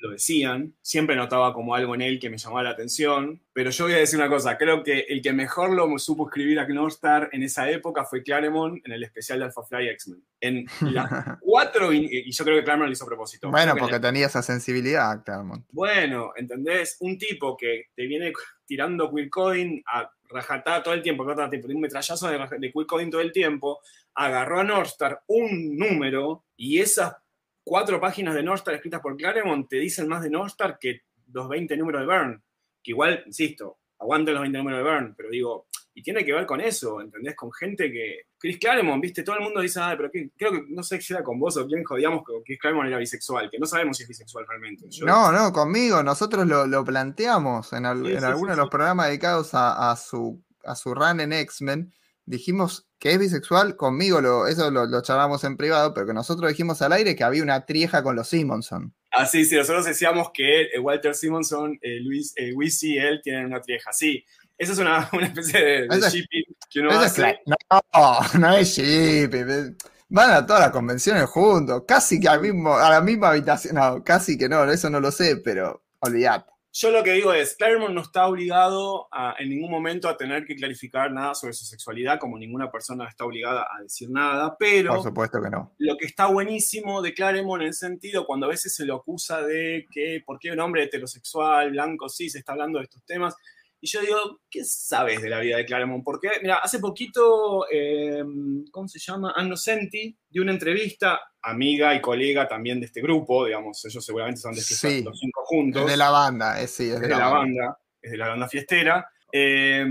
lo 0.00 0.10
decían. 0.10 0.74
Siempre 0.80 1.16
notaba 1.16 1.52
como 1.52 1.74
algo 1.74 1.94
en 1.94 2.02
él 2.02 2.18
que 2.18 2.30
me 2.30 2.38
llamaba 2.38 2.62
la 2.62 2.70
atención. 2.70 3.42
Pero 3.52 3.70
yo 3.70 3.84
voy 3.84 3.94
a 3.94 3.98
decir 3.98 4.18
una 4.18 4.28
cosa, 4.28 4.56
creo 4.56 4.82
que 4.82 5.00
el 5.00 5.20
que 5.20 5.32
mejor 5.32 5.70
lo 5.70 5.98
supo 5.98 6.28
escribir 6.28 6.58
a 6.58 6.66
Star 6.88 7.28
en 7.32 7.42
esa 7.42 7.70
época 7.70 8.04
fue 8.04 8.22
Claremont 8.22 8.80
en 8.84 8.92
el 8.92 9.02
especial 9.02 9.40
de 9.40 9.46
Alpha 9.46 9.62
Fly 9.62 9.88
X-Men. 9.88 10.24
En 10.40 10.66
las 10.92 11.08
cuatro, 11.40 11.92
y, 11.92 12.30
yo 12.30 12.44
creo 12.44 12.56
que 12.56 12.64
Claremont 12.64 12.88
lo 12.88 12.92
hizo 12.92 13.04
a 13.04 13.08
propósito. 13.08 13.50
Bueno, 13.50 13.74
porque 13.76 14.00
tenía 14.00 14.26
esa 14.26 14.42
sensibilidad, 14.42 15.22
Claremont. 15.24 15.66
Bueno, 15.70 16.32
¿entendés? 16.36 16.96
Un 17.00 17.18
tipo 17.18 17.56
que 17.56 17.86
te 17.94 18.06
viene 18.06 18.32
tirando 18.72 19.12
queer 19.12 19.28
coding 19.28 19.82
a 19.84 20.10
rajatar 20.30 20.82
todo 20.82 20.94
el 20.94 21.02
tiempo, 21.02 21.24
un 21.24 21.80
metrallazo 21.82 22.26
de, 22.28 22.38
de 22.38 22.72
todo 23.10 23.20
el 23.20 23.30
tiempo, 23.30 23.80
agarró 24.14 24.60
a 24.60 24.64
Northstar 24.64 25.20
un 25.26 25.76
número 25.76 26.44
y 26.56 26.80
esas 26.80 27.14
cuatro 27.62 28.00
páginas 28.00 28.34
de 28.34 28.42
Northstar 28.42 28.72
escritas 28.72 29.02
por 29.02 29.14
Claremont 29.14 29.68
te 29.68 29.76
dicen 29.76 30.08
más 30.08 30.22
de 30.22 30.30
Northstar 30.30 30.78
que 30.78 31.02
los 31.34 31.50
20 31.50 31.76
números 31.76 32.00
de 32.00 32.06
Byrne. 32.06 32.40
Que 32.82 32.92
igual, 32.92 33.22
insisto, 33.26 33.76
aguanten 33.98 34.32
los 34.32 34.40
20 34.40 34.56
números 34.56 34.78
de 34.78 34.90
Byrne, 34.90 35.14
pero 35.18 35.28
digo, 35.28 35.66
y 35.94 36.02
tiene 36.02 36.24
que 36.24 36.32
ver 36.32 36.46
con 36.46 36.60
eso, 36.60 37.00
¿entendés? 37.00 37.36
Con 37.36 37.52
gente 37.52 37.90
que. 37.90 38.22
Chris 38.38 38.58
Claremont, 38.58 39.00
viste, 39.00 39.22
todo 39.22 39.36
el 39.36 39.42
mundo 39.42 39.60
dice, 39.60 39.78
ah, 39.80 39.94
pero 39.96 40.10
creo 40.10 40.52
que 40.52 40.64
no 40.68 40.82
sé 40.82 41.00
si 41.00 41.12
era 41.12 41.22
con 41.22 41.38
vos 41.38 41.56
o 41.56 41.66
quién 41.66 41.84
jodíamos 41.84 42.24
que 42.26 42.32
Chris 42.44 42.58
Claremont 42.58 42.88
era 42.88 42.98
bisexual, 42.98 43.48
que 43.50 43.58
no 43.58 43.66
sabemos 43.66 43.96
si 43.96 44.02
es 44.02 44.08
bisexual 44.08 44.46
realmente. 44.48 44.86
no, 45.04 45.30
no, 45.30 45.52
conmigo, 45.52 46.02
nosotros 46.02 46.46
lo, 46.46 46.84
planteamos 46.84 47.72
en, 47.72 47.86
alguno 47.86 48.50
de 48.50 48.56
los 48.56 48.68
programas 48.68 49.06
dedicados 49.06 49.50
a, 49.52 49.94
su, 49.96 50.42
a 50.64 50.74
su 50.74 50.94
run 50.94 51.20
en 51.20 51.32
X-Men 51.32 51.92
dijimos 52.24 52.88
que 52.98 53.12
es 53.12 53.18
bisexual, 53.18 53.76
conmigo 53.76 54.20
lo, 54.20 54.46
eso 54.46 54.70
lo, 54.70 54.86
lo, 54.86 55.02
charlamos 55.02 55.42
en 55.44 55.56
privado, 55.56 55.92
pero 55.92 56.06
que 56.06 56.14
nosotros 56.14 56.48
dijimos 56.48 56.80
al 56.82 56.92
aire 56.92 57.16
que 57.16 57.24
había 57.24 57.42
una 57.42 57.64
trieja 57.66 58.02
con 58.02 58.14
los 58.14 58.28
Simonson. 58.28 58.94
Ah, 59.10 59.26
sí, 59.26 59.44
sí, 59.44 59.56
nosotros 59.56 59.84
decíamos 59.84 60.30
que 60.32 60.62
eh, 60.62 60.78
Walter 60.78 61.14
Simonson, 61.14 61.78
eh, 61.82 62.00
Luis, 62.00 62.32
eh, 62.36 62.54
y 62.82 62.98
él 62.98 63.20
tienen 63.22 63.46
una 63.46 63.60
trieja, 63.60 63.92
sí. 63.92 64.24
Esa 64.58 64.72
es 64.72 64.78
una, 64.78 65.08
una 65.12 65.26
especie 65.26 65.88
de, 65.88 66.00
shipping 66.10 66.44
que 66.70 66.80
uno 66.80 66.90
hace. 66.92 67.40
no, 67.46 68.38
no 68.38 68.56
es 68.56 68.76
shipping. 68.76 69.76
Van 70.08 70.30
a 70.30 70.46
todas 70.46 70.62
las 70.62 70.70
convenciones 70.72 71.24
juntos, 71.24 71.84
casi 71.86 72.20
que 72.20 72.28
al 72.28 72.40
mismo, 72.40 72.74
a 72.74 72.90
la 72.90 73.00
misma 73.00 73.30
habitación. 73.30 73.76
No, 73.76 74.04
casi 74.04 74.36
que 74.36 74.48
no, 74.48 74.64
eso 74.70 74.90
no 74.90 75.00
lo 75.00 75.10
sé, 75.10 75.36
pero 75.38 75.82
olvidate. 76.00 76.52
Yo 76.74 76.90
lo 76.90 77.02
que 77.02 77.12
digo 77.12 77.34
es, 77.34 77.54
Claremont 77.54 77.92
no 77.92 78.00
está 78.00 78.26
obligado 78.26 79.06
en 79.38 79.50
ningún 79.50 79.70
momento 79.70 80.08
a 80.08 80.16
tener 80.16 80.46
que 80.46 80.56
clarificar 80.56 81.12
nada 81.12 81.34
sobre 81.34 81.52
su 81.52 81.66
sexualidad, 81.66 82.18
como 82.18 82.38
ninguna 82.38 82.70
persona 82.70 83.06
está 83.06 83.26
obligada 83.26 83.66
a 83.70 83.82
decir 83.82 84.08
nada, 84.10 84.56
pero... 84.58 84.94
Por 84.94 85.02
supuesto 85.02 85.42
que 85.42 85.50
no. 85.50 85.74
Lo 85.76 85.98
que 85.98 86.06
está 86.06 86.28
buenísimo 86.28 87.02
de 87.02 87.12
Claremont 87.12 87.60
en 87.60 87.68
el 87.68 87.74
sentido, 87.74 88.24
cuando 88.24 88.46
a 88.46 88.48
veces 88.48 88.74
se 88.74 88.86
lo 88.86 88.96
acusa 88.96 89.42
de 89.42 89.86
que, 89.92 90.22
¿por 90.24 90.38
qué 90.38 90.50
un 90.50 90.60
hombre 90.60 90.84
heterosexual, 90.84 91.72
blanco, 91.72 92.08
sí, 92.08 92.30
se 92.30 92.38
está 92.38 92.52
hablando 92.52 92.78
de 92.78 92.84
estos 92.84 93.04
temas? 93.04 93.36
Y 93.84 93.88
yo 93.88 94.00
digo, 94.00 94.40
¿qué 94.48 94.64
sabes 94.64 95.20
de 95.20 95.28
la 95.28 95.40
vida 95.40 95.56
de 95.56 95.64
Claremont? 95.64 96.04
Porque, 96.04 96.30
mira, 96.40 96.58
hace 96.62 96.78
poquito, 96.78 97.66
eh, 97.68 98.22
¿cómo 98.70 98.86
se 98.86 99.00
llama? 99.00 99.32
Anno 99.34 99.56
Senti 99.56 100.16
dio 100.30 100.42
una 100.42 100.52
entrevista, 100.52 101.20
amiga 101.42 101.92
y 101.92 102.00
colega 102.00 102.46
también 102.46 102.78
de 102.78 102.86
este 102.86 103.02
grupo, 103.02 103.44
digamos, 103.44 103.84
ellos 103.84 104.04
seguramente 104.04 104.40
son 104.40 104.54
de 104.54 104.60
este, 104.60 105.02
los 105.02 105.18
cinco 105.18 105.42
juntos. 105.46 105.82
Es 105.82 105.90
de 105.90 105.96
la 105.96 106.10
banda, 106.10 106.60
es, 106.60 106.70
sí, 106.70 106.90
es 106.90 107.00
de, 107.00 107.08
la, 107.08 107.28
banda. 107.28 107.76
es 108.00 108.12
de 108.12 108.16
la 108.18 108.28
banda 108.28 108.48
fiestera. 108.48 109.04
Eh, 109.32 109.84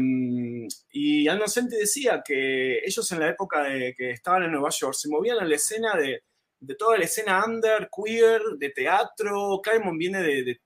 y 0.94 1.28
Anno 1.28 1.50
Senti 1.50 1.76
decía 1.76 2.22
que 2.24 2.80
ellos 2.86 3.12
en 3.12 3.20
la 3.20 3.28
época 3.28 3.64
de 3.64 3.94
que 3.94 4.12
estaban 4.12 4.44
en 4.44 4.54
Nueva 4.54 4.70
York 4.70 4.94
se 4.94 5.10
movían 5.10 5.38
en 5.42 5.50
la 5.50 5.56
escena 5.58 5.96
de 5.98 6.24
de 6.62 6.76
toda 6.76 6.98
la 6.98 7.06
escena 7.06 7.44
under, 7.44 7.90
queer, 7.90 8.42
de 8.58 8.70
teatro. 8.70 9.60
Claremont 9.62 9.98
viene 9.98 10.22
de, 10.22 10.62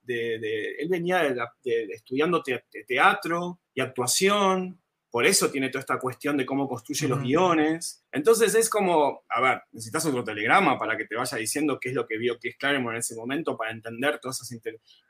él 0.77 0.89
venía 0.89 1.23
de, 1.63 1.87
estudiando 1.91 2.43
teatro 2.43 3.61
y 3.73 3.81
actuación, 3.81 4.79
por 5.09 5.25
eso 5.25 5.49
tiene 5.49 5.69
toda 5.69 5.79
esta 5.79 5.97
cuestión 5.97 6.35
de 6.35 6.45
cómo 6.45 6.67
construye 6.67 7.07
los 7.07 7.21
guiones. 7.21 8.03
Entonces 8.11 8.53
es 8.53 8.69
como, 8.69 9.23
a 9.29 9.39
ver, 9.39 9.61
necesitas 9.71 10.05
otro 10.05 10.25
telegrama 10.25 10.77
para 10.77 10.97
que 10.97 11.05
te 11.05 11.15
vaya 11.15 11.37
diciendo 11.37 11.79
qué 11.79 11.87
es 11.87 11.95
lo 11.95 12.05
que 12.05 12.17
vio 12.17 12.37
que 12.37 12.49
es 12.49 12.57
Claremont 12.57 12.95
en 12.95 12.99
ese 12.99 13.15
momento 13.15 13.55
para 13.55 13.71
entender 13.71 14.19
todas 14.19 14.41
esas 14.41 14.59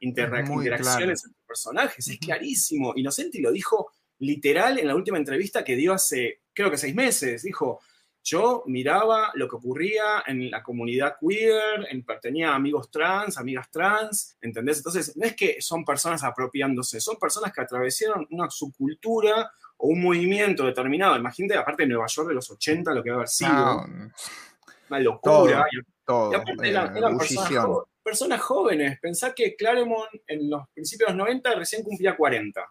interacciones 0.02 1.26
entre 1.26 1.42
personajes. 1.48 2.08
Es 2.08 2.20
clarísimo. 2.20 2.94
Inocenti 2.96 3.42
lo 3.42 3.52
dijo 3.52 3.92
literal 4.20 4.78
en 4.78 4.88
la 4.88 4.96
última 4.96 5.18
entrevista 5.18 5.64
que 5.64 5.76
dio 5.76 5.94
hace, 5.94 6.42
creo 6.54 6.70
que 6.70 6.78
seis 6.78 6.94
meses. 6.94 7.42
Dijo, 7.42 7.82
yo 8.26 8.64
miraba 8.66 9.30
lo 9.36 9.48
que 9.48 9.56
ocurría 9.56 10.24
en 10.26 10.50
la 10.50 10.64
comunidad 10.64 11.18
queer, 11.22 11.88
en, 11.92 12.04
tenía 12.20 12.56
amigos 12.56 12.90
trans, 12.90 13.38
amigas 13.38 13.70
trans, 13.70 14.36
¿entendés? 14.42 14.78
Entonces, 14.78 15.16
no 15.16 15.28
es 15.28 15.36
que 15.36 15.62
son 15.62 15.86
personas 15.86 16.24
apropiándose, 16.24 17.00
son 17.00 17.18
personas 17.18 17.54
que 17.54 17.62
atravesaron 17.62 18.28
una 18.32 18.50
subcultura 18.50 19.52
o 19.78 19.90
un 19.90 20.02
movimiento 20.02 20.66
determinado. 20.66 21.16
Imagínate, 21.16 21.60
aparte 21.60 21.84
de 21.84 21.90
Nueva 21.90 22.08
York 22.08 22.30
de 22.30 22.34
los 22.34 22.50
80, 22.50 22.94
lo 22.96 23.04
que 23.04 23.12
va 23.12 23.16
a 23.16 23.20
haber 23.20 23.30
sido. 23.30 23.86
Una 24.90 25.00
locura. 25.00 25.66
Todo, 26.04 26.32
y 26.32 26.36
aparte 26.36 26.70
eran, 26.70 27.18
personas, 28.04 28.42
jóvenes. 28.42 29.00
Pensá 29.00 29.34
que 29.34 29.56
Claremont 29.56 30.10
en 30.26 30.50
los 30.50 30.68
principios 30.70 31.12
de 31.12 31.18
los 31.18 31.28
90 31.28 31.56
recién 31.56 31.84
cumplía 31.84 32.18
40. 32.18 32.62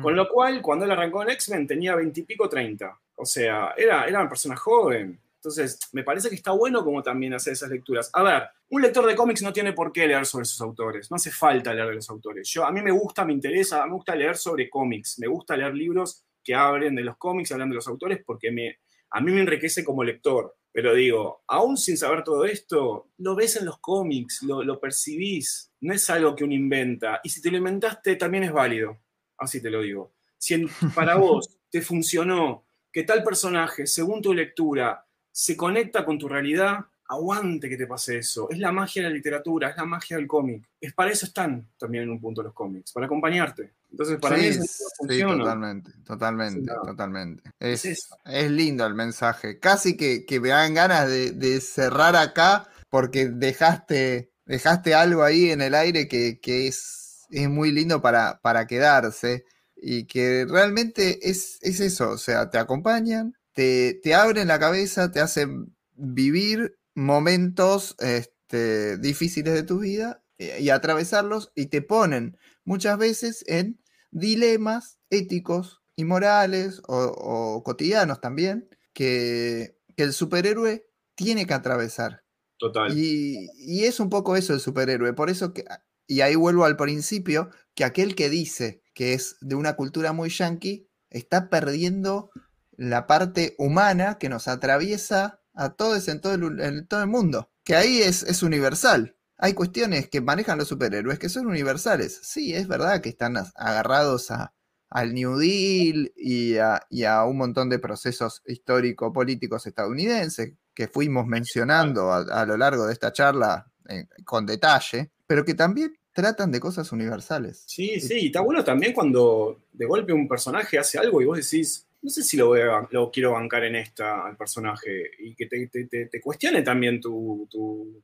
Con 0.00 0.16
lo 0.16 0.28
cual, 0.28 0.62
cuando 0.62 0.86
él 0.86 0.90
arrancó 0.92 1.22
en 1.22 1.30
X-Men 1.30 1.66
tenía 1.66 1.94
20 1.94 2.18
y 2.18 2.22
pico, 2.22 2.48
30. 2.48 2.98
O 3.16 3.24
sea, 3.24 3.74
era, 3.76 4.04
era 4.06 4.20
una 4.20 4.28
persona 4.28 4.56
joven. 4.56 5.20
Entonces, 5.36 5.78
me 5.92 6.02
parece 6.02 6.30
que 6.30 6.36
está 6.36 6.52
bueno 6.52 6.82
como 6.82 7.02
también 7.02 7.34
hacer 7.34 7.52
esas 7.52 7.68
lecturas. 7.68 8.10
A 8.14 8.22
ver, 8.22 8.44
un 8.70 8.80
lector 8.80 9.06
de 9.06 9.14
cómics 9.14 9.42
no 9.42 9.52
tiene 9.52 9.74
por 9.74 9.92
qué 9.92 10.06
leer 10.06 10.24
sobre 10.24 10.46
sus 10.46 10.60
autores. 10.62 11.10
No 11.10 11.16
hace 11.16 11.30
falta 11.30 11.74
leer 11.74 11.88
de 11.88 11.94
los 11.96 12.08
autores. 12.08 12.48
Yo, 12.48 12.64
a 12.64 12.72
mí 12.72 12.80
me 12.80 12.90
gusta, 12.90 13.26
me 13.26 13.34
interesa, 13.34 13.84
me 13.86 13.92
gusta 13.92 14.14
leer 14.14 14.36
sobre 14.36 14.70
cómics. 14.70 15.18
Me 15.18 15.26
gusta 15.26 15.56
leer 15.56 15.74
libros 15.74 16.24
que 16.42 16.54
hablen 16.54 16.94
de 16.94 17.02
los 17.02 17.16
cómics, 17.18 17.52
hablan 17.52 17.68
de 17.68 17.74
los 17.74 17.86
autores, 17.88 18.22
porque 18.24 18.50
me, 18.50 18.78
a 19.10 19.20
mí 19.20 19.32
me 19.32 19.40
enriquece 19.40 19.84
como 19.84 20.02
lector. 20.02 20.56
Pero 20.72 20.92
digo, 20.92 21.44
aún 21.46 21.76
sin 21.76 21.96
saber 21.96 22.24
todo 22.24 22.44
esto, 22.44 23.10
lo 23.18 23.36
ves 23.36 23.56
en 23.56 23.64
los 23.64 23.78
cómics, 23.78 24.42
lo, 24.42 24.80
percibís, 24.80 25.70
no 25.82 25.94
es 25.94 26.10
algo 26.10 26.34
que 26.34 26.42
uno 26.42 26.52
inventa. 26.52 27.20
Y 27.22 27.28
si 27.28 27.40
te 27.40 27.50
lo 27.50 27.58
inventaste, 27.58 28.16
también 28.16 28.44
es 28.44 28.52
válido. 28.52 28.98
Así 29.38 29.62
te 29.62 29.70
lo 29.70 29.82
digo. 29.82 30.14
Si 30.36 30.66
para 30.94 31.14
vos 31.16 31.58
te 31.70 31.80
funcionó 31.80 32.63
que 32.94 33.02
tal 33.02 33.24
personaje, 33.24 33.88
según 33.88 34.22
tu 34.22 34.32
lectura, 34.32 35.04
se 35.32 35.56
conecta 35.56 36.04
con 36.04 36.16
tu 36.16 36.28
realidad, 36.28 36.78
aguante 37.08 37.68
que 37.68 37.76
te 37.76 37.88
pase 37.88 38.18
eso. 38.18 38.48
Es 38.48 38.60
la 38.60 38.70
magia 38.70 39.02
de 39.02 39.08
la 39.08 39.14
literatura, 39.16 39.70
es 39.70 39.76
la 39.76 39.84
magia 39.84 40.16
del 40.16 40.28
cómic. 40.28 40.68
Es 40.80 40.94
para 40.94 41.10
eso 41.10 41.26
están 41.26 41.68
también 41.76 42.04
en 42.04 42.10
un 42.10 42.20
punto 42.20 42.40
los 42.40 42.54
cómics, 42.54 42.92
para 42.92 43.06
acompañarte. 43.06 43.72
Entonces, 43.90 44.20
para 44.20 44.36
mí 44.36 44.46
es 44.46 44.80
totalmente, 44.96 45.90
totalmente, 46.04 46.72
totalmente. 46.84 47.42
Es, 47.58 47.84
es, 47.84 48.50
lindo 48.52 48.86
el 48.86 48.94
mensaje. 48.94 49.58
Casi 49.58 49.96
que, 49.96 50.24
me 50.40 50.50
dan 50.50 50.74
ganas 50.74 51.08
de, 51.08 51.60
cerrar 51.60 52.14
acá 52.14 52.68
porque 52.90 53.26
dejaste, 53.26 54.30
dejaste 54.46 54.94
algo 54.94 55.24
ahí 55.24 55.50
en 55.50 55.62
el 55.62 55.74
aire 55.74 56.06
que, 56.06 56.38
es, 56.44 57.26
es, 57.28 57.48
muy 57.48 57.72
lindo 57.72 58.00
para, 58.00 58.38
para 58.40 58.68
quedarse 58.68 59.46
y 59.86 60.06
que 60.06 60.46
realmente 60.48 61.28
es, 61.28 61.58
es 61.60 61.80
eso, 61.80 62.10
o 62.12 62.18
sea, 62.18 62.48
te 62.48 62.56
acompañan, 62.56 63.36
te, 63.52 64.00
te 64.02 64.14
abren 64.14 64.48
la 64.48 64.58
cabeza, 64.58 65.12
te 65.12 65.20
hacen 65.20 65.76
vivir 65.92 66.78
momentos 66.94 67.94
este, 67.98 68.96
difíciles 68.96 69.52
de 69.52 69.62
tu 69.62 69.80
vida 69.80 70.24
eh, 70.38 70.58
y 70.60 70.70
atravesarlos 70.70 71.52
y 71.54 71.66
te 71.66 71.82
ponen 71.82 72.38
muchas 72.64 72.96
veces 72.96 73.44
en 73.46 73.78
dilemas 74.10 74.98
éticos 75.10 75.82
y 75.96 76.04
morales 76.04 76.80
o, 76.86 77.62
cotidianos 77.62 78.22
también 78.22 78.68
que, 78.94 79.76
el 79.96 80.12
superhéroe 80.12 80.88
tiene 81.14 81.46
que 81.46 81.54
atravesar. 81.54 82.24
Total. 82.58 82.92
Y, 82.98 83.48
es 83.84 84.00
un 84.00 84.10
poco 84.10 84.34
eso 84.34 84.52
el 84.54 84.58
superhéroe. 84.58 85.12
Por 85.12 85.30
eso 85.30 85.52
que, 85.52 85.64
y 86.08 86.20
ahí 86.22 86.34
vuelvo 86.34 86.64
al 86.64 86.76
principio, 86.76 87.50
que 87.74 87.84
aquel 87.84 88.14
que 88.14 88.30
dice 88.30 88.82
que 88.94 89.14
es 89.14 89.36
de 89.40 89.54
una 89.54 89.74
cultura 89.74 90.12
muy 90.12 90.30
yankee, 90.30 90.88
está 91.10 91.48
perdiendo 91.50 92.30
la 92.76 93.06
parte 93.06 93.54
humana 93.58 94.18
que 94.18 94.28
nos 94.28 94.48
atraviesa 94.48 95.40
a 95.54 95.70
todos 95.70 96.08
en 96.08 96.20
todo 96.20 96.34
el, 96.34 97.06
mundo. 97.06 97.50
Que 97.64 97.76
ahí 97.76 97.98
es, 98.02 98.22
es 98.22 98.42
universal 98.42 99.16
hay 99.36 99.52
cuestiones 99.52 100.08
que 100.08 100.20
manejan 100.20 100.58
los 100.58 100.68
superhéroes 100.68 101.18
que 101.18 101.28
son 101.28 101.46
universales. 101.46 102.20
Sí, 102.22 102.54
es 102.54 102.68
verdad 102.68 103.00
que 103.00 103.08
están 103.08 103.36
agarrados 103.56 104.30
a, 104.30 104.54
al 104.90 105.12
New 105.12 105.36
Deal 105.36 106.12
y 106.16 106.56
a, 106.56 107.24
un 107.24 107.36
montón 107.36 107.68
de 107.68 107.78
procesos 107.78 108.42
histórico-políticos 108.46 109.66
estadounidenses 109.66 110.54
que 110.72 110.88
fuimos 110.88 111.26
mencionando 111.26 112.12
a, 112.12 112.46
lo 112.46 112.56
largo 112.56 112.86
de 112.86 112.92
esta 112.92 113.12
charla 113.12 113.70
eh, 113.88 114.06
con 114.24 114.46
detalle, 114.46 115.12
pero 115.26 115.44
que 115.44 115.54
también 115.54 115.94
tratan 116.14 116.52
de 116.52 116.60
cosas 116.60 116.90
universales. 116.92 117.64
Sí, 117.66 118.00
sí, 118.00 118.14
y 118.20 118.26
está 118.26 118.40
bueno 118.40 118.64
también 118.64 118.94
cuando 118.94 119.64
de 119.72 119.84
golpe 119.84 120.12
un 120.12 120.28
personaje 120.28 120.78
hace 120.78 120.96
algo 120.98 121.20
y 121.20 121.26
vos 121.26 121.36
decís, 121.36 121.86
no 122.00 122.08
sé 122.08 122.22
si 122.22 122.36
lo, 122.36 122.46
voy 122.46 122.60
lo 122.90 123.10
quiero 123.10 123.32
bancar 123.32 123.64
en 123.64 123.76
esta 123.76 124.26
al 124.26 124.36
personaje 124.36 125.10
y 125.18 125.34
que 125.34 125.46
te, 125.46 126.20
cuestione 126.22 126.62
también 126.62 127.00
tu, 127.00 127.48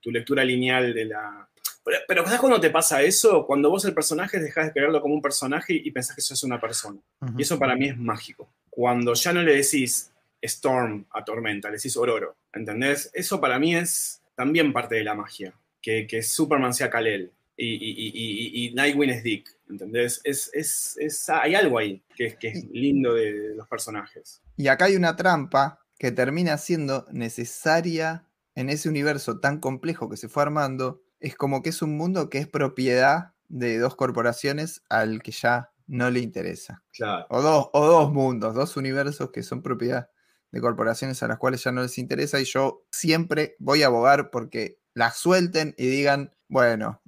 lectura 0.07 0.45
lineal 0.45 0.93
de 0.93 1.05
la... 1.05 1.49
Pero, 1.85 1.99
pero 2.09 2.25
¿sabes 2.25 2.41
cuando 2.41 2.61
te 2.61 2.71
pasa 2.71 3.01
eso? 3.01 3.47
Cuando 3.47 3.71
vos 3.71 3.85
el 3.85 3.95
personaje 3.95 4.41
dejas 4.41 4.67
de 4.67 4.73
creerlo 4.73 5.01
como 5.01 5.15
un 5.15 5.23
personaje 5.23 5.73
y 5.75 5.91
pensás 5.93 6.17
que 6.17 6.21
eso 6.21 6.35
es 6.35 6.43
una 6.43 6.61
persona. 6.61 6.99
Y 7.39 7.43
eso 7.43 7.59
para 7.59 7.77
mí 7.77 7.89
es 7.89 7.97
mágico. 7.97 8.51
Cuando 8.69 9.15
ya 9.15 9.33
no 9.33 9.43
le 9.43 9.57
decís 9.57 10.11
Storm 10.43 11.07
a 11.13 11.25
Tormenta, 11.25 11.69
le 11.69 11.77
decís 11.77 11.97
Ororo, 11.97 12.37
¿entendés? 12.53 13.11
Eso 13.15 13.41
para 13.41 13.59
mí 13.59 13.77
es 13.77 14.21
también 14.35 14.73
parte 14.73 14.97
de 14.97 15.05
la 15.05 15.15
magia. 15.15 15.53
Que, 15.83 16.07
que 16.07 16.23
Superman 16.23 16.75
sea 16.75 16.91
Kalel, 16.91 17.33
y, 17.63 18.73
Nightwing 18.75 19.11
es 19.11 19.23
Dick, 19.23 19.57
¿entendés? 19.69 20.21
Es, 20.25 21.29
hay 21.29 21.55
algo 21.55 21.79
ahí 21.79 22.03
que, 22.17 22.27
es, 22.27 22.37
que 22.37 22.49
es 22.49 22.65
lindo 22.71 23.15
de 23.15 23.55
los 23.55 23.69
personajes. 23.69 24.43
Y 24.57 24.69
acá 24.69 24.87
hay 24.87 24.97
una 24.97 25.17
trampa 25.17 25.81
que 25.99 26.13
termina 26.13 26.57
siendo 26.59 27.07
necesaria 27.11 28.27
en 28.55 28.71
ese 28.71 28.89
universo 28.89 29.41
tan 29.41 29.59
complejo 29.59 30.09
que 30.09 30.17
se 30.17 30.29
fue 30.29 30.43
armando. 30.43 31.03
Es 31.21 31.35
como 31.35 31.63
que 31.63 31.71
es 31.71 31.83
un 31.83 31.97
mundo 31.97 32.31
que 32.31 32.39
es 32.39 32.49
propiedad 32.49 33.35
de 33.49 33.79
dos 33.79 33.97
corporaciones 33.97 34.83
al 34.89 35.23
que 35.23 35.33
ya 35.33 35.71
no 35.87 36.11
le 36.11 36.21
interesa. 36.21 36.83
Claro. 36.93 37.27
O 37.29 37.43
dos, 37.43 37.69
o 37.73 37.87
dos 37.87 38.13
mundos, 38.13 38.55
dos 38.55 38.77
universos 38.77 39.31
que 39.31 39.43
son 39.43 39.63
propiedad 39.63 40.09
de 40.53 40.61
corporaciones 40.61 41.23
a 41.23 41.29
las 41.29 41.39
cuales 41.39 41.63
ya 41.63 41.73
no 41.73 41.83
les 41.83 41.99
interesa 41.99 42.41
y 42.41 42.45
yo 42.45 42.85
siempre 42.91 43.57
voy 43.59 43.83
a 43.83 43.87
abogar 43.87 44.31
porque 44.31 44.79
las 44.95 45.17
suelten 45.17 45.75
y 45.77 45.87
digan, 45.87 46.33
bueno, 46.49 47.01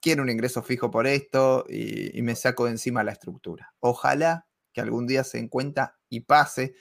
quiero 0.00 0.22
un 0.22 0.30
ingreso 0.30 0.62
fijo 0.62 0.90
por 0.90 1.06
esto 1.06 1.64
y, 1.68 2.20
me 2.22 2.36
saco 2.36 2.66
de 2.66 2.72
encima 2.72 3.04
la 3.04 3.12
estructura. 3.12 3.74
Ojalá 3.80 4.46
que 4.72 4.80
algún 4.80 5.06
día 5.06 5.24
se 5.24 5.38
encuentre 5.38 5.84
y 6.08 6.20
pase, 6.20 6.74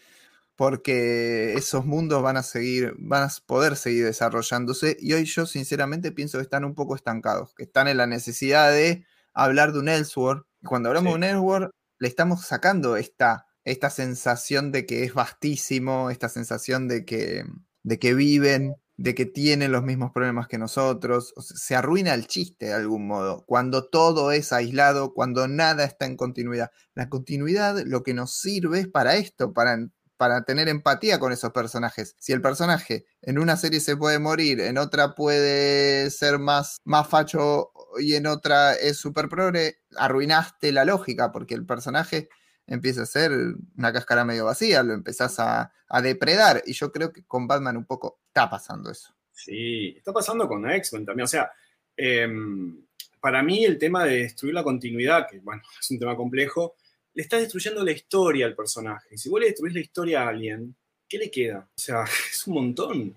porque 0.56 1.54
esos 1.54 1.86
mundos 1.86 2.22
van 2.22 2.38
a 2.38 2.44
seguir, 2.44 2.94
van 2.98 3.24
a 3.24 3.30
poder 3.46 3.76
seguir 3.76 4.06
desarrollándose 4.06 4.96
y 5.00 5.14
hoy 5.14 5.26
yo 5.26 5.46
sinceramente 5.46 6.12
pienso 6.12 6.38
que 6.38 6.44
están 6.44 6.66
un 6.66 6.76
poco 6.76 6.96
estancados, 6.96 7.54
que 7.56 7.64
están 7.64 7.88
en 7.88 7.98
la 7.98 8.08
necesidad 8.08 8.72
de 8.72 9.06
hablar 9.34 9.74
de 9.74 9.80
un 9.80 9.90
Elseworld. 9.90 10.44
Cuando 10.64 10.90
hablamos 10.90 11.14
de 11.14 11.18
un 11.18 11.24
Elseworld, 11.24 11.72
le 12.00 12.08
estamos 12.08 12.46
sacando 12.46 12.96
esta, 12.96 13.48
esta 13.64 13.90
sensación 13.90 14.72
de 14.72 14.86
que 14.86 15.04
es 15.04 15.14
vastísimo, 15.14 16.10
esta 16.10 16.30
sensación 16.30 16.88
de 16.88 17.06
que, 17.06 17.44
de 17.84 18.00
que 18.00 18.14
viven 18.14 18.76
de 18.98 19.14
que 19.16 19.26
tienen 19.26 19.72
los 19.72 19.84
mismos 19.84 20.12
problemas 20.12 20.48
que 20.48 20.58
nosotros. 20.58 21.34
se 21.38 21.76
arruina 21.76 22.14
el 22.14 22.28
chiste 22.28 22.68
de 22.68 22.74
algún 22.74 23.08
modo. 23.08 23.44
Cuando 23.46 23.90
todo 23.90 24.32
es 24.32 24.54
aislado, 24.54 25.14
cuando 25.14 25.48
nada 25.48 25.84
está 25.84 26.06
en 26.06 26.18
continuidad. 26.18 26.72
La 26.94 27.10
continuidad 27.10 27.84
lo 27.86 28.04
que 28.04 28.14
nos 28.14 28.34
sirve 28.40 28.80
es 28.82 28.88
para 28.88 29.16
esto, 29.16 29.54
para, 29.54 29.78
para 30.18 30.44
tener 30.44 30.70
empatía 30.70 31.20
con 31.20 31.32
esos 31.34 31.52
personajes. 31.52 32.16
Si 32.20 32.34
el 32.34 32.42
personaje 32.42 33.06
en 33.22 33.40
una 33.40 33.58
serie 33.58 33.80
se 33.80 33.98
puede 33.98 34.20
morir, 34.20 34.62
en 34.62 34.78
otra 34.78 35.16
puede 35.16 36.10
ser 36.12 36.40
más, 36.40 36.78
más 36.86 37.08
facho 37.08 37.72
y 38.00 38.16
en 38.16 38.28
otra 38.28 38.74
es 38.74 38.98
super 38.98 39.30
progre, 39.30 39.80
arruinaste 39.98 40.72
la 40.72 40.86
lógica 40.86 41.32
porque 41.32 41.54
el 41.54 41.66
personaje 41.66 42.30
empieza 42.68 43.04
a 43.04 43.06
ser 43.06 43.32
una 43.78 43.94
cáscara 43.94 44.26
medio 44.26 44.46
vacía, 44.46 44.84
lo 44.84 44.94
empezás 44.94 45.40
a, 45.40 45.72
depredar. 46.02 46.62
Y 46.66 46.74
yo 46.74 46.92
creo 46.92 47.14
que 47.14 47.24
con 47.26 47.48
Batman 47.48 47.78
un 47.78 47.86
poco 47.86 48.20
está 48.36 48.50
pasando 48.50 48.92
eso. 48.92 49.14
Sí, 49.32 49.96
está 49.98 50.12
pasando 50.12 50.46
con 50.46 50.70
X-Men 50.70 51.06
también. 51.06 51.24
O 51.24 51.28
sea, 51.28 51.50
em, 51.96 52.84
para 53.22 53.42
mí 53.42 53.64
el 53.64 53.78
tema 53.78 54.04
de 54.04 54.24
destruir 54.24 54.54
la 54.54 54.64
continuidad, 54.64 55.26
que 55.30 55.40
bueno, 55.40 55.64
es 55.82 55.90
un 55.92 56.00
tema 56.00 56.18
complejo, 56.18 56.76
le 57.14 57.24
está 57.24 57.38
destruyendo 57.38 57.84
la 57.84 57.92
historia 57.92 58.46
al 58.46 58.56
personaje. 58.56 59.18
Si 59.18 59.30
vos 59.30 59.40
le 59.40 59.48
destruís 59.48 59.74
la 59.74 59.80
historia 59.80 60.24
a 60.24 60.30
alguien, 60.30 60.76
¿qué 61.08 61.18
le 61.18 61.32
queda? 61.32 61.66
O 61.78 61.80
sea, 61.80 62.04
es 62.32 62.46
un 62.46 62.56
montón. 62.56 63.16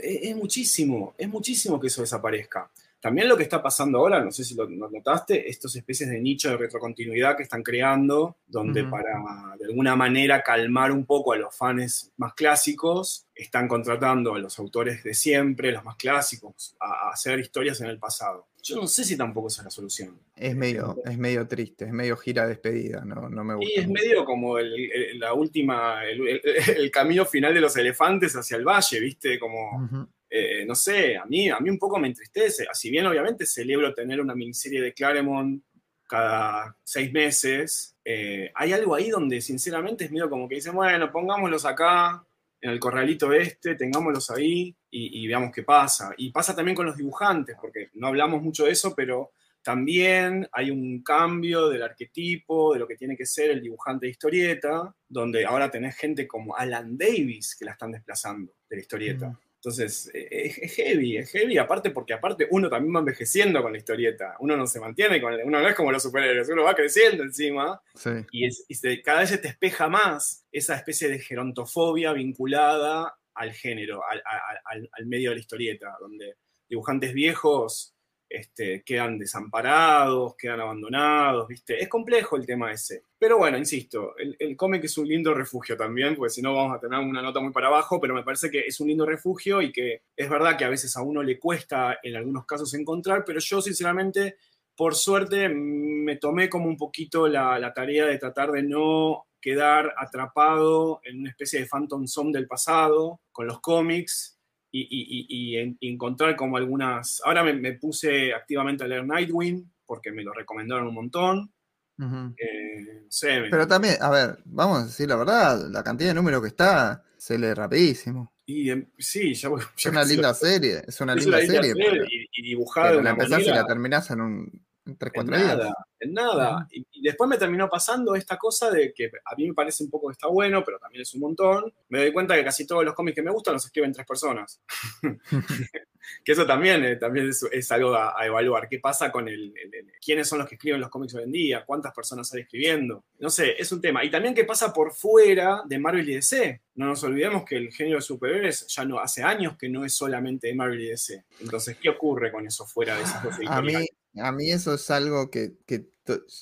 es 0.00 0.36
muchísimo, 0.36 1.14
es 1.18 1.28
muchísimo 1.28 1.80
que 1.80 1.88
eso 1.88 2.02
desaparezca. 2.02 2.70
También 3.02 3.28
lo 3.28 3.36
que 3.36 3.42
está 3.42 3.60
pasando 3.60 3.98
ahora, 3.98 4.24
no 4.24 4.30
sé 4.30 4.44
si 4.44 4.54
lo, 4.54 4.68
notaste, 4.70 5.50
estas 5.50 5.74
especies 5.74 6.08
de 6.08 6.20
nicho 6.20 6.50
de 6.50 6.56
retrocontinuidad 6.56 7.36
que 7.36 7.42
están 7.42 7.64
creando, 7.64 8.36
donde 8.46 8.84
para 8.84 9.20
de 9.58 9.64
alguna 9.64 9.96
manera 9.96 10.40
calmar 10.40 10.92
un 10.92 11.04
poco 11.04 11.32
a 11.32 11.36
los 11.36 11.52
fans 11.52 12.12
más 12.16 12.32
clásicos, 12.34 13.26
están 13.34 13.66
contratando 13.66 14.36
a 14.36 14.38
los 14.38 14.56
autores 14.60 15.02
de 15.02 15.14
siempre, 15.14 15.72
los 15.72 15.82
más 15.82 15.96
clásicos, 15.96 16.76
a, 16.78 17.10
hacer 17.10 17.40
historias 17.40 17.80
en 17.80 17.88
el 17.88 17.98
pasado. 17.98 18.46
Yo 18.62 18.76
no 18.76 18.86
sé 18.86 19.02
si 19.02 19.16
tampoco 19.16 19.48
esa 19.48 19.62
es 19.62 19.64
la 19.64 19.70
solución. 19.72 20.20
Es 20.36 20.54
medio, 20.54 20.96
es 21.04 21.18
medio 21.18 21.48
triste, 21.48 21.86
es 21.86 21.92
medio 21.92 22.16
gira 22.16 22.46
despedida, 22.46 23.04
no, 23.04 23.28
no 23.28 23.42
me 23.42 23.56
gusta. 23.56 23.68
Y 23.68 23.80
es 23.80 23.88
mucho. 23.88 24.00
medio 24.00 24.24
como 24.24 24.58
el, 24.58 24.72
el- 24.72 25.18
la 25.18 25.34
última, 25.34 26.04
el, 26.04 26.88
camino 26.92 27.26
final 27.26 27.52
de 27.52 27.60
los 27.60 27.76
elefantes 27.76 28.36
hacia 28.36 28.56
el 28.58 28.64
valle, 28.64 29.00
¿viste? 29.00 29.40
Como. 29.40 30.08
Eh, 30.34 30.64
no 30.64 30.74
sé, 30.74 31.18
a 31.18 31.26
mí, 31.26 31.50
a 31.50 31.60
mí 31.60 31.68
un 31.68 31.78
poco 31.78 31.98
me 31.98 32.08
entristece. 32.08 32.66
Si 32.72 32.90
bien 32.90 33.06
obviamente 33.06 33.44
celebro 33.44 33.92
tener 33.92 34.18
una 34.18 34.34
miniserie 34.34 34.80
de 34.80 34.94
Claremont 34.94 35.62
cada 36.08 36.74
seis 36.82 37.12
meses, 37.12 37.98
eh, 38.02 38.50
hay 38.54 38.72
algo 38.72 38.94
ahí 38.94 39.10
donde 39.10 39.42
sinceramente 39.42 40.06
es 40.06 40.10
medio 40.10 40.30
como 40.30 40.48
que 40.48 40.54
dicen, 40.54 40.74
bueno, 40.74 41.12
pongámoslos 41.12 41.66
acá, 41.66 42.24
en 42.62 42.70
el 42.70 42.80
corralito 42.80 43.30
este, 43.32 43.74
tengámoslos 43.74 44.30
ahí 44.30 44.74
y, 44.90 45.22
y 45.22 45.26
veamos 45.26 45.52
qué 45.52 45.64
pasa. 45.64 46.14
Y 46.16 46.30
pasa 46.30 46.56
también 46.56 46.76
con 46.76 46.86
los 46.86 46.96
dibujantes, 46.96 47.56
porque 47.60 47.90
no 47.92 48.06
hablamos 48.06 48.40
mucho 48.40 48.64
de 48.64 48.70
eso, 48.70 48.94
pero 48.94 49.32
también 49.62 50.48
hay 50.50 50.70
un 50.70 51.02
cambio 51.02 51.68
del 51.68 51.82
arquetipo, 51.82 52.72
de 52.72 52.80
lo 52.80 52.88
que 52.88 52.96
tiene 52.96 53.18
que 53.18 53.26
ser 53.26 53.50
el 53.50 53.60
dibujante 53.60 54.06
de 54.06 54.12
historieta, 54.12 54.94
donde 55.06 55.44
ahora 55.44 55.70
tenés 55.70 55.94
gente 55.96 56.26
como 56.26 56.56
Alan 56.56 56.96
Davis 56.96 57.54
que 57.54 57.66
la 57.66 57.72
están 57.72 57.92
desplazando 57.92 58.54
de 58.70 58.76
la 58.76 58.82
historieta. 58.82 59.28
Mm. 59.28 59.51
Entonces, 59.64 60.10
eh, 60.12 60.52
es, 60.60 60.74
heavy, 60.74 61.18
es 61.18 61.30
heavy, 61.30 61.56
aparte 61.56 61.90
porque 61.90 62.12
aparte 62.14 62.48
uno 62.50 62.68
también 62.68 62.96
va 62.96 62.98
envejeciendo 62.98 63.62
con 63.62 63.70
la 63.70 63.78
historieta, 63.78 64.34
uno 64.40 64.56
no 64.56 64.66
se 64.66 64.80
mantiene 64.80 65.20
con 65.20 65.34
uno 65.34 65.60
no 65.60 65.68
es 65.68 65.76
como 65.76 65.92
los 65.92 66.02
superhéroes, 66.02 66.48
uno 66.48 66.64
va 66.64 66.74
creciendo 66.74 67.22
encima 67.22 67.80
Sí. 67.94 68.10
y, 68.32 68.46
es- 68.46 68.64
y 68.66 68.74
se- 68.74 69.00
cada 69.02 69.20
vez 69.20 69.28
se 69.28 69.38
te 69.38 69.46
espeja 69.46 69.88
más 69.88 70.44
esa 70.50 70.74
especie 70.74 71.08
de 71.08 71.20
gerontofobia 71.20 72.12
vinculada 72.12 73.14
al 73.34 73.52
género, 73.52 74.02
al, 74.10 74.20
al- 74.26 74.58
al- 74.64 74.90
al 74.92 75.06
medio 75.06 75.30
de 75.30 75.36
la 75.36 75.40
historieta, 75.40 75.96
donde 76.00 76.34
dibujantes 76.68 77.14
viejos 77.14 77.94
este, 78.32 78.82
quedan 78.82 79.18
desamparados, 79.18 80.34
quedan 80.36 80.60
abandonados, 80.60 81.48
¿viste? 81.48 81.82
Es 81.82 81.88
complejo 81.88 82.36
el 82.36 82.46
tema 82.46 82.72
ese. 82.72 83.04
Pero 83.18 83.38
bueno, 83.38 83.58
insisto, 83.58 84.16
el, 84.16 84.36
el 84.38 84.56
cómic 84.56 84.84
es 84.84 84.96
un 84.98 85.06
lindo 85.06 85.34
refugio 85.34 85.76
también, 85.76 86.16
porque 86.16 86.30
si 86.30 86.42
no 86.42 86.54
vamos 86.54 86.76
a 86.76 86.80
tener 86.80 86.98
una 86.98 87.22
nota 87.22 87.40
muy 87.40 87.52
para 87.52 87.68
abajo, 87.68 88.00
pero 88.00 88.14
me 88.14 88.22
parece 88.22 88.50
que 88.50 88.60
es 88.60 88.80
un 88.80 88.88
lindo 88.88 89.06
refugio 89.06 89.60
y 89.60 89.70
que 89.70 90.02
es 90.16 90.30
verdad 90.30 90.56
que 90.56 90.64
a 90.64 90.70
veces 90.70 90.96
a 90.96 91.02
uno 91.02 91.22
le 91.22 91.38
cuesta 91.38 91.98
en 92.02 92.16
algunos 92.16 92.46
casos 92.46 92.72
encontrar, 92.74 93.24
pero 93.24 93.38
yo 93.40 93.60
sinceramente 93.60 94.36
por 94.74 94.94
suerte 94.94 95.48
me 95.48 96.16
tomé 96.16 96.48
como 96.48 96.66
un 96.66 96.76
poquito 96.76 97.28
la, 97.28 97.58
la 97.58 97.74
tarea 97.74 98.06
de 98.06 98.18
tratar 98.18 98.50
de 98.50 98.62
no 98.62 99.26
quedar 99.40 99.92
atrapado 99.98 101.00
en 101.04 101.20
una 101.20 101.30
especie 101.30 101.60
de 101.60 101.66
Phantom 101.66 102.06
Zone 102.06 102.32
del 102.32 102.46
pasado 102.46 103.20
con 103.32 103.46
los 103.46 103.60
cómics 103.60 104.38
y, 104.72 104.80
y- 104.80 105.26
y- 105.28 105.50
y 105.52 105.56
en- 105.58 105.76
y 105.80 105.92
encontrar 105.92 106.34
como 106.34 106.56
algunas... 106.56 107.20
Ahora 107.24 107.44
me, 107.44 107.52
me 107.52 107.74
puse 107.74 108.32
activamente 108.34 108.84
a 108.84 108.88
leer 108.88 109.06
Nightwing 109.06 109.70
porque 109.86 110.10
me 110.12 110.24
lo 110.24 110.32
recomendaron 110.32 110.88
un 110.88 110.94
montón. 110.94 111.52
Eh, 112.00 113.02
no 113.04 113.06
sé, 113.10 113.40
me- 113.42 113.50
Pero 113.50 113.66
también, 113.68 113.96
a 114.00 114.10
ver, 114.10 114.38
vamos 114.46 114.78
a 114.78 114.84
decir 114.86 115.08
la 115.08 115.16
verdad, 115.16 115.68
la 115.70 115.84
cantidad 115.84 116.10
de 116.10 116.14
números 116.14 116.40
que 116.42 116.48
está 116.48 117.04
se 117.16 117.38
lee 117.38 117.52
rapidísimo. 117.54 118.32
y, 118.46 118.70
em, 118.70 118.86
sí, 118.98 119.34
ya. 119.34 119.50
Es 119.76 119.86
una 119.86 120.02
linda 120.04 120.34
serie, 120.34 120.82
es 120.86 121.00
una 121.00 121.14
es 121.14 121.22
linda 121.24 121.38
serie. 121.38 121.72
serie 121.74 121.74
pero- 121.90 122.04
y, 122.32 122.42
dibujada 122.42 123.00
la 123.00 123.10
empezás 123.10 123.40
y 123.42 123.50
la 123.50 123.66
terminás 123.66 124.10
en 124.10 124.20
un 124.20 124.66
en 124.84 124.96
3, 124.96 125.12
En 125.14 125.26
4 125.26 125.36
días. 125.36 125.56
nada, 125.58 125.74
en 126.00 126.12
nada. 126.12 126.68
Y, 126.72 126.86
y 126.92 127.02
después 127.02 127.28
me 127.30 127.36
terminó 127.38 127.68
pasando 127.68 128.14
esta 128.14 128.36
cosa 128.36 128.70
de 128.70 128.92
que 128.92 129.10
a 129.24 129.34
mí 129.36 129.46
me 129.48 129.54
parece 129.54 129.84
un 129.84 129.90
poco 129.90 130.08
que 130.08 130.12
está 130.12 130.26
bueno, 130.28 130.64
pero 130.64 130.78
también 130.78 131.02
es 131.02 131.14
un 131.14 131.20
montón. 131.20 131.72
Me 131.88 132.00
doy 132.00 132.12
cuenta 132.12 132.34
que 132.34 132.44
casi 132.44 132.66
todos 132.66 132.84
los 132.84 132.94
cómics 132.94 133.14
que 133.16 133.22
me 133.22 133.30
gustan 133.30 133.54
los 133.54 133.64
escriben 133.64 133.92
tres 133.92 134.06
personas. 134.06 134.60
que 136.24 136.32
eso 136.32 136.46
también, 136.46 136.84
eh, 136.84 136.96
también 136.96 137.28
es, 137.28 137.44
es 137.52 137.70
algo 137.72 137.94
a, 137.94 138.14
a 138.20 138.26
evaluar. 138.26 138.68
¿Qué 138.68 138.78
pasa 138.80 139.12
con 139.12 139.28
el, 139.28 139.54
el- 139.56 139.74
el- 139.74 139.92
quiénes 140.04 140.28
son 140.28 140.40
los 140.40 140.48
que 140.48 140.56
escriben 140.56 140.80
los 140.80 140.90
cómics 140.90 141.14
hoy 141.14 141.24
en 141.24 141.32
día? 141.32 141.64
¿Cuántas 141.64 141.94
personas 141.94 142.32
hay 142.34 142.42
escribiendo? 142.42 143.04
No 143.20 143.30
sé, 143.30 143.54
es 143.60 143.70
un 143.72 143.80
tema. 143.80 144.04
Y 144.04 144.10
también 144.10 144.34
qué 144.34 144.44
pasa 144.44 144.72
por 144.72 144.92
fuera 144.92 145.62
de 145.64 145.78
Marvel 145.78 146.08
y 146.08 146.14
DC. 146.14 146.60
No 146.74 146.86
nos 146.86 147.04
olvidemos 147.04 147.44
que 147.44 147.56
el 147.56 147.70
género 147.72 147.96
de 147.98 148.02
superhéroes 148.02 148.66
ya 148.66 148.84
no 148.84 148.98
hace 148.98 149.22
años 149.22 149.56
que 149.56 149.68
no 149.68 149.84
es 149.84 149.94
solamente 149.94 150.48
de 150.48 150.54
Marvel 150.54 150.80
y 150.80 150.88
DC. 150.88 151.24
Entonces, 151.40 151.76
¿qué 151.80 151.90
ocurre 151.90 152.32
con 152.32 152.46
eso 152.46 152.66
fuera 152.66 152.96
de 152.96 153.02
esas 153.02 153.22
dos 153.22 153.34
A 153.34 153.38
mí, 153.38 153.44
editoriales? 153.46 153.88
A 154.16 154.32
mí 154.32 154.50
eso 154.50 154.74
es 154.74 154.90
algo 154.90 155.30
que, 155.30 155.56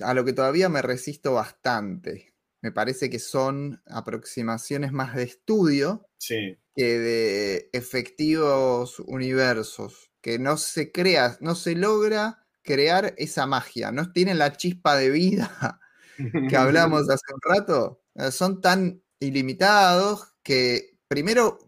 a 0.01 0.15
lo 0.15 0.25
que 0.25 0.33
todavía 0.33 0.69
me 0.69 0.83
resisto 0.83 1.35
bastante. 1.35 2.35
Me 2.63 2.73
parece 2.73 3.09
que 3.11 3.19
son 3.19 3.83
aproximaciones 3.87 4.93
más 4.93 5.15
de 5.15 5.23
estudio 5.25 6.07
Sí. 6.19 6.59
que 6.77 6.99
de 6.99 7.71
efectivos 7.73 9.01
universos, 9.01 10.11
que 10.21 10.39
no 10.39 10.57
se 10.59 10.93
crea, 10.93 11.39
no 11.41 11.55
se 11.55 11.75
logra 11.75 12.47
crear 12.63 13.15
esa 13.17 13.47
magia, 13.47 13.91
no 13.93 14.13
tienen 14.13 14.39
la 14.39 14.53
chispa 14.53 14.97
de 14.97 15.11
vida 15.11 15.81
que 16.55 16.57
hablamos 16.57 17.09
hace 17.11 17.33
un 17.33 17.41
rato, 17.43 18.03
eh, 18.17 18.31
son 18.31 18.61
tan 18.61 19.03
ilimitados 19.21 20.35
que 20.43 20.99
primero 21.09 21.59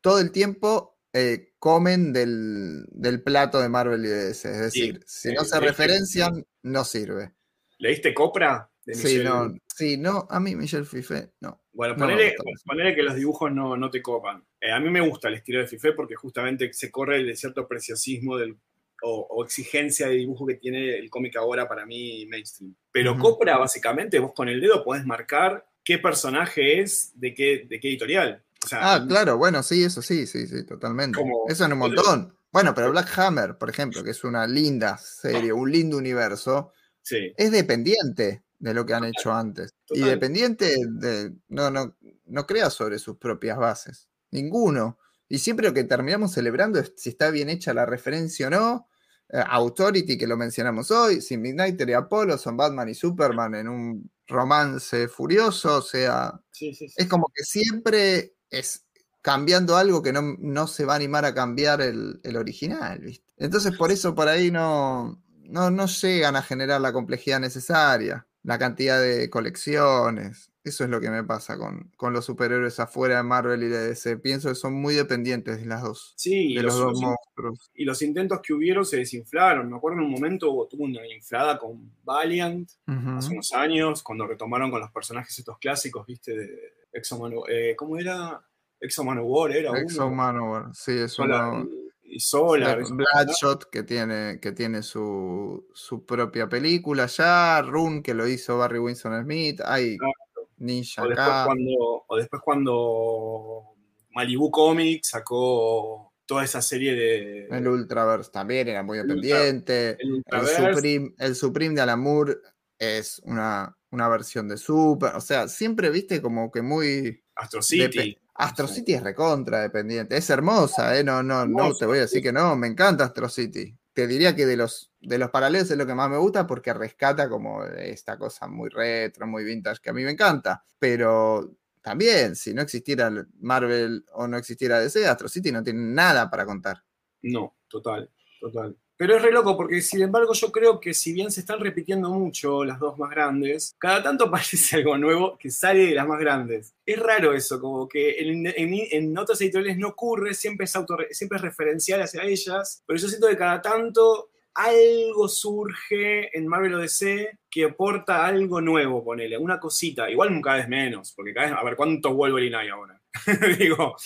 todo 0.00 0.20
el 0.20 0.32
tiempo 0.32 0.98
eh, 1.12 1.52
comen 1.58 2.12
del, 2.12 2.84
del 2.90 3.22
plato 3.22 3.60
de 3.60 3.68
Marvel 3.68 4.04
y 4.04 4.08
DC, 4.08 4.50
es 4.50 4.60
decir, 4.60 5.00
si 5.06 5.32
no 5.32 5.44
se 5.44 5.58
referencian, 5.60 6.46
no 6.62 6.84
sirve. 6.84 7.32
¿Leíste 7.78 8.14
Copra? 8.14 8.70
De 8.84 8.94
Sí, 8.94 9.18
Michel? 9.18 9.24
no, 9.24 9.54
sí, 9.74 9.96
no, 9.96 10.26
a 10.30 10.40
mí 10.40 10.56
Michelle 10.56 10.84
Fifé, 10.84 11.32
no. 11.40 11.62
Bueno, 11.72 11.94
no 11.94 12.00
ponele, 12.00 12.34
ponele 12.64 12.94
que 12.94 13.02
los 13.02 13.14
dibujos 13.14 13.52
no, 13.52 13.76
no 13.76 13.90
te 13.90 14.02
copan. 14.02 14.44
Eh, 14.60 14.70
a 14.70 14.80
mí 14.80 14.90
me 14.90 15.00
gusta 15.00 15.28
el 15.28 15.34
estilo 15.34 15.60
de 15.60 15.66
Fifé 15.66 15.92
porque 15.92 16.14
justamente 16.14 16.72
se 16.72 16.90
corre 16.90 17.22
de 17.24 17.36
cierto 17.36 17.66
preciosismo 17.66 18.36
del, 18.36 18.56
o, 19.02 19.26
o 19.30 19.44
exigencia 19.44 20.08
de 20.08 20.14
dibujo 20.14 20.46
que 20.46 20.54
tiene 20.54 20.96
el 20.96 21.10
cómic 21.10 21.36
ahora 21.36 21.68
para 21.68 21.86
mí 21.86 22.26
mainstream. 22.26 22.74
Pero. 22.92 23.18
Copra, 23.18 23.58
básicamente, 23.58 24.18
vos 24.18 24.32
con 24.34 24.48
el 24.48 24.60
dedo 24.60 24.84
podés 24.84 25.04
marcar 25.06 25.66
qué 25.84 25.98
personaje 25.98 26.80
es 26.80 27.12
de 27.14 27.34
qué, 27.34 27.66
de 27.68 27.80
qué 27.80 27.88
editorial. 27.88 28.42
O 28.64 28.68
sea, 28.68 28.94
Ah, 28.94 29.06
claro, 29.06 29.38
bueno, 29.38 29.62
sí, 29.62 29.82
eso 29.84 30.02
sí, 30.02 30.26
sí, 30.26 30.46
sí, 30.46 30.64
totalmente. 30.64 31.18
Como- 31.18 31.44
eso 31.48 31.64
en 31.64 31.72
un 31.72 31.78
montón. 31.78 32.36
Bueno, 32.52 32.74
pero 32.74 32.90
Black 32.90 33.16
Hammer, 33.18 33.56
por 33.58 33.70
ejemplo, 33.70 34.02
que 34.02 34.10
es 34.10 34.24
una 34.24 34.46
linda 34.46 34.98
serie, 34.98 35.52
un 35.52 35.70
lindo 35.70 35.96
universo, 35.96 36.72
sí. 37.02 37.32
es 37.36 37.50
dependiente 37.52 38.42
de 38.58 38.74
lo 38.74 38.84
que 38.84 38.92
han 38.94 39.04
hecho 39.04 39.32
antes. 39.32 39.70
Y 39.88 40.00
dependiente 40.02 40.76
de. 40.88 41.32
No, 41.48 41.70
no, 41.70 41.96
no 42.26 42.46
crea 42.46 42.68
sobre 42.70 42.98
sus 42.98 43.16
propias 43.18 43.56
bases. 43.56 44.08
Ninguno. 44.32 44.98
Y 45.28 45.38
siempre 45.38 45.68
lo 45.68 45.72
que 45.74 45.84
terminamos 45.84 46.32
celebrando 46.32 46.80
es 46.80 46.92
si 46.96 47.10
está 47.10 47.30
bien 47.30 47.48
hecha 47.50 47.72
la 47.72 47.86
referencia 47.86 48.48
o 48.48 48.50
no. 48.50 48.88
Eh, 49.32 49.42
Authority, 49.46 50.18
que 50.18 50.26
lo 50.26 50.36
mencionamos 50.36 50.90
hoy, 50.90 51.20
Sin 51.20 51.40
Midnighter 51.40 51.88
y 51.88 51.92
Apollo 51.92 52.36
son 52.36 52.56
Batman 52.56 52.88
y 52.88 52.94
Superman 52.94 53.54
en 53.54 53.68
un 53.68 54.10
romance 54.26 55.06
furioso. 55.06 55.78
O 55.78 55.82
sea, 55.82 56.32
Sí, 56.50 56.74
sí, 56.74 56.88
sí. 56.88 56.94
es 56.96 57.06
como 57.06 57.30
que 57.32 57.44
siempre 57.44 58.34
es 58.50 58.86
cambiando 59.22 59.76
algo 59.76 60.02
que 60.02 60.12
no, 60.12 60.22
no 60.38 60.66
se 60.66 60.84
va 60.84 60.94
a 60.94 60.96
animar 60.96 61.24
a 61.24 61.34
cambiar 61.34 61.80
el, 61.82 62.20
el 62.22 62.36
original, 62.36 62.98
¿viste? 63.00 63.24
Entonces 63.36 63.76
por 63.76 63.90
eso 63.92 64.14
por 64.14 64.28
ahí 64.28 64.50
no, 64.50 65.22
no, 65.44 65.70
no 65.70 65.86
llegan 65.86 66.36
a 66.36 66.42
generar 66.42 66.80
la 66.80 66.92
complejidad 66.92 67.38
necesaria, 67.40 68.26
la 68.42 68.58
cantidad 68.58 69.00
de 69.00 69.28
colecciones. 69.30 70.50
Eso 70.62 70.84
es 70.84 70.90
lo 70.90 71.00
que 71.00 71.10
me 71.10 71.24
pasa 71.24 71.56
con, 71.56 71.90
con 71.96 72.12
los 72.12 72.26
superhéroes 72.26 72.78
afuera 72.80 73.16
de 73.16 73.22
Marvel 73.22 73.62
y 73.62 73.68
de 73.68 73.88
DC. 73.88 74.18
Pienso 74.18 74.50
que 74.50 74.54
son 74.54 74.74
muy 74.74 74.94
dependientes 74.94 75.58
de 75.58 75.64
las 75.66 75.82
dos, 75.82 76.12
Sí, 76.16 76.54
de 76.54 76.62
los, 76.62 76.74
los, 76.74 76.92
dos 76.92 77.00
monstruos. 77.00 77.70
y 77.74 77.84
los 77.86 78.02
intentos 78.02 78.40
que 78.42 78.52
hubieron 78.52 78.84
se 78.84 78.98
desinflaron. 78.98 79.70
Me 79.70 79.76
acuerdo 79.78 79.98
en 79.98 80.04
un 80.04 80.10
momento 80.10 80.50
hubo- 80.52 80.66
tuvo 80.68 80.84
una 80.84 81.00
inflada 81.06 81.58
con 81.58 81.90
Valiant, 82.04 82.70
hace 82.86 83.32
unos 83.32 83.52
años, 83.54 84.02
cuando 84.02 84.26
retomaron 84.26 84.70
con 84.70 84.80
los 84.80 84.90
personajes 84.90 85.38
estos 85.38 85.58
clásicos, 85.58 86.06
¿viste? 86.06 86.36
De 86.36 86.48
Exo 86.92 87.18
Manu- 87.18 87.44
eh, 87.48 87.74
¿Cómo 87.76 87.96
era? 87.96 88.40
Exo 88.80 89.04
Manowar 89.04 89.52
era 89.52 89.70
uno. 89.70 89.80
Exo 89.80 90.10
Manowar, 90.10 90.70
sí, 90.74 90.92
es 90.92 91.18
uno. 91.18 91.68
y 92.02 92.18
Solar. 92.18 92.82
Black- 92.90 93.68
que 93.70 93.82
tiene, 93.84 94.40
que 94.40 94.52
tiene 94.52 94.82
su, 94.82 95.68
su 95.74 96.04
propia 96.04 96.48
película 96.48 97.06
ya, 97.06 97.62
Rune, 97.62 98.02
que 98.02 98.14
lo 98.14 98.26
hizo 98.26 98.58
Barry 98.58 98.78
Winston 98.80 99.22
Smith, 99.22 99.60
hay 99.64 99.96
Claro. 99.96 100.12
Ninja 100.56 101.02
O 101.04 101.08
después, 101.08 101.28
cuando, 101.46 102.04
o 102.08 102.16
después 102.16 102.42
cuando 102.42 103.62
Malibu 104.10 104.50
Comics 104.50 105.08
sacó 105.10 106.12
toda 106.26 106.44
esa 106.44 106.60
serie 106.60 106.94
de... 106.94 107.46
El 107.46 107.66
Ultraverse 107.68 108.30
también 108.30 108.68
era 108.68 108.82
muy 108.82 108.98
El 108.98 109.06
dependiente. 109.06 109.90
el 109.90 109.98
El, 110.00 110.12
Ultraverse. 110.14 110.72
Supreme, 110.74 111.14
el 111.18 111.34
Supreme 111.36 111.74
de 111.74 111.80
Alan 111.80 112.00
Moore 112.00 112.36
es 112.78 113.20
una, 113.24 113.76
una 113.90 114.08
versión 114.08 114.48
de 114.48 114.56
Super. 114.56 115.14
O 115.14 115.20
sea, 115.20 115.48
siempre 115.48 115.90
viste 115.90 116.20
como 116.20 116.50
que 116.50 116.62
muy. 116.62 117.22
Astro 117.34 117.62
City. 117.62 118.16
Astro 118.34 118.66
City 118.68 118.94
es 118.94 119.02
recontra 119.02 119.60
dependiente. 119.60 120.16
Es 120.16 120.30
hermosa, 120.30 120.96
¿eh? 120.98 121.04
No, 121.04 121.22
no, 121.22 121.46
no 121.46 121.64
Hermosa, 121.64 121.80
te 121.80 121.86
voy 121.86 121.98
a 121.98 122.02
decir 122.02 122.22
que 122.22 122.32
no. 122.32 122.56
Me 122.56 122.68
encanta 122.68 123.04
Astro 123.04 123.28
City. 123.28 123.76
te 123.92 124.06
diría 124.06 124.34
que 124.34 124.46
de 124.46 124.56
los, 124.56 124.92
de 125.00 125.18
los 125.18 125.30
paralelos 125.30 125.70
es 125.70 125.76
lo 125.76 125.86
que 125.86 125.94
más 125.94 126.08
me 126.08 126.16
gusta 126.16 126.46
porque 126.46 126.72
rescata 126.72 127.28
como 127.28 127.64
esta 127.64 128.16
cosa 128.16 128.46
muy 128.46 128.70
retro, 128.70 129.26
muy 129.26 129.44
vintage 129.44 129.80
que 129.82 129.90
a 129.90 129.92
mí 129.92 130.02
me 130.04 130.12
encanta. 130.12 130.64
Pero 130.78 131.54
también, 131.82 132.36
si 132.36 132.54
no 132.54 132.62
existiera 132.62 133.10
Marvel 133.40 134.04
o 134.12 134.26
no 134.26 134.36
existiera 134.36 134.78
DC, 134.78 135.06
Astro 135.06 135.28
City 135.28 135.52
no 135.52 135.62
tiene 135.62 135.80
nada 135.80 136.30
para 136.30 136.46
contar. 136.46 136.82
No, 137.22 137.56
total, 137.68 138.10
total. 138.40 138.76
Pero 139.00 139.16
es 139.16 139.22
re 139.22 139.32
loco 139.32 139.56
porque, 139.56 139.80
sin 139.80 140.02
embargo, 140.02 140.34
yo 140.34 140.52
creo 140.52 140.78
que 140.78 140.92
si 140.92 141.14
bien 141.14 141.30
se 141.30 141.40
están 141.40 141.58
repitiendo 141.58 142.10
mucho 142.10 142.66
las 142.66 142.78
dos 142.78 142.98
más 142.98 143.08
grandes, 143.08 143.74
cada 143.78 144.02
tanto 144.02 144.24
aparece 144.28 144.76
algo 144.76 144.98
nuevo 144.98 145.38
que 145.38 145.50
sale 145.50 145.86
de 145.86 145.94
las 145.94 146.06
más 146.06 146.20
grandes. 146.20 146.74
Es 146.84 146.98
raro 146.98 147.32
eso, 147.32 147.58
como 147.58 147.88
que 147.88 148.18
en, 148.18 148.44
en, 148.54 149.16
otras 149.16 149.40
editoriales 149.40 149.78
no 149.78 149.88
ocurre, 149.88 150.34
siempre 150.34 150.64
es, 150.64 150.76
auto, 150.76 150.98
siempre 151.12 151.36
es 151.36 151.42
referencial 151.42 152.02
hacia 152.02 152.24
ellas, 152.24 152.82
pero 152.86 152.98
yo 152.98 153.08
siento 153.08 153.28
que 153.28 153.38
cada 153.38 153.62
tanto 153.62 154.28
algo 154.52 155.28
surge 155.28 156.36
en 156.36 156.46
Marvel 156.46 156.74
o 156.74 156.78
DC 156.80 157.38
que 157.50 157.64
aporta 157.64 158.26
algo 158.26 158.60
nuevo, 158.60 159.02
ponele, 159.02 159.38
una 159.38 159.58
cosita, 159.58 160.10
igual 160.10 160.38
cada 160.44 160.58
vez 160.58 160.68
menos, 160.68 161.14
porque 161.16 161.32
cada 161.32 161.46
vez, 161.46 161.56
a 161.58 161.64
ver, 161.64 161.74
¿cuántos 161.74 162.12
Wolverine 162.12 162.54
hay 162.54 162.68
ahora? 162.68 163.00
Digo, 163.58 163.96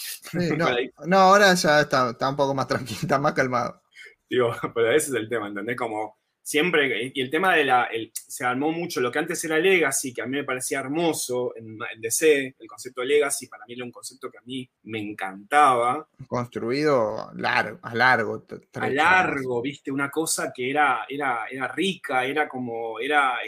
no, 0.56 0.68
no, 1.06 1.16
ahora 1.16 1.52
ya 1.54 1.80
está, 1.80 2.10
está 2.10 2.28
un 2.28 2.36
poco 2.36 2.54
más 2.54 2.68
tranquilo, 2.68 3.00
está 3.02 3.18
más 3.18 3.32
calmado. 3.32 3.82
Digo, 4.28 4.52
pero 4.74 4.90
ese 4.92 5.10
es 5.10 5.14
el 5.14 5.28
tema, 5.28 5.48
¿entendés? 5.48 5.76
Como 5.76 6.18
siempre, 6.44 7.10
y 7.14 7.20
el 7.22 7.30
tema 7.30 7.54
de 7.54 7.64
la, 7.64 7.88
se 8.12 8.44
armó 8.44 8.70
mucho 8.70 9.00
lo 9.00 9.10
que 9.10 9.18
antes 9.18 9.42
era 9.44 9.58
Legacy, 9.58 10.12
que 10.12 10.20
a 10.20 10.26
mí 10.26 10.36
me 10.36 10.44
parecía 10.44 10.80
hermoso 10.80 11.54
en, 11.56 11.78
DC, 11.98 12.56
el 12.58 12.68
concepto 12.68 13.00
de 13.00 13.06
Legacy 13.06 13.46
para 13.46 13.64
mí 13.66 13.72
era 13.72 13.84
un 13.84 13.90
concepto 13.90 14.30
que 14.30 14.38
a 14.38 14.42
mí 14.42 14.68
me 14.82 15.00
encantaba. 15.00 16.06
Construido 16.26 17.30
largo, 17.36 17.78
a 17.82 17.94
largo. 17.94 18.44
A 18.74 18.90
largo, 18.90 19.62
viste, 19.62 19.90
una 19.90 20.10
cosa 20.10 20.52
que 20.54 20.70
era, 20.70 21.06
era, 21.08 21.46
era 21.50 21.68
rica, 21.68 22.26
era 22.26 22.46
como, 22.46 23.00
era, 23.00 23.38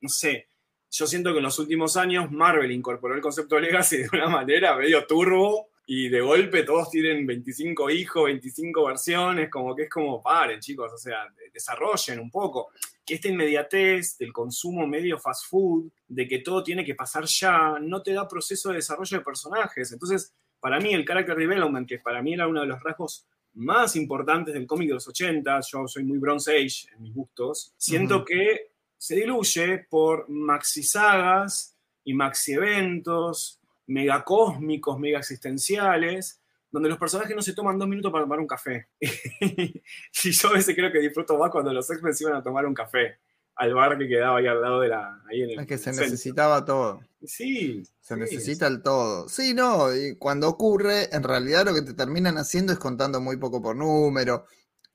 no 0.00 0.08
sé, 0.08 0.48
yo 0.90 1.06
siento 1.06 1.32
que 1.32 1.38
en 1.38 1.44
los 1.44 1.58
últimos 1.58 1.96
años 1.98 2.30
Marvel 2.30 2.70
incorporó 2.70 3.14
el 3.14 3.20
concepto 3.20 3.56
de 3.56 3.62
Legacy 3.62 3.98
de 3.98 4.08
una 4.14 4.28
manera 4.30 4.76
medio 4.76 5.06
turbo, 5.06 5.68
y 5.88 6.08
de 6.08 6.20
golpe 6.20 6.64
todos 6.64 6.90
tienen 6.90 7.24
25 7.24 7.90
hijos, 7.90 8.24
25 8.24 8.86
versiones, 8.86 9.48
como 9.48 9.74
que 9.74 9.84
es 9.84 9.88
como, 9.88 10.20
paren 10.20 10.58
chicos, 10.58 10.92
o 10.92 10.98
sea, 10.98 11.32
desarrollen 11.52 12.18
un 12.18 12.30
poco. 12.30 12.70
Que 13.04 13.14
esta 13.14 13.28
inmediatez 13.28 14.18
del 14.18 14.32
consumo 14.32 14.84
medio 14.84 15.16
fast 15.16 15.48
food, 15.48 15.92
de 16.08 16.26
que 16.26 16.40
todo 16.40 16.64
tiene 16.64 16.84
que 16.84 16.96
pasar 16.96 17.24
ya, 17.26 17.78
no 17.80 18.02
te 18.02 18.12
da 18.12 18.26
proceso 18.26 18.70
de 18.70 18.76
desarrollo 18.76 19.18
de 19.18 19.24
personajes. 19.24 19.92
Entonces, 19.92 20.34
para 20.58 20.80
mí 20.80 20.92
el 20.92 21.04
character 21.04 21.36
development, 21.36 21.88
que 21.88 22.00
para 22.00 22.20
mí 22.20 22.34
era 22.34 22.48
uno 22.48 22.62
de 22.62 22.66
los 22.66 22.82
rasgos 22.82 23.24
más 23.54 23.94
importantes 23.94 24.54
del 24.54 24.66
cómic 24.66 24.88
de 24.88 24.94
los 24.94 25.06
80, 25.06 25.60
yo 25.70 25.86
soy 25.86 26.02
muy 26.02 26.18
Bronze 26.18 26.50
Age 26.50 26.92
en 26.94 27.02
mis 27.02 27.14
gustos, 27.14 27.72
siento 27.76 28.24
que 28.24 28.72
se 28.98 29.14
diluye 29.14 29.86
por 29.88 30.28
maxi 30.28 30.82
sagas 30.82 31.76
y 32.04 32.12
maxi 32.12 32.54
eventos 32.54 33.60
megacósmicos, 33.86 34.98
mega 34.98 35.18
existenciales, 35.18 36.40
donde 36.70 36.88
los 36.88 36.98
personajes 36.98 37.34
no 37.34 37.42
se 37.42 37.54
toman 37.54 37.78
dos 37.78 37.88
minutos 37.88 38.12
para 38.12 38.24
tomar 38.24 38.40
un 38.40 38.46
café. 38.46 38.88
y 39.00 40.30
yo 40.30 40.48
a 40.48 40.52
veces 40.52 40.74
creo 40.74 40.92
que 40.92 41.00
disfruto 41.00 41.38
más 41.38 41.50
cuando 41.50 41.72
los 41.72 41.88
X-Men 41.90 42.14
iban 42.20 42.34
a 42.34 42.42
tomar 42.42 42.66
un 42.66 42.74
café 42.74 43.18
al 43.56 43.72
bar 43.72 43.96
que 43.96 44.06
quedaba 44.06 44.38
ahí 44.38 44.46
al 44.46 44.60
lado 44.60 44.80
de 44.80 44.88
la. 44.88 45.22
Ahí 45.28 45.42
en 45.42 45.50
el, 45.50 45.60
es 45.60 45.66
que 45.66 45.78
se 45.78 45.90
necesitaba 45.90 46.64
todo. 46.64 47.00
Sí. 47.24 47.82
Se 48.00 48.16
necesita 48.16 48.66
el 48.66 48.82
todo. 48.82 49.28
Sí, 49.28 49.54
no, 49.54 49.94
y 49.94 50.16
cuando 50.16 50.48
ocurre, 50.48 51.08
en 51.14 51.22
realidad 51.22 51.64
lo 51.64 51.74
que 51.74 51.82
te 51.82 51.94
terminan 51.94 52.36
haciendo 52.36 52.72
es 52.72 52.78
contando 52.78 53.20
muy 53.20 53.38
poco 53.38 53.62
por 53.62 53.74
número. 53.74 54.44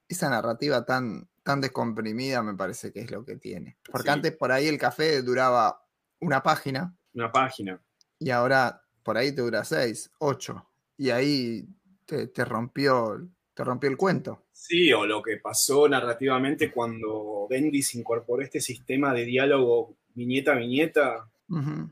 Esa 0.07 0.29
narrativa 0.29 0.85
tan, 0.85 1.29
tan 1.43 1.61
descomprimida 1.61 2.43
me 2.43 2.53
parece 2.53 2.91
que 2.91 3.01
es 3.01 3.11
lo 3.11 3.25
que 3.25 3.37
tiene. 3.37 3.77
Porque 3.91 4.11
antes 4.11 4.35
por 4.35 4.51
ahí 4.51 4.67
el 4.67 4.77
café 4.77 5.21
duraba 5.23 5.83
una 6.19 6.43
página. 6.43 6.95
Una 7.13 7.31
página. 7.31 7.81
Y 8.19 8.29
ahora 8.29 8.80
por 9.03 9.17
ahí 9.17 9.33
te 9.33 9.41
dura 9.41 9.63
6, 9.63 10.11
8, 10.19 10.65
y 10.97 11.09
ahí 11.09 11.65
te, 12.05 12.45
rompió, 12.45 13.27
te 13.53 13.63
rompió 13.63 13.89
el 13.89 13.97
cuento. 13.97 14.45
Sí, 14.51 14.91
o 14.93 15.05
lo 15.05 15.21
que 15.21 15.37
pasó 15.37 15.87
narrativamente 15.87 16.71
cuando 16.71 17.47
Bendis 17.49 17.95
incorporó 17.95 18.43
este 18.43 18.59
sistema 18.59 19.13
de 19.13 19.25
diálogo 19.25 19.95
viñeta 20.13 20.53
a 20.53 20.55
viñeta. 20.55 21.29
Mm, 21.47 21.83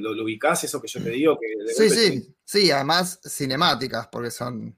¿Lo, 0.00 0.14
¿Lo, 0.14 0.24
ubicás 0.24 0.64
eso 0.64 0.80
que 0.80 0.88
yo 0.88 1.02
te 1.02 1.10
digo? 1.10 1.38
Que 1.38 1.72
sí, 1.72 1.88
sí, 1.88 2.34
sí, 2.44 2.70
además 2.70 3.20
cinemáticas, 3.24 4.08
porque 4.08 4.30
son. 4.30 4.76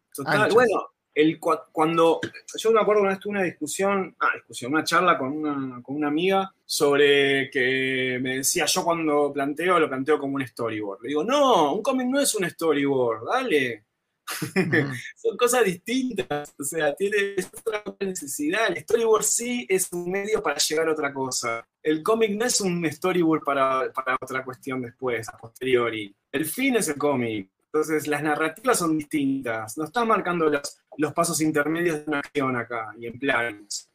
bueno, 0.53 0.93
el, 1.15 1.39
cuando 1.39 2.21
yo 2.57 2.73
me 2.73 2.81
acuerdo 2.81 3.03
una 3.03 3.11
vez 3.11 3.19
tuve 3.19 3.33
una 3.33 3.43
discusión, 3.43 4.15
ah, 4.21 4.31
discusión, 4.35 4.73
una 4.73 4.85
charla 4.85 5.19
con 5.19 5.33
una, 5.33 5.83
con 5.83 5.97
una 5.97 6.09
amiga 6.09 6.55
sobre 6.65 7.51
que 7.51 8.19
me 8.23 8.37
decía 8.37 8.65
yo 8.67 8.83
cuando 8.85 9.33
planteo, 9.33 9.79
lo 9.79 9.89
planteo 9.89 10.19
como 10.19 10.37
un 10.37 10.47
storyboard. 10.47 11.03
Le 11.03 11.09
digo, 11.09 11.25
no, 11.25 11.75
un 11.75 11.83
cómic 11.83 12.07
no 12.07 12.21
es 12.21 12.35
un 12.35 12.49
storyboard, 12.49 13.27
dale. 13.27 13.85
Son 15.17 15.37
cosas 15.37 15.65
distintas, 15.65 16.55
o 16.59 16.65
sea, 16.65 16.95
tiene 16.95 17.35
otra 17.53 17.83
necesidad. 18.01 18.69
El 18.69 18.83
storyboard 18.83 19.25
sí 19.25 19.67
es 19.69 19.93
un 19.93 20.11
medio 20.11 20.43
para 20.43 20.59
llegar 20.59 20.89
a 20.89 20.93
otra 20.93 21.13
cosa. 21.13 21.67
El 21.83 22.03
cómic 22.03 22.31
no 22.33 22.47
es 22.47 22.61
un 22.61 22.91
storyboard 22.91 23.43
para, 23.43 23.93
para 23.93 24.17
otra 24.21 24.45
cuestión 24.45 24.81
después, 24.81 25.29
a 25.29 25.37
posteriori. 25.37 26.15
El 26.31 26.47
fin 26.47 26.77
es 26.77 26.89
el 26.89 26.97
cómic. 26.97 27.51
Entonces, 27.73 28.07
las 28.07 28.23
narrativas 28.23 28.79
son 28.79 28.99
distintas. 28.99 29.79
No 29.79 29.85
están 29.85 30.07
marcando 30.07 30.51
los, 30.51 30.79
los 30.99 31.15
pasos 31.15 31.41
intermedios 31.41 32.01
de 32.01 32.05
una 32.07 32.19
acción 32.19 32.57
acá 32.57 32.95
y 32.99 33.07
en 33.07 33.19
planes. 33.19 33.89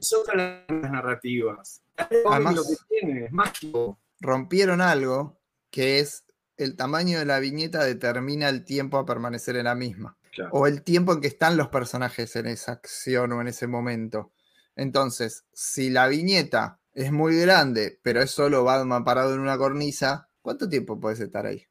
Son 0.00 0.20
las 0.34 0.68
narrativas. 0.68 1.82
Además, 1.96 2.56
lo 2.56 2.62
que 2.62 2.76
tiene 2.88 3.26
es 3.26 3.32
mágico. 3.32 3.98
Rompieron 4.20 4.80
algo 4.80 5.38
que 5.70 6.00
es 6.00 6.24
el 6.56 6.76
tamaño 6.76 7.18
de 7.18 7.26
la 7.26 7.40
viñeta 7.40 7.84
determina 7.84 8.48
el 8.48 8.64
tiempo 8.64 8.98
a 8.98 9.06
permanecer 9.06 9.56
en 9.56 9.64
la 9.64 9.74
misma. 9.74 10.16
O 10.52 10.66
el 10.66 10.82
tiempo 10.82 11.12
en 11.12 11.20
que 11.20 11.28
están 11.28 11.56
los 11.56 11.68
personajes 11.68 12.36
en 12.36 12.46
esa 12.46 12.72
acción 12.72 13.32
o 13.32 13.40
en 13.40 13.48
ese 13.48 13.66
momento. 13.66 14.32
Entonces, 14.76 15.44
si 15.52 15.90
la 15.90 16.06
viñeta 16.06 16.78
es 16.94 17.12
muy 17.12 17.36
grande, 17.38 17.98
pero 18.02 18.22
es 18.22 18.30
solo 18.30 18.64
Batman 18.64 19.04
parado 19.04 19.34
en 19.34 19.40
una 19.40 19.58
cornisa, 19.58 20.28
¿cuánto 20.40 20.68
tiempo 20.68 20.98
puedes 20.98 21.20
estar 21.20 21.46
ahí? 21.46 21.66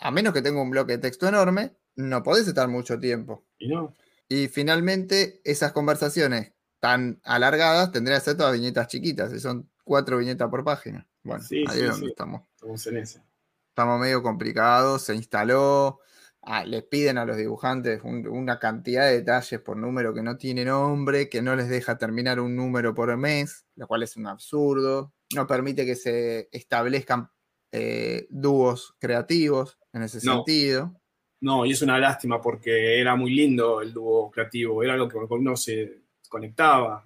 A 0.00 0.10
menos 0.10 0.32
que 0.32 0.42
tenga 0.42 0.60
un 0.60 0.70
bloque 0.70 0.92
de 0.92 0.98
texto 0.98 1.26
enorme, 1.26 1.76
no 1.96 2.22
podés 2.22 2.46
estar 2.46 2.68
mucho 2.68 2.98
tiempo. 2.98 3.44
Y 3.58 3.68
no. 3.68 3.94
Y 4.28 4.48
finalmente, 4.48 5.40
esas 5.44 5.72
conversaciones 5.72 6.52
tan 6.78 7.20
alargadas 7.24 7.92
tendrían 7.92 8.20
que 8.20 8.24
ser 8.24 8.36
todas 8.36 8.54
viñetas 8.54 8.88
chiquitas, 8.88 9.32
y 9.32 9.40
son 9.40 9.70
cuatro 9.84 10.18
viñetas 10.18 10.48
por 10.48 10.64
página. 10.64 11.06
Bueno, 11.22 11.44
ahí 11.50 11.80
es 11.80 11.90
donde 11.90 12.08
estamos. 12.08 12.42
Estamos 12.54 12.86
en 12.86 12.96
Estamos 12.98 14.00
medio 14.00 14.22
complicados, 14.22 15.02
se 15.02 15.14
instaló, 15.14 16.00
ah, 16.42 16.64
les 16.64 16.82
piden 16.84 17.18
a 17.18 17.24
los 17.24 17.36
dibujantes 17.36 18.02
una 18.04 18.58
cantidad 18.58 19.06
de 19.06 19.18
detalles 19.18 19.60
por 19.60 19.76
número 19.76 20.12
que 20.12 20.22
no 20.22 20.36
tiene 20.36 20.64
nombre, 20.64 21.28
que 21.28 21.40
no 21.40 21.54
les 21.56 21.68
deja 21.68 21.96
terminar 21.96 22.40
un 22.40 22.56
número 22.56 22.94
por 22.94 23.16
mes, 23.16 23.66
lo 23.76 23.86
cual 23.86 24.02
es 24.02 24.16
un 24.16 24.26
absurdo. 24.26 25.12
No 25.34 25.46
permite 25.46 25.86
que 25.86 25.94
se 25.94 26.48
establezcan 26.52 27.30
eh, 27.72 28.26
dúos 28.30 28.94
creativos 28.98 29.78
en 29.92 30.02
ese 30.02 30.20
sentido. 30.20 30.94
No, 31.40 31.64
y 31.64 31.72
es 31.72 31.82
una 31.82 31.98
lástima 31.98 32.40
porque 32.40 33.00
era 33.00 33.16
muy 33.16 33.32
lindo 33.32 33.80
el 33.80 33.92
dúo 33.92 34.30
creativo, 34.30 34.82
era 34.82 34.94
algo 34.94 35.08
que 35.08 35.16
uno 35.16 35.56
se 35.56 36.02
conectaba. 36.28 37.04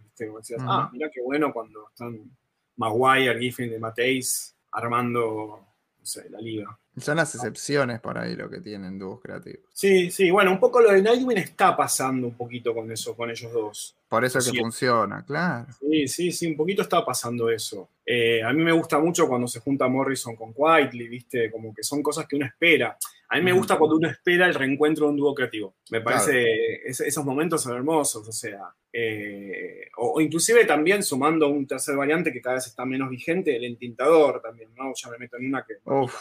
ah, 0.60 0.90
mira 0.92 1.08
qué 1.12 1.20
bueno 1.22 1.52
cuando 1.52 1.88
están 1.88 2.30
Maguire, 2.76 3.38
Giffen 3.38 3.70
de 3.70 3.78
Mateis 3.78 4.56
armando 4.72 5.64
no 6.04 6.06
sé, 6.06 6.28
la 6.28 6.40
liga. 6.40 6.78
Son 6.96 7.16
las 7.16 7.34
excepciones 7.34 8.00
por 8.00 8.16
ahí 8.18 8.36
lo 8.36 8.48
que 8.48 8.60
tienen 8.60 8.98
dúos 8.98 9.20
creativos. 9.20 9.64
Sí, 9.72 10.10
sí, 10.10 10.30
bueno, 10.30 10.52
un 10.52 10.60
poco 10.60 10.80
lo 10.80 10.92
de 10.92 11.02
Nightwing 11.02 11.38
está 11.38 11.76
pasando 11.76 12.28
un 12.28 12.34
poquito 12.34 12.72
con 12.72 12.90
eso, 12.90 13.16
con 13.16 13.30
ellos 13.30 13.52
dos. 13.52 13.96
Por 14.08 14.24
eso 14.24 14.38
es 14.38 14.50
que 14.50 14.60
funciona, 14.60 15.24
claro. 15.24 15.66
Sí, 15.80 16.06
sí, 16.06 16.30
sí, 16.30 16.46
un 16.46 16.56
poquito 16.56 16.82
está 16.82 17.04
pasando 17.04 17.50
eso. 17.50 17.88
Eh, 18.06 18.42
a 18.42 18.52
mí 18.52 18.62
me 18.62 18.70
gusta 18.72 18.98
mucho 19.00 19.26
cuando 19.26 19.48
se 19.48 19.58
junta 19.58 19.88
Morrison 19.88 20.36
con 20.36 20.52
Quietly, 20.52 21.08
¿viste? 21.08 21.50
Como 21.50 21.74
que 21.74 21.82
son 21.82 22.00
cosas 22.00 22.26
que 22.28 22.36
uno 22.36 22.46
espera. 22.46 22.96
A 23.34 23.38
mí 23.38 23.42
me 23.42 23.52
gusta 23.52 23.76
cuando 23.76 23.96
uno 23.96 24.08
espera 24.08 24.46
el 24.46 24.54
reencuentro 24.54 25.06
de 25.06 25.10
un 25.10 25.16
dúo 25.16 25.34
creativo. 25.34 25.74
Me 25.90 26.00
parece 26.00 26.86
esos 26.86 27.24
momentos 27.24 27.64
son 27.64 27.74
hermosos, 27.74 28.28
o 28.28 28.30
sea, 28.30 28.72
eh, 28.92 29.88
o, 29.96 30.20
inclusive 30.20 30.64
también 30.64 31.02
sumando 31.02 31.48
un 31.48 31.66
tercer 31.66 31.96
variante 31.96 32.32
que 32.32 32.40
cada 32.40 32.54
vez 32.54 32.68
está 32.68 32.84
menos 32.84 33.10
vigente, 33.10 33.56
el 33.56 33.64
entintador 33.64 34.40
también, 34.40 34.72
¿no? 34.76 34.92
Ya 34.94 35.10
me 35.10 35.18
meto 35.18 35.36
en 35.36 35.46
una 35.46 35.66
que... 35.66 35.74
Uf, 35.84 36.14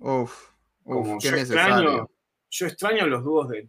uf, 0.00 0.50
uf, 0.84 1.22
qué 1.22 1.30
yo 1.30 1.36
extraño, 1.36 2.10
yo 2.50 2.66
extraño 2.66 3.06
los 3.06 3.24
dúos 3.24 3.48
de, 3.48 3.66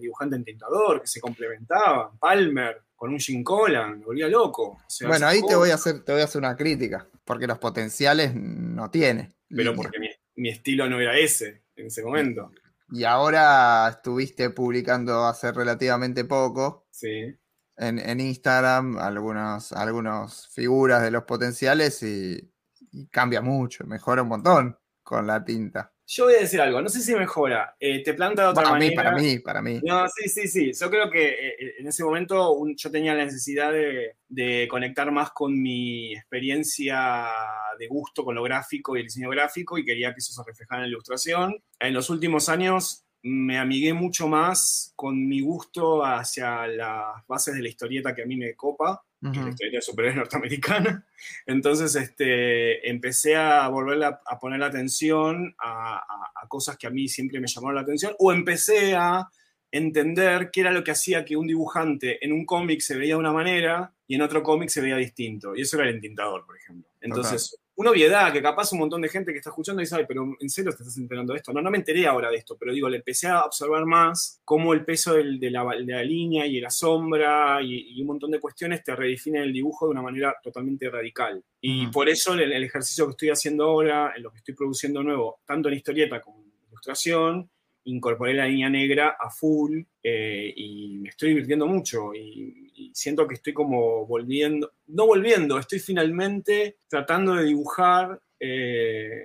dibujante 0.00 0.34
entintador 0.34 1.00
que 1.00 1.06
se 1.06 1.20
complementaban, 1.20 2.18
Palmer 2.18 2.82
con 2.96 3.12
un 3.12 3.20
Jim 3.20 3.44
Collan, 3.44 4.00
me 4.00 4.04
volvía 4.04 4.26
loco. 4.26 4.80
bueno, 5.06 5.28
ahí 5.28 5.42
te 5.46 5.54
voy, 5.54 5.70
a 5.70 5.74
hacer, 5.74 6.02
te 6.02 6.10
voy 6.10 6.22
a 6.22 6.24
hacer 6.24 6.40
una 6.40 6.56
crítica, 6.56 7.06
porque 7.24 7.46
los 7.46 7.58
potenciales 7.58 8.34
no 8.34 8.90
tiene. 8.90 9.30
Pero 9.48 9.76
porque 9.76 9.98
mi 10.34 10.48
estilo 10.48 10.88
no 10.88 11.00
era 11.00 11.16
ese 11.16 11.61
en 11.76 11.86
ese 11.86 12.02
momento. 12.02 12.50
Y 12.88 13.04
ahora 13.04 13.88
estuviste 13.88 14.50
publicando 14.50 15.24
hace 15.24 15.52
relativamente 15.52 16.24
poco. 16.24 16.86
Sí. 16.90 17.38
en, 17.76 17.98
en 17.98 18.20
Instagram 18.20 18.98
algunos, 18.98 19.72
algunos 19.72 20.48
figuras 20.48 21.02
de 21.02 21.10
los 21.10 21.24
potenciales 21.24 22.02
y, 22.02 22.52
y 22.92 23.08
cambia 23.08 23.40
mucho, 23.42 23.84
mejora 23.86 24.22
un 24.22 24.28
montón 24.28 24.78
con 25.02 25.26
la 25.26 25.44
tinta. 25.44 25.91
Yo 26.06 26.24
voy 26.24 26.34
a 26.34 26.40
decir 26.40 26.60
algo, 26.60 26.82
no 26.82 26.88
sé 26.88 27.00
si 27.00 27.14
mejora. 27.14 27.74
Eh, 27.80 28.02
te 28.02 28.12
planta 28.14 28.42
de 28.42 28.48
otra 28.48 28.64
Para 28.64 28.78
mí, 28.78 28.86
manera. 28.94 29.02
para 29.02 29.16
mí, 29.22 29.38
para 29.38 29.62
mí. 29.62 29.80
No, 29.84 30.06
sí, 30.08 30.28
sí, 30.28 30.48
sí. 30.48 30.72
Yo 30.78 30.90
creo 30.90 31.08
que 31.10 31.28
eh, 31.28 31.74
en 31.78 31.86
ese 31.86 32.04
momento 32.04 32.52
un- 32.52 32.76
yo 32.76 32.90
tenía 32.90 33.14
la 33.14 33.24
necesidad 33.24 33.72
de, 33.72 34.16
de 34.28 34.66
conectar 34.68 35.10
más 35.12 35.30
con 35.30 35.60
mi 35.60 36.12
experiencia 36.14 37.26
de 37.78 37.86
gusto 37.86 38.24
con 38.24 38.34
lo 38.34 38.42
gráfico 38.42 38.96
y 38.96 39.00
el 39.00 39.06
diseño 39.06 39.30
gráfico 39.30 39.78
y 39.78 39.84
quería 39.84 40.12
que 40.12 40.18
eso 40.18 40.32
se 40.32 40.42
reflejara 40.46 40.80
en 40.80 40.82
la 40.82 40.88
ilustración. 40.88 41.56
En 41.80 41.94
los 41.94 42.10
últimos 42.10 42.48
años 42.48 43.04
me 43.22 43.56
amigué 43.58 43.94
mucho 43.94 44.26
más 44.28 44.92
con 44.96 45.26
mi 45.28 45.40
gusto 45.40 46.04
hacia 46.04 46.66
las 46.66 47.26
bases 47.28 47.54
de 47.54 47.62
la 47.62 47.68
historieta 47.68 48.14
que 48.14 48.22
a 48.22 48.26
mí 48.26 48.36
me 48.36 48.54
copa 48.56 49.02
que 49.22 49.28
es 49.28 49.36
la 49.36 49.40
Ujú. 49.42 49.48
historieta 49.50 49.76
de 49.78 49.82
superhéroes 49.82 50.16
norteamericana. 50.16 51.06
Entonces 51.46 51.94
este, 51.94 52.88
empecé 52.90 53.36
a 53.36 53.68
volver 53.68 54.02
a, 54.02 54.20
a 54.26 54.38
poner 54.38 54.58
la 54.60 54.66
atención 54.66 55.54
a, 55.58 55.96
a- 55.96 56.32
a 56.42 56.48
cosas 56.48 56.76
que 56.76 56.86
a 56.88 56.90
mí 56.90 57.06
siempre 57.08 57.38
me 57.40 57.46
llamaron 57.46 57.76
la 57.76 57.82
atención, 57.82 58.14
o 58.18 58.32
empecé 58.32 58.94
a 58.96 59.28
entender 59.70 60.50
qué 60.52 60.60
era 60.60 60.70
lo 60.70 60.84
que 60.84 60.90
hacía 60.90 61.24
que 61.24 61.36
un 61.36 61.46
dibujante 61.46 62.22
en 62.24 62.32
un 62.32 62.44
cómic 62.44 62.80
se 62.80 62.96
veía 62.96 63.14
de 63.14 63.20
una 63.20 63.32
manera 63.32 63.92
y 64.06 64.16
en 64.16 64.22
otro 64.22 64.42
cómic 64.42 64.68
se 64.68 64.80
veía 64.82 64.96
distinto. 64.96 65.56
Y 65.56 65.62
eso 65.62 65.76
era 65.78 65.88
el 65.88 65.94
entintador, 65.94 66.44
por 66.44 66.56
ejemplo. 66.58 66.90
Entonces, 67.00 67.56
una 67.76 67.90
obviedad 67.90 68.32
que 68.32 68.42
capaz 68.42 68.72
un 68.72 68.80
montón 68.80 69.00
de 69.00 69.08
gente 69.08 69.32
que 69.32 69.38
está 69.38 69.50
escuchando 69.50 69.80
dice, 69.80 69.96
ay, 69.96 70.04
pero 70.06 70.24
¿en 70.38 70.50
serio 70.50 70.70
te 70.72 70.82
estás 70.82 70.98
enterando 70.98 71.32
de 71.32 71.38
esto? 71.38 71.52
No, 71.52 71.62
no 71.62 71.70
me 71.70 71.78
enteré 71.78 72.06
ahora 72.06 72.30
de 72.30 72.36
esto, 72.36 72.56
pero 72.58 72.72
digo, 72.72 72.88
le 72.88 72.98
empecé 72.98 73.28
a 73.28 73.40
observar 73.42 73.86
más 73.86 74.40
cómo 74.44 74.74
el 74.74 74.84
peso 74.84 75.14
del- 75.14 75.40
de, 75.40 75.50
la, 75.50 75.64
de 75.64 75.92
la 75.92 76.02
línea 76.04 76.46
y 76.46 76.60
la 76.60 76.70
sombra 76.70 77.60
y, 77.62 77.96
y 77.98 78.00
un 78.02 78.08
montón 78.08 78.30
de 78.30 78.40
cuestiones 78.40 78.84
te 78.84 78.94
redefinen 78.94 79.42
el 79.42 79.52
dibujo 79.52 79.86
de 79.86 79.92
una 79.92 80.02
manera 80.02 80.34
totalmente 80.42 80.90
radical. 80.90 81.42
Y 81.60 81.84
Ujú. 81.84 81.92
por 81.92 82.08
eso 82.08 82.34
el, 82.34 82.52
el 82.52 82.64
ejercicio 82.64 83.06
que 83.06 83.12
estoy 83.12 83.30
haciendo 83.30 83.64
ahora, 83.64 84.12
en 84.16 84.22
lo 84.22 84.30
que 84.30 84.38
estoy 84.38 84.54
produciendo 84.54 85.02
nuevo, 85.02 85.40
tanto 85.46 85.68
en 85.68 85.74
historieta 85.76 86.20
como 86.20 86.42
en 86.44 86.52
ilustración, 86.68 87.50
incorporé 87.84 88.34
la 88.34 88.46
línea 88.46 88.70
negra 88.70 89.16
a 89.18 89.30
full 89.30 89.80
eh, 90.02 90.52
y 90.56 90.98
me 90.98 91.08
estoy 91.08 91.30
divirtiendo 91.30 91.66
mucho 91.66 92.14
y, 92.14 92.72
y 92.74 92.92
siento 92.94 93.26
que 93.26 93.34
estoy 93.34 93.52
como 93.52 94.06
volviendo, 94.06 94.72
no 94.88 95.06
volviendo, 95.06 95.58
estoy 95.58 95.78
finalmente 95.78 96.78
tratando 96.88 97.34
de 97.34 97.44
dibujar 97.44 98.20
eh, 98.40 99.24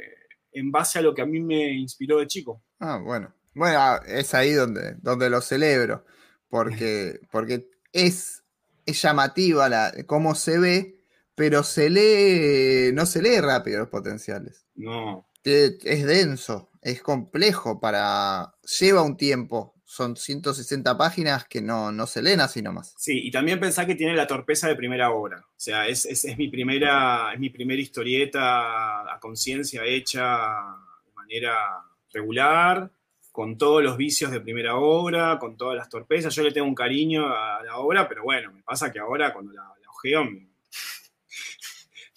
en 0.51 0.71
base 0.71 0.99
a 0.99 1.01
lo 1.01 1.13
que 1.13 1.21
a 1.21 1.25
mí 1.25 1.39
me 1.39 1.71
inspiró 1.73 2.19
de 2.19 2.27
chico. 2.27 2.63
Ah, 2.79 2.99
bueno. 3.03 3.33
Bueno, 3.53 3.79
ah, 3.79 4.01
es 4.05 4.33
ahí 4.35 4.51
donde, 4.51 4.95
donde 5.01 5.29
lo 5.29 5.41
celebro, 5.41 6.05
porque, 6.49 7.19
porque 7.31 7.69
es, 7.91 8.43
es 8.85 9.01
llamativa 9.01 9.67
la, 9.69 9.91
cómo 10.05 10.35
se 10.35 10.59
ve, 10.59 10.99
pero 11.33 11.63
se 11.63 11.89
lee, 11.89 12.93
no 12.93 13.05
se 13.05 13.21
lee 13.21 13.39
rápido 13.39 13.79
los 13.79 13.89
potenciales. 13.89 14.65
No, 14.75 15.27
Es 15.43 16.05
denso, 16.05 16.69
es 16.91 17.01
complejo 17.01 17.79
para... 17.79 18.53
Lleva 18.79 19.01
un 19.01 19.17
tiempo, 19.17 19.73
son 19.83 20.15
160 20.15 20.97
páginas 20.97 21.45
que 21.45 21.61
no, 21.61 21.91
no 21.91 22.07
se 22.07 22.21
leen 22.21 22.39
así 22.39 22.61
nomás. 22.61 22.93
Sí, 22.97 23.27
y 23.27 23.31
también 23.31 23.59
pensá 23.59 23.85
que 23.85 23.95
tiene 23.95 24.15
la 24.15 24.25
torpeza 24.27 24.67
de 24.69 24.75
primera 24.75 25.11
obra. 25.11 25.39
O 25.39 25.53
sea, 25.59 25.87
es, 25.87 26.05
es- 26.05 26.37
mi, 26.37 26.47
primera, 26.49 27.33
es 27.33 27.39
mi 27.39 27.49
primera 27.49 27.81
historieta 27.81 29.13
a 29.13 29.19
conciencia 29.19 29.83
hecha 29.83 30.21
de 31.05 31.11
manera 31.13 31.55
regular, 32.13 32.89
con 33.33 33.57
todos 33.57 33.83
los 33.83 33.97
vicios 33.97 34.31
de 34.31 34.39
primera 34.41 34.77
obra, 34.77 35.37
con 35.39 35.57
todas 35.57 35.75
las 35.75 35.89
torpezas. 35.89 36.33
Yo 36.33 36.41
le 36.43 36.51
tengo 36.53 36.67
un 36.67 36.73
cariño 36.75 37.27
a 37.27 37.61
la 37.63 37.77
obra, 37.77 38.07
pero 38.07 38.23
bueno, 38.23 38.51
me 38.53 38.63
pasa 38.63 38.91
que 38.91 38.99
ahora 38.99 39.31
cuando 39.33 39.51
la, 39.51 39.61
la 39.63 39.89
ojeo 39.89 40.23
me 40.25 40.47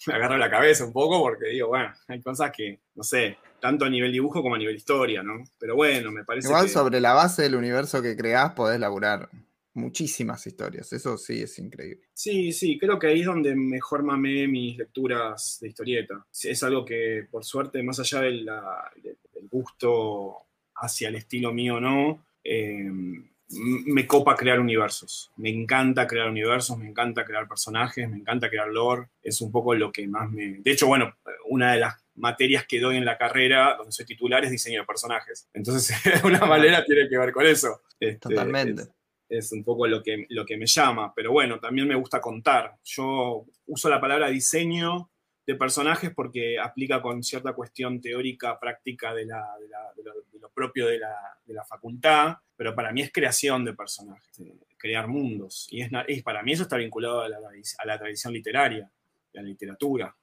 agarro 0.13 0.37
la 0.37 0.49
cabeza 0.49 0.85
un 0.85 0.93
poco 0.93 1.19
porque 1.21 1.47
digo, 1.49 1.67
bueno, 1.67 1.93
hay 2.07 2.21
cosas 2.21 2.51
que, 2.55 2.79
no 2.95 3.03
sé, 3.03 3.37
tanto 3.61 3.85
a 3.85 3.89
nivel 3.89 4.11
dibujo 4.11 4.41
como 4.41 4.55
a 4.55 4.57
nivel 4.57 4.75
historia, 4.75 5.23
¿no? 5.23 5.43
Pero 5.59 5.75
bueno, 5.75 6.11
me 6.11 6.25
parece 6.25 6.47
Igual 6.49 6.65
que... 6.65 6.71
sobre 6.73 6.99
la 6.99 7.13
base 7.13 7.43
del 7.43 7.55
universo 7.55 8.01
que 8.01 8.17
creás 8.17 8.51
podés 8.53 8.79
laburar 8.79 9.29
muchísimas 9.73 10.45
historias, 10.45 10.91
eso 10.91 11.17
sí 11.17 11.41
es 11.43 11.57
increíble. 11.59 12.03
Sí, 12.13 12.51
sí, 12.51 12.77
creo 12.77 12.99
que 12.99 13.07
ahí 13.07 13.21
es 13.21 13.25
donde 13.25 13.55
mejor 13.55 14.03
mamé 14.03 14.47
mis 14.47 14.77
lecturas 14.77 15.59
de 15.61 15.69
historieta. 15.69 16.25
Es 16.43 16.61
algo 16.63 16.83
que, 16.83 17.25
por 17.31 17.45
suerte, 17.45 17.81
más 17.81 17.99
allá 17.99 18.19
de 18.21 18.31
la- 18.31 18.91
de- 19.01 19.15
del 19.33 19.47
gusto 19.49 20.35
hacia 20.75 21.07
el 21.07 21.15
estilo 21.15 21.53
mío 21.53 21.79
no, 21.79 22.25
eh, 22.43 22.79
m- 22.85 23.23
me 23.49 24.05
copa 24.07 24.35
crear 24.35 24.59
universos. 24.59 25.31
Me 25.37 25.49
encanta 25.49 26.05
crear 26.07 26.29
universos, 26.29 26.77
me 26.77 26.87
encanta 26.89 27.23
crear 27.23 27.47
personajes, 27.47 28.09
me 28.09 28.17
encanta 28.17 28.49
crear 28.49 28.67
lore. 28.67 29.07
Es 29.23 29.39
un 29.41 29.51
poco 29.51 29.73
lo 29.75 29.91
que 29.91 30.07
más 30.07 30.29
me... 30.31 30.59
De 30.59 30.71
hecho, 30.71 30.87
bueno, 30.87 31.13
una 31.49 31.73
de 31.73 31.79
las 31.79 32.00
materias 32.21 32.65
que 32.65 32.79
doy 32.79 32.95
en 32.97 33.03
la 33.05 33.17
carrera, 33.17 33.75
donde 33.77 33.91
soy 33.91 34.05
titular, 34.05 34.43
es 34.45 34.51
diseño 34.51 34.81
de 34.81 34.85
personajes. 34.87 35.49
Entonces, 35.53 35.95
de 36.05 36.13
alguna 36.13 36.45
manera 36.45 36.85
tiene 36.85 37.09
que 37.09 37.17
ver 37.17 37.31
con 37.33 37.45
eso. 37.45 37.81
Este, 37.99 38.29
Totalmente. 38.29 38.83
es- 38.83 38.89
es 39.29 39.51
un 39.53 39.63
poco 39.63 39.87
lo 39.87 40.03
que, 40.03 40.25
lo 40.27 40.45
que 40.45 40.57
me 40.57 40.65
llama, 40.65 41.13
pero 41.15 41.31
bueno, 41.31 41.57
también 41.57 41.87
me 41.87 41.95
gusta 41.95 42.19
contar. 42.19 42.75
Yo 42.83 43.45
uso 43.65 43.89
la 43.89 44.01
palabra 44.01 44.27
diseño 44.27 45.09
de 45.47 45.55
personajes 45.55 46.11
porque 46.13 46.59
aplica 46.59 47.01
con 47.01 47.23
cierta 47.23 47.53
cuestión 47.53 48.01
teórica, 48.01 48.59
práctica 48.59 49.13
de, 49.13 49.25
la- 49.25 49.55
de 49.59 49.69
la- 49.69 49.93
de 49.95 50.03
lo, 50.03 50.13
de 50.33 50.39
lo 50.39 50.49
propio 50.49 50.85
de 50.87 50.99
la, 50.99 51.15
de 51.45 51.53
la 51.53 51.63
facultad, 51.63 52.35
pero 52.57 52.75
para 52.75 52.91
mí 52.91 53.01
es 53.01 53.11
creación 53.13 53.63
de 53.63 53.73
personajes, 53.73 54.37
eh, 54.41 54.53
crear 54.77 55.07
mundos. 55.07 55.67
Y 55.71 55.81
es, 55.81 55.89
para 56.23 56.43
mí 56.43 56.51
eso 56.51 56.63
está 56.63 56.75
vinculado 56.75 57.21
a 57.21 57.29
la, 57.29 57.37
a 57.37 57.97
tradición 57.97 58.33
literaria, 58.33 58.91
la 59.33 59.41
literatura. 59.41 60.15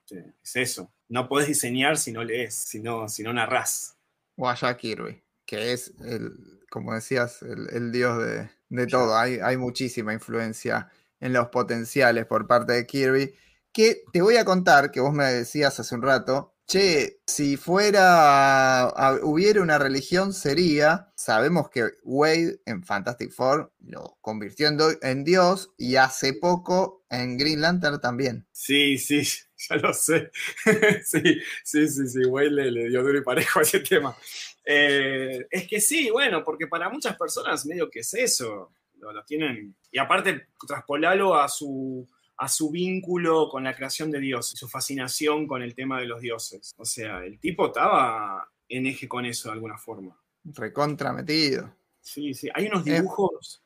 Es 0.43 0.55
eso. 0.55 0.93
No 1.07 1.27
podés 1.27 1.47
diseñar 1.47 1.97
si 1.97 2.11
no 2.11 2.23
lees, 2.23 2.55
si 2.55 2.79
no, 2.79 3.07
si 3.09 3.23
no 3.23 3.33
narrás. 3.33 3.97
O 4.35 4.47
a 4.47 4.55
Jack 4.55 4.77
Kirby, 4.77 5.23
que 5.45 5.73
es, 5.73 5.93
el, 6.01 6.61
como 6.69 6.93
decías, 6.93 7.41
el, 7.41 7.67
el 7.71 7.91
dios 7.91 8.17
de, 8.23 8.49
de 8.69 8.87
todo. 8.87 9.17
Hay, 9.17 9.39
hay 9.39 9.57
muchísima 9.57 10.13
influencia 10.13 10.89
en 11.19 11.33
los 11.33 11.49
potenciales 11.49 12.25
por 12.25 12.47
parte 12.47 12.73
de 12.73 12.85
Kirby. 12.85 13.33
Que 13.71 14.03
te 14.11 14.21
voy 14.21 14.37
a 14.37 14.45
contar, 14.45 14.91
que 14.91 14.99
vos 14.99 15.13
me 15.13 15.25
decías 15.25 15.79
hace 15.79 15.95
un 15.95 16.01
rato, 16.01 16.55
che, 16.69 17.21
si 17.25 17.57
fuera, 17.57 18.83
a- 18.89 19.19
hubiera 19.23 19.61
una 19.61 19.79
religión 19.79 20.33
sería, 20.33 21.11
sabemos 21.15 21.69
que 21.71 21.89
Wade 22.03 22.61
en 22.67 22.83
Fantastic 22.83 23.31
Four 23.31 23.73
lo 23.79 24.19
convirtió 24.21 24.67
en, 25.01 25.23
Dios 25.23 25.71
y 25.77 25.95
hace 25.95 26.33
poco 26.33 27.05
en 27.09 27.39
Green 27.39 27.61
Lantern 27.61 27.99
también. 27.99 28.47
Sí, 28.51 28.99
sí, 28.99 29.21
ya 29.69 29.77
lo 29.77 29.93
sé. 29.93 30.29
sí, 31.03 31.41
sí, 31.63 31.87
sí, 31.87 32.07
sí, 32.07 32.25
Wade 32.25 32.51
le, 32.51 32.89
dio 32.89 33.01
duro 33.01 33.17
y 33.17 33.23
parejo 33.23 33.59
a 33.59 33.63
ese 33.63 33.79
tema. 33.79 34.15
Eh, 34.63 35.47
es 35.49 35.67
que 35.67 35.81
sí, 35.81 36.11
bueno, 36.11 36.43
porque 36.43 36.67
para 36.67 36.87
muchas 36.87 37.17
personas 37.17 37.65
medio 37.65 37.89
que 37.89 38.01
es 38.01 38.13
eso, 38.13 38.73
lo, 38.99 39.11
lo 39.11 39.25
tienen. 39.25 39.75
Y 39.91 39.97
aparte, 39.97 40.49
traspolalo 40.67 41.33
a 41.33 41.47
su, 41.47 42.07
a 42.41 42.47
su 42.47 42.71
vínculo 42.71 43.49
con 43.49 43.63
la 43.65 43.75
creación 43.75 44.09
de 44.11 44.19
Dios, 44.19 44.49
su 44.49 44.67
fascinación 44.67 45.45
con 45.45 45.61
el 45.61 45.75
tema 45.75 45.99
de 45.99 46.05
los 46.07 46.21
dioses. 46.21 46.73
O 46.77 46.85
sea, 46.85 47.23
el 47.25 47.37
tipo 47.39 47.67
estaba 47.67 48.47
en 48.69 48.85
eje 48.87 49.07
con 49.07 49.25
eso 49.25 49.49
de 49.49 49.53
alguna 49.53 49.77
forma. 49.77 50.17
Recontra 50.45 51.11
metido. 51.11 51.75
Sí, 52.01 52.33
sí. 52.33 52.47
Hay 52.53 52.67
unos 52.67 52.85
dibujos 52.85 53.61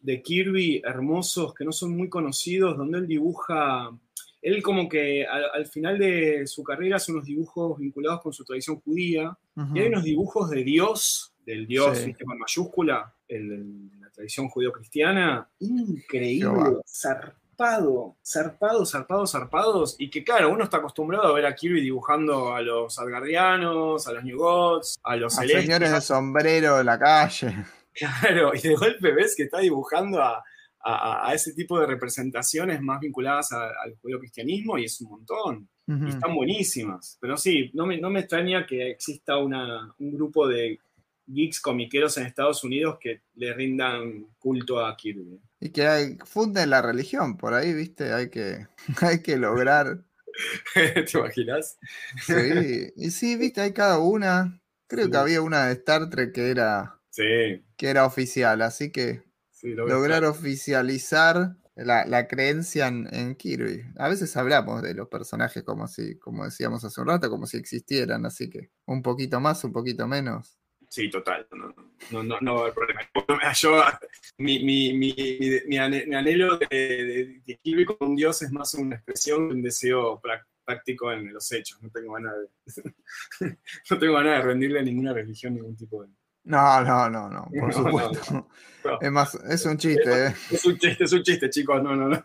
de 0.00 0.20
Kirby 0.20 0.82
hermosos 0.84 1.54
que 1.54 1.64
no 1.64 1.72
son 1.72 1.96
muy 1.96 2.08
conocidos, 2.08 2.76
donde 2.76 2.98
él 2.98 3.06
dibuja. 3.06 3.90
Él, 4.42 4.62
como 4.62 4.88
que 4.88 5.26
al, 5.26 5.44
al 5.54 5.66
final 5.66 5.98
de 5.98 6.46
su 6.46 6.62
carrera, 6.62 6.96
hace 6.96 7.12
unos 7.12 7.24
dibujos 7.24 7.78
vinculados 7.78 8.20
con 8.20 8.32
su 8.32 8.44
tradición 8.44 8.80
judía. 8.80 9.36
Y 9.74 9.78
hay 9.80 9.88
unos 9.88 10.04
dibujos 10.04 10.50
de 10.50 10.62
Dios, 10.64 11.34
del 11.46 11.66
Dios, 11.66 11.98
Sí. 11.98 12.14
con 12.14 12.38
mayúscula, 12.38 13.14
el, 13.28 13.52
el- 13.52 14.00
la 14.00 14.10
tradición 14.10 14.48
judío-cristiana. 14.48 15.48
Increíble, 15.60 16.40
Jehová. 16.50 16.80
Zarpado, 17.58 18.16
zarpado, 18.24 18.86
zarpado, 18.86 19.26
zarpados. 19.26 19.96
Y 19.98 20.10
que, 20.10 20.22
claro, 20.24 20.50
uno 20.52 20.64
está 20.64 20.76
acostumbrado 20.78 21.26
a 21.26 21.32
ver 21.32 21.46
a 21.46 21.54
Kirby 21.54 21.80
dibujando 21.80 22.54
a 22.54 22.62
los 22.62 22.98
Asgardianos, 22.98 24.06
a 24.06 24.12
los 24.12 24.24
New 24.24 24.38
Gods, 24.38 24.98
a 25.02 25.16
los 25.16 25.38
A 25.38 25.42
señores 25.46 25.92
de 25.92 26.00
sombrero 26.00 26.80
en 26.80 26.86
la 26.86 26.98
calle. 26.98 27.54
Claro, 27.98 28.52
y 28.54 28.60
de 28.60 28.76
golpe 28.76 29.10
ves 29.12 29.34
que 29.36 29.42
está 29.42 29.58
dibujando 29.58 30.22
a, 30.22 30.36
a- 30.84 31.28
a 31.28 31.34
ese 31.34 31.52
tipo 31.52 31.80
de 31.80 31.86
representaciones 31.86 32.80
más 32.80 33.00
vinculadas 33.00 33.50
al 33.50 33.96
judío-cristianismo 34.00 34.78
y 34.78 34.84
es 34.84 35.00
un 35.00 35.10
montón. 35.10 35.68
Y 35.88 36.08
están 36.10 36.32
buenísimas. 36.32 37.18
Pero 37.20 37.36
sí, 37.36 37.72
no 37.74 37.86
me, 37.86 37.98
no 38.00 38.08
me 38.08 38.20
extraña 38.20 38.64
que 38.66 38.90
exista 38.90 39.38
una, 39.38 39.92
un 39.98 40.12
grupo 40.14 40.46
de 40.46 40.78
geeks 41.28 41.60
comiqueros 41.60 42.16
en 42.16 42.26
Estados 42.26 42.64
Unidos 42.64 42.98
que 43.00 43.22
le 43.34 43.52
rindan 43.54 44.26
culto 44.38 44.84
a 44.84 44.96
Kirby. 44.96 45.40
Y 45.60 45.70
que 45.70 45.86
hay, 45.86 46.18
funden 46.24 46.70
la 46.70 46.82
religión, 46.82 47.36
por 47.36 47.54
ahí, 47.54 47.72
viste, 47.74 48.12
hay 48.12 48.30
que, 48.30 48.66
hay 49.02 49.22
que 49.22 49.36
lograr. 49.36 50.04
¿Te 50.74 51.04
imaginas? 51.14 51.78
Sí, 52.22 52.92
y 52.96 53.10
sí, 53.10 53.36
viste, 53.36 53.60
hay 53.60 53.72
cada 53.72 53.98
una. 53.98 54.60
Creo 54.86 55.06
Sí. 55.06 55.10
que 55.10 55.16
había 55.16 55.42
una 55.42 55.66
de 55.66 55.72
Star 55.74 56.08
Trek 56.08 56.32
que 56.32 56.50
era, 56.50 56.98
Sí, 57.10 57.64
que 57.76 57.88
era 57.88 58.06
oficial, 58.06 58.62
así 58.62 58.90
que 58.90 59.22
sí, 59.50 59.74
lo 59.74 59.84
veo 59.84 59.96
lograr 59.96 60.24
oficializar 60.24 61.56
la, 61.84 62.26
creencia 62.26 62.88
en, 62.88 63.34
Kirby. 63.36 63.84
A 63.98 64.08
veces 64.08 64.36
hablamos 64.36 64.82
de 64.82 64.94
los 64.94 65.08
personajes 65.08 65.62
como 65.62 65.86
si, 65.86 66.18
como 66.18 66.44
decíamos 66.44 66.84
hace 66.84 67.00
un 67.00 67.06
rato, 67.06 67.30
como 67.30 67.46
si 67.46 67.56
existieran, 67.56 68.26
así 68.26 68.50
que 68.50 68.70
un 68.86 69.02
poquito 69.02 69.40
más, 69.40 69.62
un 69.64 69.72
poquito 69.72 70.06
menos. 70.08 70.57
Sí, 70.88 71.10
total. 71.10 71.46
No, 72.10 72.22
no, 72.22 72.38
no, 72.40 72.54
va 72.54 72.60
a 72.60 72.62
haber 72.62 72.74
problema. 72.74 73.52
Yo, 73.52 73.82
mi, 74.38 74.64
mi, 74.64 74.94
mi, 74.94 75.14
mi 75.66 75.78
anhelo 75.78 76.56
de, 76.56 77.40
de, 77.44 77.58
Kirby 77.58 77.84
como 77.84 78.10
un 78.10 78.16
dios 78.16 78.40
es 78.42 78.50
más 78.50 78.72
una 78.74 78.96
expresión, 78.96 79.44
un 79.44 79.62
deseo 79.62 80.20
práctico 80.64 81.12
en 81.12 81.32
los 81.32 81.50
hechos. 81.52 81.82
No 81.82 81.90
tengo 81.90 82.14
ganas 82.14 82.34
de, 82.36 82.88
no 83.90 83.98
tengo 83.98 84.14
ganas 84.14 84.38
de 84.38 84.42
rendirle 84.42 84.80
a 84.80 84.82
ninguna 84.82 85.12
religión 85.12 85.54
ningún 85.54 85.76
tipo 85.76 86.02
de, 86.02 86.08
no, 86.48 86.82
no, 86.82 87.10
no, 87.10 87.28
no, 87.28 87.48
por 87.60 87.72
supuesto. 87.74 88.48
es 89.00 89.12
más, 89.12 89.34
es 89.34 89.64
un 89.66 89.76
chiste, 89.76 90.26
¿eh? 90.26 90.34
Es 90.50 90.64
un 90.64 90.78
chiste, 90.78 91.04
es 91.04 91.12
un 91.12 91.22
chiste, 91.22 91.50
chicos, 91.50 91.82
no, 91.82 91.94
no, 91.94 92.08
no. 92.08 92.22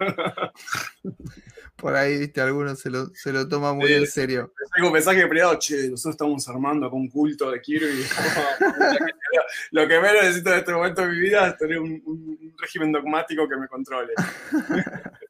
Por 1.76 1.94
ahí, 1.96 2.20
viste, 2.20 2.40
algunos 2.40 2.80
se 2.80 2.90
lo, 2.90 3.08
se 3.14 3.34
lo 3.34 3.48
toma 3.50 3.74
muy 3.74 3.92
en 3.92 4.08
serio. 4.08 4.54
Es 4.64 4.82
como 4.82 4.92
mensaje 4.92 5.28
privado, 5.28 5.60
che, 5.60 5.90
nosotros 5.90 6.14
estamos 6.14 6.48
armando 6.48 6.90
con 6.90 7.02
un 7.02 7.10
culto 7.10 7.52
de 7.52 7.60
Kirby. 7.60 8.06
lo 9.72 9.88
que 9.88 10.00
menos 10.00 10.24
necesito 10.24 10.54
en 10.54 10.60
este 10.60 10.72
momento 10.72 11.02
de 11.02 11.08
mi 11.10 11.20
vida 11.20 11.48
es 11.50 11.58
tener 11.58 11.80
un, 11.80 12.02
un 12.06 12.56
régimen 12.58 12.94
dogmático 12.94 13.48
que 13.50 13.58
me 13.58 13.68
controle. 13.68 14.14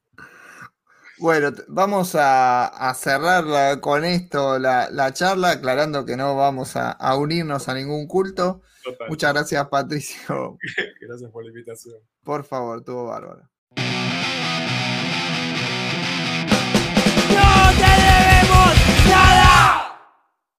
Bueno, 1.24 1.54
vamos 1.70 2.18
a, 2.20 2.94
cerrar 2.98 3.80
con 3.80 4.04
esto 4.04 4.60
la, 4.60 5.14
charla, 5.14 5.52
aclarando 5.52 6.06
que 6.06 6.18
no 6.18 6.36
vamos 6.36 6.76
a, 6.76 6.92
a 6.92 7.16
unirnos 7.16 7.70
a 7.70 7.74
ningún 7.76 8.08
culto. 8.08 8.62
Muchas 9.08 9.34
gracias, 9.34 9.68
Patricio. 9.68 10.58
gracias 11.02 11.32
por 11.32 11.44
la 11.44 11.50
invitación. 11.50 11.96
Por 12.24 12.44
favor, 12.44 12.84
tuvo 12.84 13.06
bárbaro. 13.06 13.50